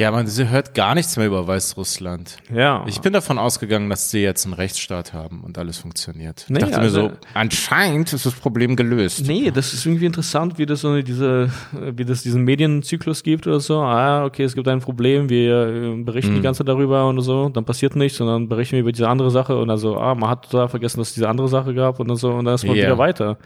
Ja, 0.00 0.10
man 0.10 0.26
sie 0.26 0.48
hört 0.48 0.72
gar 0.72 0.94
nichts 0.94 1.18
mehr 1.18 1.26
über 1.26 1.46
Weißrussland. 1.46 2.38
ja. 2.54 2.82
Ich 2.86 3.02
bin 3.02 3.12
davon 3.12 3.38
ausgegangen, 3.38 3.90
dass 3.90 4.10
sie 4.10 4.20
jetzt 4.22 4.46
einen 4.46 4.54
Rechtsstaat 4.54 5.12
haben 5.12 5.42
und 5.44 5.58
alles 5.58 5.76
funktioniert. 5.76 6.46
Nee, 6.48 6.56
ich 6.58 6.64
dachte 6.64 6.78
also- 6.78 7.02
mir 7.02 7.08
so, 7.10 7.16
anscheinend 7.34 8.10
ist 8.14 8.24
das 8.24 8.32
Problem 8.32 8.76
gelöst. 8.76 9.26
Nee, 9.26 9.50
das 9.50 9.74
ist 9.74 9.84
irgendwie 9.84 10.06
interessant, 10.06 10.56
wie 10.56 10.64
das 10.64 10.80
so 10.80 11.02
diese, 11.02 11.50
wie 11.72 12.04
das 12.06 12.22
diesen 12.22 12.44
Medienzyklus 12.44 13.22
gibt 13.22 13.46
oder 13.46 13.60
so. 13.60 13.80
Ah, 13.82 14.24
okay, 14.24 14.44
es 14.44 14.54
gibt 14.54 14.68
ein 14.68 14.80
Problem, 14.80 15.28
wir 15.28 15.66
äh, 15.66 16.02
berichten 16.02 16.34
die 16.34 16.40
ganze 16.40 16.58
Zeit 16.64 16.68
darüber 16.68 17.06
und 17.06 17.20
so, 17.20 17.50
dann 17.50 17.66
passiert 17.66 17.94
nichts 17.94 18.18
und 18.22 18.26
dann 18.28 18.48
berichten 18.48 18.72
wir 18.76 18.80
über 18.80 18.92
diese 18.92 19.06
andere 19.08 19.30
Sache 19.30 19.54
und 19.58 19.68
dann 19.68 19.76
so, 19.76 19.98
ah, 19.98 20.14
man 20.14 20.30
hat 20.30 20.50
total 20.50 20.68
vergessen, 20.70 20.98
dass 21.00 21.08
es 21.08 21.14
diese 21.14 21.28
andere 21.28 21.48
Sache 21.48 21.74
gab 21.74 22.00
und 22.00 22.08
dann 22.08 22.16
so 22.16 22.30
und 22.30 22.46
dann 22.46 22.54
ist 22.54 22.64
man 22.64 22.74
Ja. 22.74 22.84
wieder 22.86 22.96
weiter. 22.98 23.36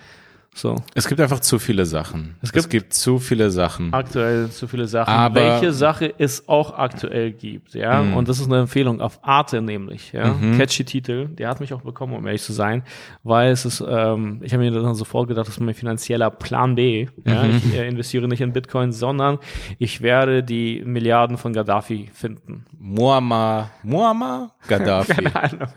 So. 0.57 0.77
Es 0.95 1.09
gibt 1.09 1.21
einfach 1.21 1.41
zu 1.41 1.59
viele 1.59 1.85
Sachen. 1.85 2.37
Es 2.41 2.53
gibt- 2.53 2.71
gibt, 2.71 2.95
zu 2.95 3.19
viele 3.19 3.51
Sachen. 3.51 3.93
Aktuell 3.93 4.49
zu 4.51 4.69
viele 4.69 4.87
Sachen. 4.87 5.13
Aber- 5.13 5.35
Welche 5.35 5.73
Sache 5.73 6.15
es 6.17 6.49
auch 6.49 6.79
aktuell 6.79 7.33
gibt, 7.33 7.75
ja. 7.75 8.01
Und 8.01 8.29
das 8.29 8.39
ist 8.39 8.47
eine 8.47 8.61
Empfehlung 8.61 9.01
auf 9.01 9.19
Arte 9.23 9.61
nämlich, 9.61 10.13
ja. 10.13 10.35
Catchy 10.57 10.85
Titel. 10.85 11.27
Der 11.27 11.49
hat 11.49 11.59
mich 11.59 11.73
auch 11.75 11.83
bekommen, 11.83 12.15
um 12.15 12.25
ehrlich 12.27 12.43
zu 12.43 12.53
sein, 12.53 12.85
weil 13.25 13.51
es 13.51 13.65
ist, 13.65 13.85
ähm, 13.87 14.41
ich 14.43 14.53
habe 14.53 14.63
mir 14.63 14.71
dann 14.71 14.95
sofort 14.95 15.27
gedacht, 15.27 15.49
das 15.49 15.55
ist 15.57 15.61
mein 15.61 15.75
finanzieller 15.75 16.31
Plan 16.31 16.77
B. 16.77 17.09
Ja? 17.27 17.45
Ich 17.47 17.75
äh, 17.75 17.89
investiere 17.89 18.29
nicht 18.29 18.41
in 18.41 18.53
Bitcoin, 18.53 18.93
sondern 18.93 19.39
ich 19.79 20.03
werde 20.03 20.45
die 20.45 20.83
Milliarden 20.87 21.37
von 21.37 21.53
Gaddafi 21.53 22.11
finden. 22.15 22.65
Muammar, 22.79 23.71
Muammar 23.83 24.53
Gaddafi. 24.69 25.15
Keine 25.25 25.35
Ahnung. 25.37 25.69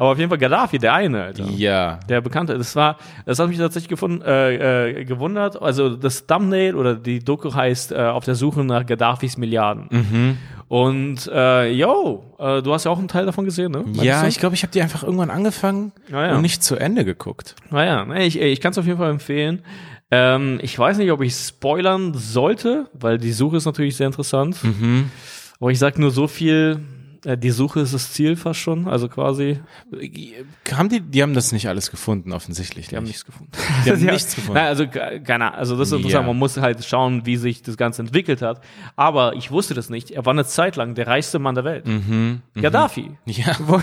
Aber 0.00 0.12
auf 0.12 0.18
jeden 0.18 0.30
Fall 0.30 0.38
Gaddafi, 0.38 0.78
der 0.78 0.94
eine, 0.94 1.24
Alter. 1.24 1.44
ja. 1.50 2.00
Der 2.08 2.22
Bekannte, 2.22 2.56
das 2.56 2.74
war, 2.74 2.96
das 3.26 3.38
hat 3.38 3.48
mich 3.50 3.58
tatsächlich 3.58 3.90
gefunden, 3.90 4.22
äh, 4.22 4.92
äh, 5.00 5.04
gewundert. 5.04 5.60
Also 5.60 5.90
das 5.94 6.26
Thumbnail 6.26 6.74
oder 6.74 6.94
die 6.94 7.18
Doku 7.22 7.52
heißt 7.52 7.92
äh, 7.92 7.96
auf 7.98 8.24
der 8.24 8.34
Suche 8.34 8.64
nach 8.64 8.86
Gaddafis 8.86 9.36
Milliarden. 9.36 9.88
Mhm. 9.90 10.38
Und 10.68 11.30
äh, 11.30 11.70
yo, 11.72 12.24
äh, 12.38 12.62
du 12.62 12.72
hast 12.72 12.84
ja 12.84 12.90
auch 12.90 12.98
einen 12.98 13.08
Teil 13.08 13.26
davon 13.26 13.44
gesehen, 13.44 13.72
ne? 13.72 13.84
Ja, 14.02 14.22
Meinst 14.22 14.36
ich 14.36 14.40
glaube, 14.40 14.54
ich 14.54 14.62
habe 14.62 14.72
die 14.72 14.80
einfach 14.80 15.02
irgendwann 15.02 15.28
angefangen 15.28 15.92
Ah, 16.10 16.28
ja. 16.28 16.34
und 16.36 16.40
nicht 16.40 16.62
zu 16.64 16.76
Ende 16.76 17.04
geguckt. 17.04 17.56
du? 17.68 17.74
Naja, 17.76 18.06
nee, 18.06 18.24
ich, 18.24 18.40
ich 18.40 18.60
kann 18.62 18.72
es 18.72 18.78
auf 18.78 18.86
jeden 18.86 18.96
Fall 18.98 19.10
empfehlen. 19.10 19.60
Ähm, 20.10 20.60
ich 20.62 20.78
weiß 20.78 20.96
nicht, 20.96 21.10
ob 21.12 21.20
ich 21.20 21.34
spoilern 21.34 22.14
sollte, 22.14 22.86
weil 22.94 23.18
die 23.18 23.32
Suche 23.32 23.58
ist 23.58 23.66
natürlich 23.66 23.96
sehr 23.96 24.06
interessant. 24.06 24.56
Mhm. 24.64 25.10
Aber 25.60 25.70
ich 25.70 25.78
sag 25.78 25.98
nur 25.98 26.10
so 26.10 26.26
viel. 26.26 26.80
Äh, 27.24 27.36
Die 27.38 27.50
Suche 27.50 27.80
ist 27.80 27.94
das 27.94 28.12
Ziel 28.12 28.36
fast 28.36 28.60
schon, 28.60 28.88
also 28.88 29.08
quasi, 29.08 29.60
Haben 30.72 30.88
die, 30.88 31.00
die 31.00 31.22
haben 31.22 31.34
das 31.34 31.52
nicht 31.52 31.68
alles 31.68 31.90
gefunden, 31.90 32.32
offensichtlich. 32.32 32.88
die 32.88 32.96
haben 32.96 33.04
nicht. 33.04 33.12
nichts 33.12 33.24
gefunden. 33.26 33.52
Die 33.84 33.90
haben 33.90 34.00
nichts 34.04 34.34
gefunden. 34.34 34.54
Nein, 34.54 34.66
also 34.66 34.86
ke- 34.86 35.20
keine 35.24 35.46
Ahnung. 35.46 35.58
Also 35.58 35.76
das 35.76 35.88
ist 35.88 35.92
interessant. 35.94 36.22
Ja. 36.24 36.26
Man 36.26 36.38
muss 36.38 36.56
halt 36.56 36.84
schauen, 36.84 37.26
wie 37.26 37.36
sich 37.36 37.62
das 37.62 37.76
Ganze 37.76 38.02
entwickelt 38.02 38.42
hat. 38.42 38.60
Aber 38.96 39.34
ich 39.34 39.50
wusste 39.50 39.74
das 39.74 39.90
nicht. 39.90 40.10
Er 40.10 40.24
war 40.26 40.32
eine 40.32 40.44
Zeit 40.44 40.76
lang 40.76 40.94
der 40.94 41.06
reichste 41.06 41.38
Mann 41.38 41.54
der 41.54 41.64
Welt. 41.64 41.84
Gaddafi. 42.60 43.10
Ja. 43.26 43.56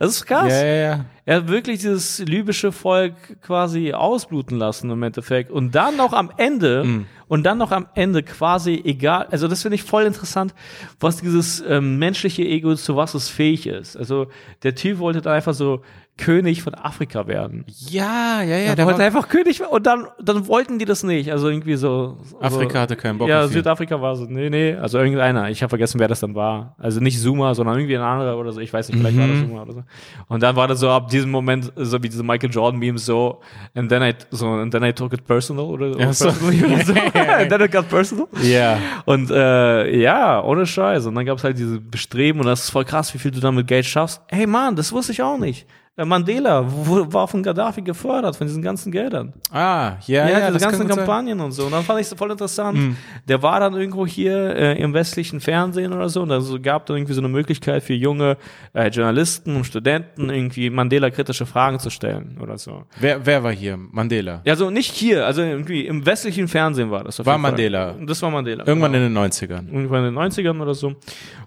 Das 0.00 0.10
ist 0.12 0.26
krass. 0.26 0.48
Ja, 0.52 0.64
ja, 0.64 0.74
ja. 0.90 1.04
Er 1.28 1.36
hat 1.36 1.48
wirklich 1.48 1.80
dieses 1.80 2.20
libysche 2.20 2.72
Volk 2.72 3.12
quasi 3.42 3.92
ausbluten 3.92 4.56
lassen 4.56 4.88
im 4.90 5.02
Endeffekt. 5.02 5.50
Und 5.50 5.74
dann 5.74 5.94
noch 5.98 6.14
am 6.14 6.30
Ende, 6.38 6.84
Mm. 6.84 7.04
und 7.28 7.42
dann 7.44 7.58
noch 7.58 7.70
am 7.70 7.86
Ende 7.94 8.22
quasi 8.22 8.80
egal, 8.82 9.26
also 9.30 9.46
das 9.46 9.60
finde 9.60 9.74
ich 9.74 9.82
voll 9.82 10.04
interessant, 10.04 10.54
was 11.00 11.18
dieses 11.20 11.62
ähm, 11.68 11.98
menschliche 11.98 12.44
Ego 12.44 12.74
zu 12.76 12.96
was 12.96 13.12
es 13.12 13.28
fähig 13.28 13.66
ist. 13.66 13.94
Also 13.94 14.28
der 14.62 14.74
Typ 14.74 15.00
wollte 15.00 15.20
dann 15.20 15.34
einfach 15.34 15.52
so 15.52 15.82
König 16.18 16.62
von 16.62 16.74
Afrika 16.74 17.26
werden. 17.26 17.64
Ja, 17.88 18.42
ja, 18.42 18.48
ja. 18.56 18.56
Er 18.56 18.76
der 18.76 18.84
wollte 18.86 18.98
war, 18.98 19.06
einfach 19.06 19.28
König 19.28 19.60
werden 19.60 19.70
und 19.72 19.86
dann, 19.86 20.06
dann 20.20 20.46
wollten 20.48 20.78
die 20.78 20.84
das 20.84 21.02
nicht. 21.04 21.30
Also 21.32 21.48
irgendwie 21.48 21.76
so. 21.76 22.18
Afrika 22.40 22.72
so, 22.74 22.78
hatte 22.80 22.96
keinen 22.96 23.18
Bock 23.18 23.28
Ja. 23.28 23.46
Südafrika 23.48 24.00
war 24.00 24.16
so. 24.16 24.24
Nee, 24.24 24.50
nee, 24.50 24.74
also 24.74 24.98
irgendeiner. 24.98 25.48
Ich 25.48 25.62
habe 25.62 25.70
vergessen, 25.70 25.98
wer 26.00 26.08
das 26.08 26.20
dann 26.20 26.34
war. 26.34 26.74
Also 26.78 27.00
nicht 27.00 27.20
Zuma, 27.20 27.54
sondern 27.54 27.76
irgendwie 27.78 27.96
ein 27.96 28.02
anderer 28.02 28.36
oder 28.36 28.52
so. 28.52 28.60
Ich 28.60 28.72
weiß 28.72 28.88
nicht, 28.88 28.98
vielleicht 28.98 29.16
war 29.16 29.26
Mhm. 29.26 29.30
das 29.40 29.48
Zuma 29.48 29.62
oder 29.62 29.72
so. 29.72 29.82
Und 30.28 30.42
dann 30.42 30.56
war 30.56 30.66
das 30.68 30.80
so 30.80 30.90
ab 30.90 31.08
diesem 31.08 31.30
Moment, 31.30 31.72
so 31.76 32.02
wie 32.02 32.08
diese 32.08 32.22
Michael 32.22 32.50
Jordan 32.50 32.78
Memes 32.78 33.06
so, 33.06 33.40
and 33.74 33.88
then 33.88 34.02
I, 34.02 34.12
so, 34.30 34.46
and 34.48 34.72
then 34.72 34.82
I 34.82 34.92
took 34.92 35.12
it 35.12 35.24
personal 35.26 35.64
oder, 35.66 35.96
Ja, 35.98 36.12
so. 36.12 36.28
oder 36.28 36.34
so. 36.34 36.92
and 37.14 37.48
then 37.50 37.60
it 37.60 37.70
got 37.72 37.88
personal. 37.88 38.26
ja. 38.42 38.76
Und 39.06 39.30
äh, 39.30 39.96
ja, 40.00 40.42
ohne 40.42 40.66
Scheiß. 40.66 41.06
Und 41.06 41.14
dann 41.14 41.24
gab 41.26 41.38
es 41.38 41.44
halt 41.44 41.56
diese 41.58 41.78
Bestreben 41.80 42.40
und 42.40 42.46
das 42.46 42.64
ist 42.64 42.70
voll 42.70 42.84
krass, 42.84 43.14
wie 43.14 43.18
viel 43.18 43.30
du 43.30 43.38
damit 43.40 43.66
Geld 43.68 43.86
schaffst. 43.86 44.20
Hey 44.28 44.46
Mann, 44.46 44.74
das 44.74 44.92
wusste 44.92 45.12
ich 45.12 45.22
auch 45.22 45.38
nicht. 45.38 45.66
Äh, 45.98 46.04
Mandela 46.04 46.64
war 46.64 47.26
von 47.26 47.42
Gaddafi 47.42 47.82
gefördert, 47.82 48.36
von 48.36 48.46
diesen 48.46 48.62
ganzen 48.62 48.92
Geldern. 48.92 49.32
Ah, 49.50 49.96
ja, 50.06 50.28
Ja, 50.28 50.38
ja, 50.38 50.50
diese 50.52 50.64
ganzen 50.64 50.82
gut 50.82 50.90
sein. 50.90 50.98
Kampagnen 50.98 51.40
und 51.40 51.50
so. 51.50 51.64
Und 51.64 51.72
dann 51.72 51.82
fand 51.82 52.00
ich 52.00 52.06
es 52.06 52.14
voll 52.16 52.30
interessant. 52.30 52.96
Der 53.26 53.42
war 53.42 53.58
dann 53.58 53.74
irgendwo 53.74 54.06
hier 54.06 54.54
äh, 54.54 54.80
im 54.80 54.94
westlichen 54.94 55.40
Fernsehen 55.40 55.92
oder 55.92 56.08
so. 56.08 56.22
Und 56.22 56.28
da 56.28 56.40
so, 56.40 56.60
gab 56.60 56.86
dann 56.86 56.98
irgendwie 56.98 57.14
so 57.14 57.20
eine 57.20 57.28
Möglichkeit 57.28 57.82
für 57.82 57.94
junge 57.94 58.36
äh, 58.74 58.88
Journalisten 58.88 59.56
und 59.56 59.64
Studenten 59.64 60.30
irgendwie 60.30 60.70
Mandela-kritische 60.70 61.46
Fragen 61.46 61.80
zu 61.80 61.90
stellen 61.90 62.38
oder 62.40 62.58
so. 62.58 62.84
Wer, 63.00 63.26
wer 63.26 63.42
war 63.42 63.52
hier? 63.52 63.76
Mandela. 63.76 64.42
Ja, 64.44 64.54
so 64.54 64.70
nicht 64.70 64.94
hier, 64.94 65.26
also 65.26 65.42
irgendwie 65.42 65.84
im 65.84 66.06
westlichen 66.06 66.46
Fernsehen 66.46 66.92
war 66.92 67.02
das. 67.02 67.24
War. 67.26 67.38
Mandela. 67.38 67.96
Das 68.06 68.22
war 68.22 68.30
Mandela. 68.30 68.64
Irgendwann 68.66 68.92
genau. 68.92 69.06
in 69.06 69.14
den 69.14 69.32
90ern. 69.32 69.66
irgendwann 69.66 70.04
in 70.04 70.14
den 70.14 70.22
90ern 70.22 70.62
oder 70.62 70.74
so. 70.74 70.94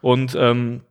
Und 0.02 0.36
ähm, 0.38 0.82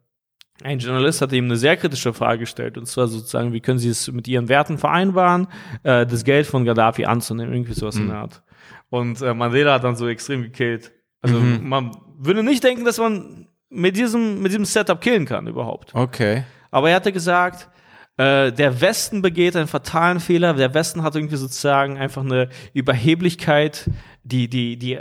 ein 0.62 0.78
Journalist 0.78 1.22
hat 1.22 1.32
ihm 1.32 1.46
eine 1.46 1.56
sehr 1.56 1.76
kritische 1.76 2.12
Frage 2.12 2.40
gestellt, 2.40 2.76
und 2.78 2.86
zwar 2.86 3.08
sozusagen, 3.08 3.52
wie 3.52 3.60
können 3.60 3.78
Sie 3.78 3.88
es 3.88 4.10
mit 4.10 4.28
Ihren 4.28 4.48
Werten 4.48 4.78
vereinbaren, 4.78 5.46
äh, 5.82 6.06
das 6.06 6.24
Geld 6.24 6.46
von 6.46 6.64
Gaddafi 6.64 7.04
anzunehmen, 7.04 7.52
irgendwie 7.52 7.74
sowas 7.74 7.96
in 7.96 8.08
der 8.08 8.16
Art. 8.18 8.42
Und 8.90 9.22
äh, 9.22 9.32
Mandela 9.32 9.74
hat 9.74 9.84
dann 9.84 9.96
so 9.96 10.08
extrem 10.08 10.42
gekillt. 10.42 10.92
Also 11.22 11.38
man 11.38 11.96
würde 12.18 12.42
nicht 12.42 12.64
denken, 12.64 12.84
dass 12.84 12.98
man 12.98 13.48
mit 13.68 13.96
diesem, 13.96 14.42
mit 14.42 14.50
diesem 14.50 14.64
Setup 14.64 15.00
killen 15.00 15.26
kann 15.26 15.46
überhaupt. 15.46 15.94
Okay. 15.94 16.44
Aber 16.70 16.90
er 16.90 16.96
hatte 16.96 17.12
gesagt, 17.12 17.68
äh, 18.16 18.52
der 18.52 18.80
Westen 18.80 19.22
begeht 19.22 19.56
einen 19.56 19.68
fatalen 19.68 20.20
Fehler. 20.20 20.54
Der 20.54 20.74
Westen 20.74 21.02
hat 21.02 21.14
irgendwie 21.14 21.36
sozusagen 21.36 21.96
einfach 21.96 22.22
eine 22.22 22.48
Überheblichkeit, 22.74 23.88
die, 24.24 24.48
die, 24.48 24.76
die 24.76 24.98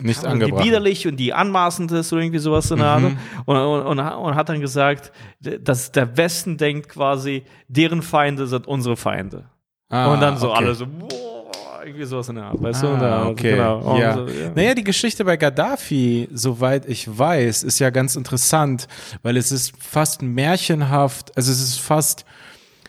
Nicht 0.00 0.22
die 0.22 0.26
angebracht. 0.26 0.64
widerlich 0.64 1.08
und 1.08 1.16
die 1.16 1.32
anmaßend 1.32 1.90
ist 1.92 2.12
oder 2.12 2.22
irgendwie 2.22 2.38
sowas 2.38 2.70
in 2.70 2.78
der 2.78 2.86
Art. 2.86 3.02
Und, 3.02 3.18
und, 3.46 3.56
und, 3.86 3.98
und 3.98 4.34
hat 4.34 4.48
dann 4.48 4.60
gesagt, 4.60 5.12
dass 5.40 5.90
der 5.90 6.16
Westen 6.16 6.56
denkt 6.56 6.88
quasi, 6.88 7.42
deren 7.66 8.02
Feinde 8.02 8.46
sind 8.46 8.68
unsere 8.68 8.96
Feinde. 8.96 9.44
Ah, 9.88 10.12
und 10.12 10.20
dann 10.20 10.38
so 10.38 10.50
okay. 10.50 10.58
alle 10.64 10.74
so, 10.74 10.86
boah, 10.86 11.82
irgendwie 11.84 12.04
sowas 12.04 12.28
in 12.28 12.36
der 12.36 12.44
Art, 12.44 12.62
weißt 12.62 12.82
du? 12.82 12.88
Und 12.88 13.02
Ah, 13.02 13.26
okay. 13.28 13.50
Genau. 13.52 13.98
Ja. 13.98 14.14
so, 14.14 14.26
ja. 14.26 14.50
Naja, 14.54 14.74
die 14.74 14.84
Geschichte 14.84 15.24
bei 15.24 15.36
Gaddafi, 15.36 16.28
soweit 16.32 16.88
ich 16.88 17.06
weiß, 17.18 17.64
ist 17.64 17.78
ja 17.80 17.90
ganz 17.90 18.14
interessant, 18.16 18.86
weil 19.22 19.36
es 19.36 19.50
ist 19.50 19.72
fast 19.78 20.22
märchenhaft, 20.22 21.36
also 21.36 21.50
es 21.50 21.60
ist 21.60 21.80
fast 21.80 22.24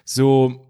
so, 0.06 0.70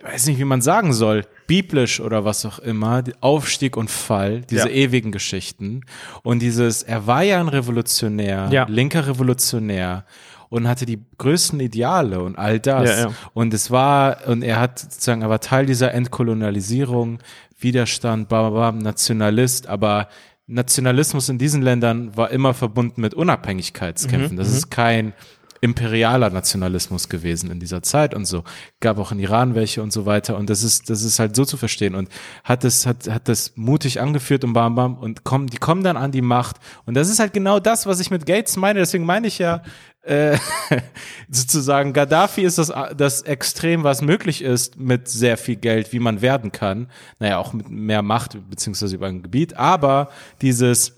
ich 0.00 0.12
weiß 0.12 0.26
nicht, 0.26 0.38
wie 0.38 0.44
man 0.44 0.60
sagen 0.60 0.92
soll, 0.92 1.24
biblisch 1.52 2.00
oder 2.00 2.24
was 2.24 2.46
auch 2.46 2.58
immer, 2.60 3.02
Aufstieg 3.20 3.76
und 3.76 3.90
Fall, 3.90 4.40
diese 4.48 4.68
Ja. 4.70 4.74
ewigen 4.74 5.12
Geschichten. 5.12 5.82
Und 6.22 6.40
dieses, 6.40 6.82
er 6.82 7.06
war 7.06 7.22
ja 7.24 7.40
ein 7.40 7.48
Revolutionär, 7.48 8.48
Ja. 8.50 8.64
linker 8.68 9.06
Revolutionär 9.06 10.04
und 10.48 10.66
hatte 10.66 10.86
die 10.86 10.98
größten 11.18 11.60
Ideale 11.60 12.22
und 12.22 12.38
all 12.38 12.58
das. 12.58 12.88
Ja, 12.88 12.98
ja. 13.08 13.12
Und 13.34 13.52
es 13.52 13.70
war, 13.70 14.26
und 14.28 14.42
er 14.42 14.60
hat 14.60 14.78
sozusagen, 14.78 15.20
er 15.20 15.28
war 15.28 15.40
Teil 15.40 15.66
dieser 15.66 15.92
Entkolonialisierung, 15.92 17.18
Widerstand, 17.60 18.28
bla, 18.30 18.48
bla, 18.48 18.70
bla, 18.70 18.82
Nationalist, 18.82 19.66
aber 19.66 20.08
Nationalismus 20.46 21.28
in 21.28 21.36
diesen 21.38 21.60
Ländern 21.62 22.16
war 22.16 22.30
immer 22.30 22.54
verbunden 22.54 23.00
mit 23.02 23.12
Mhm, 23.14 23.20
Unabhängigkeitskämpfen. 23.20 24.36
das 24.38 24.50
ist 24.52 24.70
kein 24.70 25.12
imperialer 25.62 26.28
Nationalismus 26.30 27.08
gewesen 27.08 27.50
in 27.52 27.60
dieser 27.60 27.84
Zeit 27.84 28.14
und 28.14 28.24
so. 28.24 28.42
Gab 28.80 28.98
auch 28.98 29.12
in 29.12 29.20
Iran 29.20 29.54
welche 29.54 29.80
und 29.80 29.92
so 29.92 30.06
weiter. 30.06 30.36
Und 30.36 30.50
das 30.50 30.64
ist, 30.64 30.90
das 30.90 31.04
ist 31.04 31.20
halt 31.20 31.36
so 31.36 31.44
zu 31.44 31.56
verstehen. 31.56 31.94
Und 31.94 32.08
hat 32.42 32.64
das, 32.64 32.84
hat, 32.84 33.08
hat 33.08 33.28
das 33.28 33.52
mutig 33.54 34.00
angeführt 34.00 34.42
und 34.42 34.54
bam, 34.54 34.74
bam. 34.74 34.98
Und 34.98 35.22
kommen, 35.22 35.46
die 35.46 35.58
kommen 35.58 35.84
dann 35.84 35.96
an 35.96 36.10
die 36.10 36.20
Macht. 36.20 36.56
Und 36.84 36.94
das 36.94 37.08
ist 37.08 37.20
halt 37.20 37.32
genau 37.32 37.60
das, 37.60 37.86
was 37.86 38.00
ich 38.00 38.10
mit 38.10 38.26
Gates 38.26 38.56
meine. 38.56 38.80
Deswegen 38.80 39.04
meine 39.04 39.28
ich 39.28 39.38
ja, 39.38 39.62
äh, 40.02 40.36
sozusagen, 41.30 41.92
Gaddafi 41.92 42.42
ist 42.42 42.58
das, 42.58 42.72
das 42.96 43.22
Extrem, 43.22 43.84
was 43.84 44.02
möglich 44.02 44.42
ist 44.42 44.80
mit 44.80 45.06
sehr 45.06 45.36
viel 45.36 45.56
Geld, 45.56 45.92
wie 45.92 46.00
man 46.00 46.22
werden 46.22 46.50
kann. 46.50 46.90
Naja, 47.20 47.38
auch 47.38 47.52
mit 47.52 47.70
mehr 47.70 48.02
Macht, 48.02 48.36
beziehungsweise 48.50 48.96
über 48.96 49.06
ein 49.06 49.22
Gebiet. 49.22 49.56
Aber 49.56 50.10
dieses, 50.40 50.96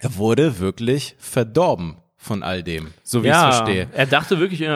er 0.00 0.16
wurde 0.16 0.58
wirklich 0.58 1.16
verdorben 1.18 1.96
von 2.26 2.42
all 2.42 2.62
dem, 2.62 2.88
so 3.02 3.22
wie 3.22 3.28
ich 3.28 3.32
es 3.32 3.40
ja, 3.40 3.52
verstehe. 3.52 3.88
er 3.94 4.06
dachte 4.06 4.38
wirklich 4.38 4.60
äh, 4.60 4.66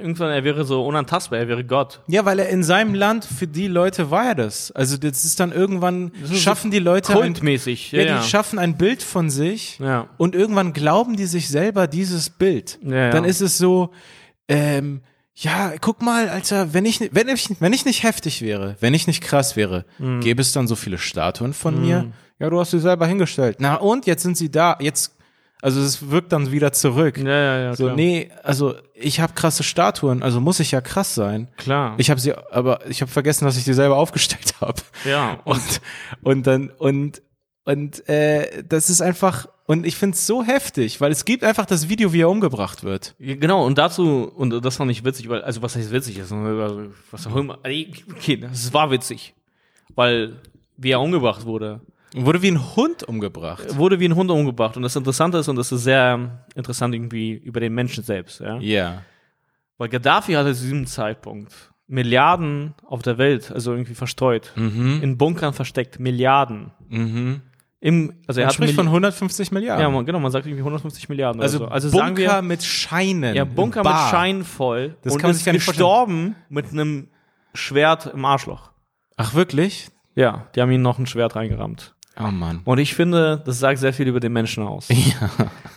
irgendwann, 0.00 0.30
er 0.30 0.44
wäre 0.44 0.64
so 0.64 0.86
unantastbar, 0.86 1.38
er 1.40 1.48
wäre 1.48 1.64
Gott. 1.64 2.00
Ja, 2.06 2.24
weil 2.24 2.38
er 2.38 2.48
in 2.48 2.62
seinem 2.62 2.94
Land, 2.94 3.24
für 3.24 3.46
die 3.46 3.66
Leute 3.68 4.10
war 4.10 4.24
er 4.28 4.34
das. 4.34 4.70
Also 4.72 4.96
das 4.96 5.24
ist 5.24 5.40
dann 5.40 5.52
irgendwann, 5.52 6.12
ist 6.22 6.40
schaffen 6.40 6.70
die 6.70 6.78
Leute 6.78 7.12
ein, 7.12 7.18
Kultmäßig. 7.18 7.92
ja, 7.92 8.00
Ja, 8.02 8.06
ja. 8.06 8.20
die 8.22 8.28
schaffen 8.28 8.58
ein 8.58 8.76
Bild 8.78 9.02
von 9.02 9.28
sich 9.28 9.78
Ja. 9.78 10.08
und 10.16 10.34
irgendwann 10.34 10.72
glauben 10.72 11.16
die 11.16 11.26
sich 11.26 11.48
selber 11.48 11.86
dieses 11.86 12.30
Bild. 12.30 12.78
Ja, 12.82 12.94
ja. 12.96 13.10
Dann 13.10 13.24
ist 13.24 13.40
es 13.40 13.58
so, 13.58 13.90
ähm, 14.48 15.02
ja, 15.34 15.72
guck 15.80 16.02
mal, 16.02 16.28
Alter, 16.28 16.74
wenn 16.74 16.84
ich, 16.84 17.00
wenn 17.12 17.28
ich, 17.28 17.48
wenn 17.60 17.72
ich 17.72 17.84
nicht 17.84 18.02
heftig 18.02 18.42
wäre, 18.42 18.76
wenn 18.80 18.94
ich 18.94 19.06
nicht 19.06 19.22
krass 19.22 19.56
wäre, 19.56 19.84
Mhm. 19.98 20.20
gäbe 20.20 20.42
es 20.42 20.52
dann 20.52 20.66
so 20.68 20.76
viele 20.76 20.98
Statuen 20.98 21.54
von 21.54 21.80
mir? 21.80 22.06
Ja, 22.38 22.50
du 22.50 22.58
hast 22.60 22.70
sie 22.72 22.80
selber 22.80 23.06
hingestellt. 23.06 23.56
Na 23.60 23.74
und, 23.76 24.06
jetzt 24.06 24.22
sind 24.22 24.36
sie 24.36 24.50
da, 24.50 24.76
jetzt, 24.80 25.14
also 25.62 25.80
es 25.80 26.10
wirkt 26.10 26.32
dann 26.32 26.50
wieder 26.52 26.72
zurück. 26.72 27.18
ja, 27.18 27.24
ja, 27.28 27.58
ja, 27.60 27.76
So, 27.76 27.84
klar. 27.84 27.96
nee, 27.96 28.30
also 28.42 28.74
ich 28.94 29.20
habe 29.20 29.32
krasse 29.34 29.62
Statuen, 29.62 30.22
also 30.22 30.40
muss 30.40 30.60
ich 30.60 30.70
ja 30.70 30.80
krass 30.80 31.14
sein. 31.14 31.48
Klar. 31.56 31.94
Ich 31.98 32.10
habe 32.10 32.20
sie, 32.20 32.34
aber 32.34 32.86
ich 32.88 33.02
habe 33.02 33.10
vergessen, 33.10 33.44
dass 33.44 33.56
ich 33.56 33.64
die 33.64 33.74
selber 33.74 33.96
aufgestellt 33.96 34.54
habe. 34.60 34.80
ja. 35.04 35.38
Und 35.44 35.80
und 36.22 36.46
dann 36.46 36.70
und 36.70 37.22
und 37.64 38.08
äh, 38.08 38.62
das 38.66 38.90
ist 38.90 39.00
einfach 39.02 39.46
und 39.66 39.86
ich 39.86 39.94
find's 39.94 40.26
so 40.26 40.42
heftig, 40.42 41.00
weil 41.00 41.12
es 41.12 41.24
gibt 41.24 41.44
einfach 41.44 41.64
das 41.64 41.88
Video, 41.88 42.12
wie 42.12 42.22
er 42.22 42.28
umgebracht 42.30 42.82
wird. 42.82 43.14
Genau, 43.20 43.64
und 43.64 43.78
dazu, 43.78 44.24
und 44.34 44.64
das 44.64 44.76
fand 44.78 44.90
ich 44.90 45.04
witzig, 45.04 45.28
weil, 45.28 45.42
also 45.42 45.62
was 45.62 45.76
heißt 45.76 45.92
witzig 45.92 46.18
ist, 46.18 46.32
also, 46.32 46.88
was 47.12 47.26
auch 47.28 47.36
immer, 47.36 47.58
okay, 47.58 48.44
es 48.50 48.72
war 48.72 48.90
witzig, 48.90 49.34
weil 49.94 50.40
wie 50.76 50.90
er 50.90 51.00
umgebracht 51.00 51.44
wurde, 51.44 51.80
wurde 52.14 52.42
wie 52.42 52.50
ein 52.50 52.76
Hund 52.76 53.02
umgebracht. 53.04 53.76
wurde 53.76 54.00
wie 54.00 54.06
ein 54.08 54.14
Hund 54.16 54.30
umgebracht. 54.30 54.76
Und 54.76 54.82
das 54.82 54.96
Interessante 54.96 55.38
ist, 55.38 55.48
und 55.48 55.56
das 55.56 55.70
ist 55.72 55.84
sehr 55.84 56.44
interessant 56.54 56.94
irgendwie 56.94 57.32
über 57.32 57.60
den 57.60 57.74
Menschen 57.74 58.02
selbst, 58.04 58.40
ja. 58.40 58.58
Ja. 58.58 59.02
Weil 59.78 59.88
Gaddafi 59.88 60.32
hatte 60.34 60.54
zu 60.54 60.62
diesem 60.62 60.86
Zeitpunkt 60.86 61.52
Milliarden 61.86 62.74
auf 62.86 63.02
der 63.02 63.18
Welt, 63.18 63.50
also 63.50 63.72
irgendwie 63.72 63.94
verstreut, 63.94 64.52
in 64.56 65.16
Bunkern 65.18 65.52
versteckt, 65.54 65.98
Milliarden. 65.98 66.70
Mhm. 66.88 67.40
Im, 67.82 68.12
also 68.26 68.42
er 68.42 68.48
hat 68.48 68.54
spricht 68.54 68.74
Milli- 68.74 68.76
von 68.76 68.86
150 68.88 69.52
Milliarden. 69.52 69.82
ja, 69.82 69.88
man, 69.88 70.04
genau, 70.04 70.18
man 70.20 70.30
sagt 70.30 70.44
irgendwie 70.46 70.60
150 70.60 71.08
Milliarden. 71.08 71.40
also 71.40 71.58
oder 71.60 71.66
so. 71.68 71.72
also 71.72 71.90
Bunker 71.92 72.06
sagen 72.26 72.44
wir, 72.44 72.48
mit 72.48 72.62
Scheinen. 72.62 73.34
Ja, 73.34 73.44
Bunker 73.44 73.82
Bar. 73.82 74.02
mit 74.04 74.10
Schein 74.10 74.44
voll. 74.44 74.96
Das 75.02 75.14
und 75.14 75.18
kann 75.20 75.28
man 75.28 75.30
ist 75.32 75.38
sich 75.38 75.46
gar 75.46 75.52
nicht 75.54 75.64
vorstellen. 75.64 75.86
gestorben 75.88 76.36
mit 76.50 76.70
einem 76.72 77.08
Schwert 77.54 78.06
im 78.12 78.24
Arschloch. 78.26 78.70
Ach 79.16 79.32
wirklich? 79.34 79.88
Ja, 80.14 80.46
die 80.54 80.60
haben 80.60 80.70
ihm 80.70 80.82
noch 80.82 80.98
ein 80.98 81.06
Schwert 81.06 81.36
reingerammt. 81.36 81.94
Oh 82.22 82.30
Mann. 82.30 82.60
Und 82.64 82.78
ich 82.78 82.94
finde, 82.94 83.42
das 83.46 83.58
sagt 83.58 83.78
sehr 83.78 83.92
viel 83.92 84.06
über 84.08 84.20
den 84.20 84.32
Menschen 84.32 84.62
aus. 84.64 84.88
Ja. 84.90 85.30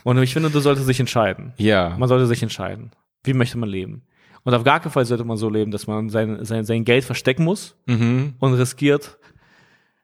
Und 0.04 0.22
ich 0.22 0.34
finde, 0.34 0.50
du 0.50 0.60
solltest 0.60 0.86
sich 0.88 1.00
entscheiden. 1.00 1.54
Ja. 1.58 1.96
Man 1.98 2.10
sollte 2.10 2.28
sich 2.28 2.44
entscheiden. 2.44 2.92
Wie 3.24 3.34
möchte 3.34 3.58
man 3.58 3.70
leben? 3.70 4.04
Und 4.44 4.54
auf 4.54 4.64
gar 4.66 4.82
keinen 4.82 4.92
Fall 4.92 5.06
sollte 5.06 5.24
man 5.24 5.38
so 5.38 5.50
leben, 5.50 5.72
dass 5.72 5.88
man 5.88 6.10
sein, 6.10 6.44
sein, 6.44 6.66
sein 6.66 6.84
Geld 6.84 7.06
verstecken 7.06 7.46
muss 7.46 7.78
Mhm. 7.86 8.34
und 8.40 8.54
riskiert, 8.56 9.18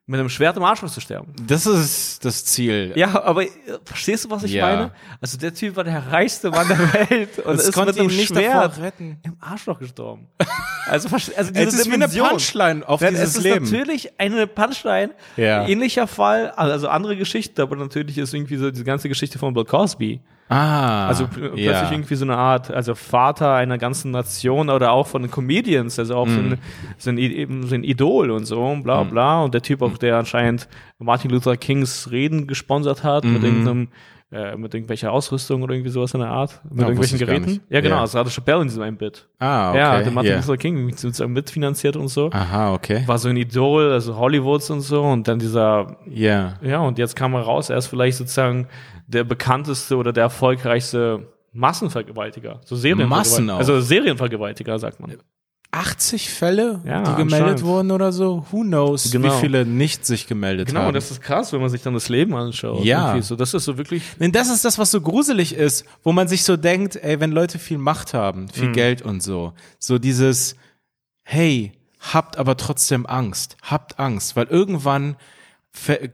mit 0.10 0.20
einem 0.20 0.30
Schwert 0.30 0.58
im 0.58 0.64
Arschloch 0.64 0.90
zu 0.90 1.00
sterben. 1.02 1.32
Das 1.46 1.68
ist 1.68 2.26
das 2.26 2.44
Ziel. 2.44 2.94
Ja, 2.96 3.22
aber 3.24 3.44
äh, 3.44 3.50
verstehst 3.86 4.26
du, 4.26 4.32
was 4.32 4.44
ich 4.44 4.54
Ja. 4.54 4.66
meine? 4.68 4.92
Also 5.22 5.38
der 5.38 5.54
Typ 5.54 5.76
war 5.76 5.84
der 5.84 6.12
reichste 6.12 6.50
Mann 6.50 6.68
der 6.68 6.80
Welt 7.10 7.38
und 7.40 7.58
Das 7.58 7.66
ist 7.68 7.74
konnte 7.74 7.94
mit 7.94 8.00
einem 8.02 8.08
nicht 8.16 8.28
Schwert 8.30 8.80
retten. 8.80 9.20
im 9.24 9.38
Arschloch 9.40 9.78
gestorben. 9.80 10.28
Also, 10.88 11.10
also 11.10 11.32
diese 11.54 11.64
Es 11.68 11.74
ist 11.76 11.86
wie 11.86 11.94
eine 11.94 12.08
Dimension. 12.08 12.30
Punchline 12.30 12.88
auf 12.90 13.02
Nein, 13.02 13.14
dieses 13.14 13.30
es 13.30 13.36
ist 13.38 13.44
Leben. 13.44 13.66
natürlich 13.66 14.20
eine 14.20 14.48
Punchline. 14.48 15.12
Ja. 15.38 15.68
Ähnlicher 15.68 16.08
Fall, 16.08 16.50
also 16.52 16.88
andere 16.88 17.16
Geschichte, 17.16 17.62
aber 17.62 17.76
natürlich 17.76 18.18
ist 18.18 18.34
irgendwie 18.34 18.58
so 18.58 18.72
diese 18.72 18.84
ganze 18.86 19.10
Geschichte 19.10 19.38
von 19.38 19.54
Bill 19.54 19.66
Cosby. 19.66 20.22
Ah. 20.50 21.08
Also 21.08 21.26
pl- 21.26 21.50
plötzlich 21.50 21.66
ja. 21.66 21.92
irgendwie 21.92 22.16
so 22.16 22.26
eine 22.26 22.36
Art, 22.38 22.72
also 22.72 22.96
Vater 22.96 23.54
einer 23.54 23.78
ganzen 23.78 24.12
Nation 24.12 24.70
oder 24.70 24.92
auch 24.92 25.08
von 25.08 25.30
Comedians, 25.30 26.00
also 26.00 26.16
auch 26.16 26.28
so, 26.28 26.40
Mhm. 26.42 26.54
ein, 26.54 26.58
so, 26.98 27.10
ein, 27.12 27.64
so 27.68 27.76
ein 27.76 27.84
Idol 27.84 28.32
und 28.32 28.46
so, 28.46 28.76
bla 28.84 29.04
bla. 29.04 29.44
Und 29.44 29.54
der 29.54 29.62
Typ 29.62 29.82
auch, 29.84 29.98
der 29.98 30.18
anscheinend 30.18 30.68
Martin 30.98 31.30
Luther 31.32 31.56
Kings 31.56 32.10
Reden 32.12 32.48
gesponsert 32.48 33.04
hat 33.04 33.24
Mhm. 33.24 33.34
mit 33.34 33.44
irgendeinem 33.44 33.88
äh, 34.32 34.56
mit 34.56 34.72
irgendwelcher 34.76 35.12
Ausrüstung 35.12 35.64
oder 35.64 35.74
irgendwie 35.74 35.90
sowas 35.90 36.14
in 36.14 36.20
der 36.20 36.30
Art. 36.30 36.62
Mit 36.70 36.82
Ja, 36.82 36.84
irgendwelchen 36.90 37.18
Geräten. 37.18 37.62
Ja, 37.68 37.82
genau, 37.82 37.96
Ja. 37.96 38.02
das 38.02 38.14
hatte 38.14 38.30
Chappelle 38.30 38.62
in 38.62 38.68
diesem 38.68 38.84
einen 38.84 38.96
Bit. 38.96 39.28
Ah, 39.40 39.70
okay. 39.72 39.78
Ja, 39.80 40.02
der 40.04 40.12
Martin 40.12 40.32
ja. 40.34 40.38
Luther 40.38 40.56
King 40.58 40.96
sozusagen 40.96 41.34
mitfinanziert 41.34 41.96
und 41.96 42.10
so. 42.10 42.30
Aha, 42.32 42.72
okay. 42.76 43.02
War 43.08 43.18
so 43.18 43.28
ein 43.30 43.38
Idol, 43.38 43.92
also 43.92 44.16
Hollywoods 44.20 44.70
und 44.70 44.82
so. 44.82 45.02
Und 45.02 45.28
dann 45.28 45.40
dieser, 45.40 45.96
Ja. 46.08 46.54
ja, 46.62 46.78
und 46.78 47.00
jetzt 47.00 47.16
kam 47.16 47.34
er 47.34 47.42
raus, 47.42 47.72
er 47.72 47.78
ist 47.78 47.88
vielleicht 47.88 48.18
sozusagen 48.18 48.68
der 49.10 49.24
bekannteste 49.24 49.98
oder 49.98 50.14
der 50.14 50.24
erfolgreichste 50.24 51.28
Massenvergewaltiger. 51.52 52.62
So 52.64 52.76
Serienvergewaltiger. 52.76 53.42
Massen. 53.42 53.50
Also 53.50 53.82
Serienvergewaltiger, 53.82 54.78
sagt 54.80 55.00
man. 55.00 55.18
80 55.72 56.30
Fälle, 56.32 56.82
Ja, 56.84 57.04
die 57.04 57.16
gemeldet 57.16 57.64
wurden 57.64 57.92
oder 57.92 58.12
so? 58.12 58.44
Who 58.52 58.62
knows, 58.62 59.12
Genau. 59.12 59.28
wie 59.36 59.40
viele 59.40 59.66
nicht 59.66 60.04
sich 60.04 60.26
gemeldet 60.26 60.68
Genau, 60.68 60.80
haben. 60.82 60.88
und 60.88 60.94
das 60.96 61.12
ist 61.12 61.22
krass, 61.22 61.54
wenn 61.54 61.62
man 61.62 61.70
sich 61.70 61.84
dann 61.84 61.94
das 61.94 62.10
Leben 62.10 62.34
anschaut. 62.36 62.84
Ja. 62.84 63.10
Irgendwie 63.10 63.22
So, 63.28 63.36
das 63.36 63.54
ist 63.54 63.66
so 63.66 63.78
wirklich, 63.78 64.02
Denn 64.20 64.32
das 64.32 64.50
ist 64.50 64.66
das, 64.66 64.80
was 64.80 64.90
so 64.90 65.00
gruselig 65.02 65.54
ist, 65.54 65.86
wo 66.04 66.12
man 66.12 66.28
sich 66.28 66.44
so 66.44 66.58
denkt, 66.58 66.96
ey, 66.96 67.20
wenn 67.20 67.32
Leute 67.32 67.60
viel 67.60 67.78
Macht 67.78 68.16
haben, 68.16 68.48
viel 68.50 68.70
Mhm. 68.70 68.74
Geld 68.74 69.02
und 69.04 69.22
so, 69.22 69.54
so 69.78 70.00
dieses, 70.00 70.56
hey, 71.24 71.72
habt 72.00 72.38
aber 72.38 72.58
trotzdem 72.58 73.06
Angst, 73.06 73.56
habt 73.62 74.00
Angst, 74.00 74.36
weil 74.36 74.48
irgendwann 74.48 75.18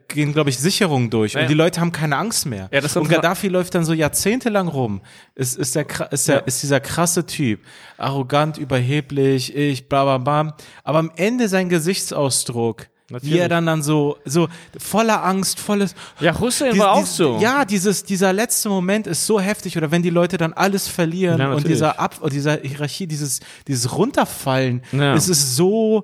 gehen, 0.10 0.34
glaube 0.34 0.50
ich, 0.50 0.58
Sicherungen 0.60 1.10
durch 1.10 1.34
Ja. 1.34 1.42
und 1.42 1.50
die 1.50 1.54
Leute 1.54 1.80
haben 1.82 1.92
keine 1.92 2.18
Angst 2.18 2.46
mehr. 2.46 2.70
Ja, 2.72 2.82
und 3.00 3.10
Gaddafi 3.10 3.48
läuft 3.48 3.74
dann 3.74 3.86
so 3.86 3.94
jahrzehntelang 3.94 4.68
rum. 4.68 5.02
Ist, 5.34 5.58
ist, 5.58 5.76
der, 5.76 5.86
ist, 6.12 6.28
der, 6.28 6.36
Ja. 6.36 6.42
ist 6.42 6.62
dieser 6.62 6.80
krasse 6.80 7.26
Typ. 7.26 7.62
Arrogant, 7.98 8.58
überheblich, 8.58 9.56
ich, 9.56 9.88
bla, 9.90 10.04
bla, 10.04 10.18
bla. 10.18 10.58
Aber 10.84 11.00
am 11.00 11.12
Ende 11.16 11.48
sein 11.48 11.70
Gesichtsausdruck, 11.70 12.88
wie 13.08 13.14
Natürlich. 13.14 13.40
er 13.40 13.50
dann 13.50 13.66
dann 13.68 13.84
so, 13.84 14.18
so 14.26 14.48
voller 14.78 15.24
Angst, 15.24 15.60
volles, 15.60 15.94
Ja, 16.20 16.38
Hussein 16.40 16.72
dies- 16.72 16.80
war 16.82 16.92
auch 16.94 17.00
dies- 17.02 17.16
so. 17.16 17.38
Ja, 17.40 17.64
dieses, 17.64 18.04
dieser 18.04 18.34
letzte 18.34 18.68
Moment 18.68 19.06
ist 19.08 19.26
so 19.26 19.40
heftig 19.40 19.78
oder 19.78 19.92
wenn 19.92 20.02
die 20.02 20.10
Leute 20.10 20.38
dann 20.38 20.54
alles 20.54 20.88
verlieren 20.88 21.40
Ja, 21.40 21.54
und 21.54 21.68
dieser 21.68 22.00
Ab, 22.00 22.16
dieser 22.32 22.58
Hierarchie, 22.62 23.06
dieses, 23.08 23.40
dieses 23.68 23.96
Runterfallen, 23.96 24.82
Ja. 24.92 25.14
es 25.14 25.30
ist 25.30 25.56
so, 25.56 26.04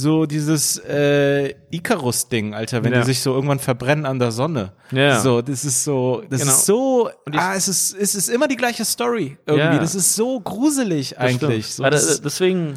so 0.00 0.26
dieses 0.26 0.78
äh, 0.78 1.54
Icarus-Ding, 1.72 2.54
Alter, 2.54 2.84
wenn 2.84 2.92
Ja. 2.92 3.00
die 3.00 3.06
sich 3.06 3.20
so 3.20 3.34
irgendwann 3.34 3.58
verbrennen 3.58 4.06
an 4.06 4.20
der 4.20 4.30
Sonne. 4.30 4.72
Ja. 4.92 5.18
So, 5.18 5.42
das 5.42 5.64
ist 5.64 5.82
so, 5.82 6.22
das 6.30 6.40
Genau. 6.42 6.52
ist 6.52 6.66
so, 6.66 7.10
ah, 7.32 7.54
es 7.56 7.66
ist, 7.66 7.96
es 7.98 8.14
ist 8.14 8.28
immer 8.28 8.46
die 8.46 8.54
gleiche 8.56 8.84
Story 8.84 9.38
irgendwie. 9.44 9.64
Ja. 9.74 9.78
Das 9.80 9.96
ist 9.96 10.14
so 10.14 10.38
gruselig 10.40 11.10
Das 11.10 11.18
eigentlich. 11.18 11.66
So, 11.74 11.82
das, 11.82 12.18
da- 12.18 12.22
deswegen, 12.22 12.74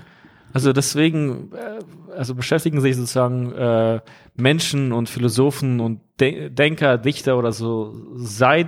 also 0.51 0.73
deswegen, 0.73 1.51
äh, 1.53 2.13
also 2.17 2.33
beschäftigen 2.33 2.81
sich 2.81 2.95
sozusagen 2.95 3.51
äh, 3.53 3.99
Menschen 4.35 4.91
und 4.91 5.07
Philosophen 5.07 5.79
und 5.79 5.99
De 6.19 6.49
Denker, 6.49 6.97
Dichter 6.97 7.37
oder 7.37 7.51
so 7.51 7.93
seit, 8.15 8.67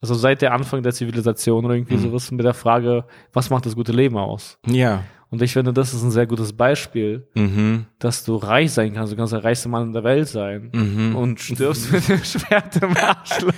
also 0.00 0.14
seit 0.14 0.42
der 0.42 0.52
Anfang 0.52 0.82
der 0.82 0.92
Zivilisation 0.92 1.64
oder 1.64 1.74
Mhm. 1.74 1.80
irgendwie 1.82 1.98
sowas 1.98 2.30
mit 2.30 2.44
der 2.44 2.54
Frage, 2.54 3.04
was 3.32 3.50
macht 3.50 3.66
das 3.66 3.74
gute 3.74 3.92
Leben 3.92 4.16
aus? 4.16 4.58
ja. 4.66 5.02
Und 5.28 5.42
ich 5.42 5.52
finde, 5.52 5.72
das 5.72 5.92
ist 5.92 6.04
ein 6.04 6.12
sehr 6.12 6.24
gutes 6.26 6.52
Beispiel, 6.52 7.26
Mhm. 7.34 7.86
dass 7.98 8.24
du 8.24 8.36
reich 8.36 8.70
sein 8.72 8.94
kannst. 8.94 9.12
Du 9.12 9.16
kannst 9.16 9.32
der 9.32 9.42
reichste 9.42 9.68
Mann 9.68 9.88
in 9.88 9.92
der 9.92 10.04
Welt 10.04 10.28
sein 10.28 10.70
Mhm. 10.72 11.16
und 11.16 11.40
stirbst 11.40 11.90
mit 11.90 12.08
dem 12.08 12.22
Schwert 12.24 12.76
im 12.80 12.96
Arschloch. 12.96 13.52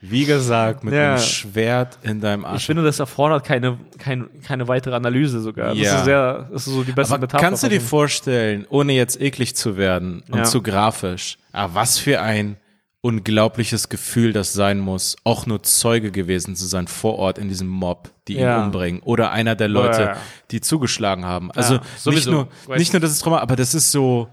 Wie 0.00 0.24
gesagt, 0.24 0.84
mit 0.84 0.94
Ja. 0.94 1.14
einem 1.14 1.18
Schwert 1.18 1.98
in 2.04 2.20
deinem 2.20 2.42
Ich 2.42 2.46
Arsch. 2.46 2.66
finde, 2.66 2.84
das 2.84 3.00
erfordert 3.00 3.42
keine, 3.44 3.78
keine, 3.98 4.26
keine 4.46 4.68
weitere 4.68 4.94
Analyse 4.94 5.40
sogar. 5.40 5.70
Das 5.70 5.78
Ja. 5.78 5.96
ist 5.98 6.04
sehr, 6.04 6.48
das 6.52 6.68
ist 6.68 6.72
so 6.72 6.84
die 6.84 6.92
beste 6.92 7.14
Aber 7.14 7.22
Metapher. 7.22 7.42
kannst 7.42 7.64
du 7.64 7.68
dir 7.68 7.80
vorstellen, 7.80 8.64
ohne 8.70 8.92
jetzt 8.92 9.20
eklig 9.20 9.56
zu 9.56 9.76
werden 9.76 10.22
und 10.30 10.38
Ja. 10.38 10.44
zu 10.44 10.62
grafisch, 10.62 11.36
ah, 11.50 11.68
was 11.72 11.98
für 11.98 12.20
ein 12.20 12.56
unglaubliches 13.00 13.88
Gefühl 13.88 14.32
das 14.32 14.52
sein 14.52 14.80
muss, 14.80 15.16
auch 15.24 15.46
nur 15.46 15.62
Zeuge 15.62 16.10
gewesen 16.10 16.56
zu 16.56 16.66
sein 16.66 16.88
vor 16.88 17.16
Ort 17.18 17.38
in 17.38 17.48
diesem 17.48 17.68
Mob, 17.68 18.10
die 18.26 18.34
Ja. 18.34 18.58
ihn 18.58 18.64
umbringen 18.64 19.02
oder 19.02 19.30
einer 19.30 19.54
der 19.54 19.68
Leute, 19.68 20.02
Ja. 20.02 20.16
die 20.50 20.60
zugeschlagen 20.60 21.24
haben. 21.24 21.50
Also 21.52 21.74
Ja, 21.74 22.12
nicht 22.12 22.26
nur 22.26 22.48
nicht 22.76 22.92
nur 22.92 23.00
das 23.00 23.12
ist 23.12 23.20
Trauma, 23.20 23.38
aber 23.38 23.56
das 23.56 23.74
ist 23.74 23.92
so 23.92 24.28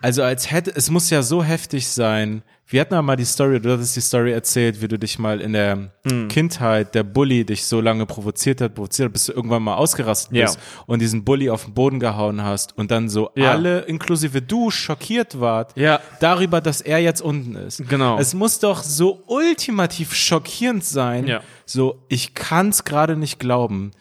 also 0.00 0.22
als 0.22 0.50
hätte, 0.50 0.70
es 0.76 0.90
muss 0.90 1.10
ja 1.10 1.22
so 1.22 1.42
heftig 1.42 1.88
sein. 1.88 2.42
Wir 2.70 2.82
hatten 2.82 2.92
ja 2.92 3.00
mal 3.00 3.16
die 3.16 3.24
Story, 3.24 3.60
du 3.60 3.72
hattest 3.72 3.96
die 3.96 4.02
Story 4.02 4.30
erzählt, 4.30 4.82
wie 4.82 4.88
du 4.88 4.98
dich 4.98 5.18
mal 5.18 5.40
in 5.40 5.54
der 5.54 5.90
Hm. 6.06 6.28
Kindheit, 6.28 6.94
der 6.94 7.02
Bully 7.02 7.46
dich 7.46 7.64
so 7.64 7.80
lange 7.80 8.04
provoziert 8.04 8.60
hat, 8.60 8.74
provoziert 8.74 9.06
hat, 9.06 9.12
bis 9.14 9.24
du 9.24 9.32
irgendwann 9.32 9.62
mal 9.62 9.76
ausgerastet 9.76 10.36
Ja. 10.36 10.44
bist 10.44 10.58
und 10.86 11.00
diesen 11.00 11.24
Bully 11.24 11.48
auf 11.48 11.64
den 11.64 11.72
Boden 11.72 11.98
gehauen 11.98 12.42
hast 12.44 12.76
und 12.76 12.90
dann 12.90 13.08
so 13.08 13.30
Ja. 13.34 13.52
alle, 13.52 13.80
inklusive 13.80 14.42
du, 14.42 14.70
schockiert 14.70 15.40
wart 15.40 15.72
Ja. 15.78 16.00
darüber, 16.20 16.60
dass 16.60 16.82
er 16.82 16.98
jetzt 16.98 17.22
unten 17.22 17.54
ist. 17.56 17.88
Genau. 17.88 18.18
Es 18.18 18.34
muss 18.34 18.58
doch 18.58 18.82
so 18.82 19.22
ultimativ 19.26 20.14
schockierend 20.14 20.84
sein. 20.84 21.26
Ja. 21.26 21.40
So, 21.64 22.02
ich 22.08 22.34
kann's 22.34 22.84
gerade 22.84 23.16
nicht 23.16 23.38
glauben. 23.40 23.92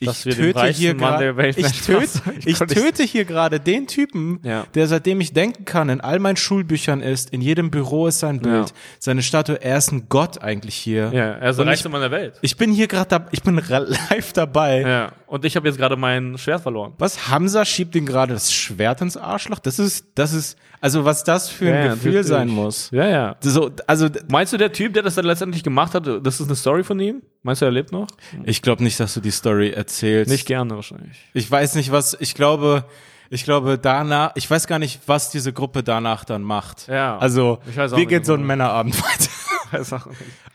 Ich 0.00 0.22
töte 0.24 0.66
hier 0.66 0.94
gerade, 0.94 1.52
ich 1.56 1.82
töte. 1.82 2.08
Ich 2.44 2.58
töte 2.58 3.04
hier 3.04 3.24
gerade 3.24 3.60
den 3.60 3.86
Typen, 3.86 4.40
Ja. 4.42 4.64
der 4.74 4.88
seitdem 4.88 5.20
ich 5.20 5.32
denken 5.32 5.64
kann, 5.64 5.88
in 5.88 6.00
all 6.00 6.18
meinen 6.18 6.36
Schulbüchern 6.36 7.00
ist, 7.00 7.30
in 7.30 7.40
jedem 7.40 7.70
Büro 7.70 8.08
ist 8.08 8.18
sein 8.18 8.40
Bild, 8.40 8.70
Ja. 8.70 8.74
seine 8.98 9.22
Statue, 9.22 9.62
er 9.62 9.78
ist 9.78 9.92
ein 9.92 10.08
Gott 10.08 10.42
eigentlich 10.42 10.74
hier. 10.74 11.10
Ja, 11.12 11.24
er 11.34 11.50
ist 11.50 11.58
der 11.60 11.66
reichste 11.66 11.88
ich, 11.88 11.92
Mann 11.92 12.00
der 12.00 12.10
Welt. 12.10 12.38
ich 12.42 12.56
bin 12.56 12.72
hier 12.72 12.88
gerade, 12.88 13.08
da, 13.08 13.26
ich 13.30 13.42
bin 13.44 13.54
live 13.68 14.32
dabei. 14.32 14.80
Ja. 14.80 15.12
Und 15.28 15.44
ich 15.44 15.54
habe 15.54 15.68
jetzt 15.68 15.78
gerade 15.78 15.96
mein 15.96 16.38
Schwert 16.38 16.62
verloren. 16.62 16.94
Was 16.98 17.28
Hamza 17.28 17.64
schiebt 17.64 17.94
ihm 17.94 18.04
gerade 18.06 18.34
das 18.34 18.52
Schwert 18.52 19.00
ins 19.00 19.16
Arschloch? 19.16 19.60
Das 19.60 19.78
ist, 19.78 20.06
das 20.16 20.32
ist, 20.32 20.58
also 20.84 21.04
was 21.06 21.24
das 21.24 21.48
für 21.48 21.66
ein 21.72 21.74
Ja, 21.86 21.94
Gefühl 21.94 22.12
natürlich. 22.12 22.26
sein 22.26 22.48
muss. 22.48 22.90
Ja, 22.90 23.08
ja. 23.08 23.36
So, 23.40 23.70
also 23.86 24.08
Meinst 24.28 24.52
du, 24.52 24.58
der 24.58 24.70
Typ, 24.70 24.92
der 24.92 25.02
das 25.02 25.14
dann 25.14 25.24
letztendlich 25.24 25.62
gemacht 25.62 25.94
hat, 25.94 26.06
das 26.22 26.40
ist 26.40 26.46
eine 26.46 26.56
Story 26.56 26.84
von 26.84 27.00
ihm? 27.00 27.22
Meinst 27.42 27.62
du, 27.62 27.66
er 27.66 27.70
lebt 27.72 27.90
noch? 27.90 28.06
ich 28.44 28.60
glaube 28.60 28.84
nicht, 28.84 29.00
dass 29.00 29.14
du 29.14 29.20
die 29.20 29.30
Story 29.30 29.70
erzählst. 29.70 30.30
Nicht 30.30 30.46
gerne 30.46 30.74
wahrscheinlich. 30.74 31.16
Ich 31.32 31.50
weiß 31.50 31.74
nicht, 31.76 31.90
was, 31.90 32.14
ich 32.20 32.34
glaube, 32.34 32.84
ich 33.30 33.44
glaube 33.44 33.78
danach, 33.78 34.32
ich 34.34 34.50
weiß 34.50 34.66
gar 34.66 34.78
nicht, 34.78 35.00
was 35.06 35.30
diese 35.30 35.54
Gruppe 35.54 35.82
danach 35.82 36.24
dann 36.26 36.42
macht. 36.42 36.86
Ja. 36.88 37.16
Also, 37.16 37.60
wie 37.96 38.04
geht 38.04 38.26
so 38.26 38.34
ein. 38.34 38.44
Männerabend 38.44 38.94
weiter? 39.02 40.04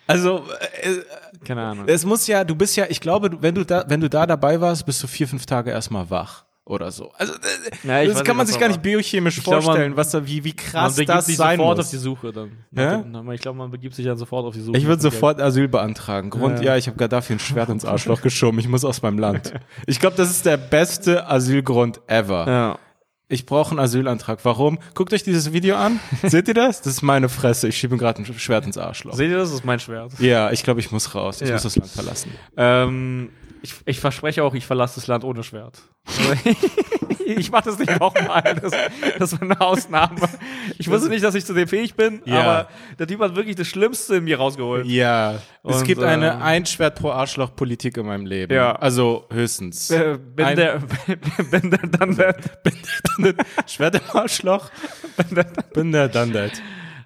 Also, 0.06 0.44
äh, 0.82 1.44
Keine 1.46 1.62
Ahnung. 1.64 1.86
es 1.88 2.06
muss 2.06 2.28
ja, 2.28 2.44
du 2.44 2.56
bist 2.56 2.76
ja, 2.78 2.86
ich 2.88 3.02
glaube, 3.02 3.32
wenn 3.42 3.56
du 3.56 3.66
da, 3.66 3.84
wenn 3.88 4.00
du 4.00 4.10
da 4.10 4.26
dabei 4.26 4.62
warst, 4.62 4.86
bist 4.86 5.02
du 5.04 5.08
vier, 5.08 5.28
fünf 5.28 5.46
Tage 5.46 5.72
erstmal 5.72 6.10
wach. 6.10 6.46
Oder 6.70 6.92
so. 6.92 7.12
Also, 7.18 7.34
äh, 7.34 7.88
Ja, 8.06 8.06
das 8.14 8.24
kann 8.24 8.38
man 8.38 8.46
sich 8.46 8.60
gar 8.60 8.68
nicht 8.68 8.84
biochemisch 8.84 9.40
Ich 9.40 9.44
glaub, 9.44 9.56
man- 9.56 9.64
vorstellen, 9.64 9.98
was 9.98 10.12
da, 10.12 10.24
wie, 10.26 10.44
wie 10.44 10.50
Man 10.50 10.56
krass 10.56 10.96
begibt 10.98 11.10
das 11.10 11.26
sich 11.26 11.36
sein 11.36 11.58
sofort 11.58 11.78
muss. 11.78 11.86
auf 11.88 11.90
die 11.92 11.98
Suche 11.98 12.32
dann. 12.32 12.52
Ja? 12.72 13.04
Ich 13.34 13.42
glaube, 13.42 13.58
man 13.58 13.72
begibt 13.72 13.96
sich 13.96 14.06
dann 14.06 14.18
sofort 14.18 14.46
auf 14.46 14.54
die 14.54 14.62
Suche. 14.62 14.78
Ich 14.78 14.86
würde 14.86 15.02
sofort 15.02 15.42
Asyl 15.42 15.68
beantragen. 15.68 16.30
Grund, 16.30 16.60
Ja. 16.60 16.66
ja, 16.66 16.78
ich 16.78 16.86
habe 16.86 16.96
Gaddafi 16.98 17.34
ein 17.34 17.40
Schwert 17.40 17.70
ins 17.70 17.86
Arschloch 17.86 18.22
geschoben. 18.22 18.60
Ich 18.60 18.68
muss 18.68 18.86
aus 18.86 19.02
meinem 19.02 19.18
Land. 19.18 19.52
Ich 19.88 20.00
glaube, 20.00 20.16
das 20.16 20.30
ist 20.30 20.46
der 20.46 20.58
beste 20.58 21.28
Asylgrund 21.28 22.02
ever. 22.06 22.46
Ja. 22.48 22.80
Ich 23.32 23.48
brauche 23.48 23.72
einen 23.72 23.80
Asylantrag. 23.80 24.40
Warum? 24.44 24.78
Guckt 24.94 25.12
euch 25.14 25.24
dieses 25.24 25.52
Video 25.54 25.76
an. 25.76 26.00
Seht 26.24 26.48
ihr 26.48 26.54
das? 26.54 26.82
Das 26.82 26.94
ist 26.94 27.02
meine 27.02 27.30
Fresse. 27.30 27.68
Ich 27.68 27.78
schiebe 27.78 27.96
ihm 27.96 28.00
gerade 28.00 28.22
ein 28.22 28.26
Schwert 28.40 28.66
ins 28.66 28.78
Arschloch. 28.78 29.16
Seht 29.16 29.30
ihr 29.32 29.38
das? 29.38 29.50
Das 29.50 29.60
ist 29.60 29.66
mein 29.66 29.80
Schwert. 29.80 30.14
Ja, 30.20 30.52
ich 30.52 30.64
glaube, 30.64 30.80
ich 30.80 30.92
muss 30.92 31.14
raus. 31.16 31.42
Ich 31.42 31.52
muss 31.52 31.64
das 31.64 31.76
Land 31.76 31.90
verlassen. 31.92 32.32
Ähm, 32.58 33.30
ich, 33.62 33.74
ich 33.86 34.00
verspreche 34.00 34.44
auch, 34.44 34.54
ich 34.54 34.66
verlasse 34.66 34.96
das 34.96 35.08
Land 35.08 35.24
ohne 35.24 35.44
Schwert. 35.44 35.80
Also, 36.08 36.34
ich 37.26 37.52
mache 37.52 37.66
das 37.66 37.78
nicht 37.80 38.00
nochmal. 38.00 38.56
Das, 38.62 38.74
das 39.20 39.34
war 39.34 39.42
eine 39.42 39.60
Ausnahme. 39.62 40.16
Ich 40.78 40.90
wusste 40.90 41.10
nicht, 41.10 41.24
dass 41.24 41.36
ich 41.36 41.46
zu 41.46 41.54
dem 41.54 41.68
fähig 41.68 41.96
bin, 41.96 42.22
Ja. 42.26 42.40
aber 42.42 42.70
der 42.98 43.08
Typ 43.08 43.20
hat 43.20 43.36
wirklich 43.36 43.56
das 43.56 43.68
Schlimmste 43.68 44.16
in 44.16 44.24
mir 44.24 44.38
rausgeholt. 44.38 44.86
Ja, 44.88 45.36
es 45.64 45.78
Und, 45.78 45.84
gibt 45.86 46.02
eine 46.02 46.34
ähm, 46.34 46.42
ein 46.42 46.66
Schwert 46.66 46.96
pro 47.00 47.12
Arschloch 47.12 47.56
Politik 47.56 47.98
in 47.98 48.06
meinem 48.06 48.26
Leben. 48.26 48.54
Ja. 48.54 48.74
Also 48.76 49.26
höchstens. 49.32 49.92
Äh, 49.92 50.18
bin, 50.18 50.46
Ein- 50.46 50.56
der, 50.56 50.80
bin 51.52 51.70
der 51.72 51.80
dann 51.88 52.16
der. 52.16 52.36
Schwert 53.68 53.96
im 53.96 54.02
Arschloch. 54.18 54.70
Bin 55.74 55.92
der 55.92 56.08
dann 56.08 56.34
that. 56.34 56.62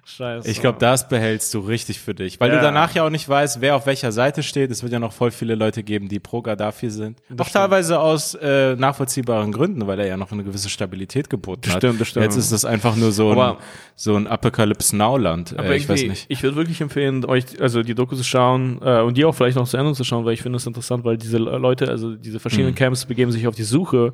Scheiße. 0.06 0.48
Ich 0.50 0.60
glaube, 0.60 0.78
das 0.78 1.08
behältst 1.08 1.52
du 1.54 1.60
richtig 1.60 1.98
für 2.00 2.14
dich. 2.14 2.38
Weil 2.38 2.50
Ja. 2.50 2.56
du 2.56 2.62
danach 2.62 2.94
ja 2.94 3.04
auch 3.06 3.10
nicht 3.10 3.28
weißt, 3.28 3.60
wer 3.60 3.74
auf 3.76 3.86
welcher 3.86 4.12
Seite 4.12 4.42
steht. 4.42 4.70
Es 4.70 4.82
wird 4.82 4.92
ja 4.92 4.98
noch 4.98 5.12
voll 5.12 5.30
viele 5.30 5.54
Leute 5.54 5.82
geben, 5.82 6.08
die 6.08 6.20
pro 6.20 6.42
Gaddafi 6.42 6.90
sind. 6.90 7.18
auch 7.38 7.48
teilweise 7.48 7.98
aus 8.00 8.34
äh, 8.34 8.76
nachvollziehbaren 8.76 9.50
Gründen, 9.52 9.86
weil 9.86 9.98
er 10.00 10.06
ja 10.06 10.16
noch 10.16 10.30
eine 10.32 10.44
gewisse 10.44 10.68
Stabilität 10.68 11.30
geboten 11.30 11.70
hat. 11.70 11.78
Stimmt, 11.78 12.00
das 12.00 12.08
stimmt. 12.08 12.24
Jetzt 12.24 12.36
ist 12.36 12.52
das 12.52 12.64
einfach 12.64 12.96
nur 12.96 13.12
so 13.12 13.30
ein, 13.32 13.38
Aber- 13.38 13.58
so 13.96 14.14
ein 14.16 14.26
Apocalypse-Now-Land. 14.26 15.54
Aber 15.58 15.68
Äh, 15.70 15.76
ich 15.76 15.88
weiß 15.88 16.02
nicht. 16.02 16.26
Ich 16.28 16.42
würde 16.42 16.56
wirklich 16.56 16.80
empfehlen, 16.80 17.24
euch 17.24 17.60
also 17.60 17.82
die 17.82 17.94
Doku 17.94 18.14
zu 18.16 18.24
schauen 18.24 18.80
äh, 18.82 19.00
und 19.00 19.16
die 19.16 19.24
auch 19.24 19.34
vielleicht 19.34 19.56
noch 19.56 19.66
zu 19.68 19.76
Ende 19.76 19.94
zu 19.94 20.04
schauen, 20.04 20.24
weil 20.24 20.34
ich 20.34 20.42
finde 20.42 20.56
es 20.58 20.66
interessant, 20.66 21.04
weil 21.04 21.16
diese 21.16 21.38
Leute, 21.38 21.88
also 21.88 22.14
diese 22.14 22.40
verschiedenen 22.40 22.72
Mhm. 22.72 22.76
Camps 22.76 23.04
begeben 23.06 23.32
sich 23.32 23.46
auf 23.46 23.54
die 23.54 23.62
Suche 23.62 24.12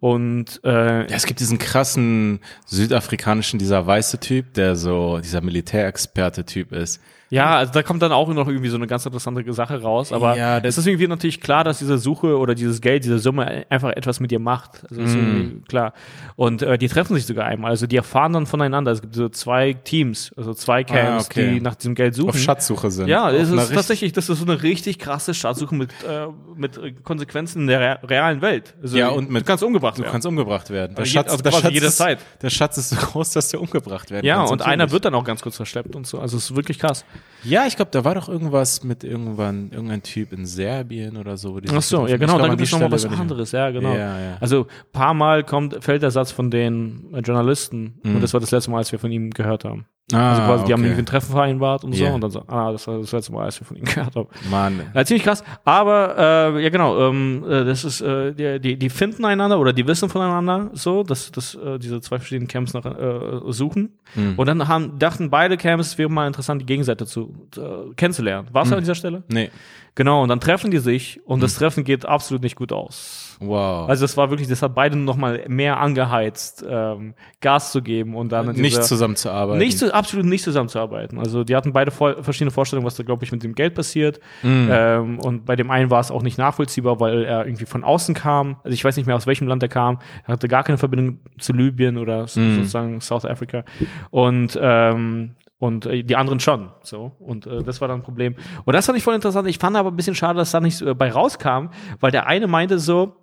und 0.00 0.60
äh, 0.64 1.00
Ja, 1.02 1.04
es 1.16 1.26
gibt 1.26 1.40
diesen 1.40 1.58
krassen 1.58 2.40
südafrikanischen, 2.66 3.58
dieser 3.58 3.86
weiße 3.86 4.18
Typ, 4.20 4.54
der 4.54 4.76
so 4.76 5.20
dieser 5.28 5.42
Militärexperte-Typ 5.42 6.72
ist. 6.72 7.00
Ja, 7.30 7.56
also 7.58 7.72
da 7.72 7.82
kommt 7.82 8.00
dann 8.02 8.10
auch 8.12 8.26
noch 8.28 8.48
irgendwie 8.48 8.70
so 8.70 8.76
eine 8.76 8.86
ganz 8.86 9.04
interessante 9.04 9.52
Sache 9.52 9.82
raus, 9.82 10.12
aber 10.12 10.36
Ja, 10.36 10.60
das- 10.60 10.74
es 10.74 10.78
ist 10.78 10.86
irgendwie 10.86 11.08
natürlich 11.08 11.40
klar, 11.40 11.62
dass 11.62 11.78
diese 11.78 11.98
Suche 11.98 12.38
oder 12.38 12.54
dieses 12.54 12.80
Geld, 12.80 13.04
diese 13.04 13.18
Summe 13.18 13.66
einfach 13.68 13.90
etwas 13.90 14.18
mit 14.20 14.30
dir 14.30 14.38
macht. 14.38 14.84
Also 14.88 15.02
ist 15.02 15.14
irgendwie 15.14 15.60
klar. 15.68 15.92
Und 16.36 16.62
äh, 16.62 16.78
die 16.78 16.88
treffen 16.88 17.14
sich 17.14 17.26
sogar 17.26 17.44
einmal. 17.46 17.70
Also 17.70 17.86
die 17.86 17.96
erfahren 17.96 18.32
dann 18.32 18.46
voneinander. 18.46 18.92
Es 18.92 19.02
gibt 19.02 19.14
so 19.14 19.28
zwei 19.28 19.74
Teams, 19.74 20.32
also 20.36 20.54
zwei 20.54 20.84
Camps, 20.84 21.24
Ah, 21.26 21.26
okay. 21.30 21.50
die 21.54 21.60
nach 21.60 21.74
diesem 21.74 21.94
Geld 21.94 22.14
suchen. 22.14 22.30
Auf 22.30 22.38
Schatzsuche 22.38 22.90
sind. 22.90 23.08
Ja, 23.08 23.30
es 23.30 23.50
ist 23.50 23.74
tatsächlich, 23.74 24.12
das 24.12 24.28
ist 24.28 24.38
so 24.38 24.44
eine 24.46 24.62
richtig 24.62 24.98
krasse 24.98 25.34
Schatzsuche 25.34 25.74
mit, 25.74 25.90
äh, 26.08 26.28
mit 26.56 27.04
Konsequenzen 27.04 27.62
in 27.62 27.66
der 27.66 27.80
rea- 27.80 28.06
realen 28.06 28.40
Welt. 28.40 28.74
Also, 28.82 28.96
Ja, 28.96 29.08
und 29.10 29.30
mit- 29.30 29.42
du 29.42 29.46
kannst 29.46 29.62
umgebracht 29.62 29.98
Du 29.98 30.02
werden. 30.02 30.12
kannst 30.12 30.26
umgebracht 30.26 30.70
werden. 30.70 30.94
Der 30.94 31.00
Also 31.00 31.12
Schatz, 31.12 31.30
also 31.30 31.42
der, 31.42 31.52
Schatz 31.52 31.72
jederzeit. 31.72 32.18
ist, 32.18 32.42
der 32.42 32.50
Schatz 32.50 32.78
ist 32.78 32.88
so 32.90 32.96
groß, 32.96 33.32
dass 33.32 33.48
der 33.50 33.60
umgebracht 33.60 34.10
werden 34.10 34.24
ja, 34.24 34.36
kann. 34.36 34.44
und 34.44 34.50
natürlich. 34.60 34.72
einer 34.72 34.90
wird 34.90 35.04
dann 35.04 35.14
auch 35.14 35.24
ganz 35.24 35.42
kurz 35.42 35.56
verschleppt 35.56 35.94
und 35.94 36.06
so. 36.06 36.18
Also 36.18 36.36
es 36.38 36.44
ist 36.50 36.56
wirklich 36.56 36.78
krass. 36.78 37.04
Ja, 37.44 37.66
ich 37.66 37.76
glaube, 37.76 37.90
da 37.92 38.04
war 38.04 38.14
doch 38.16 38.28
irgendwas 38.28 38.82
mit 38.82 39.04
irgendwann, 39.04 39.70
irgendein 39.70 40.02
Typ 40.02 40.32
in 40.32 40.44
Serbien 40.44 41.16
oder 41.16 41.36
so. 41.36 41.58
Ach 41.72 41.82
so, 41.82 42.06
ja 42.06 42.16
genau, 42.16 42.36
da 42.38 42.48
gibt 42.48 42.62
es 42.62 42.72
nochmal 42.72 42.90
was 42.90 43.04
anderes, 43.04 43.52
ja 43.52 43.70
genau. 43.70 43.94
Ja, 43.94 44.18
ja. 44.20 44.36
Also 44.40 44.66
paar 44.92 45.14
Mal 45.14 45.44
kommt, 45.44 45.82
fällt 45.84 46.02
der 46.02 46.10
Satz 46.10 46.32
von 46.32 46.50
den 46.50 47.14
äh, 47.14 47.20
Journalisten 47.20 48.00
Mhm. 48.02 48.16
und 48.16 48.20
das 48.22 48.32
war 48.32 48.40
das 48.40 48.50
letzte 48.50 48.70
Mal, 48.72 48.78
als 48.78 48.90
wir 48.92 48.98
von 48.98 49.12
ihm 49.12 49.30
gehört 49.30 49.64
haben. 49.64 49.86
Ah, 50.12 50.30
also 50.30 50.42
quasi, 50.42 50.64
die 50.64 50.72
haben 50.72 50.80
okay. 50.80 50.88
irgendwie 50.88 51.02
ein 51.02 51.06
Treffen 51.06 51.32
vereinbart 51.32 51.84
und 51.84 51.94
so. 51.94 52.04
Ja. 52.04 52.14
Und 52.14 52.22
dann 52.22 52.30
so, 52.30 52.42
ah, 52.46 52.72
das 52.72 52.86
war 52.86 52.98
das 52.98 53.12
letzte 53.12 53.32
Mal, 53.32 53.44
als 53.44 53.60
wir 53.60 53.66
von 53.66 53.76
ihnen 53.76 53.84
gehört 53.84 54.16
haben. 54.16 54.28
Mann. 54.50 54.80
Ja, 54.94 55.04
ziemlich 55.04 55.22
krass. 55.22 55.44
Aber 55.64 56.16
äh, 56.56 56.62
ja 56.62 56.68
genau, 56.70 57.08
ähm, 57.08 57.44
äh, 57.46 57.64
das 57.64 57.84
ist 57.84 58.00
äh, 58.00 58.32
die, 58.58 58.76
die, 58.78 58.88
finden 58.88 59.26
einander 59.26 59.58
oder 59.58 59.74
die 59.74 59.86
wissen 59.86 60.08
voneinander 60.08 60.70
so, 60.72 61.02
dass, 61.02 61.30
dass 61.30 61.54
äh, 61.56 61.78
diese 61.78 62.00
zwei 62.00 62.18
verschiedenen 62.18 62.48
Camps 62.48 62.72
nach, 62.72 62.86
äh, 62.86 63.52
suchen. 63.52 63.98
Und 64.36 64.46
dann 64.46 64.66
haben, 64.66 64.98
dachten 64.98 65.28
beide 65.28 65.58
Camps, 65.58 65.88
es 65.88 65.98
wäre 65.98 66.08
mal 66.08 66.26
interessant, 66.26 66.62
die 66.62 66.66
Gegenseite 66.66 67.04
zu 67.04 67.34
äh, 67.56 67.94
kennenzulernen. 67.94 68.48
Warst 68.52 68.70
du 68.70 68.76
an 68.76 68.80
dieser 68.80 68.94
Stelle? 68.94 69.22
Nee. 69.28 69.50
Genau, 69.94 70.22
und 70.22 70.30
dann 70.30 70.40
treffen 70.40 70.70
die 70.70 70.78
sich 70.78 71.20
und 71.26 71.42
das 71.42 71.56
Treffen 71.56 71.84
geht 71.84 72.06
absolut 72.06 72.42
nicht 72.42 72.56
gut 72.56 72.72
aus. 72.72 73.27
Wow. 73.40 73.88
Also 73.88 74.04
das 74.04 74.16
war 74.16 74.30
wirklich, 74.30 74.48
das 74.48 74.62
hat 74.62 74.74
beide 74.74 74.96
noch 74.96 75.16
mal 75.16 75.44
mehr 75.48 75.78
angeheizt, 75.78 76.64
ähm, 76.68 77.14
Gas 77.40 77.72
zu 77.72 77.82
geben 77.82 78.14
und 78.16 78.32
dann 78.32 78.46
nicht 78.48 78.62
dieser- 78.64 78.82
zusammenzuarbeiten. 78.82 79.58
nicht 79.58 79.78
zu, 79.78 79.94
absolut 79.94 80.26
nicht 80.26 80.42
zusammenzuarbeiten. 80.42 81.18
Also 81.18 81.44
die 81.44 81.54
hatten 81.54 81.72
beide 81.72 81.90
voll, 81.90 82.22
verschiedene 82.22 82.50
Vorstellungen, 82.50 82.86
was 82.86 82.96
da, 82.96 83.02
glaube 83.04 83.24
ich, 83.24 83.32
mit 83.32 83.42
dem 83.44 83.54
Geld 83.54 83.74
passiert. 83.74 84.18
Mhm. 84.42 84.68
Ähm, 84.70 85.18
und 85.20 85.44
bei 85.46 85.54
dem 85.56 85.70
einen 85.70 85.90
war 85.90 86.00
es 86.00 86.10
auch 86.10 86.22
nicht 86.22 86.38
nachvollziehbar, 86.38 87.00
weil 87.00 87.24
er 87.24 87.46
irgendwie 87.46 87.66
von 87.66 87.84
außen 87.84 88.14
kam. 88.14 88.56
Also 88.64 88.74
ich 88.74 88.84
weiß 88.84 88.96
nicht 88.96 89.06
mehr, 89.06 89.16
aus 89.16 89.26
welchem 89.26 89.46
Land 89.48 89.62
er 89.62 89.68
kam. 89.68 89.98
Er 90.26 90.32
hatte 90.32 90.48
gar 90.48 90.64
keine 90.64 90.78
Verbindung 90.78 91.20
zu 91.38 91.52
Libyen 91.52 91.96
oder 91.98 92.26
so, 92.26 92.40
Mhm. 92.40 92.56
sozusagen 92.56 93.00
South 93.00 93.24
Africa. 93.24 93.64
Und 94.10 94.58
ähm, 94.60 95.34
und 95.60 95.86
äh, 95.86 96.04
die 96.04 96.14
anderen 96.14 96.38
schon. 96.38 96.68
So. 96.82 97.12
Und 97.18 97.46
äh, 97.48 97.64
das 97.64 97.80
war 97.80 97.88
dann 97.88 97.98
ein 97.98 98.02
Problem. 98.04 98.36
Und 98.64 98.74
das 98.74 98.86
fand 98.86 98.96
ich 98.96 99.02
voll 99.02 99.14
interessant. 99.16 99.48
Ich 99.48 99.58
fand 99.58 99.76
aber 99.76 99.90
ein 99.90 99.96
bisschen 99.96 100.14
schade, 100.14 100.38
dass 100.38 100.52
da 100.52 100.60
nicht 100.60 100.80
äh, 100.82 100.94
bei 100.94 101.10
rauskam, 101.10 101.70
weil 101.98 102.12
der 102.12 102.28
eine 102.28 102.46
meinte 102.46 102.78
so, 102.78 103.16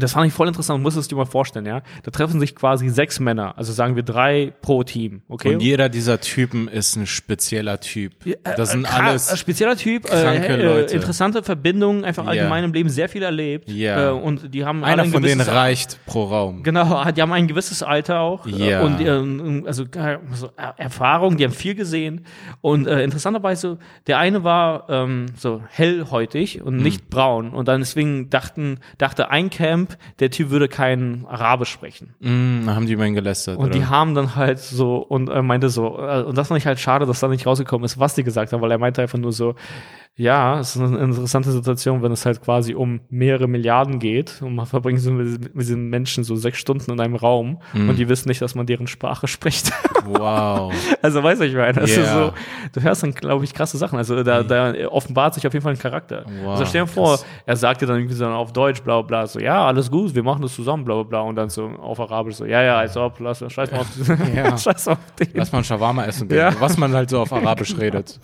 das 0.00 0.12
fand 0.12 0.26
ich 0.26 0.32
voll 0.32 0.48
interessant, 0.48 0.82
muss 0.82 0.96
es 0.96 1.08
dir 1.08 1.16
mal 1.16 1.24
vorstellen, 1.26 1.66
ja. 1.66 1.82
Da 2.02 2.10
treffen 2.10 2.40
sich 2.40 2.54
quasi 2.54 2.88
sechs 2.88 3.20
Männer, 3.20 3.56
also 3.58 3.72
sagen 3.72 3.96
wir 3.96 4.02
drei 4.02 4.52
pro 4.62 4.82
Team, 4.82 5.22
okay? 5.28 5.54
Und 5.54 5.60
jeder 5.62 5.88
dieser 5.88 6.20
Typen 6.20 6.68
ist 6.68 6.96
ein 6.96 7.06
spezieller 7.06 7.80
Typ. 7.80 8.12
Das 8.56 8.72
sind 8.72 8.84
Äh, 8.84 8.88
alles. 8.88 9.30
äh, 9.32 9.36
spezieller 9.36 9.76
Typ, 9.76 10.04
kranke 10.04 10.46
äh, 10.48 10.62
Leute. 10.64 10.92
äh, 10.92 10.96
interessante 10.96 11.42
Verbindungen, 11.42 12.04
einfach 12.04 12.26
allgemein 12.26 12.64
im 12.64 12.72
Leben 12.72 12.88
sehr 12.88 13.08
viel 13.08 13.22
erlebt. 13.22 13.68
Ja. 13.70 14.08
Äh, 14.08 14.12
und 14.12 14.54
die 14.54 14.64
haben 14.64 14.84
einer 14.84 15.02
ein 15.02 15.10
von 15.10 15.22
denen 15.22 15.40
reicht 15.40 15.98
pro 16.06 16.24
Raum. 16.24 16.62
Genau, 16.62 17.04
die 17.12 17.20
haben 17.22 17.32
ein 17.32 17.46
gewisses 17.48 17.82
Alter 17.82 18.20
auch. 18.20 18.46
Ja. 18.46 18.80
Äh, 18.80 18.84
Und 18.84 19.00
äh, 19.00 19.66
also 19.66 19.84
äh, 19.84 20.18
so 20.34 20.50
Er- 20.56 20.74
Erfahrung, 20.78 21.36
die 21.36 21.44
haben 21.44 21.52
viel 21.52 21.74
gesehen. 21.74 22.24
Und 22.60 22.86
äh, 22.86 23.02
interessanterweise, 23.02 23.78
der 24.06 24.18
eine 24.18 24.44
war 24.44 24.88
ähm, 24.88 25.26
so 25.36 25.62
hellhäutig 25.68 26.62
und 26.62 26.76
Hm. 26.76 26.82
nicht 26.82 27.10
braun. 27.10 27.50
Und 27.50 27.68
dann 27.68 27.80
deswegen 27.80 28.30
dachten, 28.30 28.78
dachte 28.98 29.30
ein 29.30 29.50
Camp, 29.50 29.81
der 30.20 30.30
Typ 30.30 30.50
würde 30.50 30.68
kein 30.68 31.24
Arabisch 31.28 31.70
sprechen. 31.70 32.14
Mm, 32.20 32.66
da 32.66 32.74
haben 32.74 32.86
die 32.86 32.94
ihn 32.94 33.14
gelästert. 33.14 33.58
Und 33.58 33.66
oder? 33.66 33.72
die 33.72 33.86
haben 33.86 34.14
dann 34.14 34.34
halt 34.36 34.58
so, 34.58 34.96
und 34.96 35.28
er 35.28 35.42
meinte 35.42 35.68
so, 35.68 35.98
äh, 35.98 36.22
und 36.22 36.36
das 36.36 36.48
fand 36.48 36.58
ich 36.58 36.66
halt 36.66 36.80
schade, 36.80 37.06
dass 37.06 37.20
da 37.20 37.28
nicht 37.28 37.46
rausgekommen 37.46 37.84
ist, 37.84 37.98
was 37.98 38.14
die 38.14 38.24
gesagt 38.24 38.52
haben, 38.52 38.60
weil 38.60 38.70
er 38.70 38.78
meinte 38.78 39.02
einfach 39.02 39.18
nur 39.18 39.32
so, 39.32 39.54
ja, 40.14 40.58
es 40.60 40.76
ist 40.76 40.82
eine 40.82 40.98
interessante 40.98 41.50
Situation, 41.50 42.02
wenn 42.02 42.12
es 42.12 42.26
halt 42.26 42.42
quasi 42.42 42.74
um 42.74 43.00
mehrere 43.08 43.48
Milliarden 43.48 43.98
geht 43.98 44.42
und 44.42 44.54
man 44.54 44.66
verbringt 44.66 45.00
so 45.00 45.10
mit, 45.10 45.54
mit 45.54 45.62
diesen 45.62 45.88
Menschen 45.88 46.22
so 46.22 46.36
sechs 46.36 46.58
Stunden 46.58 46.92
in 46.92 47.00
einem 47.00 47.16
Raum 47.16 47.60
Mhm. 47.72 47.88
und 47.88 47.96
die 47.98 48.08
wissen 48.10 48.28
nicht, 48.28 48.42
dass 48.42 48.54
man 48.54 48.66
deren 48.66 48.86
Sprache 48.86 49.26
spricht. 49.26 49.72
wow. 50.04 50.70
also 51.02 51.22
weiß 51.22 51.40
ich 51.40 51.54
meine, 51.54 51.80
Yeah. 51.88 52.26
so, 52.26 52.32
du 52.74 52.82
hörst 52.82 53.02
dann, 53.02 53.12
glaube 53.14 53.44
ich, 53.44 53.54
krasse 53.54 53.78
Sachen. 53.78 53.96
Also 53.96 54.22
da, 54.22 54.42
da 54.42 54.74
offenbart 54.88 55.32
sich 55.34 55.46
auf 55.46 55.54
jeden 55.54 55.62
Fall 55.62 55.72
ein 55.72 55.78
Charakter. 55.78 56.24
Wow, 56.42 56.50
also 56.52 56.66
stell 56.66 56.82
dir 56.82 56.86
vor, 56.88 57.12
krass. 57.16 57.26
er 57.46 57.56
sagt 57.56 57.80
dir 57.80 57.86
dann 57.86 57.96
irgendwie 57.96 58.14
so 58.14 58.26
auf 58.26 58.52
Deutsch, 58.52 58.82
bla 58.82 59.00
bla, 59.00 59.26
so, 59.26 59.40
ja, 59.40 59.66
alles 59.66 59.90
gut, 59.90 60.14
wir 60.14 60.22
machen 60.22 60.42
das 60.42 60.54
zusammen, 60.54 60.84
bla 60.84 60.94
bla 60.96 61.02
bla, 61.04 61.20
und 61.22 61.36
dann 61.36 61.48
so 61.48 61.64
auf 61.80 61.98
Arabisch 61.98 62.34
so, 62.36 62.44
ja, 62.44 62.62
ja, 62.62 62.76
als 62.76 62.96
ob, 62.98 63.18
lass, 63.18 63.38
scheiß 63.50 63.70
mal 63.72 63.78
auf, 63.80 63.86
Ja. 64.36 64.56
scheiß 64.58 64.88
auf 64.88 64.98
den. 65.18 65.28
Lass 65.32 65.50
mal 65.52 65.58
ein 65.58 65.64
Shawarma 65.64 66.04
essen 66.04 66.28
gehen. 66.28 66.36
Ja. 66.38 66.52
Was 66.60 66.76
man 66.76 66.92
halt 66.92 67.08
so 67.08 67.18
auf 67.20 67.32
Arabisch 67.32 67.74
redet. 67.78 68.20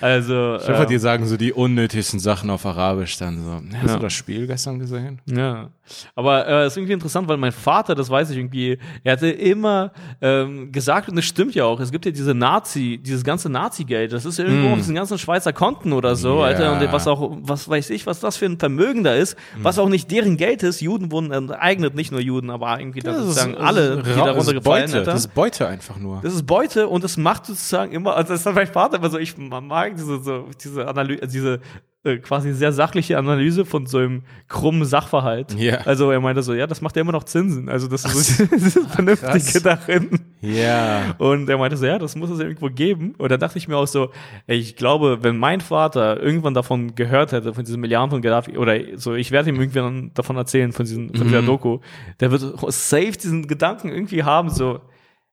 Also, 0.00 0.56
Ich 0.60 0.68
hoffe, 0.68 0.82
äh, 0.82 0.86
die 0.86 0.98
sagen 0.98 1.26
so 1.26 1.36
die 1.36 1.52
unnötigsten 1.52 2.20
Sachen 2.20 2.50
auf 2.50 2.64
Arabisch 2.66 3.16
dann 3.18 3.42
so. 3.42 3.52
Hast 3.80 3.88
Ja. 3.90 3.96
du 3.96 4.02
das 4.02 4.12
Spiel 4.12 4.46
gestern 4.46 4.78
gesehen? 4.78 5.20
Ja, 5.26 5.70
aber 6.14 6.46
äh, 6.48 6.66
ist 6.66 6.76
irgendwie 6.76 6.92
interessant, 6.94 7.28
weil 7.28 7.36
mein 7.36 7.52
Vater, 7.52 7.94
das 7.94 8.10
weiß 8.10 8.30
ich 8.30 8.36
irgendwie, 8.38 8.78
er 9.04 9.12
hatte 9.12 9.28
immer 9.28 9.92
ähm, 10.20 10.72
gesagt, 10.72 11.08
und 11.08 11.16
das 11.16 11.24
stimmt 11.24 11.54
ja 11.54 11.64
auch, 11.64 11.78
es 11.80 11.92
gibt 11.92 12.04
ja 12.04 12.10
diese 12.10 12.34
Nazi, 12.34 13.00
dieses 13.02 13.22
ganze 13.24 13.48
Nazi-Geld, 13.48 14.12
das 14.12 14.24
ist 14.24 14.38
ja 14.38 14.44
irgendwo 14.44 14.70
auf 14.70 14.76
diesen 14.78 14.94
ganzen 14.94 15.18
Schweizer 15.18 15.52
Konten 15.52 15.92
oder 15.92 16.16
so, 16.16 16.38
Ja. 16.40 16.46
Alter, 16.46 16.72
und 16.72 16.92
was 16.92 17.06
auch, 17.06 17.36
was 17.42 17.68
weiß 17.68 17.90
ich, 17.90 18.06
was 18.06 18.20
das 18.20 18.36
für 18.36 18.46
ein 18.46 18.58
Vermögen 18.58 19.04
da 19.04 19.14
ist, 19.14 19.36
was 19.58 19.78
auch 19.78 19.88
nicht 19.88 20.10
deren 20.10 20.36
Geld 20.36 20.62
ist, 20.62 20.80
Juden 20.80 21.10
wurden 21.12 21.30
enteignet, 21.32 21.94
nicht 21.94 22.10
nur 22.12 22.20
Juden, 22.20 22.50
aber 22.50 22.78
irgendwie 22.80 23.00
dann 23.00 23.16
sozusagen 23.22 23.56
alle, 23.56 23.98
die 24.02 24.02
darunter 24.14 24.34
das 24.34 24.46
ist 24.48 24.54
gefallen 24.54 24.62
Beute. 24.86 24.98
Alter. 24.98 25.10
Das 25.12 25.20
ist 25.20 25.34
Beute 25.34 25.68
einfach 25.68 25.96
nur. 25.98 26.20
Das 26.22 26.34
ist 26.34 26.46
Beute 26.46 26.88
und 26.88 27.04
das 27.04 27.16
macht 27.16 27.46
sozusagen 27.46 27.92
immer, 27.92 28.16
also 28.16 28.32
das 28.32 28.44
hat 28.44 28.54
mein 28.54 28.66
Vater 28.66 28.96
immer 28.96 29.10
so, 29.10 29.18
ich 29.18 29.36
mag 29.38 29.85
diese, 29.94 30.20
so, 30.20 30.48
diese 30.62 30.88
Analyse, 30.88 31.26
diese 31.28 31.60
äh, 32.04 32.18
quasi 32.18 32.52
sehr 32.52 32.72
sachliche 32.72 33.18
Analyse 33.18 33.64
von 33.64 33.86
so 33.86 33.98
einem 33.98 34.22
krummen 34.48 34.84
Sachverhalt. 34.84 35.54
Ja. 35.58 35.78
Also 35.84 36.10
er 36.10 36.20
meinte 36.20 36.42
so, 36.42 36.54
ja, 36.54 36.66
das 36.66 36.80
macht 36.80 36.94
ja 36.96 37.02
immer 37.02 37.12
noch 37.12 37.24
Zinsen. 37.24 37.68
Also 37.68 37.88
das 37.88 38.04
ist 38.04 38.36
so 38.36 38.44
das 38.46 38.78
Vernünftige 38.94 39.60
darin. 39.60 40.20
Ja. 40.40 41.14
Und 41.18 41.48
er 41.48 41.58
meinte 41.58 41.76
so, 41.76 41.84
ja, 41.86 41.98
das 41.98 42.14
muss 42.14 42.30
es 42.30 42.38
irgendwo 42.38 42.68
geben. 42.68 43.14
Und 43.18 43.30
dann 43.32 43.40
dachte 43.40 43.58
ich 43.58 43.66
mir 43.66 43.76
auch 43.76 43.88
so, 43.88 44.10
ey, 44.46 44.56
ich 44.56 44.76
glaube, 44.76 45.18
wenn 45.22 45.36
mein 45.36 45.60
Vater 45.60 46.22
irgendwann 46.22 46.54
davon 46.54 46.94
gehört 46.94 47.32
hätte, 47.32 47.52
von 47.54 47.64
diesen 47.64 47.80
Milliarden 47.80 48.10
von 48.10 48.22
Gaddafi, 48.22 48.56
oder 48.56 48.78
so, 48.96 49.14
ich 49.14 49.32
werde 49.32 49.48
ihm 49.50 49.56
irgendwann 49.60 50.12
davon 50.14 50.36
erzählen, 50.36 50.72
von, 50.72 50.86
diesen, 50.86 51.08
von 51.12 51.26
Mhm. 51.26 51.30
dieser 51.30 51.42
Doku, 51.42 51.80
der 52.20 52.30
wird 52.30 52.42
safe 52.72 53.12
diesen 53.12 53.48
Gedanken 53.48 53.88
irgendwie 53.88 54.22
haben, 54.22 54.50
so, 54.50 54.80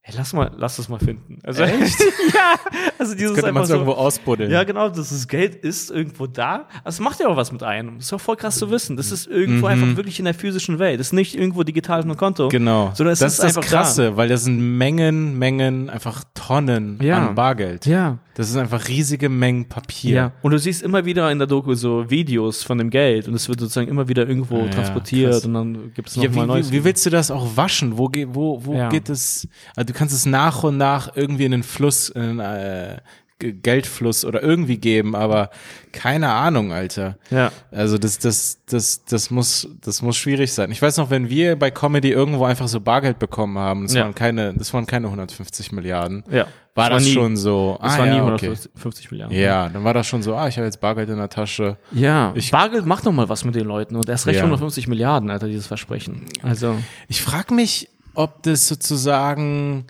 ey, 0.04 0.14
lass 0.18 0.34
mal, 0.34 0.52
lass 0.58 0.76
das 0.78 0.90
mal 0.90 1.00
finden. 1.00 1.40
Also, 1.44 1.64
Echt? 1.64 2.00
ja, 2.34 2.56
also 3.00 3.16
dieses 3.16 3.34
Könnte 3.34 3.52
man 3.52 3.64
es 3.64 3.70
so, 3.70 3.76
irgendwo 3.76 3.94
ausbuddeln. 3.94 4.52
ja, 4.52 4.64
genau, 4.64 4.90
das 4.90 5.28
Geld 5.28 5.56
ist 5.56 5.92
irgendwo 5.92 6.28
da. 6.28 6.68
Aber 6.82 6.90
es 6.90 7.00
macht 7.00 7.20
ja 7.20 7.28
auch 7.28 7.38
was 7.38 7.52
mit 7.52 7.64
einem. 7.64 7.98
Das 7.98 8.08
ist 8.08 8.14
auch 8.14 8.22
voll 8.22 8.36
krass 8.36 8.58
zu 8.58 8.70
wissen. 8.70 8.98
Das 8.98 9.12
ist 9.12 9.28
irgendwo 9.28 9.68
einfach 9.68 9.96
wirklich 9.96 10.20
in 10.20 10.26
der 10.26 10.34
physischen 10.34 10.78
Welt. 10.80 11.00
Das 11.00 11.08
ist 11.08 11.14
nicht 11.14 11.36
irgendwo 11.36 11.64
digital 11.64 12.00
auf 12.00 12.06
einem 12.06 12.18
Konto. 12.18 12.46
Mhm. 12.46 12.50
Genau. 12.50 12.92
Sondern 12.96 13.14
es 13.14 13.20
das 13.20 13.34
ist, 13.34 13.40
ist 13.40 13.44
das 13.44 13.58
einfach 13.58 13.70
Krasse, 13.70 14.18
weil 14.18 14.28
das 14.28 14.44
sind 14.44 14.78
Mengen, 14.78 15.38
Mengen, 15.40 15.90
einfach 15.90 16.24
Tonnen 16.34 17.00
Ja. 17.02 17.28
an 17.30 17.36
Bargeld. 17.36 17.86
da. 17.86 17.90
Ja. 17.90 18.18
Das 18.36 18.50
sind 18.52 18.60
einfach 18.62 18.88
riesige 18.88 19.30
Mengen 19.30 19.66
Papier. 19.70 20.16
Ja. 20.16 20.32
Und 20.42 20.52
du 20.52 20.58
siehst 20.60 20.82
immer 20.82 21.06
wieder 21.06 21.32
in 21.32 21.38
der 21.38 21.48
Doku 21.48 21.76
so 21.76 22.10
Videos 22.10 22.64
von 22.64 22.78
dem 22.80 22.90
Geld 22.90 23.28
und 23.28 23.36
es 23.36 23.48
wird 23.48 23.60
sozusagen 23.60 23.88
immer 23.88 24.08
wieder 24.08 24.28
irgendwo 24.28 24.58
Ja, 24.60 24.70
transportiert 24.70 25.32
krass. 25.34 25.46
und 25.46 25.54
dann 25.54 25.94
gibt 25.94 26.10
es 26.10 26.16
noch 26.18 26.24
Ja, 26.24 26.30
mal 26.32 26.44
wie, 26.44 26.48
Neues. 26.48 26.72
wie, 26.72 26.78
wie 26.78 26.84
willst 26.84 27.06
du 27.06 27.10
das 27.12 27.30
auch 27.30 27.56
waschen? 27.56 27.98
Wo, 27.98 28.08
ge- 28.10 28.28
wo, 28.32 28.66
wo 28.66 28.74
Ja. 28.76 28.90
geht 28.90 29.10
es? 29.10 29.48
Also 29.76 29.86
du 29.92 29.94
kannst 29.94 30.16
es 30.16 30.26
nach 30.26 30.64
und 30.64 30.78
nach 30.78 31.16
irgendwie 31.16 31.46
in 31.46 31.52
den 31.52 31.64
Fluss, 31.64 32.10
in 32.10 32.22
den 32.22 32.40
äh, 32.40 32.98
Geldfluss 33.40 34.24
oder 34.26 34.42
irgendwie 34.42 34.78
geben, 34.78 35.16
aber 35.16 35.50
keine 35.92 36.30
Ahnung, 36.30 36.72
Alter. 36.72 37.18
ja. 37.30 37.52
Also 37.72 37.98
das, 37.98 38.18
das, 38.20 38.60
das, 38.68 39.04
das 39.06 39.30
muss, 39.32 39.68
das 39.82 40.02
muss 40.02 40.16
schwierig 40.16 40.54
sein. 40.54 40.72
Ich 40.72 40.82
weiß 40.82 40.98
noch, 40.98 41.10
wenn 41.10 41.30
wir 41.30 41.58
bei 41.58 41.70
Comedy 41.70 42.10
irgendwo 42.12 42.46
einfach 42.46 42.68
so 42.70 42.80
Bargeld 42.80 43.20
bekommen 43.20 43.58
haben, 43.58 43.84
das 43.84 43.94
Ja. 43.96 44.04
waren 44.04 44.16
keine, 44.16 44.54
das 44.54 44.74
waren 44.74 44.86
keine 44.86 45.08
150 45.08 45.72
Milliarden, 45.74 46.24
Ja. 46.32 46.48
War 46.76 46.90
Das 46.90 47.00
das, 47.00 47.08
nie, 47.08 47.14
schon 47.14 47.38
so. 47.38 47.78
Das 47.82 47.94
ah, 47.94 48.00
war 48.00 48.06
nie 48.08 48.16
ja, 48.18 48.24
okay. 48.26 48.46
150 48.48 49.12
Milliarden. 49.12 49.38
Ja, 49.38 49.70
dann 49.70 49.84
war 49.84 49.94
das 49.94 50.08
schon 50.08 50.24
so, 50.24 50.36
ah, 50.36 50.48
ich 50.48 50.58
habe 50.58 50.66
jetzt 50.66 50.80
Bargeld 50.82 51.10
in 51.10 51.18
der 51.18 51.30
Tasche. 51.30 51.78
Ja. 51.92 52.32
Ich- 52.36 52.52
Bargeld 52.52 52.86
macht 52.86 53.06
noch 53.06 53.12
mal 53.12 53.30
was 53.30 53.46
mit 53.46 53.54
den 53.56 53.66
Leuten 53.66 53.96
und 53.96 54.10
erst 54.10 54.26
recht 54.28 54.38
Ja. 54.38 54.44
150 54.44 54.88
Milliarden, 54.88 55.30
Alter, 55.30 55.48
dieses 55.48 55.68
Versprechen. 55.68 56.26
Also. 56.42 56.76
Ich 57.08 57.22
frage 57.22 57.54
mich, 57.54 57.90
ob 58.16 58.42
das 58.44 58.68
sozusagen 58.68 59.86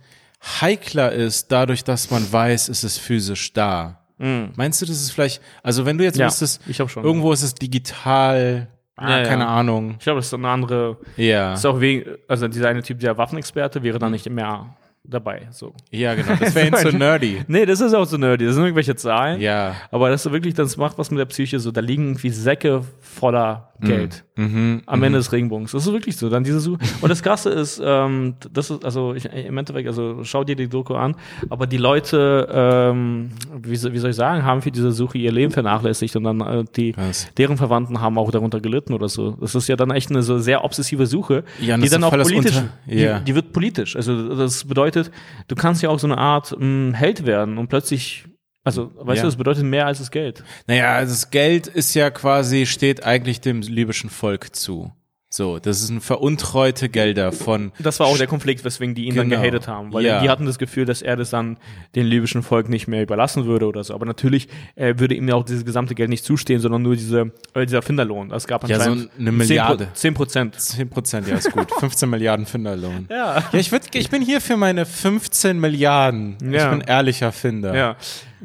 heikler 0.62 1.12
ist, 1.12 1.52
dadurch, 1.52 1.84
dass 1.84 2.12
man 2.12 2.30
weiß, 2.32 2.68
es 2.70 2.84
ist 2.84 2.98
physisch 2.98 3.54
da. 3.54 4.00
Meinst 4.18 4.82
du, 4.82 4.86
das 4.86 5.02
ist 5.02 5.12
vielleicht, 5.12 5.42
also 5.64 5.86
wenn 5.86 5.98
du 5.98 6.04
jetzt 6.06 6.18
Ja, 6.18 6.30
glaub 6.30 6.90
schon. 6.90 7.04
irgendwo 7.04 7.34
ist 7.34 7.44
es 7.44 7.56
digital, 7.56 8.68
ah, 8.96 9.10
Ja, 9.10 9.18
ja. 9.20 9.24
keine 9.26 9.48
Ahnung. 9.48 9.96
Ich 9.98 10.04
glaube, 10.06 10.20
das 10.20 10.28
ist 10.28 10.34
eine 10.34 10.48
andere 10.48 10.98
Ja. 11.18 11.56
Ist 11.56 11.66
auch 11.66 11.82
wegen, 11.82 12.10
also 12.30 12.48
dieser 12.48 12.70
eine 12.70 12.82
Typ, 12.84 13.00
der 13.02 13.18
Waffenexperte, 13.18 13.84
wäre 13.84 14.00
dann 14.00 14.12
nicht 14.12 14.30
mehr 14.30 14.76
dabei. 15.06 15.48
So. 15.52 15.74
Ja, 15.92 16.16
genau. 16.16 16.34
Das 16.40 16.56
wäre 16.56 16.68
ihm 16.68 16.76
zu 16.76 16.96
nerdy. 16.96 17.44
Nee, 17.48 17.66
das 17.66 17.82
ist 17.82 17.94
auch 17.94 18.06
so 18.06 18.18
nerdy. 18.18 18.46
Das 18.46 18.56
sind 18.56 18.64
irgendwelche 18.64 18.96
Zahlen. 18.96 19.42
Ja. 19.42 19.76
Aber 19.92 20.10
das 20.10 20.26
ist 20.26 20.32
wirklich, 20.32 20.54
das 20.54 20.78
macht 20.78 20.98
was 20.98 21.12
mit 21.12 21.20
der 21.20 21.26
Psyche 21.26 21.60
so. 21.60 21.72
Da 21.72 21.82
liegen 21.82 22.04
irgendwie 22.10 22.30
Säcke 22.30 22.82
voller 23.02 23.70
Geld 23.82 24.24
Mhm. 24.36 24.82
am 24.86 25.04
Ende 25.04 25.18
des 25.20 25.32
Regenbogens. 25.34 25.74
Das 25.74 25.86
ist 25.86 25.92
wirklich 25.92 26.16
so. 26.16 26.30
Dann 26.30 26.44
diese 26.46 26.60
Suche. 26.62 26.80
Und 27.02 27.10
das 27.10 27.22
Krasse 27.22 27.50
ist, 27.50 27.82
ähm, 27.84 28.36
das 28.52 28.72
ist, 28.72 28.84
also 28.86 29.14
ich, 29.14 29.26
im 29.26 29.58
Endeffekt, 29.58 29.88
also 29.88 30.24
schau 30.24 30.44
dir 30.46 30.56
die 30.56 30.70
Doku 30.70 30.94
an, 30.96 31.16
aber 31.50 31.68
die 31.68 31.78
Leute, 31.78 32.48
ähm, 32.52 33.30
wie, 33.62 33.76
so- 33.76 33.92
wie 33.92 33.98
soll 34.00 34.12
ich 34.12 34.16
sagen, 34.16 34.44
haben 34.44 34.62
für 34.62 34.72
diese 34.72 34.92
Suche 34.94 35.18
ihr 35.18 35.32
Leben 35.34 35.52
vernachlässigt 35.52 36.16
und 36.16 36.24
dann 36.24 36.40
äh, 36.42 36.64
die, 36.76 36.94
Krass. 36.94 37.28
deren 37.38 37.58
Verwandten 37.58 38.00
haben 38.00 38.18
auch 38.18 38.32
darunter 38.32 38.62
gelitten 38.62 38.94
oder 38.94 39.10
so. 39.10 39.32
Das 39.42 39.54
ist 39.54 39.68
ja 39.68 39.76
dann 39.76 39.92
echt 39.92 40.10
eine 40.10 40.24
so 40.24 40.38
sehr 40.40 40.64
obsessive 40.64 41.06
Suche, 41.06 41.44
Ja, 41.62 41.78
die 41.78 41.90
dann 41.90 42.04
auch 42.06 42.12
politisch, 42.12 42.56
Unter- 42.56 42.70
Ja. 42.88 43.20
die, 43.20 43.26
die 43.26 43.36
wird 43.36 43.52
politisch. 43.52 43.96
Also 43.98 44.34
das 44.36 44.64
bedeutet, 44.64 44.93
du 44.96 45.56
kannst 45.56 45.82
ja 45.82 45.90
auch 45.90 46.00
so 46.00 46.08
eine 46.08 46.18
Art 46.18 46.56
mh, 46.58 46.96
Held 46.98 47.26
werden 47.26 47.58
und 47.58 47.68
plötzlich, 47.68 48.26
also 48.64 48.92
weißt 48.96 49.18
Ja. 49.18 49.24
du, 49.24 49.28
das 49.28 49.36
bedeutet 49.36 49.64
mehr 49.66 49.86
als 49.88 50.00
das 50.00 50.12
Geld. 50.12 50.44
Naja, 50.68 50.94
also 50.94 51.12
das 51.14 51.30
Geld 51.32 51.68
ist 51.68 51.94
ja 51.94 52.10
quasi, 52.10 52.66
steht 52.66 53.04
eigentlich 53.04 53.42
dem 53.42 53.62
libyschen 53.62 54.10
Volk 54.10 54.56
zu. 54.56 54.92
So, 55.36 55.58
das 55.58 55.82
sind 55.88 56.04
veruntreute 56.04 56.90
Gelder 56.90 57.32
von. 57.32 57.72
Das 57.80 58.00
war 58.00 58.06
auch 58.06 58.20
der 58.20 58.28
Konflikt, 58.28 58.64
weswegen 58.64 58.94
die 58.94 59.06
ihn 59.06 59.16
dann 59.16 59.32
Genau. 59.32 59.42
gehatet 59.42 59.68
haben, 59.68 59.92
weil 59.92 60.06
Ja. 60.06 60.22
die 60.22 60.30
hatten 60.30 60.46
das 60.46 60.60
Gefühl, 60.60 60.86
dass 60.86 61.02
er 61.02 61.16
das 61.16 61.32
dann 61.32 61.58
den 61.96 62.06
libyschen 62.06 62.44
Volk 62.44 62.70
nicht 62.70 62.88
mehr 62.88 63.02
überlassen 63.02 63.48
würde 63.48 63.66
oder 63.66 63.84
so. 63.84 63.96
Aber 63.96 64.06
natürlich 64.06 64.48
äh, 64.76 64.94
würde 64.98 65.16
ihm 65.16 65.28
ja 65.28 65.34
auch 65.34 65.44
dieses 65.44 65.66
gesamte 65.66 65.96
Geld 65.96 66.10
nicht 66.12 66.24
zustehen, 66.24 66.60
sondern 66.60 66.84
nur 66.84 66.96
diese, 66.96 67.32
äh, 67.56 67.66
dieser 67.66 67.82
Finderlohn. 67.82 68.30
Es 68.32 68.46
gab 68.46 68.70
Ja, 68.70 68.80
so 68.80 68.92
anscheinend 68.92 69.10
eine 69.20 69.32
Milliarde. 69.32 69.88
10 69.96 70.14
Prozent. 70.14 70.54
10 70.62 70.90
Prozent, 70.92 71.28
ja, 71.28 71.36
ist 71.36 71.52
gut. 71.52 71.68
15 71.80 72.12
Milliarden 72.12 72.46
Finderlohn. 72.46 73.08
Ja. 73.10 73.40
Ja, 73.40 73.44
ich, 73.60 73.72
würd, 73.72 73.86
ich 73.96 74.12
bin 74.12 74.22
hier 74.22 74.40
für 74.40 74.56
meine 74.56 74.86
15 74.86 75.60
Milliarden. 75.60 76.38
Ja. 76.48 76.66
Ich 76.66 76.70
bin 76.78 76.82
ehrlicher 76.88 77.32
Finder. 77.32 77.76
Ja, 77.76 77.96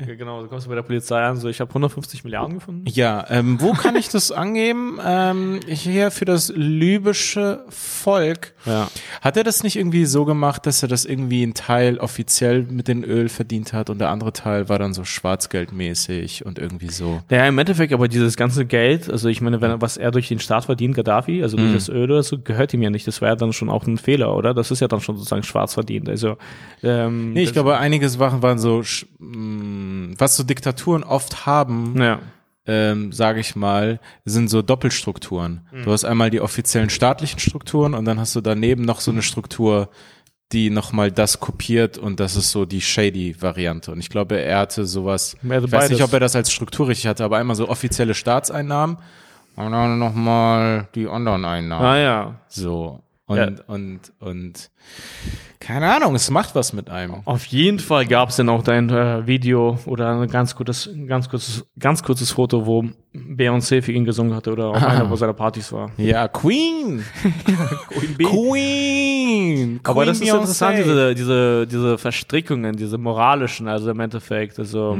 Ja, 0.06 0.14
genau. 0.14 0.42
Du 0.42 0.48
kommst 0.48 0.68
bei 0.68 0.74
der 0.74 0.82
Polizei 0.82 1.20
an, 1.22 1.36
so 1.36 1.48
ich 1.48 1.60
habe 1.60 1.70
150 1.70 2.22
Milliarden 2.24 2.54
gefunden. 2.54 2.84
Ja, 2.88 3.24
ähm, 3.30 3.60
wo 3.60 3.72
kann 3.72 3.96
ich 3.96 4.08
das 4.08 4.30
angeben? 4.30 4.98
Ähm, 5.04 5.60
hier 5.66 6.10
für 6.10 6.24
das 6.24 6.52
libysche 6.54 7.64
Volk. 7.68 8.54
Ja. 8.64 8.88
Hat 9.22 9.36
er 9.36 9.44
das 9.44 9.62
nicht 9.62 9.76
irgendwie 9.76 10.04
so 10.04 10.24
gemacht, 10.24 10.66
dass 10.66 10.82
er 10.82 10.88
das 10.88 11.04
irgendwie 11.04 11.42
ein 11.44 11.54
Teil 11.54 11.98
offiziell 11.98 12.62
mit 12.62 12.86
dem 12.88 13.02
Öl 13.02 13.28
verdient 13.28 13.72
hat 13.72 13.90
und 13.90 13.98
der 13.98 14.10
andere 14.10 14.32
Teil 14.32 14.68
war 14.68 14.78
dann 14.78 14.94
so 14.94 15.04
schwarzgeldmäßig 15.04 16.46
und 16.46 16.58
irgendwie 16.58 16.90
so? 16.90 17.20
Ja, 17.30 17.46
im 17.46 17.58
Endeffekt 17.58 17.92
aber 17.92 18.08
dieses 18.08 18.36
ganze 18.36 18.64
Geld, 18.66 19.10
also 19.10 19.28
ich 19.28 19.40
meine, 19.40 19.60
wenn, 19.60 19.80
was 19.80 19.96
er 19.96 20.10
durch 20.10 20.28
den 20.28 20.38
Staat 20.38 20.64
verdient, 20.66 20.94
Gaddafi, 20.94 21.42
also 21.42 21.56
Mhm. 21.56 21.62
durch 21.62 21.74
das 21.74 21.88
Öl 21.88 22.04
oder 22.10 22.22
so, 22.22 22.38
gehört 22.38 22.72
ihm 22.74 22.82
ja 22.82 22.90
nicht. 22.90 23.06
Das 23.06 23.20
wäre 23.20 23.32
ja 23.32 23.36
dann 23.36 23.52
schon 23.52 23.68
auch 23.68 23.86
ein 23.86 23.98
Fehler, 23.98 24.34
oder? 24.34 24.54
Das 24.54 24.70
ist 24.70 24.80
ja 24.80 24.88
dann 24.88 25.00
schon 25.00 25.16
sozusagen 25.16 25.42
schwarz 25.42 25.74
verdient. 25.74 26.08
Also 26.08 26.36
ähm, 26.82 27.32
Nee, 27.32 27.42
ich 27.42 27.52
glaube, 27.52 27.76
einige 27.78 28.08
Sachen 28.08 28.42
waren 28.42 28.58
so, 28.58 28.78
sch- 28.80 29.06
mh, 30.10 30.14
was 30.18 30.36
so 30.36 30.42
Diktaturen 30.44 31.04
oft 31.04 31.46
haben, 31.46 32.00
Ja. 32.00 32.18
ähm, 32.66 33.12
sage 33.12 33.40
ich 33.40 33.56
mal, 33.56 34.00
sind 34.24 34.48
so 34.48 34.62
Doppelstrukturen. 34.62 35.66
Du 35.84 35.90
hast 35.92 36.04
einmal 36.04 36.30
die 36.30 36.40
offiziellen 36.40 36.90
staatlichen 36.90 37.38
Strukturen 37.40 37.94
und 37.94 38.04
dann 38.04 38.18
hast 38.20 38.36
du 38.36 38.40
daneben 38.40 38.82
noch 38.84 39.00
so 39.00 39.10
eine 39.10 39.22
Struktur, 39.22 39.88
die 40.52 40.70
nochmal 40.70 41.12
das 41.12 41.40
kopiert 41.40 41.98
und 41.98 42.20
das 42.20 42.34
ist 42.36 42.50
so 42.50 42.64
die 42.64 42.80
shady 42.80 43.36
Variante. 43.40 43.92
Und 43.92 44.00
ich 44.00 44.08
glaube, 44.08 44.40
er 44.40 44.60
hatte 44.60 44.86
sowas, 44.86 45.36
ich 45.42 45.48
weiß 45.48 45.60
nicht, 45.62 45.70
beides. 45.70 46.00
ob 46.00 46.12
er 46.14 46.20
das 46.20 46.34
als 46.36 46.50
Struktur 46.52 46.88
richtig 46.88 47.06
hatte, 47.06 47.22
aber 47.24 47.36
einmal 47.36 47.54
so 47.56 47.68
offizielle 47.68 48.14
Staatseinnahmen 48.14 48.96
und 49.56 49.72
dann 49.72 49.98
nochmal 49.98 50.88
die 50.94 51.06
anderen 51.06 51.44
Einnahmen. 51.44 51.84
Ah 51.84 51.98
ja. 51.98 52.34
So. 52.48 53.02
Und, 53.26 53.36
Ja. 53.36 53.48
und, 53.66 54.00
und, 54.20 54.70
keine 55.60 55.92
Ahnung, 55.92 56.14
es 56.14 56.30
macht 56.30 56.54
was 56.54 56.72
mit 56.72 56.88
einem. 56.88 57.22
Auf 57.24 57.44
jeden 57.46 57.78
Fall 57.80 58.06
gab 58.06 58.28
es 58.28 58.36
dann 58.36 58.48
auch 58.48 58.62
dein 58.62 58.88
äh, 58.90 59.26
Video 59.26 59.78
oder 59.86 60.20
ein 60.20 60.28
ganz 60.28 60.54
kurzes, 60.54 60.88
ganz 61.06 61.28
kurzes, 61.28 61.66
ganz 61.78 62.02
kurzes 62.02 62.30
Foto, 62.30 62.64
wo 62.64 62.84
Beyoncé 63.14 63.82
für 63.82 63.92
ihn 63.92 64.04
gesungen 64.04 64.34
hatte 64.34 64.52
oder 64.52 64.68
auf 64.68 64.82
einer 64.82 65.16
seiner 65.16 65.32
Partys 65.32 65.72
war. 65.72 65.90
Ja, 65.96 66.28
Queen! 66.28 67.04
Queen! 68.18 69.80
Aber 69.82 70.04
das 70.04 70.18
ist 70.18 70.22
Queen 70.22 70.34
interessant, 70.34 70.78
diese, 70.78 71.14
diese, 71.14 71.66
diese 71.66 71.98
Verstrickungen, 71.98 72.76
diese 72.76 72.98
moralischen, 72.98 73.68
also 73.68 73.90
im 73.90 74.00
Endeffekt, 74.00 74.58
also, 74.58 74.96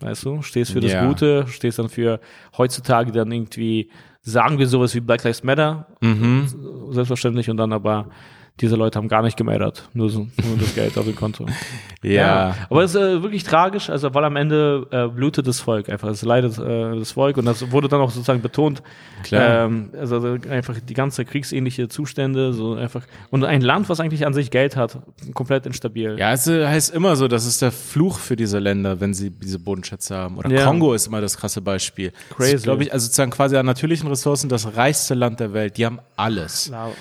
weißt 0.00 0.24
du, 0.24 0.42
stehst 0.42 0.72
für 0.72 0.80
das 0.80 0.92
Ja. 0.92 1.06
Gute, 1.06 1.46
stehst 1.48 1.78
dann 1.78 1.88
für 1.88 2.20
heutzutage 2.56 3.12
dann 3.12 3.30
irgendwie, 3.32 3.90
sagen 4.22 4.58
wir 4.58 4.66
sowas 4.66 4.94
wie 4.94 5.00
Black 5.00 5.24
Lives 5.24 5.42
Matter, 5.42 5.86
selbstverständlich, 6.90 7.50
und 7.50 7.56
dann 7.56 7.72
aber 7.72 8.08
diese 8.60 8.76
Leute 8.76 8.98
haben 8.98 9.08
gar 9.08 9.22
nicht 9.22 9.36
gemeldet, 9.36 9.88
nur, 9.94 10.10
so, 10.10 10.20
nur 10.20 10.58
das 10.58 10.74
Geld 10.74 10.96
auf 10.98 11.04
dem 11.04 11.16
Konto. 11.16 11.46
Ja. 12.00 12.54
Aber 12.70 12.84
es 12.84 12.94
ist 12.94 13.00
äh, 13.00 13.22
wirklich 13.24 13.42
tragisch, 13.42 13.90
also 13.90 14.14
weil 14.14 14.24
am 14.24 14.36
Ende 14.36 14.86
äh, 14.92 15.08
blutet 15.08 15.48
das 15.48 15.58
Volk 15.58 15.88
einfach, 15.88 16.08
es 16.08 16.22
leidet 16.22 16.56
äh, 16.56 16.96
das 16.96 17.12
Volk 17.12 17.36
und 17.38 17.44
das 17.44 17.72
wurde 17.72 17.88
dann 17.88 18.00
auch 18.00 18.10
sozusagen 18.12 18.40
betont. 18.40 18.84
Klar. 19.24 19.64
Ähm, 19.64 19.90
also 19.98 20.38
einfach 20.48 20.76
die 20.78 20.94
ganze 20.94 21.24
kriegsähnliche 21.24 21.88
Zustände, 21.88 22.52
so 22.52 22.74
einfach 22.74 23.02
und 23.30 23.44
ein 23.44 23.62
Land, 23.62 23.88
was 23.88 23.98
eigentlich 23.98 24.26
an 24.26 24.32
sich 24.32 24.52
Geld 24.52 24.76
hat, 24.76 24.98
komplett 25.34 25.66
instabil. 25.66 26.16
Ja, 26.20 26.32
es 26.32 26.46
äh, 26.46 26.66
heißt 26.68 26.94
immer 26.94 27.16
so, 27.16 27.26
das 27.26 27.46
ist 27.46 27.62
der 27.62 27.72
Fluch 27.72 28.20
für 28.20 28.36
diese 28.36 28.60
Länder, 28.60 29.00
wenn 29.00 29.12
sie 29.12 29.30
diese 29.30 29.58
Bodenschätze 29.58 30.14
haben. 30.16 30.38
Oder 30.38 30.50
Ja. 30.50 30.64
Kongo 30.64 30.94
ist 30.94 31.08
immer 31.08 31.20
das 31.20 31.36
krasse 31.36 31.60
Beispiel. 31.60 32.12
Crazy. 32.36 32.58
Glaube 32.62 32.84
ich, 32.84 32.92
also 32.92 33.06
sozusagen 33.06 33.32
quasi 33.32 33.56
an 33.56 33.66
natürlichen 33.66 34.08
Ressourcen 34.08 34.48
das 34.48 34.76
reichste 34.76 35.14
Land 35.14 35.40
der 35.40 35.52
Welt. 35.52 35.76
Die 35.78 35.84
haben 35.84 35.98
alles. 36.16 36.66
Klar. 36.66 36.92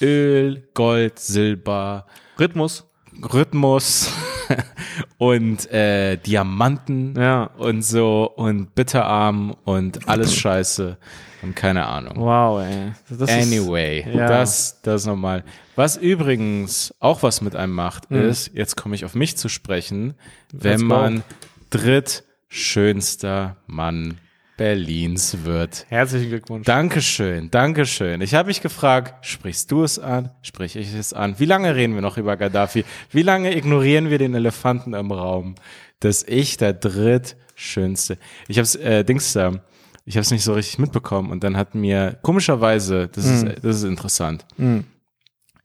Öl, 0.00 0.68
Gold, 0.74 1.18
Silber, 1.18 2.06
Rhythmus. 2.38 2.84
Rhythmus 3.32 4.12
und 5.18 5.70
äh, 5.72 6.16
Diamanten 6.18 7.14
Ja. 7.18 7.44
und 7.56 7.82
so 7.82 8.30
und 8.36 8.74
Bitterarm 8.74 9.56
und 9.64 10.06
alles 10.08 10.34
Scheiße 10.36 10.98
und 11.42 11.56
keine 11.56 11.86
Ahnung. 11.86 12.14
Wow, 12.16 12.60
ey. 12.62 12.92
Das 13.08 13.30
Anyway, 13.30 14.06
ja. 14.14 14.26
das, 14.28 14.80
das 14.82 15.06
nochmal. 15.06 15.44
Was 15.76 15.96
übrigens 15.96 16.94
auch 17.00 17.22
was 17.22 17.40
mit 17.40 17.56
einem 17.56 17.72
macht, 17.72 18.10
Mhm. 18.10 18.28
ist, 18.28 18.50
jetzt 18.54 18.76
komme 18.76 18.94
ich 18.94 19.04
auf 19.06 19.14
mich 19.14 19.36
zu 19.38 19.48
sprechen, 19.48 20.14
wenn 20.52 20.82
man 20.84 21.22
drittschönster 21.70 23.56
Mann 23.66 24.18
Berlins 24.56 25.44
wird. 25.44 25.86
Herzlichen 25.88 26.30
Glückwunsch. 26.30 26.64
Dankeschön, 26.64 27.50
Dankeschön. 27.50 28.20
Ich 28.20 28.34
habe 28.34 28.48
mich 28.48 28.62
gefragt, 28.62 29.26
sprichst 29.26 29.70
du 29.70 29.84
es 29.84 29.98
an? 29.98 30.30
Sprich 30.42 30.76
ich 30.76 30.94
es 30.94 31.12
an? 31.12 31.38
Wie 31.38 31.44
lange 31.44 31.74
reden 31.74 31.94
wir 31.94 32.02
noch 32.02 32.16
über 32.16 32.36
Gaddafi? 32.36 32.84
Wie 33.10 33.22
lange 33.22 33.54
ignorieren 33.56 34.10
wir 34.10 34.18
den 34.18 34.34
Elefanten 34.34 34.94
im 34.94 35.12
Raum? 35.12 35.56
Dass 36.00 36.22
ich 36.22 36.56
der 36.56 36.72
drittschönste. 36.72 38.18
Ich 38.48 38.56
habe 38.58 38.64
es, 38.64 38.76
äh, 38.76 39.04
Dings 39.04 39.32
da, 39.32 39.60
ich 40.04 40.16
habe 40.16 40.22
es 40.22 40.30
nicht 40.30 40.44
so 40.44 40.54
richtig 40.54 40.78
mitbekommen 40.78 41.30
und 41.30 41.42
dann 41.44 41.56
hat 41.56 41.74
mir 41.74 42.18
komischerweise, 42.22 43.08
das 43.08 43.24
ist, 43.26 43.46
das 43.62 43.76
ist 43.76 43.84
interessant. 43.84 44.46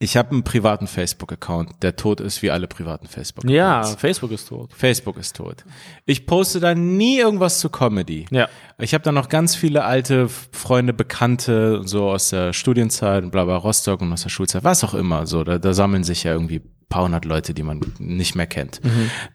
Ich 0.02 0.18
habe 0.18 0.32
einen 0.32 0.44
privaten 0.44 0.88
Facebook-Account, 0.88 1.84
der 1.84 1.96
tot 1.96 2.22
ist 2.22 2.42
wie 2.42 2.50
alle 2.50 2.66
privaten 2.66 3.06
Facebook-Accounts. 3.06 3.56
ja, 3.56 3.84
Facebook 3.84 4.32
ist 4.32 4.48
tot. 4.48 4.74
Facebook 4.74 5.16
ist 5.18 5.36
tot. 5.36 5.64
Ich 6.08 6.26
poste 6.26 6.60
da 6.60 6.74
nie 6.74 7.20
irgendwas 7.20 7.60
zu 7.60 7.70
Comedy. 7.70 8.26
Ja. 8.32 8.50
Ich 8.80 8.96
habe 8.96 9.04
da 9.04 9.12
noch 9.12 9.30
ganz 9.30 9.56
viele 9.56 9.84
alte 9.84 10.28
Freunde, 10.28 10.94
Bekannte, 10.94 11.84
so 11.86 12.10
aus 12.10 12.30
der 12.30 12.52
Studienzeit, 12.52 13.30
bla 13.30 13.46
bla 13.46 13.58
Rostock 13.58 14.02
und 14.02 14.12
aus 14.12 14.24
der 14.24 14.30
Schulzeit, 14.30 14.64
was 14.64 14.84
auch 14.84 14.96
immer. 14.96 15.28
So, 15.28 15.44
da, 15.44 15.60
da 15.60 15.72
sammeln 15.72 16.04
sich 16.04 16.24
ja 16.24 16.34
irgendwie 16.34 16.62
ein 16.62 16.88
paar 16.90 17.04
hundert 17.04 17.26
Leute, 17.26 17.54
die 17.54 17.62
man 17.62 17.80
nicht 18.00 18.34
mehr 18.34 18.48
kennt. 18.48 18.82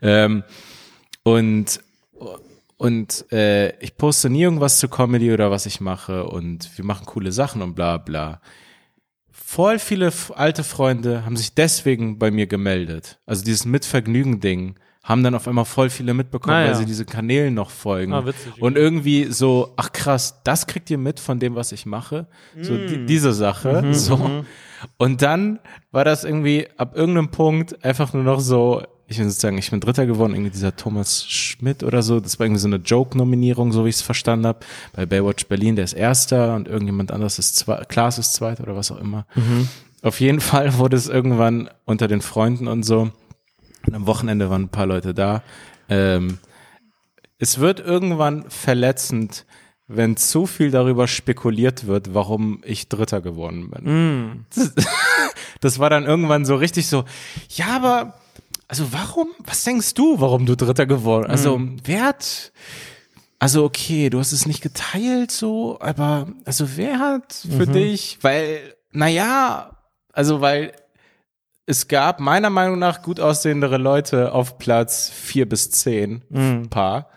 Ähm, 0.02 0.42
und 1.22 1.80
und 2.76 3.32
äh, 3.32 3.78
ich 3.78 3.96
poste 3.96 4.30
nie 4.30 4.42
irgendwas 4.42 4.80
zu 4.80 4.88
Comedy 4.88 5.32
oder 5.32 5.52
was 5.52 5.64
ich 5.66 5.80
mache 5.80 6.24
und 6.24 6.76
wir 6.76 6.84
machen 6.84 7.06
coole 7.06 7.30
Sachen 7.30 7.62
und 7.62 7.76
bla 7.76 7.98
bla. 7.98 8.40
Voll 9.48 9.78
viele 9.78 10.12
alte 10.34 10.64
Freunde 10.64 11.24
haben 11.24 11.36
sich 11.36 11.54
deswegen 11.54 12.18
bei 12.18 12.32
mir 12.32 12.48
gemeldet. 12.48 13.20
Also 13.26 13.44
dieses 13.44 13.64
Mitvergnügen-Ding 13.64 14.74
haben 15.04 15.22
dann 15.22 15.36
auf 15.36 15.46
einmal 15.46 15.64
voll 15.64 15.88
viele 15.88 16.14
mitbekommen, 16.14 16.56
Ah, 16.56 16.62
ja. 16.62 16.66
weil 16.70 16.74
sie 16.74 16.84
diese 16.84 17.04
Kanälen 17.04 17.54
noch 17.54 17.70
folgen. 17.70 18.12
Ah, 18.12 18.26
witzig. 18.26 18.60
Und 18.60 18.76
irgendwie 18.76 19.26
so, 19.30 19.72
ach 19.76 19.92
krass, 19.92 20.40
das 20.42 20.66
kriegt 20.66 20.90
ihr 20.90 20.98
mit 20.98 21.20
von 21.20 21.38
dem, 21.38 21.54
was 21.54 21.70
ich 21.70 21.86
mache. 21.86 22.26
So 22.60 22.72
Mm. 22.72 22.86
die, 22.88 23.06
diese 23.06 23.32
Sache. 23.32 23.82
Mhm, 23.82 23.94
so. 23.94 24.44
Und 24.98 25.22
dann 25.22 25.60
war 25.92 26.04
das 26.04 26.24
irgendwie 26.24 26.66
ab 26.76 26.96
irgendeinem 26.96 27.28
Punkt 27.30 27.84
einfach 27.84 28.12
nur 28.14 28.24
noch 28.24 28.40
so, 28.40 28.82
ich 29.08 29.18
bin 29.18 29.28
sozusagen, 29.28 29.58
ich 29.58 29.70
bin 29.70 29.80
Dritter 29.80 30.06
geworden, 30.06 30.34
irgendwie 30.34 30.50
dieser 30.50 30.74
Thomas 30.74 31.26
Schmidt 31.28 31.84
oder 31.84 32.02
so. 32.02 32.18
Das 32.18 32.38
war 32.38 32.46
irgendwie 32.46 32.60
so 32.60 32.68
eine 32.68 32.76
Joke-Nominierung, 32.76 33.72
so 33.72 33.84
wie 33.84 33.88
ich 33.88 33.96
es 33.96 34.02
verstanden 34.02 34.46
habe. 34.46 34.60
Bei 34.92 35.06
Baywatch 35.06 35.46
Berlin, 35.46 35.76
der 35.76 35.84
ist 35.84 35.92
Erster 35.92 36.56
und 36.56 36.66
irgendjemand 36.66 37.12
anderes 37.12 37.38
ist 37.38 37.56
zwei, 37.56 37.84
Klaas 37.84 38.18
ist 38.18 38.34
Zweiter 38.34 38.64
oder 38.64 38.74
was 38.74 38.90
auch 38.90 38.98
immer. 38.98 39.26
Auf 40.02 40.20
jeden 40.20 40.40
Fall 40.40 40.76
wurde 40.78 40.96
es 40.96 41.08
irgendwann 41.08 41.70
unter 41.84 42.08
den 42.08 42.20
Freunden 42.20 42.66
und 42.66 42.82
so. 42.82 43.10
Und 43.86 43.94
am 43.94 44.06
Wochenende 44.06 44.50
waren 44.50 44.62
ein 44.62 44.68
paar 44.68 44.86
Leute 44.86 45.14
da. 45.14 45.42
Ähm, 45.88 46.38
es 47.38 47.60
wird 47.60 47.80
irgendwann 47.80 48.44
verletzend, 48.48 49.46
wenn 49.88 50.16
zu 50.16 50.46
viel 50.46 50.70
darüber 50.70 51.06
spekuliert 51.06 51.86
wird, 51.86 52.12
warum 52.14 52.60
ich 52.64 52.88
Dritter 52.88 53.20
geworden 53.20 53.70
bin. 53.70 54.46
Das, 54.54 54.72
das 55.60 55.78
war 55.78 55.90
dann 55.90 56.04
irgendwann 56.04 56.44
so 56.44 56.56
richtig 56.56 56.88
so, 56.88 57.04
ja, 57.50 57.68
aber, 57.76 58.14
also 58.68 58.92
warum, 58.92 59.28
was 59.44 59.62
denkst 59.64 59.94
du, 59.94 60.20
warum 60.20 60.46
du 60.46 60.56
Dritter 60.56 60.86
geworden? 60.86 61.30
Also, 61.30 61.60
wer 61.84 62.04
hat, 62.04 62.52
also 63.38 63.64
okay, 63.64 64.10
du 64.10 64.18
hast 64.18 64.32
es 64.32 64.46
nicht 64.46 64.62
geteilt 64.62 65.30
so, 65.30 65.78
aber, 65.80 66.28
also 66.44 66.76
wer 66.76 66.98
hat 66.98 67.32
für 67.32 67.66
dich, 67.66 68.18
weil, 68.22 68.74
naja, 68.92 69.76
also 70.12 70.40
weil 70.40 70.72
es 71.66 71.88
gab 71.88 72.20
meiner 72.20 72.48
Meinung 72.50 72.78
nach 72.78 73.02
gut 73.02 73.18
aussehendere 73.18 73.76
Leute 73.76 74.32
auf 74.32 74.56
Platz 74.56 75.10
vier 75.10 75.48
bis 75.48 75.70
zehn 75.72 76.22
Paar. 76.70 77.08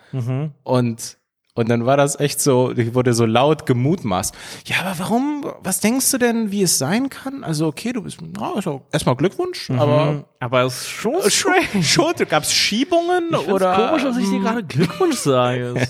Und, 0.64 1.19
und 1.56 1.68
dann 1.70 1.86
war 1.86 1.98
das 1.98 2.20
echt 2.20 2.40
so, 2.40 2.72
ich 2.72 2.94
wurde 2.94 3.14
so 3.14 3.26
laut 3.26 3.66
gemutmaßt. 3.66 4.34
Ja, 4.66 4.78
aber 4.82 5.00
warum, 5.00 5.46
was 5.62 5.80
denkst 5.80 6.10
du 6.12 6.18
denn, 6.18 6.52
wie 6.52 6.62
es 6.64 6.78
sein 6.78 7.10
kann? 7.10 7.44
Also, 7.44 7.68
okay, 7.68 7.92
du 7.92 8.04
bist, 8.04 8.20
na, 8.22 8.54
also 8.54 8.82
erstmal 8.92 9.16
Glückwunsch, 9.16 9.70
aber 9.72 10.24
Aber 10.40 10.62
es 10.64 10.82
ist 10.82 10.88
schon 10.90 11.16
schon, 11.30 11.54
schon 11.84 12.14
gab 12.30 12.44
es 12.44 12.54
Schiebungen 12.54 13.30
Ich 13.32 13.48
oder? 13.48 13.90
komisch, 13.90 14.04
dass 14.04 14.18
ich 14.18 14.30
dir 14.30 14.40
gerade 14.40 14.64
Glückwunsch 14.64 15.18
sage. 15.18 15.74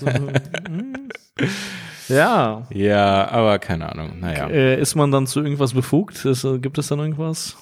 So, 2.08 2.14
Ja. 2.14 2.66
Ja, 2.70 3.28
aber 3.30 3.58
keine 3.58 3.90
Ahnung. 3.90 4.18
Naja. 4.20 4.48
Äh, 4.48 4.80
ist 4.80 4.94
man 4.96 5.10
dann 5.12 5.26
zu 5.26 5.40
irgendwas 5.40 5.72
befugt? 5.72 6.24
Äh, 6.24 6.58
gibt 6.58 6.76
es 6.78 6.88
dann 6.88 6.98
irgendwas? 6.98 7.56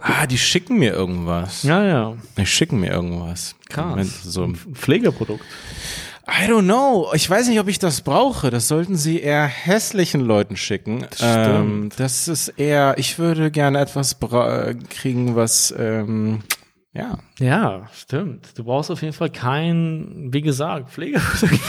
Ah, 0.00 0.26
die 0.26 0.38
schicken 0.38 0.78
mir 0.78 0.92
irgendwas. 0.92 1.62
Ja, 1.62 1.82
ja. 1.84 2.14
Die 2.36 2.46
schicken 2.46 2.80
mir 2.80 2.90
irgendwas. 2.90 3.54
Krass. 3.68 4.22
So, 4.22 4.44
Ein 4.44 4.54
Pflegeprodukt. 4.56 5.44
I 6.30 6.46
don't 6.48 6.62
know. 6.64 7.10
Ich 7.14 7.28
weiß 7.28 7.48
nicht, 7.48 7.58
ob 7.60 7.68
ich 7.68 7.78
das 7.78 8.02
brauche. 8.02 8.50
Das 8.50 8.68
sollten 8.68 8.96
sie 8.96 9.20
eher 9.20 9.44
hässlichen 9.46 10.20
Leuten 10.20 10.56
schicken. 10.56 11.04
Das, 11.10 11.20
ähm, 11.22 11.90
das 11.96 12.28
ist 12.28 12.48
eher, 12.48 12.94
ich 12.98 13.18
würde 13.18 13.50
gerne 13.50 13.80
etwas 13.80 14.14
bra- 14.14 14.72
kriegen, 14.88 15.34
was, 15.34 15.74
ähm, 15.76 16.40
ja. 16.92 17.18
Ja, 17.38 17.88
stimmt. 17.92 18.56
Du 18.56 18.64
brauchst 18.64 18.90
auf 18.90 19.02
jeden 19.02 19.12
Fall 19.14 19.30
kein, 19.30 20.28
wie 20.32 20.40
gesagt, 20.42 20.90
Pflegeprodukt. 20.90 21.60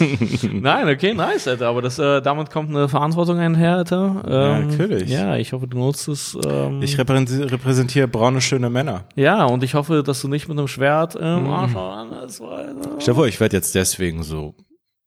Nein, 0.52 0.88
okay, 0.88 1.14
nice, 1.14 1.48
Alter. 1.48 1.68
Aber 1.68 1.82
das, 1.82 1.98
äh, 1.98 2.20
damit 2.22 2.50
kommt 2.50 2.70
eine 2.70 2.88
Verantwortung 2.88 3.38
einher, 3.38 3.76
Alter. 3.76 4.22
Ähm, 4.26 4.68
natürlich. 4.68 5.08
Ja, 5.10 5.36
ich 5.36 5.52
hoffe, 5.52 5.66
du 5.66 5.78
nutzt 5.78 6.08
es. 6.08 6.36
Ähm, 6.46 6.82
Ich 6.82 6.98
repräsentiere, 6.98 8.08
braune, 8.08 8.40
schöne 8.40 8.70
Männer. 8.70 9.04
ja, 9.14 9.44
und 9.44 9.62
ich 9.62 9.74
hoffe, 9.74 10.02
dass 10.02 10.20
du 10.22 10.28
nicht 10.28 10.48
mit 10.48 10.58
einem 10.58 10.68
Schwert 10.68 11.14
im 11.16 11.44
Mhm. 11.44 11.50
Arsch 11.50 11.76
anders, 11.76 12.40
weil, 12.40 12.74
Stell 12.98 13.14
vor, 13.14 13.26
ich 13.26 13.38
werde 13.40 13.56
jetzt 13.56 13.74
deswegen 13.74 14.22
so, 14.22 14.54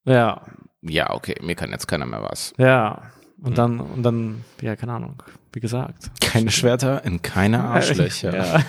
Ja, 0.06 0.42
ja, 0.82 1.12
okay, 1.14 1.36
mir 1.42 1.56
kann 1.56 1.72
jetzt 1.72 1.88
keiner 1.88 2.06
mehr 2.06 2.22
was. 2.24 2.54
ja. 2.58 3.02
Mhm. 3.38 3.46
Und 3.48 3.58
dann, 3.58 3.80
und 3.82 4.04
dann, 4.04 4.46
ja, 4.62 4.78
keine 4.78 4.94
Ahnung, 4.94 5.22
wie 5.52 5.60
gesagt. 5.60 6.10
Keine 6.22 6.50
Schwerter 6.50 7.04
in 7.04 7.22
keine 7.22 7.62
Arschlöcher. 7.66 8.34
Ja. 8.38 8.60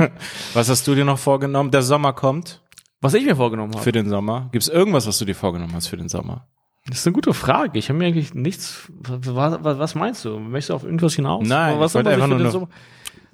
Was 0.54 0.70
hast 0.70 0.86
du 0.86 0.94
dir 0.94 1.04
noch 1.04 1.18
vorgenommen? 1.18 1.70
Der 1.70 1.82
Sommer 1.82 2.14
kommt 2.14 2.62
Was 3.04 3.14
ich 3.14 3.24
mir 3.24 3.36
vorgenommen 3.36 3.72
habe. 3.72 3.82
für 3.82 3.92
den 3.92 4.08
Sommer. 4.08 4.48
Gibt 4.52 4.62
es 4.62 4.68
irgendwas, 4.68 5.06
was 5.06 5.18
du 5.18 5.24
dir 5.24 5.34
vorgenommen 5.34 5.72
hast 5.74 5.86
für 5.88 5.96
den 5.96 6.08
Sommer? 6.08 6.46
Das 6.86 6.98
ist 6.98 7.06
eine 7.06 7.14
gute 7.14 7.32
Frage. 7.32 7.78
Ich 7.78 7.88
habe 7.88 7.98
mir 7.98 8.06
eigentlich 8.06 8.34
nichts. 8.34 8.90
Was, 8.98 9.58
was, 9.62 9.94
meinst 9.94 10.24
du? 10.24 10.38
Möchtest 10.38 10.70
du 10.70 10.74
auf 10.74 10.84
irgendwas 10.84 11.14
hinaus? 11.14 11.46
Nein, 11.46 11.78
was 11.80 11.92
ich 11.92 11.94
wollte 11.96 12.10
einfach 12.10 12.26
nur 12.26 12.38
noch- 12.38 12.50
Sommer- 12.50 12.68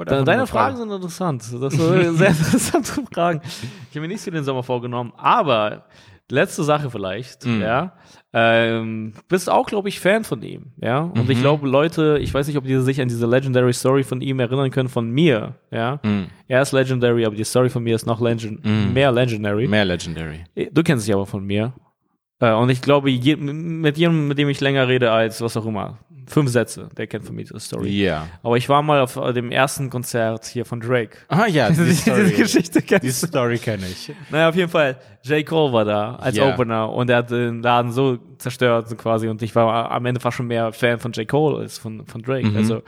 Deine, 0.04 0.46
fragen. 0.46 0.76
sind 0.78 0.90
interessant. 0.90 1.42
Das 1.60 1.74
sind 1.74 2.16
sehr 2.16 2.28
interessante 2.28 3.04
Fragen. 3.12 3.40
Ich 3.44 3.90
habe 3.96 4.00
mir 4.00 4.08
nichts 4.08 4.24
für 4.24 4.30
den 4.30 4.44
Sommer 4.44 4.62
vorgenommen, 4.62 5.12
aber 5.16 5.84
letzte 6.30 6.62
Sache 6.64 6.90
vielleicht, 6.90 7.44
Mhm. 7.46 7.60
ja. 7.62 7.92
Ähm, 8.32 9.12
bist 9.28 9.50
auch, 9.50 9.66
glaube 9.66 9.88
ich, 9.88 9.98
Fan 9.98 10.22
von 10.24 10.40
ihm, 10.42 10.66
ja. 10.80 11.00
Und 11.00 11.24
Mhm. 11.24 11.30
ich 11.30 11.40
glaube, 11.40 11.68
Leute, 11.68 12.18
ich 12.20 12.32
weiß 12.32 12.46
nicht, 12.46 12.56
ob 12.56 12.64
die 12.64 12.78
sich 12.80 13.00
an 13.00 13.08
diese 13.08 13.26
Legendary 13.26 13.72
Story 13.72 14.04
von 14.04 14.20
ihm 14.20 14.38
erinnern 14.38 14.70
können, 14.70 14.88
von 14.88 15.10
mir, 15.10 15.56
ja. 15.70 15.98
Mhm. 16.04 16.26
Er 16.46 16.62
ist 16.62 16.72
Legendary, 16.72 17.26
aber 17.26 17.34
die 17.34 17.44
Story 17.44 17.68
von 17.68 17.82
mir 17.82 17.96
ist 17.96 18.06
noch 18.06 18.20
legend 18.20 18.64
mehr 18.94 19.10
Legendary. 19.12 19.66
Mehr 19.66 19.84
Legendary. 19.84 20.44
Du 20.72 20.82
kennst 20.82 21.06
dich 21.08 21.14
aber 21.14 21.26
von 21.26 21.44
mir. 21.44 21.72
Äh, 22.40 22.52
Und 22.52 22.70
ich 22.70 22.80
glaube, 22.80 23.10
je, 23.10 23.36
mit 23.36 23.98
jedem, 23.98 24.28
mit 24.28 24.38
dem 24.38 24.48
ich 24.48 24.60
länger 24.60 24.88
rede 24.88 25.10
als 25.12 25.40
was 25.42 25.56
auch 25.56 25.66
immer, 25.66 25.98
fünf 26.30 26.50
Sätze, 26.50 26.88
der 26.96 27.06
kennt 27.06 27.24
von 27.24 27.34
mir 27.34 27.42
diese 27.42 27.58
Story. 27.60 27.90
Ja. 27.90 28.26
Aber 28.42 28.56
ich 28.56 28.68
war 28.68 28.82
mal 28.82 29.00
auf 29.00 29.16
äh, 29.16 29.32
dem 29.32 29.50
ersten 29.50 29.90
Konzert 29.90 30.46
hier 30.46 30.64
von 30.64 30.80
Drake. 30.80 31.16
Ah 31.28 31.46
ja, 31.46 31.68
die 31.70 31.74
Diese 31.76 31.94
Story. 31.94 32.30
Geschichte 32.32 32.82
kennst 32.82 33.04
Die 33.04 33.10
Story 33.10 33.58
kenne 33.58 33.86
ich. 33.90 34.12
Naja, 34.30 34.48
auf 34.48 34.56
jeden 34.56 34.70
Fall, 34.70 34.96
J. 35.22 35.44
Cole 35.44 35.72
war 35.72 35.84
da 35.84 36.16
als 36.16 36.36
Ja. 36.36 36.52
Opener 36.52 36.90
und 36.92 37.10
er 37.10 37.18
hat 37.18 37.30
den 37.30 37.62
Laden 37.62 37.92
so 37.92 38.16
zerstört 38.38 38.96
quasi 38.96 39.28
und 39.28 39.42
ich 39.42 39.54
war 39.54 39.90
am 39.90 40.06
Ende 40.06 40.20
fast 40.20 40.36
schon 40.38 40.46
mehr 40.46 40.72
Fan 40.72 40.98
von 40.98 41.12
J. 41.12 41.28
Cole 41.28 41.58
als 41.58 41.76
von, 41.78 42.06
von 42.06 42.22
Drake. 42.22 42.46
Mhm. 42.46 42.56
Also, 42.56 42.82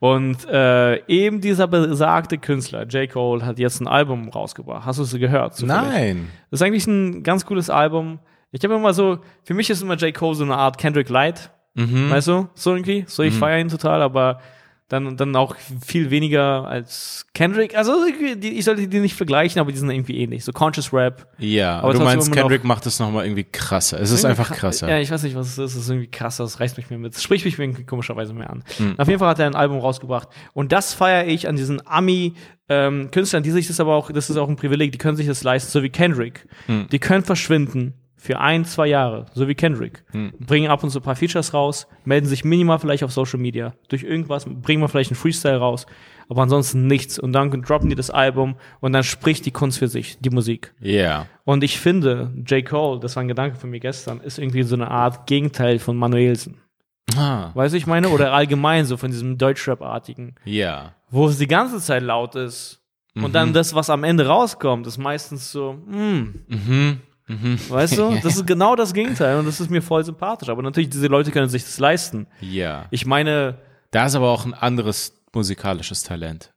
und 0.00 0.44
äh, 0.48 0.96
eben 1.06 1.40
dieser 1.40 1.68
besagte 1.68 2.38
Künstler, 2.38 2.84
J. 2.86 3.08
Cole, 3.10 3.44
hat 3.44 3.58
jetzt 3.58 3.80
ein 3.80 3.86
Album 3.88 4.28
rausgebracht. 4.28 4.84
Hast 4.84 4.98
du 4.98 5.02
es 5.04 5.12
gehört? 5.12 5.54
zufällig? 5.56 5.82
Nein. 5.82 6.28
Das 6.50 6.60
ist 6.60 6.66
eigentlich 6.66 6.86
ein 6.86 7.22
ganz 7.22 7.46
cooles 7.46 7.70
Album. 7.70 8.18
Ich 8.52 8.62
habe 8.64 8.74
immer 8.74 8.94
so, 8.94 9.18
für 9.44 9.54
mich 9.54 9.68
ist 9.70 9.82
immer 9.82 9.96
J. 9.96 10.14
Cole 10.14 10.34
so 10.34 10.44
eine 10.44 10.56
Art 10.56 10.78
Kendrick 10.78 11.08
Light, 11.08 11.50
Mhm. 11.76 12.10
weißt 12.10 12.26
du? 12.28 12.48
So 12.54 12.74
irgendwie. 12.74 13.04
So, 13.06 13.22
ich 13.22 13.34
feiere 13.34 13.60
ihn 13.60 13.68
total, 13.68 14.02
aber 14.02 14.40
dann, 14.88 15.16
dann 15.16 15.34
auch 15.34 15.56
viel 15.84 16.10
weniger 16.10 16.64
als 16.68 17.26
Kendrick. 17.34 17.76
Also, 17.76 18.04
ich 18.40 18.64
sollte 18.64 18.86
die 18.86 19.00
nicht 19.00 19.16
vergleichen, 19.16 19.60
aber 19.60 19.72
die 19.72 19.78
sind 19.78 19.90
irgendwie 19.90 20.18
ähnlich. 20.20 20.44
So 20.44 20.52
Conscious 20.52 20.92
Rap. 20.92 21.26
Ja, 21.38 21.80
Aber 21.80 21.92
du 21.92 21.98
meinst, 22.04 22.28
immer 22.28 22.36
noch- 22.36 22.42
Kendrick 22.42 22.62
macht 22.62 22.86
es 22.86 23.00
nochmal 23.00 23.24
irgendwie 23.26 23.42
krasser. 23.42 24.00
Es 24.00 24.12
ist 24.12 24.24
einfach 24.24 24.48
kra- 24.52 24.54
krasser. 24.54 24.88
Ja, 24.88 25.00
ich 25.00 25.10
weiß 25.10 25.24
nicht, 25.24 25.34
was 25.34 25.48
es 25.48 25.58
ist. 25.58 25.74
Es 25.74 25.82
ist 25.82 25.88
irgendwie 25.90 26.06
krasser. 26.06 26.44
Das 26.44 26.60
reißt 26.60 26.76
mich 26.76 26.88
mehr 26.88 27.00
mit. 27.00 27.16
Es 27.16 27.22
spricht 27.24 27.44
mich 27.44 27.58
irgendwie 27.58 27.82
komischerweise 27.82 28.32
mehr 28.32 28.48
an. 28.48 28.62
Hm. 28.76 28.94
Auf 28.96 29.08
jeden 29.08 29.18
Fall 29.18 29.28
hat 29.30 29.40
er 29.40 29.46
ein 29.46 29.56
Album 29.56 29.80
rausgebracht. 29.80 30.28
Und 30.52 30.70
das 30.70 30.94
feiere 30.94 31.26
ich 31.26 31.48
an 31.48 31.56
diesen 31.56 31.82
Ami-Künstlern, 32.68 33.42
die 33.42 33.50
sich 33.50 33.66
das 33.66 33.80
aber 33.80 33.94
auch, 33.96 34.10
das 34.12 34.30
ist 34.30 34.36
auch 34.36 34.48
ein 34.48 34.56
Privileg, 34.56 34.92
die 34.92 34.98
können 34.98 35.16
sich 35.16 35.26
das 35.26 35.42
leisten, 35.42 35.70
so 35.70 35.82
wie 35.82 35.90
Kendrick. 35.90 36.46
Hm. 36.66 36.86
Die 36.90 36.98
können 36.98 37.24
verschwinden 37.24 37.94
für 38.16 38.40
ein, 38.40 38.64
zwei 38.64 38.86
Jahre, 38.86 39.26
so 39.34 39.46
wie 39.46 39.54
Kendrick. 39.54 40.04
Hm. 40.12 40.32
Bringen 40.40 40.70
ab 40.70 40.82
und 40.82 40.90
zu 40.90 40.98
ein 40.98 41.02
paar 41.02 41.16
Features 41.16 41.52
raus, 41.54 41.86
melden 42.04 42.26
sich 42.26 42.44
minimal 42.44 42.78
vielleicht 42.78 43.04
auf 43.04 43.12
Social 43.12 43.38
Media, 43.38 43.74
durch 43.88 44.02
irgendwas, 44.02 44.46
bringen 44.46 44.82
wir 44.82 44.88
vielleicht 44.88 45.10
einen 45.10 45.18
Freestyle 45.18 45.58
raus, 45.58 45.86
aber 46.28 46.42
ansonsten 46.42 46.86
nichts. 46.86 47.18
Und 47.18 47.32
dann 47.32 47.50
droppen 47.62 47.90
die 47.90 47.94
das 47.94 48.10
Album 48.10 48.56
und 48.80 48.92
dann 48.92 49.04
spricht 49.04 49.44
die 49.46 49.50
Kunst 49.50 49.78
für 49.78 49.88
sich, 49.88 50.18
die 50.20 50.30
Musik. 50.30 50.74
Ja. 50.80 51.26
Und 51.44 51.62
ich 51.62 51.78
finde, 51.78 52.32
J. 52.46 52.64
Cole, 52.64 52.98
das 53.00 53.14
war 53.16 53.22
ein 53.22 53.28
Gedanke 53.28 53.56
von 53.58 53.70
mir 53.70 53.80
gestern, 53.80 54.20
ist 54.20 54.38
irgendwie 54.38 54.62
so 54.62 54.74
eine 54.74 54.90
Art 54.90 55.26
Gegenteil 55.26 55.78
von 55.78 55.96
Manuelsen. 55.96 56.60
Ah. 57.16 57.50
Weißt 57.54 57.72
du, 57.74 57.78
ich 57.78 57.86
meine? 57.86 58.08
Oder 58.08 58.32
allgemein 58.32 58.84
so 58.84 58.96
von 58.96 59.10
diesem 59.10 59.38
Deutschrap-artigen, 59.38 60.34
Ja. 60.44 60.94
wo 61.10 61.28
es 61.28 61.38
die 61.38 61.46
ganze 61.46 61.78
Zeit 61.80 62.02
laut 62.02 62.34
ist. 62.34 62.82
Und 63.14 63.34
dann 63.34 63.54
das, 63.54 63.74
was 63.74 63.88
am 63.88 64.04
Ende 64.04 64.26
rauskommt, 64.26 64.86
ist 64.86 64.98
meistens 64.98 65.50
so, 65.50 65.72
mm, 65.86 66.44
Mhm. 66.48 67.00
Mhm. 67.28 67.58
weißt 67.68 67.98
du? 67.98 68.18
Das 68.22 68.36
ist 68.36 68.46
genau 68.46 68.76
das 68.76 68.92
Gegenteil 68.94 69.38
und 69.38 69.46
das 69.46 69.60
ist 69.60 69.70
mir 69.70 69.82
voll 69.82 70.04
sympathisch. 70.04 70.48
Aber 70.48 70.62
natürlich, 70.62 70.90
diese 70.90 71.06
Leute 71.08 71.30
können 71.32 71.48
sich 71.48 71.64
das 71.64 71.78
leisten. 71.78 72.26
Ja. 72.40 72.86
Ich 72.90 73.04
meine, 73.06 73.58
Da 73.90 74.06
ist 74.06 74.14
aber 74.14 74.30
auch 74.30 74.44
ein 74.46 74.54
anderes 74.54 75.12
musikalisches 75.32 76.02
Talent. 76.02 76.52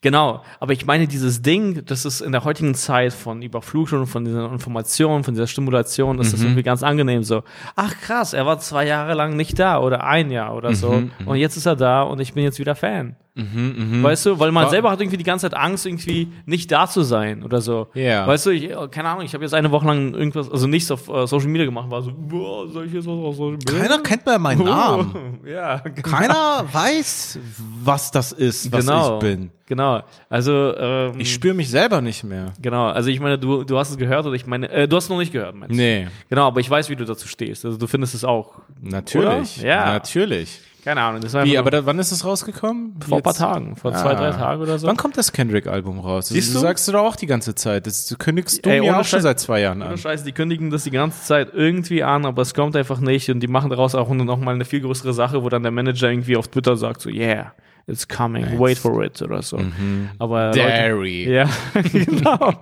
Genau, 0.00 0.42
aber 0.60 0.72
ich 0.72 0.86
meine, 0.86 1.06
dieses 1.06 1.42
Ding, 1.42 1.84
das 1.84 2.06
ist 2.06 2.22
in 2.22 2.32
der 2.32 2.44
heutigen 2.44 2.74
Zeit 2.74 3.12
von 3.12 3.42
Überflutung, 3.42 4.06
von 4.06 4.24
dieser 4.24 4.50
Information, 4.50 5.24
von 5.24 5.34
dieser 5.34 5.46
Stimulation, 5.46 6.18
ist 6.20 6.32
das 6.32 6.40
Mhm. 6.40 6.46
irgendwie 6.46 6.62
ganz 6.62 6.82
angenehm 6.82 7.22
so. 7.22 7.42
Ach 7.76 7.94
krass, 8.00 8.32
er 8.32 8.46
war 8.46 8.58
zwei 8.60 8.86
Jahre 8.86 9.12
lang 9.14 9.36
nicht 9.36 9.58
da 9.58 9.78
oder 9.80 10.04
ein 10.04 10.30
Jahr 10.30 10.54
oder 10.54 10.74
so 10.74 10.90
Mhm, 10.92 11.10
und 11.26 11.36
jetzt 11.36 11.56
ist 11.58 11.66
er 11.66 11.76
da 11.76 12.02
und 12.02 12.18
ich 12.20 12.32
bin 12.32 12.44
jetzt 12.44 12.58
wieder 12.58 12.74
Fan. 12.74 13.16
Weißt 13.36 14.26
du, 14.26 14.38
weil 14.38 14.52
man 14.52 14.64
War- 14.64 14.70
selber 14.70 14.90
hat 14.92 15.00
irgendwie 15.00 15.16
die 15.16 15.24
ganze 15.24 15.50
Zeit 15.50 15.58
Angst, 15.58 15.86
irgendwie 15.86 16.28
nicht 16.46 16.70
da 16.70 16.86
zu 16.86 17.02
sein 17.02 17.42
oder 17.42 17.60
so. 17.60 17.88
Ja. 17.94 18.26
Weißt 18.28 18.46
du, 18.46 18.50
ich, 18.50 18.70
keine 18.92 19.08
Ahnung, 19.08 19.24
ich 19.24 19.34
habe 19.34 19.42
jetzt 19.42 19.54
eine 19.54 19.70
Woche 19.72 19.86
lang 19.86 20.14
irgendwas, 20.14 20.48
also 20.50 20.68
nichts 20.68 20.88
auf 20.92 21.08
äh, 21.08 21.26
Social 21.26 21.48
Media 21.48 21.64
gemacht, 21.64 21.90
war 21.90 22.00
so, 22.02 22.12
boah, 22.16 22.68
soll 22.68 22.86
ich 22.86 22.92
jetzt 22.92 23.06
was 23.08 23.12
auf 23.14 23.34
Social 23.36 23.58
Media? 23.58 23.98
kennt 23.98 24.24
mehr 24.24 24.38
meinen 24.38 24.64
Ja, 25.46 25.78
genau. 25.78 26.02
Keiner 26.08 26.64
weiß, 26.70 27.38
was 27.82 28.10
das 28.12 28.30
ist, 28.32 28.70
was 28.70 28.86
genau, 28.86 29.14
ich 29.14 29.20
bin. 29.20 29.50
Genau. 29.66 30.02
Also, 30.28 30.76
ähm, 30.76 31.14
Ich 31.18 31.32
spüre 31.32 31.54
mich 31.54 31.70
selber 31.70 32.00
nicht 32.00 32.22
mehr. 32.22 32.52
Genau, 32.62 32.86
also 32.86 33.10
ich 33.10 33.18
meine, 33.18 33.38
du, 33.38 33.64
du 33.64 33.78
hast 33.78 33.90
es 33.90 33.96
gehört 33.96 34.26
oder 34.26 34.34
ich 34.36 34.46
meine, 34.46 34.70
äh, 34.70 34.86
du 34.86 34.94
hast 34.96 35.04
es 35.04 35.10
noch 35.10 35.18
nicht 35.18 35.32
gehört, 35.32 35.54
meinst 35.56 35.72
du? 35.74 35.76
Nee, 35.76 36.06
Genau, 36.28 36.46
aber 36.46 36.60
ich 36.60 36.70
weiß, 36.70 36.88
wie 36.90 36.96
du 36.96 37.04
dazu 37.04 37.26
stehst. 37.26 37.64
Also 37.64 37.78
du 37.78 37.86
findest 37.88 38.14
es 38.14 38.24
auch. 38.24 38.52
natürlich. 38.80 39.58
Oder? 39.58 39.66
Ja. 39.66 39.86
Natürlich. 39.86 40.60
Keine 40.84 41.00
Ahnung, 41.00 41.22
das 41.22 41.32
war 41.32 41.44
Wie, 41.44 41.56
aber 41.56 41.70
da, 41.70 41.86
wann 41.86 41.98
ist 41.98 42.12
es 42.12 42.24
rausgekommen? 42.26 42.96
vor 43.08 43.16
ein 43.16 43.22
paar? 43.22 43.32
Tagen, 43.32 43.74
vor 43.74 43.92
zwei, 43.94 44.10
Ah. 44.10 44.14
drei 44.14 44.30
Tagen 44.32 44.60
oder 44.62 44.78
so. 44.78 44.86
Wann 44.86 44.96
kommt 44.98 45.16
das 45.16 45.32
Kendrick-Album 45.32 45.98
raus? 45.98 46.28
Siehst 46.28 46.48
das 46.48 46.54
du? 46.54 46.60
sagst 46.60 46.86
du 46.86 46.92
doch 46.92 47.04
auch 47.04 47.16
die 47.16 47.26
ganze 47.26 47.54
Zeit. 47.54 47.86
Das, 47.86 48.06
du 48.06 48.16
kündigst 48.16 48.64
du 48.64 48.70
Ey, 48.70 48.80
mir 48.80 48.94
auch 48.98 49.04
schon 49.04 49.22
seit 49.22 49.40
zwei 49.40 49.60
Jahren 49.62 49.80
an. 49.80 49.96
Scheiße, 49.96 50.24
die 50.24 50.32
kündigen 50.32 50.68
das 50.70 50.84
die 50.84 50.90
ganze 50.90 51.22
Zeit 51.24 51.48
irgendwie 51.54 52.02
an, 52.02 52.26
aber 52.26 52.42
es 52.42 52.52
kommt 52.52 52.76
einfach 52.76 53.00
nicht 53.00 53.30
und 53.30 53.40
die 53.40 53.46
machen 53.48 53.70
daraus 53.70 53.94
auch 53.94 54.10
noch 54.10 54.38
mal 54.38 54.54
eine 54.54 54.66
viel 54.66 54.80
größere 54.82 55.14
Sache, 55.14 55.42
wo 55.42 55.48
dann 55.48 55.62
der 55.62 55.72
Manager 55.72 56.10
irgendwie 56.10 56.36
auf 56.36 56.48
Twitter 56.48 56.76
sagt 56.76 57.00
so, 57.00 57.08
yeah, 57.08 57.54
it's 57.86 58.06
coming, 58.06 58.58
wait 58.58 58.78
for 58.78 59.02
it 59.02 59.20
oder 59.20 59.42
so. 59.42 59.60
Aber 60.18 60.46
Leute, 60.46 60.58
Dairy. 60.60 61.30
Ja, 61.30 61.48
genau. 61.92 62.54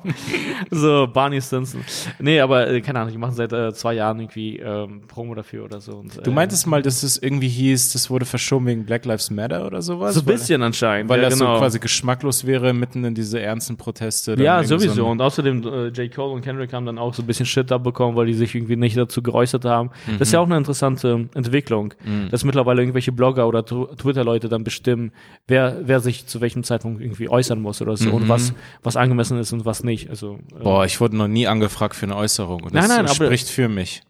so, 0.71 1.07
Barney 1.13 1.41
Stinson. 1.41 1.85
Nee, 2.19 2.41
aber 2.41 2.69
äh, 2.69 2.81
keine 2.81 3.01
Ahnung, 3.01 3.13
die 3.13 3.19
machen 3.19 3.35
seit 3.35 3.53
äh, 3.53 3.73
zwei 3.73 3.95
Jahren 3.95 4.19
irgendwie 4.19 4.59
ähm, 4.59 5.03
Promo 5.07 5.35
dafür 5.35 5.65
oder 5.65 5.81
so. 5.81 5.93
Und, 5.97 6.25
Du 6.25 6.31
äh, 6.31 6.35
meintest 6.35 6.67
mal, 6.67 6.83
dass 6.83 7.03
es 7.03 7.23
irgendwie 7.23 7.49
hieß, 7.49 7.93
das 7.93 8.11
wurde 8.11 8.25
verschoben 8.25 8.67
wegen 8.67 8.85
Black 8.85 9.05
Lives 9.05 9.31
Matter 9.31 9.67
oder 9.67 9.81
sowas? 9.83 10.15
so 10.15 10.21
ein 10.21 10.27
bisschen 10.27 10.63
anscheinend. 10.63 11.09
Weil 11.09 11.23
ja, 11.23 11.29
das 11.29 11.39
genau. 11.39 11.55
so 11.55 11.61
quasi 11.61 11.79
geschmacklos 11.79 12.45
wäre, 12.47 12.73
mitten 12.73 13.05
in 13.05 13.15
diese 13.15 13.41
ernsten 13.41 13.77
Proteste. 13.77 14.35
Ja, 14.43 14.63
sowieso. 14.65 14.95
So 14.95 15.07
und 15.07 15.21
außerdem, 15.21 15.63
äh, 15.63 15.89
J. 15.89 16.13
Cole 16.13 16.33
und 16.33 16.43
Kendrick 16.43 16.73
haben 16.73 16.87
dann 16.87 16.99
auch 16.99 17.15
so 17.15 17.23
ein 17.23 17.27
bisschen 17.27 17.47
Shit 17.47 17.71
abbekommen, 17.71 18.17
weil 18.17 18.27
die 18.27 18.35
sich 18.35 18.55
irgendwie 18.55 18.77
nicht 18.77 18.97
dazu 18.97 19.23
geäußert 19.23 19.65
haben. 19.65 19.91
Das 20.19 20.29
ist 20.29 20.33
ja 20.33 20.41
auch 20.41 20.47
eine 20.47 20.57
interessante 20.57 21.29
Entwicklung, 21.35 21.95
dass 22.31 22.45
mittlerweile 22.45 22.83
irgendwelche 22.83 23.13
Blogger 23.13 23.47
oder 23.47 23.65
Twitter-Leute 23.65 24.49
dann 24.49 24.65
bestimmen, 24.65 25.12
wer, 25.49 25.79
wer 25.83 26.01
sich 26.01 26.27
zu 26.27 26.41
welchem 26.41 26.65
Zeitpunkt 26.65 27.01
irgendwie 27.03 27.29
äußern 27.29 27.61
muss 27.61 27.81
oder 27.83 27.97
so 27.97 28.11
und 28.11 28.29
was, 28.29 28.53
was 28.83 28.97
angemessen 28.97 29.39
ist 29.39 29.53
und 29.53 29.65
was 29.65 29.85
nicht. 29.85 30.09
Also, 30.11 30.39
äh, 30.59 30.63
Boah, 30.63 30.85
ich 30.85 31.01
wurde 31.01 31.17
noch 31.17 31.29
nie 31.29 31.47
angefragt 31.47 31.97
für 31.97 32.07
eine 32.07 32.17
Äußerung. 32.17 32.63
Und 32.63 32.75
Nein, 32.75 32.83
das 32.85 32.89
nein, 32.97 33.07
aber- 33.07 33.15
spricht 33.15 33.49
für 33.49 33.69
mich. 33.69 34.03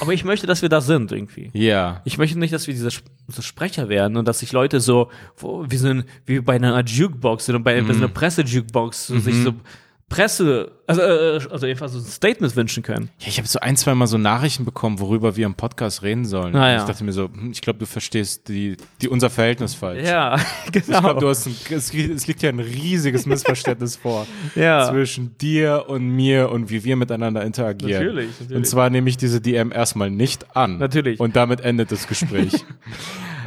aber 0.00 0.12
ich 0.12 0.24
möchte, 0.24 0.46
dass 0.46 0.60
wir 0.62 0.68
da 0.68 0.80
sind 0.80 1.10
irgendwie. 1.12 1.50
Ja. 1.54 2.02
Ich 2.04 2.18
möchte 2.18 2.38
nicht, 2.38 2.52
dass 2.52 2.66
wir 2.66 2.74
diese 2.74 2.90
so 3.28 3.42
Sprecher 3.42 3.88
werden 3.88 4.16
und 4.18 4.28
dass 4.28 4.40
sich 4.40 4.52
Leute 4.52 4.78
so, 4.80 5.10
so 5.36 5.64
ein, 5.86 6.04
wie 6.26 6.40
bei 6.40 6.56
einer 6.56 6.78
Jukebox 6.84 7.48
oder 7.48 7.60
bei, 7.60 7.80
bei 7.80 7.92
so 7.94 7.98
einer 8.00 8.08
Presse-Jukebox 8.08 9.06
so 9.06 9.18
sich 9.18 9.36
so 9.42 9.54
Presse, 10.14 10.70
also, 10.86 11.00
äh, 11.02 11.40
also 11.50 11.66
einfach 11.66 11.88
so 11.88 11.98
ein 11.98 12.04
Statement 12.04 12.54
wünschen 12.54 12.82
können. 12.84 13.10
Ja, 13.18 13.26
ich 13.28 13.38
habe 13.38 13.48
so 13.48 13.58
ein, 13.58 13.76
zwei 13.76 13.94
Mal 13.94 14.06
so 14.06 14.16
Nachrichten 14.16 14.64
bekommen, 14.64 15.00
worüber 15.00 15.34
wir 15.36 15.44
im 15.46 15.54
Podcast 15.54 16.02
reden 16.02 16.24
sollen. 16.24 16.54
Ah, 16.54 16.70
ja. 16.72 16.78
Ich 16.78 16.84
dachte 16.84 17.02
mir 17.02 17.12
so, 17.12 17.24
hm, 17.24 17.50
ich 17.50 17.60
glaube, 17.60 17.80
du 17.80 17.86
verstehst 17.86 18.48
die, 18.48 18.76
die 19.02 19.08
unser 19.08 19.28
Verhältnis 19.28 19.74
falsch. 19.74 20.06
Ja, 20.06 20.36
Ich 20.66 20.72
genau. 20.72 21.00
glaube, 21.00 21.20
du 21.20 21.28
hast 21.28 21.46
ein, 21.46 21.56
es, 21.70 21.92
es 21.92 22.26
liegt 22.28 22.42
ja 22.42 22.48
ein 22.50 22.60
riesiges 22.60 23.26
Missverständnis 23.26 23.96
vor 23.96 24.26
Ja. 24.54 24.88
zwischen 24.88 25.36
dir 25.38 25.86
und 25.88 26.08
mir 26.08 26.50
und 26.50 26.70
wie 26.70 26.84
wir 26.84 26.94
miteinander 26.94 27.42
interagieren. 27.42 28.04
Natürlich, 28.06 28.30
natürlich. 28.40 28.56
Und 28.56 28.66
zwar 28.66 28.90
nehme 28.90 29.08
ich 29.10 29.16
diese 29.16 29.40
DM 29.40 29.72
erstmal 29.72 30.10
nicht 30.10 30.56
an. 30.56 30.78
Natürlich. 30.78 31.18
Und 31.18 31.34
damit 31.34 31.60
endet 31.60 31.90
das 31.90 32.06
Gespräch. 32.06 32.52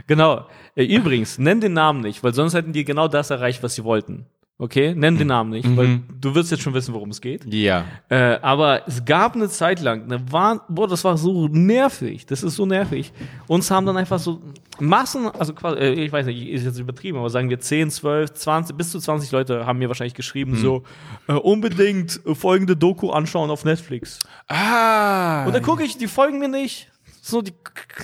Genau. 0.08 0.46
Äh, 0.76 0.86
Übrigens, 0.86 1.38
nenn 1.38 1.60
den 1.60 1.74
Namen 1.74 2.00
nicht, 2.00 2.24
weil 2.24 2.34
sonst 2.34 2.54
hätten 2.54 2.72
die 2.72 2.86
genau 2.86 3.10
das 3.10 3.30
erreicht, 3.30 3.62
was 3.62 3.76
sie 3.76 3.84
wollten. 3.84 4.26
Okay? 4.60 4.96
Nenn 4.96 5.18
den 5.18 5.28
Namen 5.28 5.52
nicht, 5.52 5.78
weil 5.78 6.00
du 6.20 6.34
wirst 6.34 6.50
jetzt 6.50 6.64
schon 6.64 6.74
wissen, 6.74 6.92
worum 6.96 7.12
es 7.12 7.22
geht. 7.22 7.46
ja. 7.46 7.86
Äh, 8.10 8.40
aber 8.42 8.88
es 8.88 9.06
gab 9.06 9.36
eine 9.36 9.50
Zeit 9.50 9.82
lang, 9.82 10.04
eine 10.04 10.18
boah, 10.20 10.88
das 10.88 11.04
war 11.04 11.16
so 11.18 11.48
nervig. 11.48 12.26
Das 12.26 12.42
ist 12.42 12.56
so 12.56 12.66
nervig. 12.66 13.14
Uns 13.48 13.70
haben 13.70 13.86
dann 13.86 13.98
einfach 13.98 14.18
so 14.18 14.42
Massen, 14.80 15.28
also 15.28 15.54
quasi, 15.54 15.78
äh, 15.78 16.06
ich 16.06 16.12
weiß 16.12 16.26
nicht, 16.26 16.50
ist 16.50 16.66
jetzt 16.66 16.80
übertrieben, 16.80 17.20
aber 17.20 17.30
sagen 17.30 17.50
wir 17.50 17.60
10, 17.60 17.92
12, 17.92 18.34
20, 18.34 18.78
bis 18.78 18.92
zu 18.92 19.00
20 19.00 19.32
Leute 19.32 19.66
haben 19.68 19.78
mir 19.78 19.90
wahrscheinlich 19.90 20.16
geschrieben, 20.16 20.56
so, 20.56 20.84
äh, 21.28 21.34
unbedingt 21.34 22.20
äh, 22.26 22.34
folgende 22.34 22.76
Doku 22.76 23.12
anschauen 23.12 23.52
auf 23.52 23.64
Netflix. 23.64 24.20
Ah. 24.48 25.46
Und 25.46 25.54
dann 25.54 25.62
gucke 25.64 25.84
ich, 25.84 25.98
die 25.98 26.08
folgen 26.08 26.40
mir 26.40 26.48
nicht. 26.50 26.90
So, 27.30 27.42
die 27.42 27.52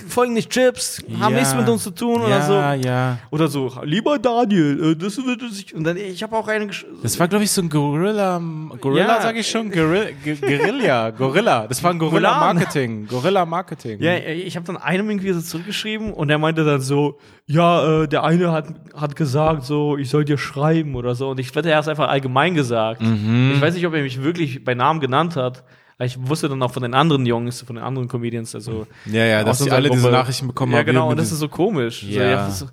folgen 0.06 0.34
nicht 0.34 0.50
Chips, 0.50 1.02
haben 1.18 1.32
Ja. 1.32 1.40
nichts 1.40 1.54
mit 1.54 1.66
uns 1.66 1.82
zu 1.82 1.90
tun 1.92 2.20
ja, 2.20 2.26
oder 2.26 2.42
so. 2.42 2.86
Ja, 2.86 3.18
Oder 3.30 3.48
so, 3.48 3.72
lieber 3.82 4.18
Daniel, 4.18 4.92
äh, 4.92 4.96
das 4.96 5.16
wird 5.16 5.40
sich. 5.50 5.74
Und 5.74 5.84
dann, 5.84 5.96
ich 5.96 6.22
habe 6.22 6.36
auch 6.36 6.46
einen. 6.46 6.68
gesch- 6.70 6.84
Das 7.02 7.18
war, 7.18 7.26
glaube 7.26 7.44
ich, 7.44 7.50
so 7.50 7.62
ein 7.62 7.70
Gorilla, 7.70 8.38
Gorilla 8.82 9.16
Ja. 9.16 9.22
sage 9.22 9.38
ich 9.38 9.48
schon, 9.48 9.70
Gorilla, 9.70 10.08
Guerilla, 10.22 11.10
Gorilla. 11.10 11.66
Das 11.66 11.82
war 11.82 11.92
ein 11.92 11.98
Gorilla. 11.98 12.38
Marketing, 12.38 13.06
Gorilla 13.06 13.46
Marketing. 13.46 13.98
Ja, 14.02 14.14
ich 14.18 14.56
habe 14.56 14.66
dann 14.66 14.76
einem 14.76 15.08
irgendwie 15.08 15.32
so 15.32 15.40
zurückgeschrieben 15.40 16.12
und 16.12 16.28
der 16.28 16.36
meinte 16.36 16.62
dann 16.64 16.82
so, 16.82 17.18
ja, 17.46 18.02
äh, 18.02 18.08
der 18.08 18.24
eine 18.24 18.52
hat, 18.52 18.66
hat 18.94 19.16
gesagt, 19.16 19.64
so, 19.64 19.96
ich 19.96 20.10
soll 20.10 20.26
dir 20.26 20.36
schreiben 20.36 20.94
oder 20.96 21.14
so. 21.14 21.30
Und 21.30 21.40
ich 21.40 21.54
wette, 21.54 21.70
er 21.70 21.76
hat 21.78 21.84
es 21.84 21.88
einfach 21.88 22.08
allgemein 22.08 22.54
gesagt. 22.54 23.00
Ich 23.00 23.60
weiß 23.60 23.72
nicht, 23.74 23.86
ob 23.86 23.94
er 23.94 24.02
mich 24.02 24.22
wirklich 24.22 24.62
bei 24.64 24.74
Namen 24.74 25.00
genannt 25.00 25.34
hat. 25.36 25.64
Ich 26.00 26.16
wusste 26.28 26.48
dann 26.48 26.62
auch 26.62 26.72
von 26.72 26.82
den 26.82 26.94
anderen 26.94 27.24
Jungs, 27.24 27.62
von 27.62 27.76
den 27.76 27.84
anderen 27.84 28.08
Comedians, 28.08 28.54
also 28.54 28.86
Ja, 29.06 29.24
ja, 29.24 29.44
dass 29.44 29.60
unserer 29.60 29.76
alle 29.76 29.90
diese. 29.90 30.10
Nachrichten 30.10 30.48
bekommen 30.48 30.72
Ja, 30.72 30.78
haben, 30.78 30.86
genau, 30.86 31.06
wie 31.06 31.10
und 31.12 31.16
das 31.18 31.30
ist 31.32 31.38
so 31.38 31.48
komisch. 31.48 32.00
So, 32.02 32.08
Ja. 32.20 32.46
was, 32.48 32.66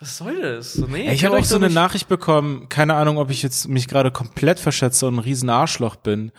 was 0.00 0.18
soll 0.18 0.40
das? 0.42 0.72
So, 0.74 0.86
nee, 0.86 1.12
Ich 1.12 1.20
kann 1.22 1.30
habe 1.32 1.40
auch 1.40 1.44
so 1.44 1.56
eine 1.56 1.70
Nachricht 1.70 2.08
bekommen, 2.08 2.68
keine 2.68 2.94
Ahnung, 2.94 3.18
ob 3.18 3.30
ich 3.30 3.42
jetzt 3.42 3.68
mich 3.68 3.86
gerade 3.86 4.10
komplett 4.10 4.58
verschätze 4.58 5.06
und 5.06 5.14
ein 5.16 5.18
riesen 5.20 5.50
Arschloch 5.50 5.96
bin, 5.96 6.32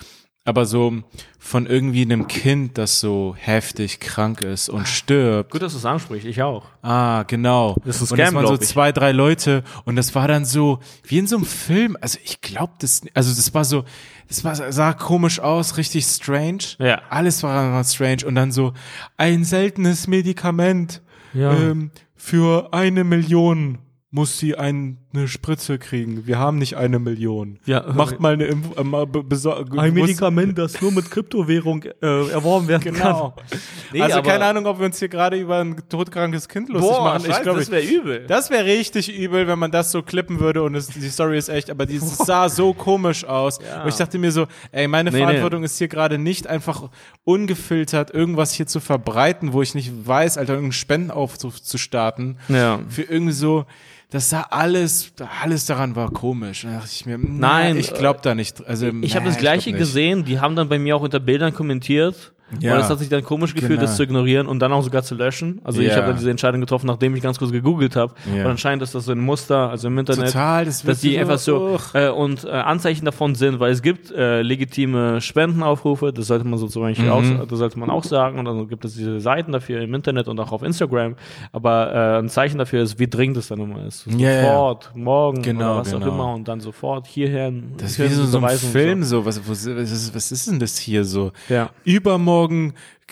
aber 0.46 0.66
so 0.66 0.94
von 1.40 1.66
irgendwie 1.66 2.04
einem 2.04 2.28
Kind, 2.28 2.78
das 2.78 3.00
so 3.00 3.36
heftig 3.38 4.00
krank 4.00 4.42
ist 4.42 4.70
und 4.70 4.88
stirbt. 4.88 5.52
Gut, 5.52 5.62
dass 5.62 5.74
du 5.74 5.80
es 5.80 5.86
ansprichst, 5.86 6.26
ich 6.28 6.42
auch. 6.42 6.66
Ah, 6.82 7.24
genau. 7.24 7.76
Das 7.84 8.02
ist 8.02 8.12
ein 8.12 8.14
und 8.14 8.20
das 8.20 8.28
Scam, 8.30 8.36
waren 8.36 8.48
so 8.48 8.54
ich. 8.54 8.62
zwei, 8.62 8.92
drei 8.92 9.12
Leute 9.12 9.64
und 9.86 9.96
das 9.96 10.14
war 10.16 10.28
dann 10.28 10.46
so 10.46 10.80
wie 11.04 11.18
in 11.18 11.28
so 11.28 11.36
einem 11.38 11.46
Film. 11.46 11.98
Also 12.00 12.20
ich 12.24 12.42
glaube 12.42 12.74
das, 12.80 13.02
also 13.14 13.34
das 13.36 13.54
war 13.54 13.66
so, 13.66 13.84
das 14.28 14.44
war, 14.44 14.56
sah 14.72 14.94
komisch 14.94 15.40
aus, 15.40 15.78
richtig 15.78 16.06
strange. 16.06 16.64
Ja. 16.80 17.02
Alles 17.10 17.44
war, 17.44 17.74
war 17.74 17.84
strange 17.84 18.26
und 18.26 18.36
dann 18.36 18.52
so 18.52 18.74
ein 19.18 19.44
seltenes 19.44 20.08
Medikament 20.08 21.02
Ja. 21.34 21.54
ähm, 21.54 21.92
für 22.16 22.70
eine 22.72 23.04
Million 23.04 23.80
muss 24.16 24.40
sie 24.40 24.56
ein, 24.56 24.98
eine 25.14 25.28
Spritze 25.28 25.78
kriegen. 25.78 26.26
Wir 26.26 26.40
haben 26.40 26.58
nicht 26.58 26.78
eine 26.78 27.00
Million. 27.00 27.60
Ja. 27.66 27.84
Macht 27.94 28.22
mal 28.22 28.32
eine 28.32 28.46
Impf 28.46 28.68
äh, 28.78 29.78
Ein 29.78 29.94
Medikament, 29.94 30.58
das 30.58 30.82
nur 30.82 30.94
mit 30.94 31.12
Kryptowährung 31.12 31.84
äh, 31.84 32.30
erworben 32.30 32.70
werden 32.70 32.94
Genau. 32.94 33.34
kann. 33.36 33.46
Nee, 33.92 34.02
also 34.02 34.22
keine 34.22 34.46
Ahnung, 34.46 34.68
ob 34.68 34.80
wir 34.80 34.86
uns 34.86 35.00
hier 35.00 35.10
gerade 35.10 35.38
über 35.38 35.58
ein 35.58 35.84
todkrankes 35.90 36.48
Kind 36.48 36.70
lustig 36.70 36.92
Boah, 36.92 37.04
machen. 37.04 37.26
scheiße, 37.26 37.42
glaub, 37.42 37.58
das 37.58 37.70
wäre 37.70 37.84
übel. 37.84 38.26
Das 38.26 38.50
wäre 38.50 38.64
richtig 38.64 39.14
übel, 39.14 39.48
wenn 39.50 39.60
man 39.60 39.72
das 39.72 39.92
so 39.92 40.02
klippen 40.02 40.40
würde 40.40 40.64
und 40.64 40.76
es, 40.76 40.88
die 40.88 41.10
Story 41.10 41.38
ist 41.38 41.50
echt, 41.50 41.70
aber 41.70 41.86
dieses 41.86 42.18
sah 42.18 42.48
so 42.48 42.74
komisch 42.74 43.26
aus. 43.26 43.58
Und 43.58 43.90
ich 43.90 43.96
dachte 43.96 44.18
mir 44.18 44.32
so, 44.32 44.48
ey, 44.72 44.88
meine 44.88 45.12
Nee, 45.12 45.18
Verantwortung 45.18 45.66
ist 45.66 45.78
hier 45.78 45.90
gerade 45.90 46.18
nicht 46.18 46.48
einfach 46.48 46.90
ungefiltert 47.26 48.14
irgendwas 48.14 48.54
hier 48.54 48.66
zu 48.66 48.80
verbreiten, 48.80 49.52
wo 49.52 49.62
ich 49.62 49.76
nicht 49.76 50.08
weiß, 50.08 50.38
Alter, 50.38 50.54
irgendeinen 50.54 50.72
Spendenaufruf 50.72 51.62
zu 51.62 51.78
starten. 51.78 52.38
Ja. 52.48 52.80
Für 52.88 53.02
irgendwie 53.02 53.34
so, 53.34 53.66
das 54.12 54.30
sah 54.30 54.42
alles, 54.50 55.14
alles 55.42 55.66
daran 55.66 55.96
war 55.96 56.12
komisch. 56.12 56.62
Da 56.64 56.72
dachte 56.74 56.90
ich 56.92 57.06
mir, 57.06 57.18
Nein, 57.18 57.78
ich 57.78 57.94
glaube 57.94 58.20
da 58.22 58.36
nicht. 58.36 58.66
Also, 58.66 58.88
Ich 59.02 59.16
habe 59.16 59.26
das 59.26 59.38
gleiche 59.38 59.74
gesehen, 59.74 60.26
die 60.26 60.40
haben 60.40 60.56
dann 60.56 60.70
bei 60.70 60.80
mir 60.80 60.96
auch 60.96 61.02
unter 61.02 61.20
Bildern 61.20 61.54
kommentiert. 61.54 62.34
Ja. 62.60 62.76
Und 62.76 62.82
es 62.82 62.90
hat 62.90 63.00
sich 63.00 63.10
dann 63.10 63.24
komisch 63.24 63.54
gefühlt, 63.56 63.72
Genau. 63.80 63.82
das 63.82 63.98
zu 63.98 64.04
ignorieren 64.04 64.46
und 64.46 64.60
dann 64.60 64.72
auch 64.72 64.84
sogar 64.84 65.02
zu 65.02 65.16
löschen. 65.16 65.62
Also 65.64 65.82
ich 65.82 65.88
Ja. 65.90 65.96
habe 65.96 66.08
dann 66.08 66.18
diese 66.18 66.30
Entscheidung 66.30 66.62
getroffen, 66.62 66.86
nachdem 66.86 67.16
ich 67.16 67.24
ganz 67.24 67.40
kurz 67.40 67.52
gegoogelt 67.52 67.96
habe. 67.96 68.14
Ja. 68.36 68.44
Und 68.46 68.52
anscheinend 68.52 68.84
ist 68.84 68.94
das 68.94 69.06
so 69.06 69.14
ein 69.14 69.20
Muster, 69.20 69.70
also 69.72 69.88
im 69.88 69.98
Internet, 69.98 70.28
Total, 70.28 70.64
das 70.66 70.84
dass 70.84 71.02
die 71.02 71.18
einfach 71.18 71.40
so 71.40 71.80
äh, 71.96 72.10
und 72.10 72.44
äh, 72.46 72.50
Anzeichen 72.50 73.04
davon 73.04 73.34
sind, 73.34 73.60
weil 73.60 73.72
es 73.72 73.82
gibt 73.82 74.12
äh, 74.12 74.44
legitime 74.44 75.22
Spendenaufrufe, 75.22 76.14
das 76.14 76.28
sollte 76.28 76.46
man 76.46 76.60
so 76.60 76.68
zum 76.68 76.84
Beispiel 76.84 77.06
Mhm. 77.06 77.12
auch, 77.12 77.48
das 77.48 77.58
sollte 77.58 77.80
man 77.80 77.90
auch 77.90 78.04
sagen. 78.04 78.38
Und 78.38 78.46
dann 78.46 78.68
gibt 78.68 78.86
es 78.86 78.94
diese 78.94 79.20
Seiten 79.20 79.52
dafür 79.52 79.82
im 79.82 79.94
Internet 79.96 80.28
und 80.28 80.40
auch 80.40 80.52
auf 80.52 80.62
Instagram. 80.62 81.16
Aber 81.52 81.94
äh, 81.94 82.20
ein 82.20 82.30
Zeichen 82.30 82.60
dafür 82.60 82.84
ist, 82.84 83.00
wie 83.00 83.08
dringend 83.08 83.38
es 83.38 83.48
dann 83.48 83.60
immer 83.60 83.84
ist. 83.88 84.06
Ja, 84.06 84.30
ja. 84.30 84.42
Sofort, 84.44 84.92
morgen 84.96 85.42
Genau, 85.42 85.72
oder 85.72 85.80
was 85.80 85.94
auch 85.96 86.00
genau. 86.00 86.12
immer 86.14 86.34
und 86.36 86.48
dann 86.48 86.60
sofort 86.60 87.08
hierher. 87.08 87.52
Das 87.78 87.92
ist 87.92 88.00
wie 88.00 88.08
so, 88.08 88.24
so 88.26 88.38
ein 88.40 88.56
Film, 88.58 89.04
so. 89.04 89.26
Was, 89.26 89.40
was, 89.50 89.66
was, 89.68 89.92
ist, 89.92 90.14
was 90.16 90.32
ist 90.32 90.48
denn 90.48 90.60
das 90.60 90.78
hier 90.78 91.04
so? 91.04 91.32
Ja. 91.50 91.72
Übermorgen 91.84 92.35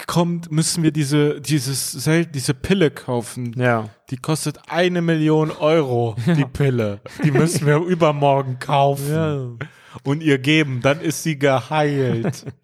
kommt, 0.08 0.52
müssen 0.52 0.84
wir 0.84 0.91
diese, 0.91 1.40
dieses, 1.41 2.10
diese 2.34 2.54
Pille 2.54 2.91
kaufen. 2.91 3.54
Ja. 3.58 3.90
Die 4.10 4.18
kostet 4.18 4.60
eine 4.68 5.02
Million 5.02 5.52
Euro, 5.52 6.16
die 6.26 6.45
Pille. 6.45 7.00
Die 7.24 7.32
müssen 7.32 7.66
wir 7.66 7.78
übermorgen 7.78 8.60
kaufen. 8.60 9.60
Und 10.04 10.24
ihr 10.24 10.38
geben, 10.40 10.82
dann 10.82 11.02
ist 11.02 11.24
sie 11.24 11.38
geheilt. 11.38 12.45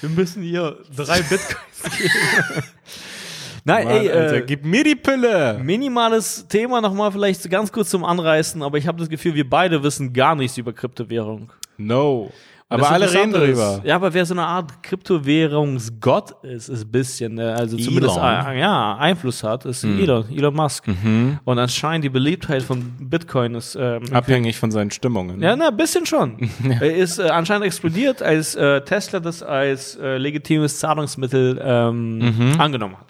Wir 0.00 0.08
müssen 0.08 0.42
ihr 0.42 0.78
drei 0.96 1.20
Bitcoins 1.20 1.98
geben. 1.98 2.10
Nein, 3.64 3.84
Mann, 3.84 3.96
ey, 3.96 4.10
Alter, 4.10 4.36
äh, 4.36 4.42
gib 4.46 4.64
mir 4.64 4.82
die 4.82 4.96
Pille. 4.96 5.60
minimales 5.62 6.46
Thema 6.48 6.80
nochmal 6.80 7.12
vielleicht 7.12 7.48
ganz 7.50 7.70
kurz 7.70 7.90
zum 7.90 8.04
Anreißen, 8.04 8.62
aber 8.62 8.78
ich 8.78 8.86
habe 8.86 8.98
das 8.98 9.10
Gefühl, 9.10 9.34
wir 9.34 9.48
beide 9.48 9.82
wissen 9.82 10.12
gar 10.12 10.34
nichts 10.34 10.56
über 10.56 10.72
Kryptowährung. 10.72 11.52
No. 11.76 12.32
Aber 12.72 12.90
alle 12.90 13.12
reden 13.12 13.32
drüber. 13.32 13.76
Ist, 13.78 13.84
ja, 13.84 13.96
aber 13.96 14.14
wer 14.14 14.24
so 14.24 14.32
eine 14.34 14.46
Art 14.46 14.82
Kryptowährungsgott 14.82 16.36
ist, 16.44 16.68
ist 16.68 16.84
ein 16.84 16.90
bisschen, 16.90 17.38
äh, 17.38 17.42
also 17.42 17.76
zumindest 17.76 18.16
Elon. 18.16 18.46
äh, 18.46 18.60
ja, 18.60 18.96
Einfluss 18.96 19.42
hat, 19.42 19.64
ist 19.64 19.84
Elon, 19.84 20.24
Elon 20.30 20.54
Musk. 20.54 20.84
Und 21.44 21.58
anscheinend 21.58 22.04
die 22.04 22.08
Beliebtheit 22.10 22.62
von 22.62 22.82
Bitcoin 23.00 23.54
ist 23.56 23.76
ähm, 23.80 24.02
Abhängig 24.12 24.56
von 24.58 24.70
seinen 24.70 24.90
Stimmungen. 24.90 25.42
Ja, 25.42 25.56
na, 25.56 25.68
ein 25.68 25.76
bisschen 25.76 26.06
schon. 26.06 26.48
Er 26.80 26.94
ist 26.96 27.18
äh, 27.18 27.24
anscheinend 27.28 27.66
explodiert, 27.66 28.22
als 28.22 28.54
äh, 28.54 28.80
Tesla 28.82 29.20
das 29.20 29.42
als 29.42 29.96
äh, 29.96 30.16
legitimes 30.18 30.78
Zahlungsmittel 30.78 31.60
ähm, 31.62 32.18
Mhm. 32.20 32.54
angenommen 32.60 32.96
hat. 32.96 33.06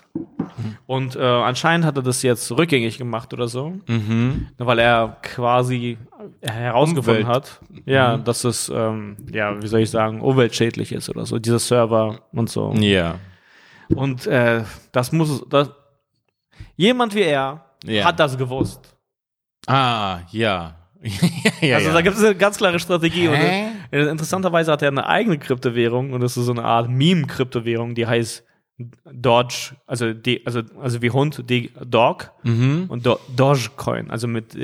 Und 0.87 1.17
äh, 1.17 1.21
anscheinend 1.21 1.85
hat 1.87 1.97
er 1.97 2.03
das 2.03 2.23
jetzt 2.23 2.51
rückgängig 2.53 2.99
gemacht 2.99 3.33
oder 3.33 3.49
so, 3.49 3.75
Mhm. 3.87 4.49
weil 4.59 4.79
er 4.79 5.17
quasi 5.23 5.99
herausgefunden 6.43 7.25
Umwelt. 7.25 7.37
hat, 7.37 7.61
ja, 7.87 8.17
Mhm. 8.17 8.25
dass 8.25 8.45
es, 8.45 8.69
ähm, 8.75 9.17
ja, 9.33 9.61
wie 9.63 9.67
soll 9.67 9.81
ich 9.81 9.91
sagen, 9.91 10.21
umweltschädlich 10.21 10.93
ist 10.93 11.09
oder 11.09 11.27
so, 11.27 11.39
dieser 11.39 11.59
Server 11.59 12.21
und 12.33 12.51
so. 12.51 12.73
Ja. 12.75 13.17
Und 13.95 14.27
äh, 14.27 14.63
das 14.93 15.13
muss, 15.13 15.45
das, 15.49 15.71
jemand 16.77 17.15
wie 17.15 17.23
er 17.23 17.65
Ja. 17.85 18.05
hat 18.05 18.21
das 18.21 18.37
gewusst. 18.39 18.97
Ah, 19.67 20.21
ja. 20.31 20.77
ja 21.61 21.77
also 21.77 21.89
ja. 21.89 21.95
da 21.95 22.01
gibt 22.03 22.17
es 22.17 22.23
eine 22.25 22.35
ganz 22.35 22.57
klare 22.59 22.79
Strategie. 22.79 23.29
Und, 23.29 23.35
Hä? 23.35 23.69
äh, 23.91 24.03
interessanterweise 24.09 24.71
hat 24.73 24.83
er 24.83 24.89
eine 24.89 25.07
eigene 25.07 25.39
Kryptowährung 25.39 26.13
und 26.13 26.21
das 26.21 26.37
ist 26.37 26.45
so 26.47 26.53
eine 26.53 26.65
Art 26.65 26.89
Meme-Kryptowährung, 26.91 27.95
die 27.95 28.07
heißt 28.07 28.45
Dodge, 29.13 29.75
also, 29.87 30.13
D, 30.13 30.43
also, 30.45 30.61
also 30.81 31.03
wie 31.03 31.11
Hund, 31.11 31.49
D, 31.49 31.71
Dog 31.87 32.31
Mhm. 32.43 32.87
und 32.89 33.05
Do, 33.07 33.19
Dogecoin, 33.37 34.11
also 34.11 34.27
mit 34.29 34.55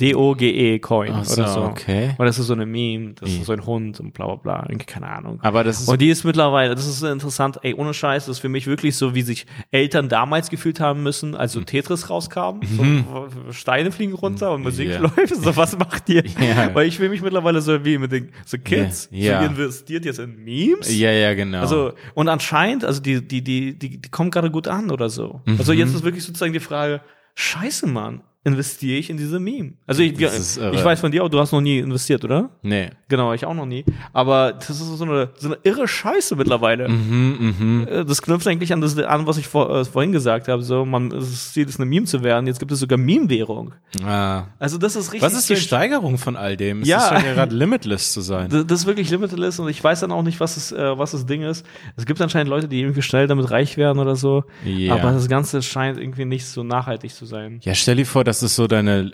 D-O-G-E 0.00 0.78
Coin 0.78 1.12
Ach 1.14 1.24
so, 1.24 1.42
oder 1.42 1.48
so. 1.52 1.60
okay. 1.64 2.14
Und 2.16 2.24
das 2.24 2.38
ist 2.38 2.46
so 2.46 2.54
eine 2.54 2.64
Meme, 2.64 3.12
das 3.12 3.28
ist 3.30 3.44
so 3.44 3.52
ein 3.52 3.66
Hund 3.66 4.00
und 4.00 4.14
bla 4.14 4.34
bla 4.36 4.62
bla, 4.64 4.76
keine 4.86 5.06
Ahnung. 5.06 5.38
Aber 5.42 5.64
das 5.64 5.82
ist 5.82 5.88
Und 5.88 6.00
die 6.00 6.08
ist 6.08 6.24
mittlerweile, 6.24 6.74
das 6.74 6.86
ist 6.86 7.02
interessant, 7.02 7.58
ey, 7.62 7.74
ohne 7.74 7.92
Scheiß, 7.92 8.24
das 8.24 8.36
ist 8.36 8.40
für 8.40 8.48
mich 8.48 8.66
wirklich 8.66 8.96
so, 8.96 9.14
wie 9.14 9.20
sich 9.20 9.46
Eltern 9.70 10.08
damals 10.08 10.48
gefühlt 10.48 10.80
haben 10.80 11.02
müssen, 11.02 11.34
als 11.34 11.52
so 11.52 11.60
Tetris 11.60 12.08
rauskam. 12.08 12.60
So, 12.62 13.28
Steine 13.52 13.92
fliegen 13.92 14.14
runter 14.14 14.52
und 14.52 14.62
Musik 14.62 14.88
Ja. 14.88 14.98
läuft. 14.98 15.36
So, 15.36 15.54
was 15.56 15.78
macht 15.78 16.08
ihr? 16.08 16.22
Ja. 16.40 16.74
Weil 16.74 16.88
ich 16.88 16.96
fühle 16.96 17.10
mich 17.10 17.20
mittlerweile 17.22 17.60
so 17.60 17.84
wie 17.84 17.98
mit 17.98 18.12
den 18.12 18.30
so 18.46 18.56
Kids. 18.58 19.08
Ja. 19.12 19.40
So, 19.42 19.46
investiert 19.48 20.04
jetzt 20.06 20.18
in 20.18 20.42
Memes. 20.42 20.96
ja, 20.98 21.10
ja, 21.12 21.34
genau. 21.34 21.60
Also, 21.60 21.92
und 22.14 22.28
anscheinend, 22.28 22.84
also 22.84 23.00
die, 23.02 23.20
die, 23.26 23.42
die, 23.42 23.78
die, 23.78 23.98
die 24.00 24.08
kommen 24.10 24.30
gerade 24.30 24.50
gut 24.50 24.68
an 24.68 24.90
oder 24.90 25.10
so. 25.10 25.42
Mhm. 25.44 25.56
Also 25.58 25.72
jetzt 25.74 25.94
ist 25.94 26.02
wirklich 26.02 26.24
sozusagen 26.24 26.52
die 26.54 26.60
Frage, 26.60 27.02
scheiße, 27.34 27.86
Mann. 27.86 28.22
Investiere 28.44 28.98
ich 28.98 29.08
in 29.08 29.16
diese 29.16 29.38
Meme. 29.38 29.74
Also 29.86 30.02
ich, 30.02 30.20
ist 30.20 30.56
irre. 30.56 30.74
ich 30.74 30.84
weiß 30.84 30.98
von 31.00 31.12
dir 31.12 31.22
auch, 31.22 31.28
du 31.28 31.38
hast 31.38 31.52
noch 31.52 31.60
nie 31.60 31.78
investiert, 31.78 32.24
oder? 32.24 32.50
Nee. 32.62 32.90
Genau, 33.08 33.32
ich 33.32 33.44
auch 33.46 33.54
noch 33.54 33.66
nie. 33.66 33.84
Aber 34.12 34.52
das 34.52 34.68
ist 34.70 34.78
so 34.80 35.04
eine, 35.04 35.30
so 35.36 35.48
eine 35.48 35.58
irre 35.62 35.86
Scheiße 35.86 36.34
mittlerweile. 36.34 36.88
Mhm, 36.88 37.86
Äh, 37.88 38.04
Das 38.04 38.20
knüpft 38.20 38.46
eigentlich 38.48 38.72
an 38.72 38.80
das 38.80 38.98
an, 38.98 39.26
was 39.26 39.38
ich 39.38 39.46
vor, 39.46 39.70
äh, 39.74 39.84
vorhin 39.84 40.10
gesagt 40.12 40.48
habe. 40.48 40.62
So, 40.62 40.84
man, 40.84 41.10
das 41.10 41.52
Ziel 41.52 41.68
ist 41.68 41.78
eine 41.78 41.86
Meme 41.88 42.06
zu 42.06 42.24
werden. 42.24 42.46
Jetzt 42.46 42.58
gibt 42.58 42.72
es 42.72 42.80
sogar 42.80 42.98
Meme-Währung. 42.98 43.74
Ah. 44.04 44.44
Also 44.58 44.76
das 44.78 44.96
ist 44.96 45.12
richtig. 45.12 45.22
Was 45.22 45.34
ist 45.34 45.48
die 45.48 45.54
strange. 45.56 45.82
Steigerung 45.90 46.18
von 46.18 46.36
all 46.36 46.56
dem? 46.56 46.82
Es 46.82 46.88
Ja. 46.88 46.98
ist 47.16 47.22
schon 47.22 47.34
gerade 47.34 47.54
limitless 47.54 48.12
zu 48.12 48.20
sein. 48.22 48.48
Das 48.50 48.66
das 48.66 48.80
ist 48.80 48.86
wirklich 48.86 49.10
limitless 49.10 49.58
und 49.60 49.68
ich 49.68 49.82
weiß 49.82 50.00
dann 50.00 50.10
auch 50.12 50.22
nicht, 50.22 50.40
was 50.40 50.54
das, 50.56 50.72
äh, 50.72 50.98
was 50.98 51.12
das 51.12 51.26
Ding 51.26 51.42
ist. 51.42 51.64
Es 51.96 52.06
gibt 52.06 52.20
anscheinend 52.20 52.48
Leute, 52.50 52.66
die 52.68 52.80
irgendwie 52.80 53.02
schnell 53.02 53.26
damit 53.26 53.50
reich 53.50 53.76
werden 53.76 53.98
oder 54.00 54.16
so. 54.16 54.44
Ja. 54.64 54.94
Aber 54.94 55.12
das 55.12 55.28
Ganze 55.28 55.62
scheint 55.62 55.98
irgendwie 55.98 56.24
nicht 56.24 56.46
so 56.46 56.64
nachhaltig 56.64 57.12
zu 57.14 57.26
sein. 57.26 57.60
Ja, 57.62 57.74
stell 57.74 57.96
dir 57.96 58.06
vor, 58.06 58.24
das 58.32 58.42
ist 58.42 58.56
so 58.56 58.66
deine, 58.66 59.12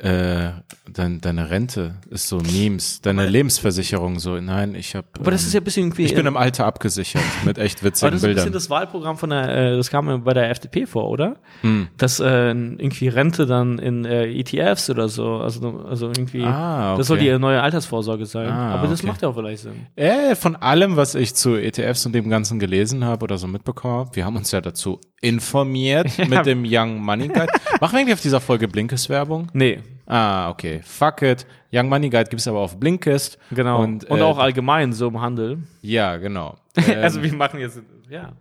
äh, 0.86 0.92
dein, 0.92 1.20
deine 1.20 1.50
Rente, 1.50 1.96
ist 2.08 2.28
so 2.28 2.38
Memes, 2.38 3.00
deine 3.00 3.26
Lebensversicherung 3.26 4.20
so. 4.20 4.36
Nein, 4.36 4.76
ich 4.76 4.94
habe. 4.94 5.08
Aber 5.18 5.32
das 5.32 5.42
ist 5.42 5.52
ja 5.54 5.60
ein 5.60 5.64
bisschen 5.64 5.86
irgendwie. 5.86 6.04
ich 6.04 6.14
bin 6.14 6.24
im 6.24 6.36
Alter 6.36 6.66
abgesichert 6.66 7.24
mit 7.44 7.58
echt 7.58 7.80
aber 7.80 7.86
witzigen 7.88 8.12
das 8.12 8.20
ist 8.20 8.24
ein 8.24 8.34
bisschen 8.34 8.34
Bildern. 8.34 8.52
das 8.52 8.70
Wahlprogramm 8.70 9.16
von 9.16 9.30
der, 9.30 9.72
äh, 9.72 9.76
das 9.76 9.90
kam 9.90 10.06
mir 10.06 10.18
bei 10.18 10.34
der 10.34 10.50
FDP 10.50 10.86
vor, 10.86 11.10
oder? 11.10 11.38
Hm. 11.62 11.88
Dass 11.96 12.20
äh, 12.20 12.50
irgendwie 12.50 13.08
Rente 13.08 13.46
dann 13.46 13.80
in 13.80 14.04
äh, 14.04 14.26
ETFs 14.30 14.88
oder 14.88 15.08
so, 15.08 15.38
also, 15.38 15.84
also 15.88 16.12
irgendwie, 16.16 16.44
Ah, 16.44 16.96
das 16.96 17.08
soll 17.08 17.16
okay. 17.16 17.32
die 17.32 17.38
neue 17.40 17.60
Altersvorsorge 17.60 18.24
sein. 18.24 18.48
Ah, 18.48 18.74
aber 18.76 18.86
das 18.86 19.00
okay. 19.00 19.08
macht 19.08 19.22
ja 19.22 19.30
auch 19.30 19.34
vielleicht 19.34 19.62
Sinn. 19.64 19.86
Äh, 19.96 20.36
von 20.36 20.54
allem, 20.54 20.94
was 20.94 21.16
ich 21.16 21.34
zu 21.34 21.56
ETFs 21.56 22.06
und 22.06 22.12
dem 22.12 22.30
Ganzen 22.30 22.60
gelesen 22.60 23.04
habe 23.04 23.24
oder 23.24 23.36
so 23.36 23.48
mitbekommen 23.48 23.94
habe, 23.94 24.14
wir 24.14 24.24
haben 24.24 24.36
uns 24.36 24.52
ja 24.52 24.60
dazu 24.60 25.00
informiert 25.20 26.16
mit 26.28 26.46
dem 26.46 26.64
Young 26.66 27.00
Money 27.00 27.28
Guide. 27.28 27.48
Machen 27.80 27.92
wir 27.94 28.00
eigentlich 28.00 28.14
auf 28.14 28.20
dieser 28.20 28.40
Folge 28.40 28.68
Blinkist-Werbung? 28.68 29.48
Nee, 29.52 29.80
Ah, 30.10 30.48
okay. 30.48 30.80
Fuck 30.84 31.20
it. 31.20 31.46
Young 31.70 31.90
Money 31.90 32.08
Guide 32.08 32.30
gibt's 32.30 32.48
aber 32.48 32.60
auf 32.60 32.80
Blinkist. 32.80 33.36
genau. 33.50 33.82
Und, 33.82 34.04
Und, 34.04 34.18
äh, 34.20 34.22
auch 34.22 34.38
allgemein 34.38 34.94
so 34.94 35.08
im 35.08 35.20
Handel. 35.20 35.58
Ja, 35.82 36.16
genau. 36.16 36.56
also 37.02 37.22
wir 37.22 37.34
machen 37.34 37.60
jetzt, 37.60 37.82
ja. 38.08 38.32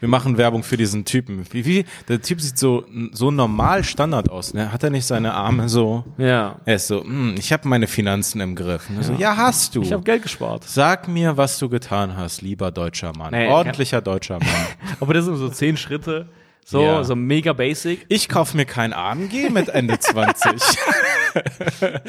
Wir 0.00 0.08
machen 0.08 0.38
Werbung 0.38 0.62
für 0.62 0.76
diesen 0.76 1.04
Typen. 1.04 1.44
Wie, 1.50 1.64
wie, 1.64 1.84
der 2.08 2.22
Typ 2.22 2.40
sieht 2.40 2.56
so, 2.56 2.84
so 3.12 3.30
normal 3.30 3.82
Standard 3.82 4.30
aus, 4.30 4.54
ne? 4.54 4.72
Hat 4.72 4.82
er 4.84 4.90
nicht 4.90 5.06
seine 5.06 5.34
Arme 5.34 5.68
so? 5.68 6.04
Ja. 6.18 6.56
Er 6.64 6.76
ist 6.76 6.86
so, 6.86 7.02
hm, 7.02 7.34
ich 7.36 7.52
habe 7.52 7.66
meine 7.66 7.86
Finanzen 7.88 8.40
im 8.40 8.54
Griff. 8.54 8.88
Er 8.96 9.02
so, 9.02 9.12
ja, 9.14 9.36
hast 9.36 9.74
du. 9.74 9.82
Ich 9.82 9.92
habe 9.92 10.04
Geld 10.04 10.22
gespart. 10.22 10.62
Sag 10.64 11.08
mir, 11.08 11.36
was 11.36 11.58
du 11.58 11.68
getan 11.68 12.16
hast, 12.16 12.42
lieber 12.42 12.70
deutscher 12.70 13.12
Mann. 13.16 13.32
Nee, 13.32 13.48
Ordentlicher 13.48 14.00
deutscher 14.00 14.38
Mann. 14.38 14.66
Aber 15.00 15.14
das 15.14 15.24
sind 15.24 15.36
so 15.36 15.48
zehn 15.48 15.76
Schritte. 15.76 16.28
So, 16.64 16.82
Ja. 16.82 17.02
so 17.02 17.16
mega 17.16 17.54
basic. 17.54 18.04
Ich 18.08 18.28
kauf 18.28 18.52
mir 18.52 18.66
kein 18.66 18.92
AMG 18.92 19.48
mit 19.50 19.70
Ende 19.70 19.98
20. 19.98 20.52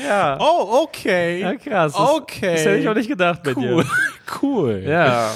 Ja. 0.07 0.37
oh, 0.39 0.83
okay. 0.83 1.41
Ja, 1.41 1.55
krass. 1.55 1.93
Das, 1.93 2.09
Okay. 2.09 2.53
Das 2.53 2.65
hätte 2.65 2.77
ich 2.77 2.87
auch 2.89 2.93
nicht 2.95 3.09
gedacht 3.09 3.43
bei 3.43 3.51
Cool. 3.55 3.83
dir. 3.83 3.89
Cool. 4.41 4.83
Ja. 4.89 5.31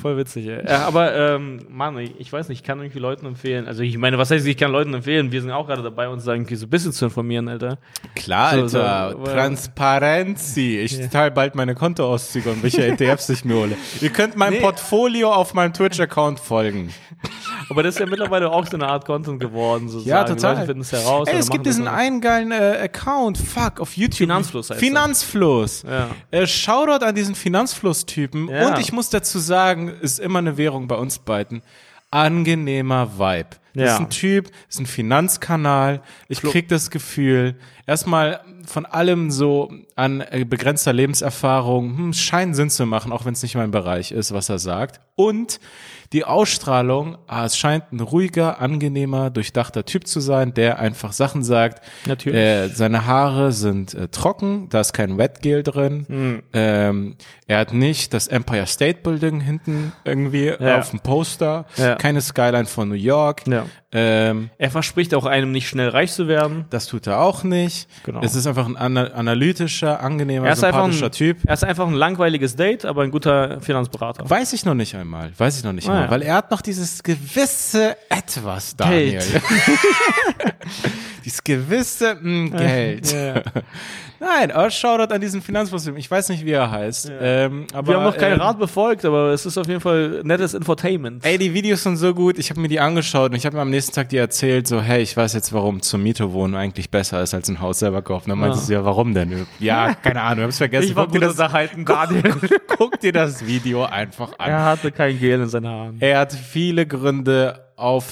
Voll 0.00 0.16
witzig, 0.16 0.46
ey. 0.46 0.64
Ja, 0.66 0.86
aber, 0.86 1.14
ähm, 1.14 1.66
Mann, 1.68 1.98
ich, 1.98 2.18
ich 2.20 2.32
weiß 2.32 2.48
nicht, 2.48 2.60
ich 2.60 2.66
kann 2.66 2.78
irgendwie 2.78 3.00
Leuten 3.00 3.26
empfehlen. 3.26 3.66
Also, 3.66 3.82
ich 3.82 3.98
meine, 3.98 4.16
was 4.16 4.30
heißt, 4.30 4.46
ich 4.46 4.56
kann 4.56 4.70
Leuten 4.70 4.94
empfehlen? 4.94 5.32
Wir 5.32 5.42
sind 5.42 5.50
auch 5.50 5.66
gerade 5.66 5.82
dabei, 5.82 6.08
uns 6.08 6.24
irgendwie 6.26 6.54
so 6.54 6.66
ein 6.66 6.70
bisschen 6.70 6.92
zu 6.92 7.06
informieren, 7.06 7.48
Alter. 7.48 7.78
Klar, 8.14 8.68
So, 8.68 8.80
Alter. 8.80 9.12
so, 9.18 9.24
Transparenzi. 9.24 10.78
Ich 10.78 11.08
teile 11.10 11.30
bald 11.32 11.54
meine 11.56 11.74
Kontoauszüge 11.74 12.50
und 12.50 12.62
welche 12.62 12.86
ETFs 12.86 13.28
ich 13.28 13.44
mir 13.44 13.54
hole. 13.56 13.76
Ihr 14.00 14.10
könnt 14.10 14.36
meinem 14.36 14.54
Nee. 14.54 14.60
Portfolio 14.60 15.32
auf 15.32 15.52
meinem 15.54 15.72
Twitch-Account 15.72 16.38
folgen. 16.40 16.90
Aber 17.70 17.82
das 17.82 17.94
ist 17.96 18.00
ja 18.00 18.06
mittlerweile 18.06 18.50
auch 18.50 18.64
so 18.66 18.76
eine 18.76 18.86
Art 18.86 19.04
Content 19.04 19.40
geworden, 19.40 19.88
sozusagen. 19.88 20.08
Ja, 20.08 20.24
total. 20.24 20.54
Leute 20.54 20.66
finden 20.66 20.82
es 20.82 20.92
heraus. 20.92 21.26
Ey, 21.28 21.38
es 21.38 21.50
gibt 21.50 21.66
diesen 21.66 21.88
einen 21.88 22.20
geilen 22.20 22.52
äh, 22.52 22.78
Account, 22.84 23.05
fuck, 23.38 23.80
auf 23.80 23.96
YouTube. 23.96 24.18
Finanzfluss 24.18 24.70
heißt 24.70 24.80
Finanzfluss. 24.80 25.82
Ja. 25.82 26.10
Äh, 26.30 26.46
Shoutout 26.46 27.04
an 27.04 27.14
diesen 27.14 27.34
Finanzfluss-Typen. 27.34 28.48
Ja. 28.48 28.68
Und 28.68 28.78
ich 28.80 28.92
muss 28.92 29.10
dazu 29.10 29.38
sagen, 29.38 29.88
ist 29.88 30.18
immer 30.18 30.40
eine 30.40 30.56
Währung 30.56 30.88
bei 30.88 30.96
uns 30.96 31.18
beiden. 31.18 31.62
Angenehmer 32.10 33.18
Vibe. 33.18 33.48
Das 33.74 33.84
Ja. 33.84 33.94
ist 33.94 34.00
ein 34.00 34.10
Typ, 34.10 34.50
ist 34.68 34.80
ein 34.80 34.86
Finanzkanal. 34.86 36.00
Ich 36.28 36.40
krieg 36.40 36.68
das 36.68 36.90
Gefühl, 36.90 37.56
erstmal 37.86 38.40
von 38.66 38.84
allem 38.86 39.30
so 39.30 39.70
an 39.94 40.20
äh, 40.20 40.44
begrenzter 40.44 40.92
Lebenserfahrung, 40.92 41.96
hm, 41.96 42.10
es 42.10 42.20
scheint 42.20 42.54
Sinn 42.56 42.70
zu 42.70 42.86
machen, 42.86 43.12
auch 43.12 43.24
wenn 43.24 43.32
es 43.32 43.42
nicht 43.42 43.54
mein 43.54 43.70
Bereich 43.70 44.12
ist, 44.12 44.32
was 44.32 44.48
er 44.48 44.58
sagt. 44.58 45.00
Und 45.14 45.60
die 46.12 46.24
Ausstrahlung, 46.24 47.18
ah, 47.26 47.44
es 47.46 47.56
scheint 47.56 47.90
ein 47.92 48.00
ruhiger, 48.00 48.60
angenehmer, 48.60 49.30
durchdachter 49.30 49.84
Typ 49.84 50.06
zu 50.06 50.20
sein, 50.20 50.54
der 50.54 50.78
einfach 50.78 51.12
Sachen 51.12 51.42
sagt. 51.42 51.82
Natürlich. 52.06 52.38
Äh, 52.38 52.68
seine 52.68 53.06
Haare 53.06 53.50
sind 53.52 53.94
äh, 53.94 54.08
trocken, 54.08 54.68
da 54.68 54.80
ist 54.80 54.92
kein 54.92 55.18
Wetgel 55.18 55.62
drin. 55.62 56.04
Hm. 56.08 56.42
Ähm, 56.52 57.16
er 57.46 57.58
hat 57.60 57.72
nicht 57.72 58.12
das 58.14 58.28
Empire 58.28 58.66
State 58.66 59.00
Building 59.02 59.40
hinten 59.40 59.92
irgendwie 60.04 60.52
Ja. 60.60 60.78
auf 60.78 60.90
dem 60.90 61.00
Poster, 61.00 61.66
Ja. 61.76 61.96
keine 61.96 62.20
Skyline 62.20 62.66
von 62.66 62.88
New 62.88 62.94
York. 62.94 63.46
Ja. 63.48 63.66
Ähm, 63.92 64.50
Er 64.58 64.70
verspricht 64.70 65.14
auch 65.14 65.26
einem 65.26 65.52
nicht 65.52 65.68
schnell 65.68 65.88
reich 65.88 66.12
zu 66.12 66.26
werden. 66.26 66.64
das 66.70 66.86
tut 66.86 67.06
er 67.06 67.20
auch 67.20 67.44
nicht. 67.44 67.88
Genau. 68.04 68.20
Es 68.22 68.34
ist 68.34 68.46
einfach 68.46 68.66
ein 68.66 68.76
ana 68.76 69.12
analytischer, 69.12 70.00
angenehmer, 70.00 70.48
Er 70.48 70.56
sympathischer 70.56 71.06
ein, 71.06 71.12
Typ. 71.12 71.38
er 71.46 71.54
ist 71.54 71.62
einfach 71.64 71.86
ein 71.86 71.94
langweiliges 71.94 72.56
Date, 72.56 72.84
aber 72.84 73.02
ein 73.02 73.12
guter 73.12 73.60
Finanzberater. 73.60 74.28
Weiß 74.28 74.52
ich 74.54 74.64
noch 74.64 74.74
nicht 74.74 74.96
einmal. 74.96 75.30
Weiß 75.38 75.56
ich 75.58 75.64
noch 75.64 75.72
nicht 75.72 75.88
Ah, 75.88 75.92
einmal. 75.92 76.04
ja. 76.06 76.10
Weil 76.10 76.22
er 76.22 76.34
hat 76.34 76.50
noch 76.50 76.62
dieses 76.62 77.02
gewisse 77.02 77.96
Etwas, 78.10 78.74
Daniel. 78.76 79.12
Geld. 79.12 79.42
dieses 81.26 81.44
gewisse 81.44 82.14
mh, 82.20 82.56
Geld. 82.56 83.12
Ja. 83.12 83.42
Nein, 84.18 84.50
aber 84.50 84.70
Shoutout 84.70 85.12
an 85.12 85.20
diesen 85.20 85.42
Finanzfluss. 85.42 85.86
Ich 85.88 86.10
weiß 86.10 86.30
nicht, 86.30 86.42
wie 86.46 86.52
er 86.52 86.70
heißt. 86.70 87.12
Ähm, 87.20 87.66
aber, 87.74 87.88
Wir 87.88 87.96
haben 87.98 88.04
noch 88.04 88.16
keinen 88.16 88.36
ähm, 88.36 88.40
Rat 88.40 88.58
befolgt, 88.58 89.04
aber 89.04 89.28
es 89.34 89.44
ist 89.44 89.58
auf 89.58 89.68
jeden 89.68 89.82
Fall 89.82 90.22
nettes 90.24 90.54
Infotainment. 90.54 91.22
Ey, 91.26 91.36
die 91.36 91.52
Videos 91.52 91.82
sind 91.82 91.96
so 91.98 92.14
gut. 92.14 92.38
Ich 92.38 92.48
habe 92.48 92.58
mir 92.60 92.68
die 92.68 92.80
angeschaut 92.80 93.32
und 93.32 93.36
ich 93.36 93.44
habe 93.44 93.56
mir 93.56 93.62
am 93.62 93.68
nächsten 93.68 93.94
Tag 93.94 94.08
die 94.08 94.16
erzählt, 94.16 94.66
so, 94.68 94.80
hey, 94.80 95.02
ich 95.02 95.14
weiß 95.14 95.34
jetzt, 95.34 95.52
warum 95.52 95.82
zur 95.82 95.98
Miete 96.00 96.32
wohnen 96.32 96.54
eigentlich 96.54 96.90
besser 96.90 97.22
ist, 97.22 97.34
als 97.34 97.50
ein 97.50 97.60
Haus 97.60 97.80
selber 97.80 98.00
kaufen. 98.00 98.30
Dann 98.30 98.38
meinte 98.38 98.56
Ja. 98.56 98.62
sie, 98.62 98.72
ja, 98.72 98.84
warum 98.86 99.12
denn? 99.12 99.46
Ja, 99.58 99.92
keine 100.02 100.22
Ahnung, 100.22 100.38
ich 100.38 100.44
hab's 100.44 100.58
vergessen. 100.58 100.88
ich 100.88 100.96
war 100.96 101.04
Guck 101.04 101.12
dir, 101.12 101.20
das, 101.20 101.32
unterhalten, 101.32 101.84
Daniel. 101.84 102.34
guck 102.78 102.98
dir 103.00 103.12
das 103.12 103.46
Video 103.46 103.84
einfach 103.84 104.32
an. 104.38 104.48
er 104.50 104.64
hatte 104.64 104.92
kein 104.92 105.18
Gel 105.18 105.42
in 105.42 105.48
seinen 105.48 105.68
Haaren. 105.68 105.96
Er 106.00 106.20
hat 106.20 106.32
viele 106.32 106.86
Gründe 106.86 107.66
auf 107.76 108.06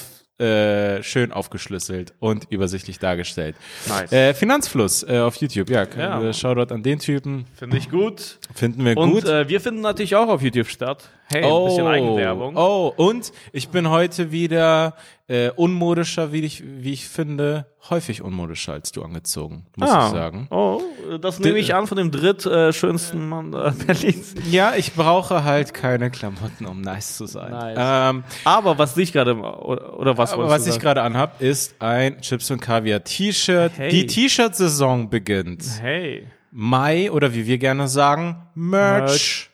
äh, 0.44 1.02
schön 1.02 1.32
aufgeschlüsselt 1.32 2.12
und 2.20 2.46
übersichtlich 2.50 2.98
dargestellt. 2.98 3.56
Nice. 3.88 4.12
Äh, 4.12 4.34
Finanzfluss 4.34 5.02
äh, 5.08 5.18
auf 5.18 5.36
YouTube, 5.36 5.70
ja. 5.70 5.86
Ja. 5.96 6.32
Shoutout 6.32 6.72
an 6.74 6.82
den 6.82 6.98
Typen. 6.98 7.46
Finde 7.54 7.76
ich 7.78 7.90
gut. 7.90 8.38
Finden 8.54 8.84
wir 8.84 8.96
Und 8.96 9.12
gut. 9.12 9.24
äh, 9.24 9.48
wir 9.48 9.60
finden 9.60 9.80
natürlich 9.80 10.14
auch 10.16 10.28
auf 10.28 10.42
YouTube 10.42 10.68
statt. 10.68 11.08
Hey, 11.26 11.42
ein 11.42 11.64
bisschen 11.64 11.86
Eigenwerbung. 11.86 12.56
Oh, 12.56 12.92
und 12.96 13.32
ich 13.52 13.70
bin 13.70 13.88
heute 13.88 14.30
wieder 14.30 14.94
äh, 15.26 15.50
unmodischer, 15.50 16.32
wie 16.32 16.40
ich, 16.40 16.62
wie 16.62 16.92
ich 16.92 17.08
finde, 17.08 17.66
häufig 17.88 18.20
unmodischer 18.20 18.74
als 18.74 18.92
du 18.92 19.02
angezogen, 19.02 19.64
muss 19.76 19.90
ah. 19.90 20.06
ich 20.06 20.12
sagen. 20.12 20.48
Oh, 20.50 20.82
das 21.20 21.40
nehme 21.40 21.58
ich 21.58 21.74
an 21.74 21.86
von 21.86 21.96
dem 21.96 22.10
drittschönsten 22.10 23.26
Mann 23.26 23.54
äh, 23.54 23.72
Berlins. 23.86 24.34
Ja, 24.50 24.74
ich 24.76 24.92
brauche 24.92 25.44
halt 25.44 25.72
keine 25.72 26.10
Klamotten, 26.10 26.66
um 26.66 26.82
nice 26.82 27.16
zu 27.16 27.26
sein. 27.26 27.52
Nice. 27.52 27.78
Ähm, 27.80 28.24
Aber 28.44 28.76
was 28.76 28.94
dich 28.94 29.12
gerade, 29.12 29.34
oder, 29.34 29.98
oder 29.98 30.18
was 30.18 30.36
was 30.36 30.66
ich 30.66 30.78
gerade 30.78 31.00
anhab, 31.00 31.40
ist 31.40 31.76
ein 31.80 32.20
Chips 32.20 32.50
und 32.50 32.60
Kaviar 32.60 33.02
T-Shirt. 33.02 33.72
Hey. 33.76 33.90
Die 33.90 34.06
T-Shirt-Saison 34.06 35.08
beginnt. 35.08 35.64
Hey, 35.80 36.26
Mai 36.50 37.10
oder 37.10 37.34
wie 37.34 37.46
wir 37.46 37.58
gerne 37.58 37.88
sagen, 37.88 38.36
Merch. 38.54 39.50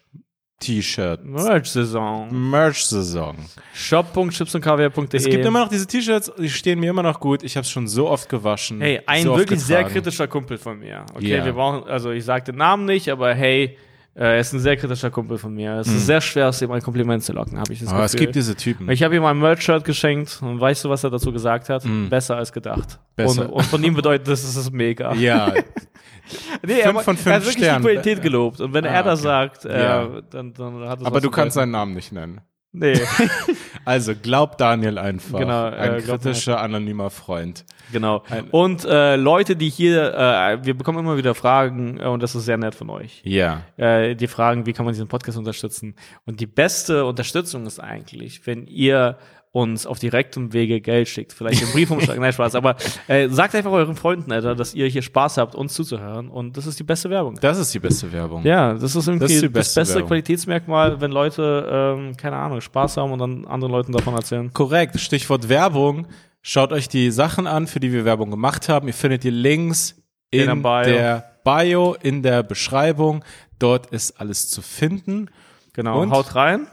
T-Shirt. 0.61 1.25
Merch-Saison. 1.25 2.29
Merch-Saison. 2.51 3.35
Shop.chipsundkaviar.de 3.75 5.17
Es 5.19 5.25
gibt 5.25 5.45
immer 5.45 5.61
noch 5.61 5.69
diese 5.69 5.87
T-Shirts, 5.87 6.31
die 6.39 6.51
stehen 6.51 6.79
mir 6.81 6.91
immer 6.91 7.03
noch 7.03 7.19
gut. 7.19 7.43
Ich 7.43 7.57
habe 7.57 7.65
es 7.65 7.71
schon 7.71 7.89
so 7.89 8.09
oft 8.09 8.29
gewaschen. 8.29 8.81
Hey, 8.81 9.01
ein 9.07 9.25
so 9.25 9.37
wirklich 9.37 9.61
sehr 9.61 9.85
kritischer 9.85 10.29
Kumpel 10.29 10.59
von 10.59 10.79
mir. 10.79 11.05
Okay, 11.15 11.37
Ja. 11.39 11.45
wir 11.45 11.53
brauchen, 11.55 11.89
also 11.89 12.11
ich 12.11 12.25
sage 12.25 12.45
den 12.45 12.57
Namen 12.57 12.85
nicht, 12.85 13.09
aber 13.09 13.35
hey, 13.35 13.77
äh, 14.15 14.23
er 14.35 14.41
ist 14.41 14.53
ein 14.53 14.61
sehr 14.61 14.77
kritischer 14.77 15.11
Kumpel 15.11 15.39
von 15.39 15.55
mir. 15.55 15.77
Es 15.77 15.89
ist 15.89 16.05
sehr 16.07 16.21
schwer, 16.21 16.49
aus 16.49 16.61
ihm 16.61 16.71
ein 16.73 16.83
Kompliment 16.83 17.23
zu 17.25 17.33
locken, 17.33 17.59
habe 17.59 17.73
ich 17.73 17.81
das 17.81 17.89
Aber. 17.89 18.01
Ah, 18.03 18.05
es 18.05 18.13
Gefühl. 18.13 18.27
gibt 18.27 18.37
diese 18.37 18.55
Typen. 18.55 18.91
ich 18.91 19.03
habe 19.03 19.17
ihm 19.17 19.25
ein 19.25 19.39
Merch-Shirt 19.39 19.85
geschenkt 19.85 20.41
und 20.43 20.61
weißt 20.61 20.85
du, 20.85 20.91
was 20.91 21.05
er 21.05 21.11
dazu 21.11 21.33
gesagt 21.33 21.69
hat? 21.71 21.85
Besser 22.11 22.37
als 22.37 22.53
gedacht. 22.53 22.99
Besser. 23.17 23.43
Und, 23.49 23.55
und 23.55 23.65
von 23.65 23.83
ihm 23.83 23.95
bedeutet 23.95 24.29
das, 24.29 24.45
es 24.45 24.57
ist 24.57 24.73
mega. 24.73 25.15
Ja, 25.15 25.55
nee, 26.67 26.83
fünf 26.83 27.03
von 27.03 27.17
fünf 27.17 27.27
er 27.27 27.35
hat 27.35 27.43
wirklich 27.43 27.57
Sternen. 27.65 27.83
die 27.83 27.89
Qualität 27.89 28.23
gelobt. 28.23 28.61
Und 28.61 28.73
wenn 28.75 28.85
Ah, 28.85 28.89
er 28.91 29.03
das 29.03 29.21
okay. 29.21 29.29
sagt, 29.29 29.65
äh, 29.65 29.83
Ja. 29.83 30.09
dann, 30.31 30.53
dann 30.55 30.89
hat 30.89 31.01
es 31.01 31.07
aber 31.07 31.21
du 31.21 31.31
kannst 31.31 31.55
seinen 31.55 31.73
Namen 31.73 31.95
nicht 31.95 32.13
nennen. 32.13 32.41
Nee, 32.73 33.01
Also 33.85 34.15
glaub 34.15 34.57
Daniel 34.57 34.97
einfach. 34.99 35.41
Genau, 35.41 35.67
äh, 35.69 35.71
ein 35.73 36.05
kritischer, 36.05 36.61
anonymer 36.61 37.11
Freund. 37.11 37.65
genau. 37.91 38.23
Und 38.53 38.85
äh, 38.85 39.17
Leute, 39.17 39.57
die 39.57 39.69
hier, 39.69 40.15
äh, 40.15 40.65
wir 40.65 40.75
bekommen 40.79 41.01
immer 41.01 41.17
wieder 41.17 41.35
Fragen 41.35 41.99
äh, 41.99 42.05
und 42.05 42.23
das 42.23 42.37
ist 42.37 42.45
sehr 42.45 42.59
nett 42.59 42.77
von 42.77 42.89
euch. 42.91 43.23
Ja. 43.25 43.63
äh, 43.77 44.15
die 44.15 44.29
fragen, 44.29 44.67
wie 44.67 44.73
kann 44.73 44.85
man 44.85 44.95
diesen 44.95 45.09
Podcast 45.09 45.37
unterstützen. 45.37 45.97
Und 46.27 46.39
die 46.39 46.47
beste 46.47 47.05
Unterstützung 47.07 47.67
ist 47.67 47.81
eigentlich, 47.81 48.47
wenn 48.47 48.67
ihr 48.69 49.19
uns 49.53 49.85
auf 49.85 49.99
direktem 49.99 50.53
Wege 50.53 50.81
Geld 50.81 51.09
schickt. 51.09 51.33
Vielleicht 51.33 51.61
im 51.63 51.73
Briefumschlag, 51.73 52.19
nein, 52.21 52.33
Spaß. 52.33 52.55
Aber 52.55 52.77
äh, 53.09 53.29
sagt 53.29 53.55
einfach 53.57 53.73
euren 53.73 53.97
Freunden, 53.97 54.31
Alter, 54.31 54.55
dass 54.55 54.75
ihr 54.75 54.87
hier 54.87 55.03
Spaß 55.03 55.39
habt, 55.39 55.57
uns 55.57 55.75
zuzuhören. 55.75 56.29
Und 56.29 56.57
das 56.57 56.67
ist 56.67 56.79
die 56.79 56.85
beste 56.85 57.11
Werbung. 57.11 57.37
Das 57.41 57.59
ist 57.59 57.75
die 57.75 57.81
beste 57.81 58.13
Werbung. 58.13 58.45
Ja, 58.45 58.75
das 58.75 58.95
ist 58.95 59.09
irgendwie 59.09 59.25
Das 59.25 59.33
das, 59.33 59.43
ist 59.43 59.53
beste 59.53 59.81
beste 59.81 59.95
Werbung. 59.97 60.09
Qualitätsmerkmal, 60.09 61.01
wenn 61.01 61.11
Leute, 61.11 61.97
ähm, 61.99 62.17
keine 62.17 62.37
Ahnung, 62.37 62.61
Spaß 62.61 62.97
haben 62.99 63.11
und 63.11 63.19
dann 63.19 63.45
anderen 63.47 63.73
Leuten 63.73 63.93
davon 63.93 64.15
erzählen. 64.15 64.53
Korrekt. 64.53 65.01
Stichwort 65.01 65.49
Werbung. 65.49 66.07
Schaut 66.43 66.73
euch 66.73 66.89
die 66.89 67.11
Sachen 67.11 67.47
an, 67.49 67.67
für 67.67 67.81
die 67.81 67.93
wir 67.93 68.05
Werbung 68.05 68.31
gemacht 68.31 68.69
haben. 68.69 68.87
Ihr 68.87 68.95
findet 68.95 69.25
die 69.25 69.31
Links 69.31 69.97
in, 70.31 70.49
In 70.49 70.63
der 70.63 70.83
Bio. 70.85 70.93
der 70.93 71.31
Bio, 71.45 71.97
in 72.01 72.23
der 72.23 72.43
Beschreibung. 72.45 73.25
Dort 73.59 73.87
ist 73.89 74.21
alles 74.21 74.49
zu 74.49 74.63
finden. 74.63 75.29
Genau, 75.73 76.01
Und? 76.01 76.11
haut 76.13 76.35
rein, 76.35 76.67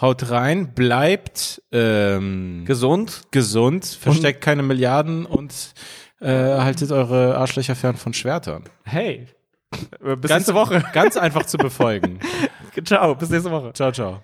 Haut 0.00 0.30
rein, 0.30 0.74
bleibt 0.74 1.62
ähm, 1.72 2.64
gesund. 2.64 3.22
gesund, 3.30 3.84
versteckt 3.84 4.40
keine 4.40 4.62
Milliarden 4.62 5.26
und 5.26 5.72
äh, 6.20 6.28
haltet 6.28 6.92
eure 6.92 7.36
Arschlöcher 7.36 7.74
fern 7.74 7.96
von 7.96 8.14
Schwertern. 8.14 8.64
Hey, 8.84 9.26
bis 9.70 10.00
Ganz, 10.00 10.30
nächste 10.30 10.54
Woche. 10.54 10.84
Ganz 10.92 11.16
einfach 11.16 11.46
zu 11.46 11.58
befolgen. 11.58 12.20
Ciao, 12.84 13.14
bis 13.14 13.30
nächste 13.30 13.50
Woche. 13.50 13.72
Ciao, 13.72 13.92
ciao. 13.92 14.22